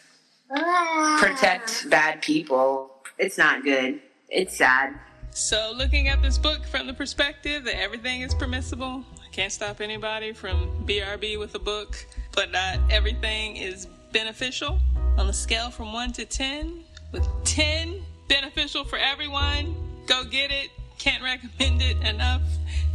protect 1.20 1.90
bad 1.90 2.22
people. 2.22 2.92
It's 3.18 3.38
not 3.38 3.64
good. 3.64 4.00
It's 4.30 4.58
sad. 4.58 4.94
So, 5.32 5.74
looking 5.76 6.08
at 6.10 6.22
this 6.22 6.38
book 6.38 6.66
from 6.66 6.88
the 6.88 6.94
perspective 6.94 7.64
that 7.66 7.80
everything 7.82 8.22
is 8.22 8.34
permissible, 8.36 9.04
I 9.22 9.30
can't 9.32 9.52
stop 9.52 9.82
anybody 9.82 10.32
from 10.32 10.86
BRB 10.86 11.40
with 11.40 11.56
a 11.56 11.60
book, 11.60 12.06
but 12.36 12.52
not 12.52 12.80
everything 12.90 13.58
is 13.58 13.88
beneficial. 14.12 14.80
On 15.18 15.28
a 15.30 15.34
scale 15.34 15.70
from 15.70 15.94
1 15.94 16.14
to 16.14 16.26
10, 16.26 16.84
with 17.12 17.28
10 17.44 18.02
beneficial 18.28 18.84
for 18.84 18.98
everyone, 18.98 19.76
go 20.08 20.24
get 20.24 20.52
it. 20.52 20.70
Can't 20.98 21.24
recommend 21.32 21.82
it 21.82 21.98
enough. 22.08 22.42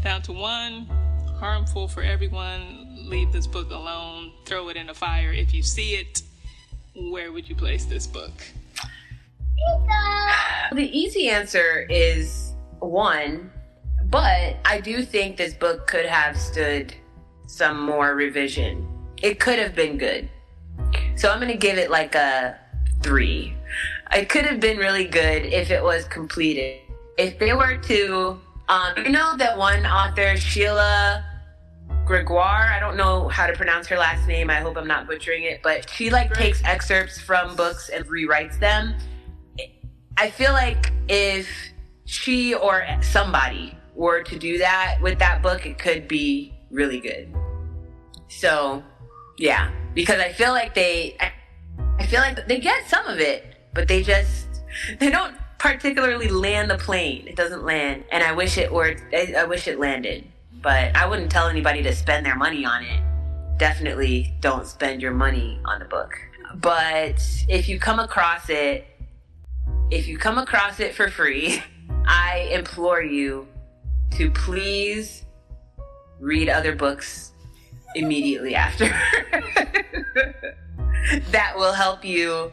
Down 0.03 0.23
to 0.23 0.33
one 0.33 0.87
harmful 1.39 1.87
for 1.87 2.03
everyone. 2.03 3.07
Leave 3.09 3.33
this 3.33 3.47
book 3.47 3.71
alone. 3.71 4.33
Throw 4.45 4.69
it 4.69 4.77
in 4.77 4.91
a 4.91 4.95
fire. 4.95 5.33
If 5.33 5.55
you 5.55 5.63
see 5.63 5.95
it 5.95 6.23
where 6.95 7.33
would 7.33 7.49
you 7.49 7.55
place 7.55 7.85
this 7.85 8.07
book? 8.07 8.33
The 10.73 10.99
easy 10.99 11.31
answer 11.31 11.87
is 11.89 12.53
one 12.81 13.51
but 14.11 14.57
i 14.65 14.81
do 14.81 15.03
think 15.03 15.37
this 15.37 15.55
book 15.55 15.87
could 15.87 16.05
have 16.05 16.39
stood 16.39 16.95
some 17.47 17.81
more 17.81 18.15
revision 18.15 18.87
it 19.23 19.41
could 19.41 19.59
have 19.59 19.75
been 19.75 19.99
good 19.99 20.29
so 21.17 21.31
i'm 21.31 21.39
going 21.39 21.51
to 21.51 21.57
give 21.59 21.79
it 21.79 21.91
like 21.91 22.15
a 22.15 22.57
three 23.03 23.55
it 24.13 24.29
could 24.29 24.47
have 24.47 24.61
been 24.61 24.79
really 24.79 25.05
good 25.05 25.45
if 25.45 25.71
it 25.71 25.83
was 25.83 26.05
completed 26.05 26.81
if 27.17 27.39
they 27.39 27.53
were 27.53 27.77
to 27.77 28.41
um, 28.69 28.93
you 28.99 29.09
know 29.09 29.35
that 29.39 29.57
one 29.57 29.87
author, 29.87 30.37
Sheila 30.37 31.25
Gregoire. 32.05 32.69
I 32.71 32.79
don't 32.79 32.99
know 32.99 33.29
how 33.29 33.47
to 33.47 33.55
pronounce 33.55 33.87
her 33.87 33.97
last 33.97 34.29
name. 34.29 34.51
I 34.51 34.57
hope 34.61 34.77
I'm 34.77 34.87
not 34.87 35.07
butchering 35.07 35.45
it, 35.45 35.61
but 35.63 35.89
she 35.89 36.11
like 36.11 36.35
takes 36.35 36.63
excerpts 36.65 37.19
from 37.19 37.57
books 37.57 37.89
and 37.89 38.05
rewrites 38.07 38.61
them. 38.61 38.95
I 40.19 40.29
feel 40.29 40.53
like 40.53 40.93
if 41.09 41.49
she 42.05 42.55
or 42.55 42.87
somebody 43.01 43.75
were 43.95 44.23
to 44.23 44.39
do 44.39 44.59
that 44.59 44.99
with 45.01 45.19
that 45.19 45.43
book, 45.43 45.65
it 45.65 45.79
could 45.79 46.07
be 46.07 46.55
really 46.71 47.01
good. 47.01 47.35
So, 48.29 48.83
yeah, 49.39 49.71
because 49.95 50.21
I 50.21 50.33
feel 50.33 50.51
like 50.51 50.75
they, 50.75 51.17
I 51.99 52.07
feel 52.07 52.21
like 52.21 52.47
they 52.49 52.59
get 52.59 52.89
some 52.89 53.07
of 53.07 53.21
it, 53.21 53.57
but 53.73 53.87
they 53.87 54.03
just 54.03 54.47
they 54.99 55.11
don't 55.11 55.35
particularly 55.59 56.29
land 56.29 56.71
the 56.71 56.79
plane. 56.79 57.27
It 57.27 57.37
doesn't 57.37 57.65
land, 57.65 58.05
and 58.11 58.23
I 58.23 58.33
wish 58.33 58.59
it 58.59 58.73
were. 58.73 58.97
I, 59.13 59.45
wish 59.45 59.69
it 59.69 59.79
landed, 59.79 60.25
but 60.61 60.95
I 60.97 61.07
wouldn't 61.07 61.31
tell 61.31 61.49
anybody 61.49 61.83
to 61.85 61.95
spend 61.95 62.27
their 62.27 62.37
money 62.37 62.65
on 62.65 62.83
it. 62.83 63.01
Definitely 63.59 64.35
don't 64.41 64.67
spend 64.67 65.01
your 65.01 65.13
money 65.13 65.61
on 65.65 65.79
the 65.79 65.85
book. 65.85 66.13
But 66.57 67.23
if 67.49 67.69
you 67.69 67.79
come 67.79 68.01
across 68.01 68.49
it, 68.49 68.87
if 69.91 70.09
you 70.09 70.19
come 70.19 70.39
across 70.39 70.81
it 70.81 70.95
for 70.95 71.11
free, 71.11 71.63
I 72.07 72.49
implore 72.53 73.03
you 73.03 73.47
to 74.13 74.31
please 74.31 75.25
read 76.19 76.49
other 76.49 76.75
books 76.75 77.33
immediately 77.95 78.55
after. 78.55 78.87
that 81.31 81.55
will 81.57 81.73
help 81.73 82.05
you 82.05 82.53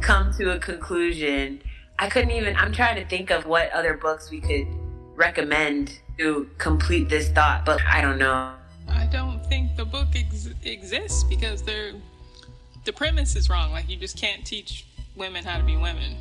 come 0.00 0.32
to 0.34 0.52
a 0.52 0.58
conclusion 0.58 1.60
I 1.98 2.08
couldn't 2.10 2.30
even, 2.32 2.56
I'm 2.56 2.72
trying 2.72 2.96
to 2.96 3.06
think 3.06 3.30
of 3.30 3.46
what 3.46 3.70
other 3.72 3.94
books 3.94 4.30
we 4.30 4.40
could 4.40 4.66
recommend 5.14 5.98
to 6.18 6.48
complete 6.58 7.08
this 7.08 7.30
thought, 7.30 7.64
but 7.64 7.80
I 7.86 8.02
don't 8.02 8.18
know. 8.18 8.52
I 8.88 9.06
don't 9.06 9.44
think 9.46 9.76
the 9.76 9.84
book 9.84 10.08
ex- 10.14 10.50
exists 10.64 11.24
because 11.24 11.62
they're, 11.62 11.92
the 12.84 12.92
premise 12.92 13.34
is 13.34 13.48
wrong. 13.48 13.72
Like, 13.72 13.88
you 13.88 13.96
just 13.96 14.18
can't 14.18 14.44
teach 14.44 14.86
women 15.16 15.42
how 15.42 15.56
to 15.56 15.64
be 15.64 15.76
women. 15.76 16.16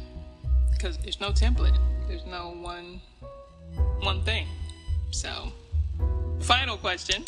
because 0.72 0.98
there's 0.98 1.20
no 1.20 1.32
template. 1.32 1.78
There's 2.08 2.26
no 2.26 2.56
one 2.62 3.02
one 4.00 4.22
thing. 4.22 4.48
So, 5.12 5.52
final 6.40 6.78
question. 6.78 7.26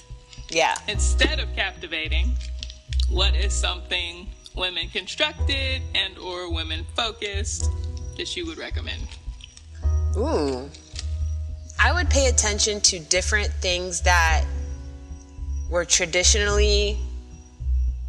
Yeah. 0.49 0.75
Instead 0.87 1.39
of 1.39 1.53
captivating, 1.55 2.35
what 3.09 3.35
is 3.35 3.53
something 3.53 4.27
women 4.55 4.89
constructed 4.89 5.81
and 5.93 6.17
or 6.17 6.51
women 6.53 6.85
focused 6.95 7.69
that 8.17 8.35
you 8.35 8.45
would 8.45 8.57
recommend? 8.57 9.07
Ooh. 10.17 10.69
I 11.79 11.93
would 11.93 12.09
pay 12.09 12.27
attention 12.27 12.81
to 12.81 12.99
different 12.99 13.51
things 13.53 14.01
that 14.01 14.45
were 15.69 15.85
traditionally 15.85 16.97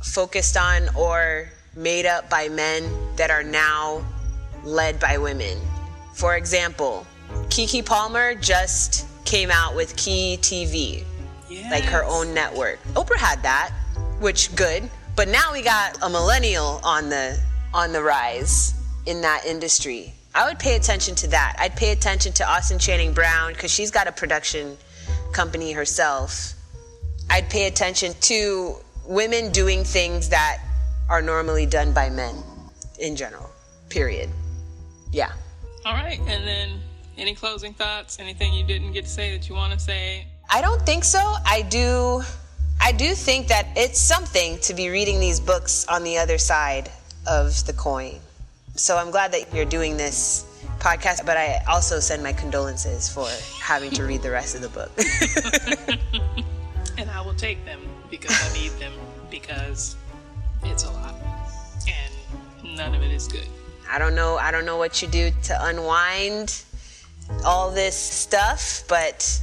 focused 0.02 0.56
on 0.56 0.88
or 0.96 1.50
made 1.76 2.06
up 2.06 2.30
by 2.30 2.48
men 2.48 2.90
that 3.16 3.30
are 3.30 3.42
now 3.42 4.04
led 4.64 4.98
by 4.98 5.18
women. 5.18 5.58
For 6.14 6.36
example, 6.36 7.06
Keke 7.48 7.84
Palmer 7.84 8.34
just 8.34 9.06
came 9.24 9.50
out 9.50 9.76
with 9.76 9.94
KeyTV, 9.96 11.04
yes. 11.70 11.80
like 11.80 11.84
her 11.84 12.04
own 12.04 12.34
network. 12.34 12.82
Oprah 12.94 13.16
had 13.16 13.42
that, 13.42 13.72
which 14.20 14.54
good, 14.56 14.88
but 15.16 15.28
now 15.28 15.52
we 15.52 15.62
got 15.62 15.98
a 16.02 16.08
millennial 16.08 16.80
on 16.82 17.08
the 17.08 17.38
on 17.74 17.92
the 17.92 18.02
rise 18.02 18.74
in 19.06 19.20
that 19.22 19.44
industry. 19.44 20.12
I 20.34 20.46
would 20.48 20.58
pay 20.58 20.76
attention 20.76 21.14
to 21.16 21.28
that. 21.28 21.56
I'd 21.58 21.76
pay 21.76 21.90
attention 21.90 22.32
to 22.34 22.48
Austin 22.48 22.78
Channing 22.78 23.12
Brown 23.12 23.52
because 23.52 23.70
she's 23.70 23.90
got 23.90 24.06
a 24.06 24.12
production 24.12 24.76
company 25.32 25.72
herself. 25.72 26.54
I'd 27.30 27.48
pay 27.50 27.66
attention 27.66 28.14
to 28.22 28.76
women 29.06 29.50
doing 29.50 29.84
things 29.84 30.28
that 30.28 30.58
are 31.08 31.22
normally 31.22 31.66
done 31.66 31.92
by 31.92 32.10
men 32.10 32.34
in 32.98 33.16
general, 33.16 33.50
period. 33.88 34.30
Yeah. 35.12 35.32
All 35.84 35.94
right. 35.94 36.20
And 36.20 36.46
then 36.46 36.80
any 37.16 37.34
closing 37.34 37.74
thoughts? 37.74 38.18
Anything 38.20 38.52
you 38.52 38.64
didn't 38.64 38.92
get 38.92 39.04
to 39.04 39.10
say 39.10 39.36
that 39.36 39.48
you 39.48 39.54
want 39.54 39.72
to 39.72 39.78
say? 39.78 40.26
I 40.50 40.60
don't 40.60 40.80
think 40.82 41.04
so. 41.04 41.36
I 41.44 41.62
do. 41.62 42.22
I 42.80 42.92
do 42.92 43.14
think 43.14 43.48
that 43.48 43.66
it's 43.76 44.00
something 44.00 44.58
to 44.60 44.72
be 44.72 44.88
reading 44.88 45.20
these 45.20 45.40
books 45.40 45.86
on 45.88 46.04
the 46.04 46.16
other 46.16 46.38
side 46.38 46.90
of 47.26 47.66
the 47.66 47.72
coin. 47.72 48.18
So 48.74 48.96
I'm 48.96 49.10
glad 49.10 49.32
that 49.32 49.52
you're 49.52 49.66
doing 49.66 49.96
this 49.96 50.46
podcast, 50.78 51.26
but 51.26 51.36
I 51.36 51.62
also 51.68 52.00
send 52.00 52.22
my 52.22 52.32
condolences 52.32 53.12
for 53.12 53.28
having 53.60 53.90
to 53.92 54.04
read 54.04 54.22
the 54.22 54.30
rest 54.30 54.54
of 54.54 54.62
the 54.62 54.68
book. 54.68 54.90
and 56.98 57.10
I 57.10 57.20
will 57.20 57.34
take 57.34 57.64
them 57.64 57.80
because 58.10 58.50
I 58.50 58.58
need 58.58 58.70
them 58.72 58.92
because 59.30 59.96
it's 60.62 60.84
a 60.84 60.90
lot 60.90 61.14
and 61.86 62.76
none 62.76 62.94
of 62.94 63.02
it 63.02 63.10
is 63.10 63.28
good. 63.28 63.46
I 63.90 63.98
don't 63.98 64.14
know. 64.14 64.36
I 64.36 64.50
don't 64.50 64.64
know 64.64 64.78
what 64.78 65.02
you 65.02 65.08
do 65.08 65.30
to 65.44 65.66
unwind 65.66 66.62
all 67.44 67.70
this 67.70 67.96
stuff, 67.96 68.84
but 68.88 69.42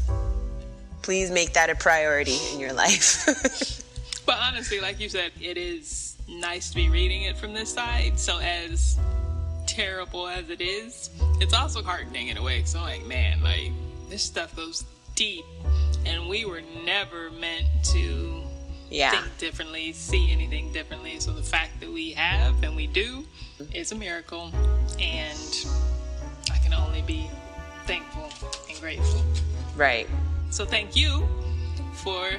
please 1.06 1.30
make 1.30 1.54
that 1.54 1.70
a 1.70 1.76
priority 1.76 2.40
in 2.52 2.60
your 2.60 2.74
life. 2.74 3.28
but 4.26 4.40
honestly, 4.42 4.80
like 4.82 5.00
you 5.00 5.08
said, 5.08 5.32
it 5.40 5.56
is 5.56 6.18
nice 6.28 6.70
to 6.70 6.76
be 6.76 6.90
reading 6.90 7.22
it 7.22 7.38
from 7.38 7.54
this 7.54 7.72
side. 7.72 8.18
So 8.18 8.40
as 8.40 8.98
terrible 9.68 10.28
as 10.28 10.50
it 10.50 10.62
is, 10.62 11.12
it's 11.40 11.54
also 11.54 11.84
heartening 11.84 12.30
in 12.30 12.38
a 12.38 12.44
way. 12.44 12.64
So 12.64 12.82
like, 12.82 13.06
man, 13.06 13.44
like 13.44 13.72
this 14.10 14.24
stuff 14.24 14.56
goes 14.56 14.84
deep, 15.14 15.46
and 16.08 16.28
we 16.28 16.44
were 16.44 16.64
never 16.84 17.30
meant 17.30 17.68
to 17.84 18.42
yeah. 18.90 19.12
think 19.12 19.38
differently, 19.38 19.94
see 19.94 20.32
anything 20.32 20.74
differently. 20.74 21.20
So 21.20 21.34
the 21.34 21.44
fact 21.44 21.80
that 21.82 21.94
we 21.94 22.14
have 22.14 22.64
and 22.64 22.76
we 22.76 22.88
do 22.88 23.26
is 23.76 23.92
a 23.92 23.96
miracle, 23.96 24.52
and 25.00 25.68
I 26.52 26.58
can 26.58 26.74
only 26.74 27.04
be 27.04 27.30
thankful 27.86 28.32
and 28.68 28.80
grateful. 28.80 29.22
Right. 29.76 30.08
So 30.56 30.64
thank 30.64 30.96
you 30.96 31.28
for 31.92 32.30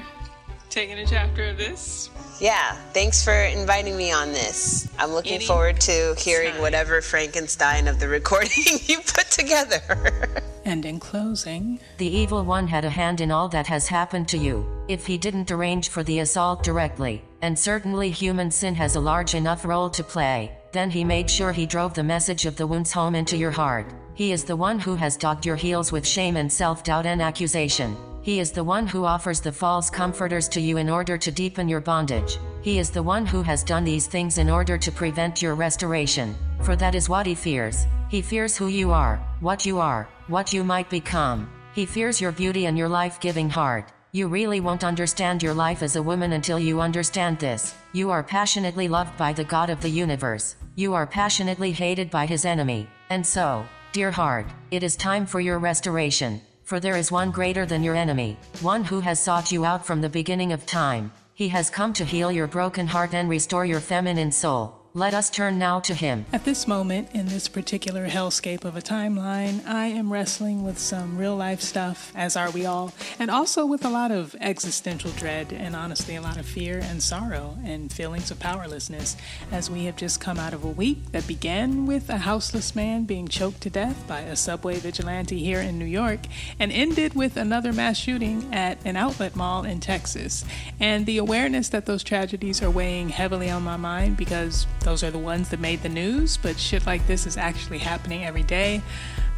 taking 0.71 0.97
a 0.97 1.05
chapter 1.05 1.49
of 1.49 1.57
this. 1.59 2.09
Yeah, 2.41 2.73
thanks 2.91 3.23
for 3.23 3.31
inviting 3.31 3.95
me 3.95 4.11
on 4.11 4.31
this. 4.31 4.89
I'm 4.97 5.11
looking 5.11 5.35
Any 5.35 5.45
forward 5.45 5.79
to 5.81 6.15
hearing 6.17 6.53
time. 6.53 6.61
whatever 6.61 6.99
Frankenstein 7.03 7.87
of 7.87 7.99
the 7.99 8.07
recording 8.07 8.79
you 8.85 9.01
put 9.01 9.29
together. 9.29 10.41
and 10.65 10.83
in 10.83 10.99
closing, 10.99 11.79
the 11.99 12.07
evil 12.07 12.43
one 12.43 12.67
had 12.67 12.85
a 12.85 12.89
hand 12.89 13.21
in 13.21 13.29
all 13.29 13.49
that 13.49 13.67
has 13.67 13.87
happened 13.87 14.27
to 14.29 14.39
you. 14.39 14.65
If 14.87 15.05
he 15.05 15.19
didn't 15.19 15.51
arrange 15.51 15.89
for 15.89 16.01
the 16.01 16.17
assault 16.17 16.63
directly, 16.63 17.21
and 17.43 17.57
certainly 17.57 18.09
human 18.09 18.49
sin 18.49 18.73
has 18.73 18.95
a 18.95 18.99
large 18.99 19.35
enough 19.35 19.63
role 19.63 19.91
to 19.91 20.03
play, 20.03 20.56
then 20.71 20.89
he 20.89 21.03
made 21.03 21.29
sure 21.29 21.51
he 21.51 21.65
drove 21.65 21.93
the 21.93 22.03
message 22.03 22.45
of 22.45 22.55
the 22.55 22.67
wounds 22.67 22.91
home 22.91 23.15
into 23.15 23.37
your 23.37 23.51
heart. 23.51 23.93
He 24.13 24.31
is 24.31 24.43
the 24.43 24.55
one 24.55 24.79
who 24.79 24.95
has 24.95 25.17
dogged 25.17 25.45
your 25.45 25.55
heels 25.55 25.91
with 25.91 26.07
shame 26.07 26.37
and 26.37 26.51
self 26.51 26.83
doubt 26.83 27.05
and 27.05 27.21
accusation. 27.21 27.95
He 28.21 28.39
is 28.39 28.51
the 28.51 28.63
one 28.63 28.87
who 28.87 29.05
offers 29.05 29.39
the 29.39 29.51
false 29.51 29.89
comforters 29.89 30.49
to 30.49 30.59
you 30.59 30.77
in 30.77 30.89
order 30.89 31.17
to 31.17 31.31
deepen 31.31 31.69
your 31.69 31.79
bondage. 31.79 32.39
He 32.61 32.79
is 32.79 32.89
the 32.89 33.01
one 33.03 33.25
who 33.25 33.41
has 33.43 33.63
done 33.63 33.85
these 33.85 34.07
things 34.07 34.37
in 34.37 34.49
order 34.49 34.77
to 34.77 34.91
prevent 34.91 35.41
your 35.41 35.55
restoration. 35.55 36.35
For 36.61 36.75
that 36.75 36.95
is 36.95 37.07
what 37.07 37.25
he 37.25 37.35
fears. 37.35 37.87
He 38.09 38.21
fears 38.21 38.57
who 38.57 38.67
you 38.67 38.91
are, 38.91 39.17
what 39.39 39.65
you 39.65 39.79
are, 39.79 40.09
what 40.27 40.51
you 40.51 40.63
might 40.63 40.89
become. 40.89 41.49
He 41.73 41.85
fears 41.85 42.19
your 42.19 42.31
beauty 42.31 42.65
and 42.65 42.77
your 42.77 42.89
life 42.89 43.19
giving 43.19 43.49
heart. 43.49 43.93
You 44.11 44.27
really 44.27 44.59
won't 44.59 44.83
understand 44.83 45.43
your 45.43 45.53
life 45.53 45.83
as 45.83 45.95
a 45.95 46.03
woman 46.03 46.33
until 46.33 46.59
you 46.59 46.81
understand 46.81 47.39
this. 47.39 47.75
You 47.93 48.09
are 48.09 48.23
passionately 48.23 48.87
loved 48.87 49.17
by 49.17 49.33
the 49.33 49.43
God 49.43 49.69
of 49.69 49.81
the 49.81 49.89
universe. 49.89 50.55
You 50.75 50.93
are 50.93 51.05
passionately 51.05 51.71
hated 51.71 52.09
by 52.09 52.25
his 52.25 52.45
enemy. 52.45 52.89
And 53.09 53.25
so, 53.25 53.65
dear 53.91 54.11
heart, 54.11 54.47
it 54.71 54.83
is 54.83 54.95
time 54.95 55.25
for 55.25 55.39
your 55.39 55.59
restoration 55.59 56.41
for 56.67 56.81
there 56.81 56.97
is 56.97 57.13
one 57.13 57.31
greater 57.31 57.65
than 57.65 57.81
your 57.81 57.95
enemy, 57.95 58.37
one 58.59 58.83
who 58.83 58.99
has 58.99 59.21
sought 59.21 59.53
you 59.53 59.63
out 59.63 59.85
from 59.85 60.01
the 60.01 60.09
beginning 60.09 60.51
of 60.51 60.65
time. 60.65 61.09
He 61.33 61.47
has 61.47 61.69
come 61.69 61.93
to 61.93 62.03
heal 62.03 62.29
your 62.29 62.45
broken 62.45 62.85
heart 62.85 63.13
and 63.13 63.29
restore 63.29 63.65
your 63.65 63.79
feminine 63.79 64.33
soul. 64.33 64.76
Let 64.97 65.13
us 65.13 65.29
turn 65.29 65.59
now 65.59 65.79
to 65.81 65.93
him. 65.93 66.25
At 66.33 66.43
this 66.43 66.67
moment, 66.67 67.09
in 67.13 67.27
this 67.27 67.47
particular 67.47 68.07
hellscape 68.07 68.65
of 68.65 68.75
a 68.75 68.81
timeline, 68.81 69.63
I 69.63 69.85
am 69.85 70.11
wrestling 70.11 70.63
with 70.63 70.79
some 70.79 71.19
real 71.19 71.35
life 71.35 71.61
stuff, 71.61 72.11
as 72.15 72.35
are 72.35 72.49
we 72.49 72.65
all, 72.65 72.95
and 73.19 73.29
also 73.29 73.63
with 73.63 73.85
a 73.85 73.91
lot 73.91 74.09
of 74.09 74.35
existential 74.41 75.11
dread 75.11 75.53
and 75.53 75.75
honestly 75.75 76.15
a 76.15 76.21
lot 76.23 76.37
of 76.37 76.47
fear 76.47 76.79
and 76.79 77.03
sorrow 77.03 77.59
and 77.63 77.93
feelings 77.93 78.31
of 78.31 78.39
powerlessness, 78.39 79.15
as 79.51 79.69
we 79.69 79.85
have 79.85 79.97
just 79.97 80.19
come 80.19 80.39
out 80.39 80.55
of 80.55 80.63
a 80.63 80.67
week 80.67 81.11
that 81.11 81.27
began 81.27 81.85
with 81.85 82.09
a 82.09 82.17
houseless 82.17 82.75
man 82.75 83.03
being 83.03 83.27
choked 83.27 83.61
to 83.61 83.69
death 83.69 84.03
by 84.07 84.21
a 84.21 84.35
subway 84.35 84.79
vigilante 84.79 85.37
here 85.37 85.61
in 85.61 85.77
New 85.77 85.85
York 85.85 86.21
and 86.57 86.71
ended 86.71 87.13
with 87.13 87.37
another 87.37 87.71
mass 87.71 87.97
shooting 87.99 88.51
at 88.51 88.83
an 88.83 88.97
outlet 88.97 89.35
mall 89.35 89.63
in 89.63 89.79
Texas. 89.79 90.43
And 90.79 91.05
the 91.05 91.19
awareness 91.19 91.69
that 91.69 91.85
those 91.85 92.03
tragedies 92.03 92.63
are 92.63 92.71
weighing 92.71 93.09
heavily 93.09 93.51
on 93.51 93.61
my 93.61 93.77
mind 93.77 94.17
because 94.17 94.65
those 94.87 95.03
are 95.03 95.11
the 95.11 95.19
ones 95.19 95.49
that 95.49 95.59
made 95.59 95.83
the 95.83 95.89
news, 95.89 96.37
but 96.37 96.57
shit 96.57 96.85
like 96.85 97.05
this 97.07 97.27
is 97.27 97.35
actually 97.35 97.79
happening 97.79 98.23
every 98.23 98.43
day. 98.43 98.81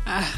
Uh, 0.06 0.32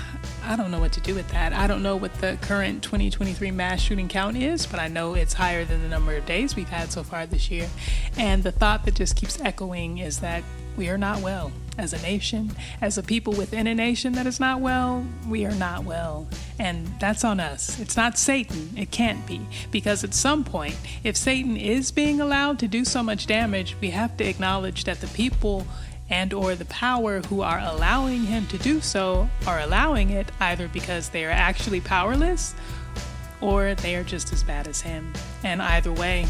I 0.46 0.56
don't 0.56 0.72
know 0.72 0.80
what 0.80 0.94
to 0.94 1.02
do 1.02 1.14
with 1.14 1.28
that. 1.32 1.52
I 1.52 1.68
don't 1.68 1.84
know 1.84 1.98
what 1.98 2.14
the 2.22 2.38
current 2.42 2.82
2023 2.82 3.52
mass 3.52 3.82
shooting 3.82 4.08
count 4.08 4.38
is, 4.38 4.66
but 4.66 4.80
I 4.80 4.88
know 4.88 5.14
it's 5.14 5.34
higher 5.34 5.66
than 5.66 5.82
the 5.82 5.90
number 5.90 6.16
of 6.16 6.26
days 6.26 6.56
we've 6.56 6.70
had 6.70 6.94
so 6.94 7.04
far 7.04 7.26
this 7.26 7.52
year. 7.52 7.70
And 8.18 8.42
the 8.42 8.54
thought 8.54 8.86
that 8.86 8.96
just 8.96 9.18
keeps 9.18 9.38
echoing 9.42 9.98
is 9.98 10.20
that 10.20 10.46
we 10.78 10.90
are 10.90 10.98
not 10.98 11.22
well 11.22 11.52
as 11.78 11.94
a 11.94 12.02
nation, 12.02 12.52
as 12.82 12.98
a 12.98 13.04
people 13.04 13.34
within 13.34 13.66
a 13.68 13.74
nation 13.74 14.14
that 14.14 14.28
is 14.28 14.40
not 14.40 14.60
well, 14.60 15.06
we 15.28 15.46
are 15.46 15.56
not 15.56 15.84
well. 15.84 16.28
And 16.60 16.88
that's 17.00 17.24
on 17.24 17.40
us. 17.40 17.80
It's 17.80 17.98
not 17.98 18.18
Satan. 18.18 18.72
It 18.78 18.92
can't 18.92 19.26
be. 19.26 19.42
Because 19.72 20.04
at 20.04 20.14
some 20.14 20.44
point, 20.44 20.76
if 21.04 21.16
Satan 21.18 21.58
is 21.58 21.92
being 21.92 22.22
allowed 22.22 22.60
to 22.60 22.68
do 22.68 22.86
so 22.86 23.02
much 23.02 23.26
damage, 23.26 23.76
we 23.82 23.90
have 23.92 24.16
to 24.18 24.28
acknowledge 24.28 24.84
that 24.84 25.02
the 25.02 25.08
people 25.08 25.66
and 26.10 26.34
or 26.34 26.56
the 26.56 26.66
power 26.66 27.22
who 27.22 27.42
are 27.42 27.60
allowing 27.64 28.26
him 28.26 28.46
to 28.48 28.58
do 28.58 28.82
so 28.82 29.30
are 29.48 29.62
allowing 29.62 30.10
it 30.10 30.30
either 30.42 30.68
because 30.68 31.10
they 31.10 31.26
are 31.26 31.32
actually 31.32 31.80
powerless 31.80 32.54
or 33.40 33.74
they 33.76 33.96
are 33.96 34.04
just 34.04 34.32
as 34.34 34.44
bad 34.44 34.68
as 34.68 34.82
him. 34.82 35.14
And 35.44 35.62
either 35.62 35.92
way, 35.92 36.28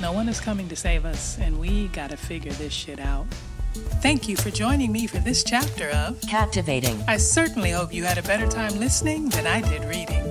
no 0.00 0.12
one 0.12 0.28
is 0.28 0.40
coming 0.40 0.68
to 0.68 0.76
save 0.76 1.04
us, 1.04 1.38
and 1.38 1.58
we 1.60 1.88
gotta 1.88 2.16
figure 2.16 2.52
this 2.52 2.72
shit 2.72 2.98
out. 2.98 3.26
Thank 3.72 4.28
you 4.28 4.36
for 4.36 4.50
joining 4.50 4.90
me 4.90 5.06
for 5.06 5.18
this 5.18 5.44
chapter 5.44 5.88
of 5.90 6.20
Captivating. 6.22 7.02
I 7.06 7.16
certainly 7.18 7.70
hope 7.70 7.94
you 7.94 8.04
had 8.04 8.18
a 8.18 8.22
better 8.22 8.46
time 8.48 8.78
listening 8.78 9.28
than 9.28 9.46
I 9.46 9.60
did 9.60 9.84
reading. 9.84 10.24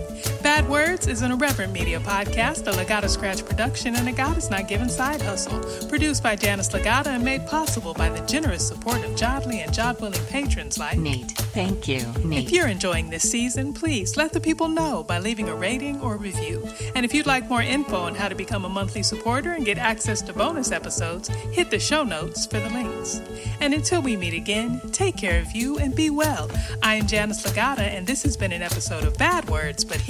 Bad 0.49 0.67
Words 0.67 1.05
is 1.05 1.21
an 1.21 1.31
irreverent 1.31 1.73
media 1.73 1.99
podcast, 1.99 2.65
a 2.67 2.71
Lagata 2.71 3.07
Scratch 3.07 3.45
production, 3.45 3.95
and 3.95 4.09
a 4.09 4.11
God 4.11 4.35
is 4.35 4.49
Not 4.49 4.67
Given 4.67 4.89
side 4.89 5.21
hustle. 5.21 5.59
Produced 5.87 6.23
by 6.23 6.35
Janice 6.35 6.69
Lagata 6.69 7.05
and 7.05 7.23
made 7.23 7.45
possible 7.45 7.93
by 7.93 8.09
the 8.09 8.25
generous 8.25 8.67
support 8.67 8.97
of 9.05 9.11
Jodly 9.11 9.63
and 9.63 9.71
job 9.71 10.01
willing 10.01 10.25
patrons 10.25 10.79
like 10.79 10.97
Nate. 10.97 11.29
Thank 11.53 11.87
you, 11.87 12.03
Nate. 12.25 12.45
If 12.45 12.51
you're 12.51 12.67
enjoying 12.67 13.11
this 13.11 13.29
season, 13.29 13.73
please 13.73 14.17
let 14.17 14.33
the 14.33 14.41
people 14.41 14.67
know 14.67 15.03
by 15.03 15.19
leaving 15.19 15.49
a 15.49 15.55
rating 15.55 16.01
or 16.01 16.17
review. 16.17 16.67
And 16.95 17.05
if 17.05 17.13
you'd 17.13 17.27
like 17.27 17.47
more 17.47 17.61
info 17.61 17.97
on 17.97 18.15
how 18.15 18.27
to 18.27 18.35
become 18.35 18.65
a 18.65 18.69
monthly 18.69 19.03
supporter 19.03 19.51
and 19.51 19.63
get 19.63 19.77
access 19.77 20.19
to 20.23 20.33
bonus 20.33 20.71
episodes, 20.71 21.27
hit 21.51 21.69
the 21.69 21.79
show 21.79 22.03
notes 22.03 22.47
for 22.47 22.59
the 22.59 22.69
links. 22.71 23.21
And 23.59 23.75
until 23.75 24.01
we 24.01 24.17
meet 24.17 24.33
again, 24.33 24.81
take 24.91 25.15
care 25.15 25.39
of 25.39 25.51
you 25.51 25.77
and 25.77 25.93
be 25.93 26.09
well. 26.09 26.49
I 26.81 26.95
am 26.95 27.05
Janice 27.05 27.43
Lagata, 27.43 27.81
and 27.81 28.07
this 28.07 28.23
has 28.23 28.35
been 28.35 28.51
an 28.51 28.63
episode 28.63 29.03
of 29.03 29.15
Bad 29.15 29.47
Words, 29.47 29.85
but 29.85 30.01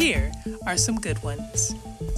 are 0.68 0.78
some 0.78 1.00
good 1.00 1.22
ones. 1.24 1.74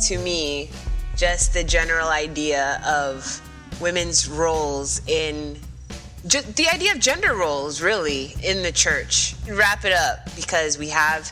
To 0.08 0.18
me, 0.20 0.70
just 1.16 1.54
the 1.54 1.64
general 1.64 2.10
idea 2.10 2.82
of 2.86 3.42
women's 3.80 4.30
roles 4.30 5.02
in 5.08 5.58
just 6.28 6.56
the 6.56 6.68
idea 6.70 6.92
of 6.92 7.00
gender 7.00 7.36
roles 7.36 7.82
really 7.82 8.34
in 8.44 8.62
the 8.62 8.72
church. 8.72 9.36
Wrap 9.50 9.86
it 9.86 9.94
up 9.94 10.34
because 10.36 10.78
we 10.78 10.90
have 10.90 11.32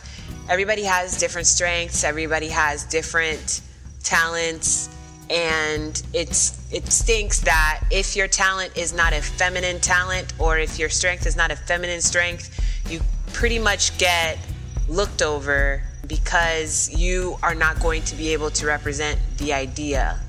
everybody 0.49 0.83
has 0.83 1.17
different 1.17 1.47
strengths, 1.47 2.03
everybody 2.03 2.47
has 2.47 2.83
different 2.85 3.61
talents 4.03 4.89
and 5.29 6.01
it's 6.13 6.59
it 6.73 6.91
stinks 6.91 7.41
that 7.41 7.83
if 7.91 8.15
your 8.15 8.27
talent 8.27 8.75
is 8.75 8.93
not 8.93 9.13
a 9.13 9.21
feminine 9.21 9.79
talent 9.79 10.33
or 10.39 10.57
if 10.57 10.79
your 10.79 10.89
strength 10.89 11.27
is 11.27 11.35
not 11.35 11.51
a 11.51 11.55
feminine 11.55 12.01
strength, 12.01 12.49
you 12.89 12.99
pretty 13.33 13.59
much 13.59 13.95
get 13.99 14.39
looked 14.87 15.21
over 15.21 15.83
because 16.07 16.89
you 16.95 17.37
are 17.43 17.55
not 17.55 17.79
going 17.79 18.03
to 18.03 18.15
be 18.15 18.33
able 18.33 18.49
to 18.51 18.65
represent 18.65 19.19
the 19.37 19.53
idea. 19.53 20.19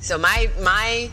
So 0.00 0.18
my 0.18 0.50
my 0.60 1.10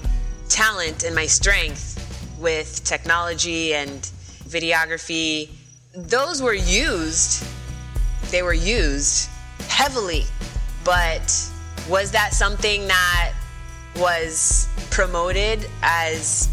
talent 0.49 1.03
and 1.03 1.15
my 1.15 1.25
strength 1.27 1.97
with 2.39 2.83
technology 2.83 3.73
and 3.73 4.11
videography, 4.43 5.49
those 5.93 6.41
were 6.41 6.53
used. 6.53 7.45
They 8.31 8.43
were 8.43 8.53
used 8.53 9.29
heavily. 9.67 10.25
But 10.83 11.49
was 11.89 12.11
that 12.11 12.33
something 12.33 12.87
that 12.87 13.33
was 13.97 14.67
promoted 14.89 15.67
as 15.83 16.49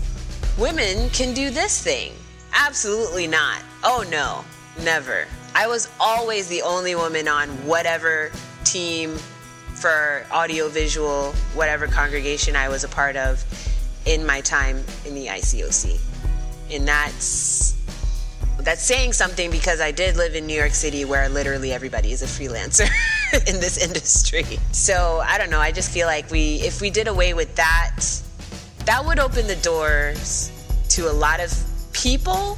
women 0.59 1.09
can 1.11 1.35
do 1.35 1.51
this 1.51 1.83
thing? 1.83 2.13
Absolutely 2.53 3.27
not. 3.27 3.63
Oh 3.85 4.05
no, 4.11 4.45
never. 4.85 5.27
I 5.59 5.67
was 5.67 5.89
always 5.99 6.47
the 6.47 6.63
only 6.63 6.95
woman 6.95 7.27
on 7.27 7.49
whatever 7.67 8.31
team 8.63 9.17
for 9.75 10.25
audiovisual, 10.31 11.33
whatever 11.53 11.89
congregation 11.89 12.55
I 12.55 12.69
was 12.69 12.85
a 12.85 12.89
part 12.89 13.17
of 13.17 13.45
in 14.07 14.25
my 14.25 14.41
time 14.41 14.77
in 15.05 15.17
the 15.17 15.27
ICOC. 15.27 15.99
And 16.71 16.87
that's 16.87 17.77
that's 18.61 18.83
saying 18.83 19.15
something 19.15 19.51
because 19.51 19.81
I 19.81 19.91
did 19.91 20.17
live 20.17 20.37
in 20.37 20.47
New 20.47 20.55
York 20.55 20.75
City 20.75 21.05
where 21.05 21.29
literally 21.29 21.73
everybody 21.73 22.13
is 22.13 22.23
a 22.23 22.27
freelancer 22.27 22.89
in 23.49 23.59
this 23.59 23.79
industry. 23.85 24.61
So, 24.71 25.25
I 25.27 25.39
don't 25.39 25.51
know, 25.51 25.59
I 25.59 25.73
just 25.73 25.91
feel 25.91 26.07
like 26.07 26.31
we 26.31 26.61
if 26.61 26.81
we 26.81 26.89
did 26.89 27.09
away 27.09 27.35
with 27.35 27.57
that, 27.57 27.99
that 28.85 29.05
would 29.05 29.19
open 29.19 29.49
the 29.49 29.57
doors 29.57 30.53
to 30.91 31.11
a 31.11 31.13
lot 31.13 31.41
of 31.41 31.53
people 31.93 32.57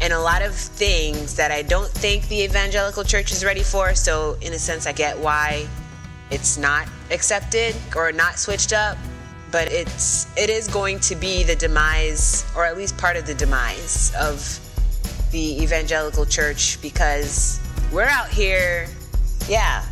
and 0.00 0.12
a 0.12 0.20
lot 0.20 0.42
of 0.42 0.54
things 0.54 1.36
that 1.36 1.50
I 1.50 1.62
don't 1.62 1.88
think 1.88 2.28
the 2.28 2.42
evangelical 2.42 3.04
church 3.04 3.32
is 3.32 3.44
ready 3.44 3.62
for. 3.62 3.94
So, 3.94 4.36
in 4.40 4.52
a 4.52 4.58
sense, 4.58 4.86
I 4.86 4.92
get 4.92 5.18
why 5.18 5.66
it's 6.30 6.56
not 6.56 6.88
accepted 7.10 7.74
or 7.94 8.12
not 8.12 8.38
switched 8.38 8.72
up. 8.72 8.96
But 9.52 9.72
it's 9.72 10.28
it 10.38 10.48
is 10.48 10.68
going 10.68 11.00
to 11.00 11.16
be 11.16 11.42
the 11.42 11.56
demise, 11.56 12.44
or 12.56 12.64
at 12.64 12.76
least 12.76 12.96
part 12.96 13.16
of 13.16 13.26
the 13.26 13.34
demise 13.34 14.12
of 14.18 14.60
the 15.32 15.60
evangelical 15.62 16.24
church 16.24 16.80
because 16.80 17.60
we're 17.92 18.04
out 18.04 18.28
here, 18.28 18.86
yeah, 19.48 19.84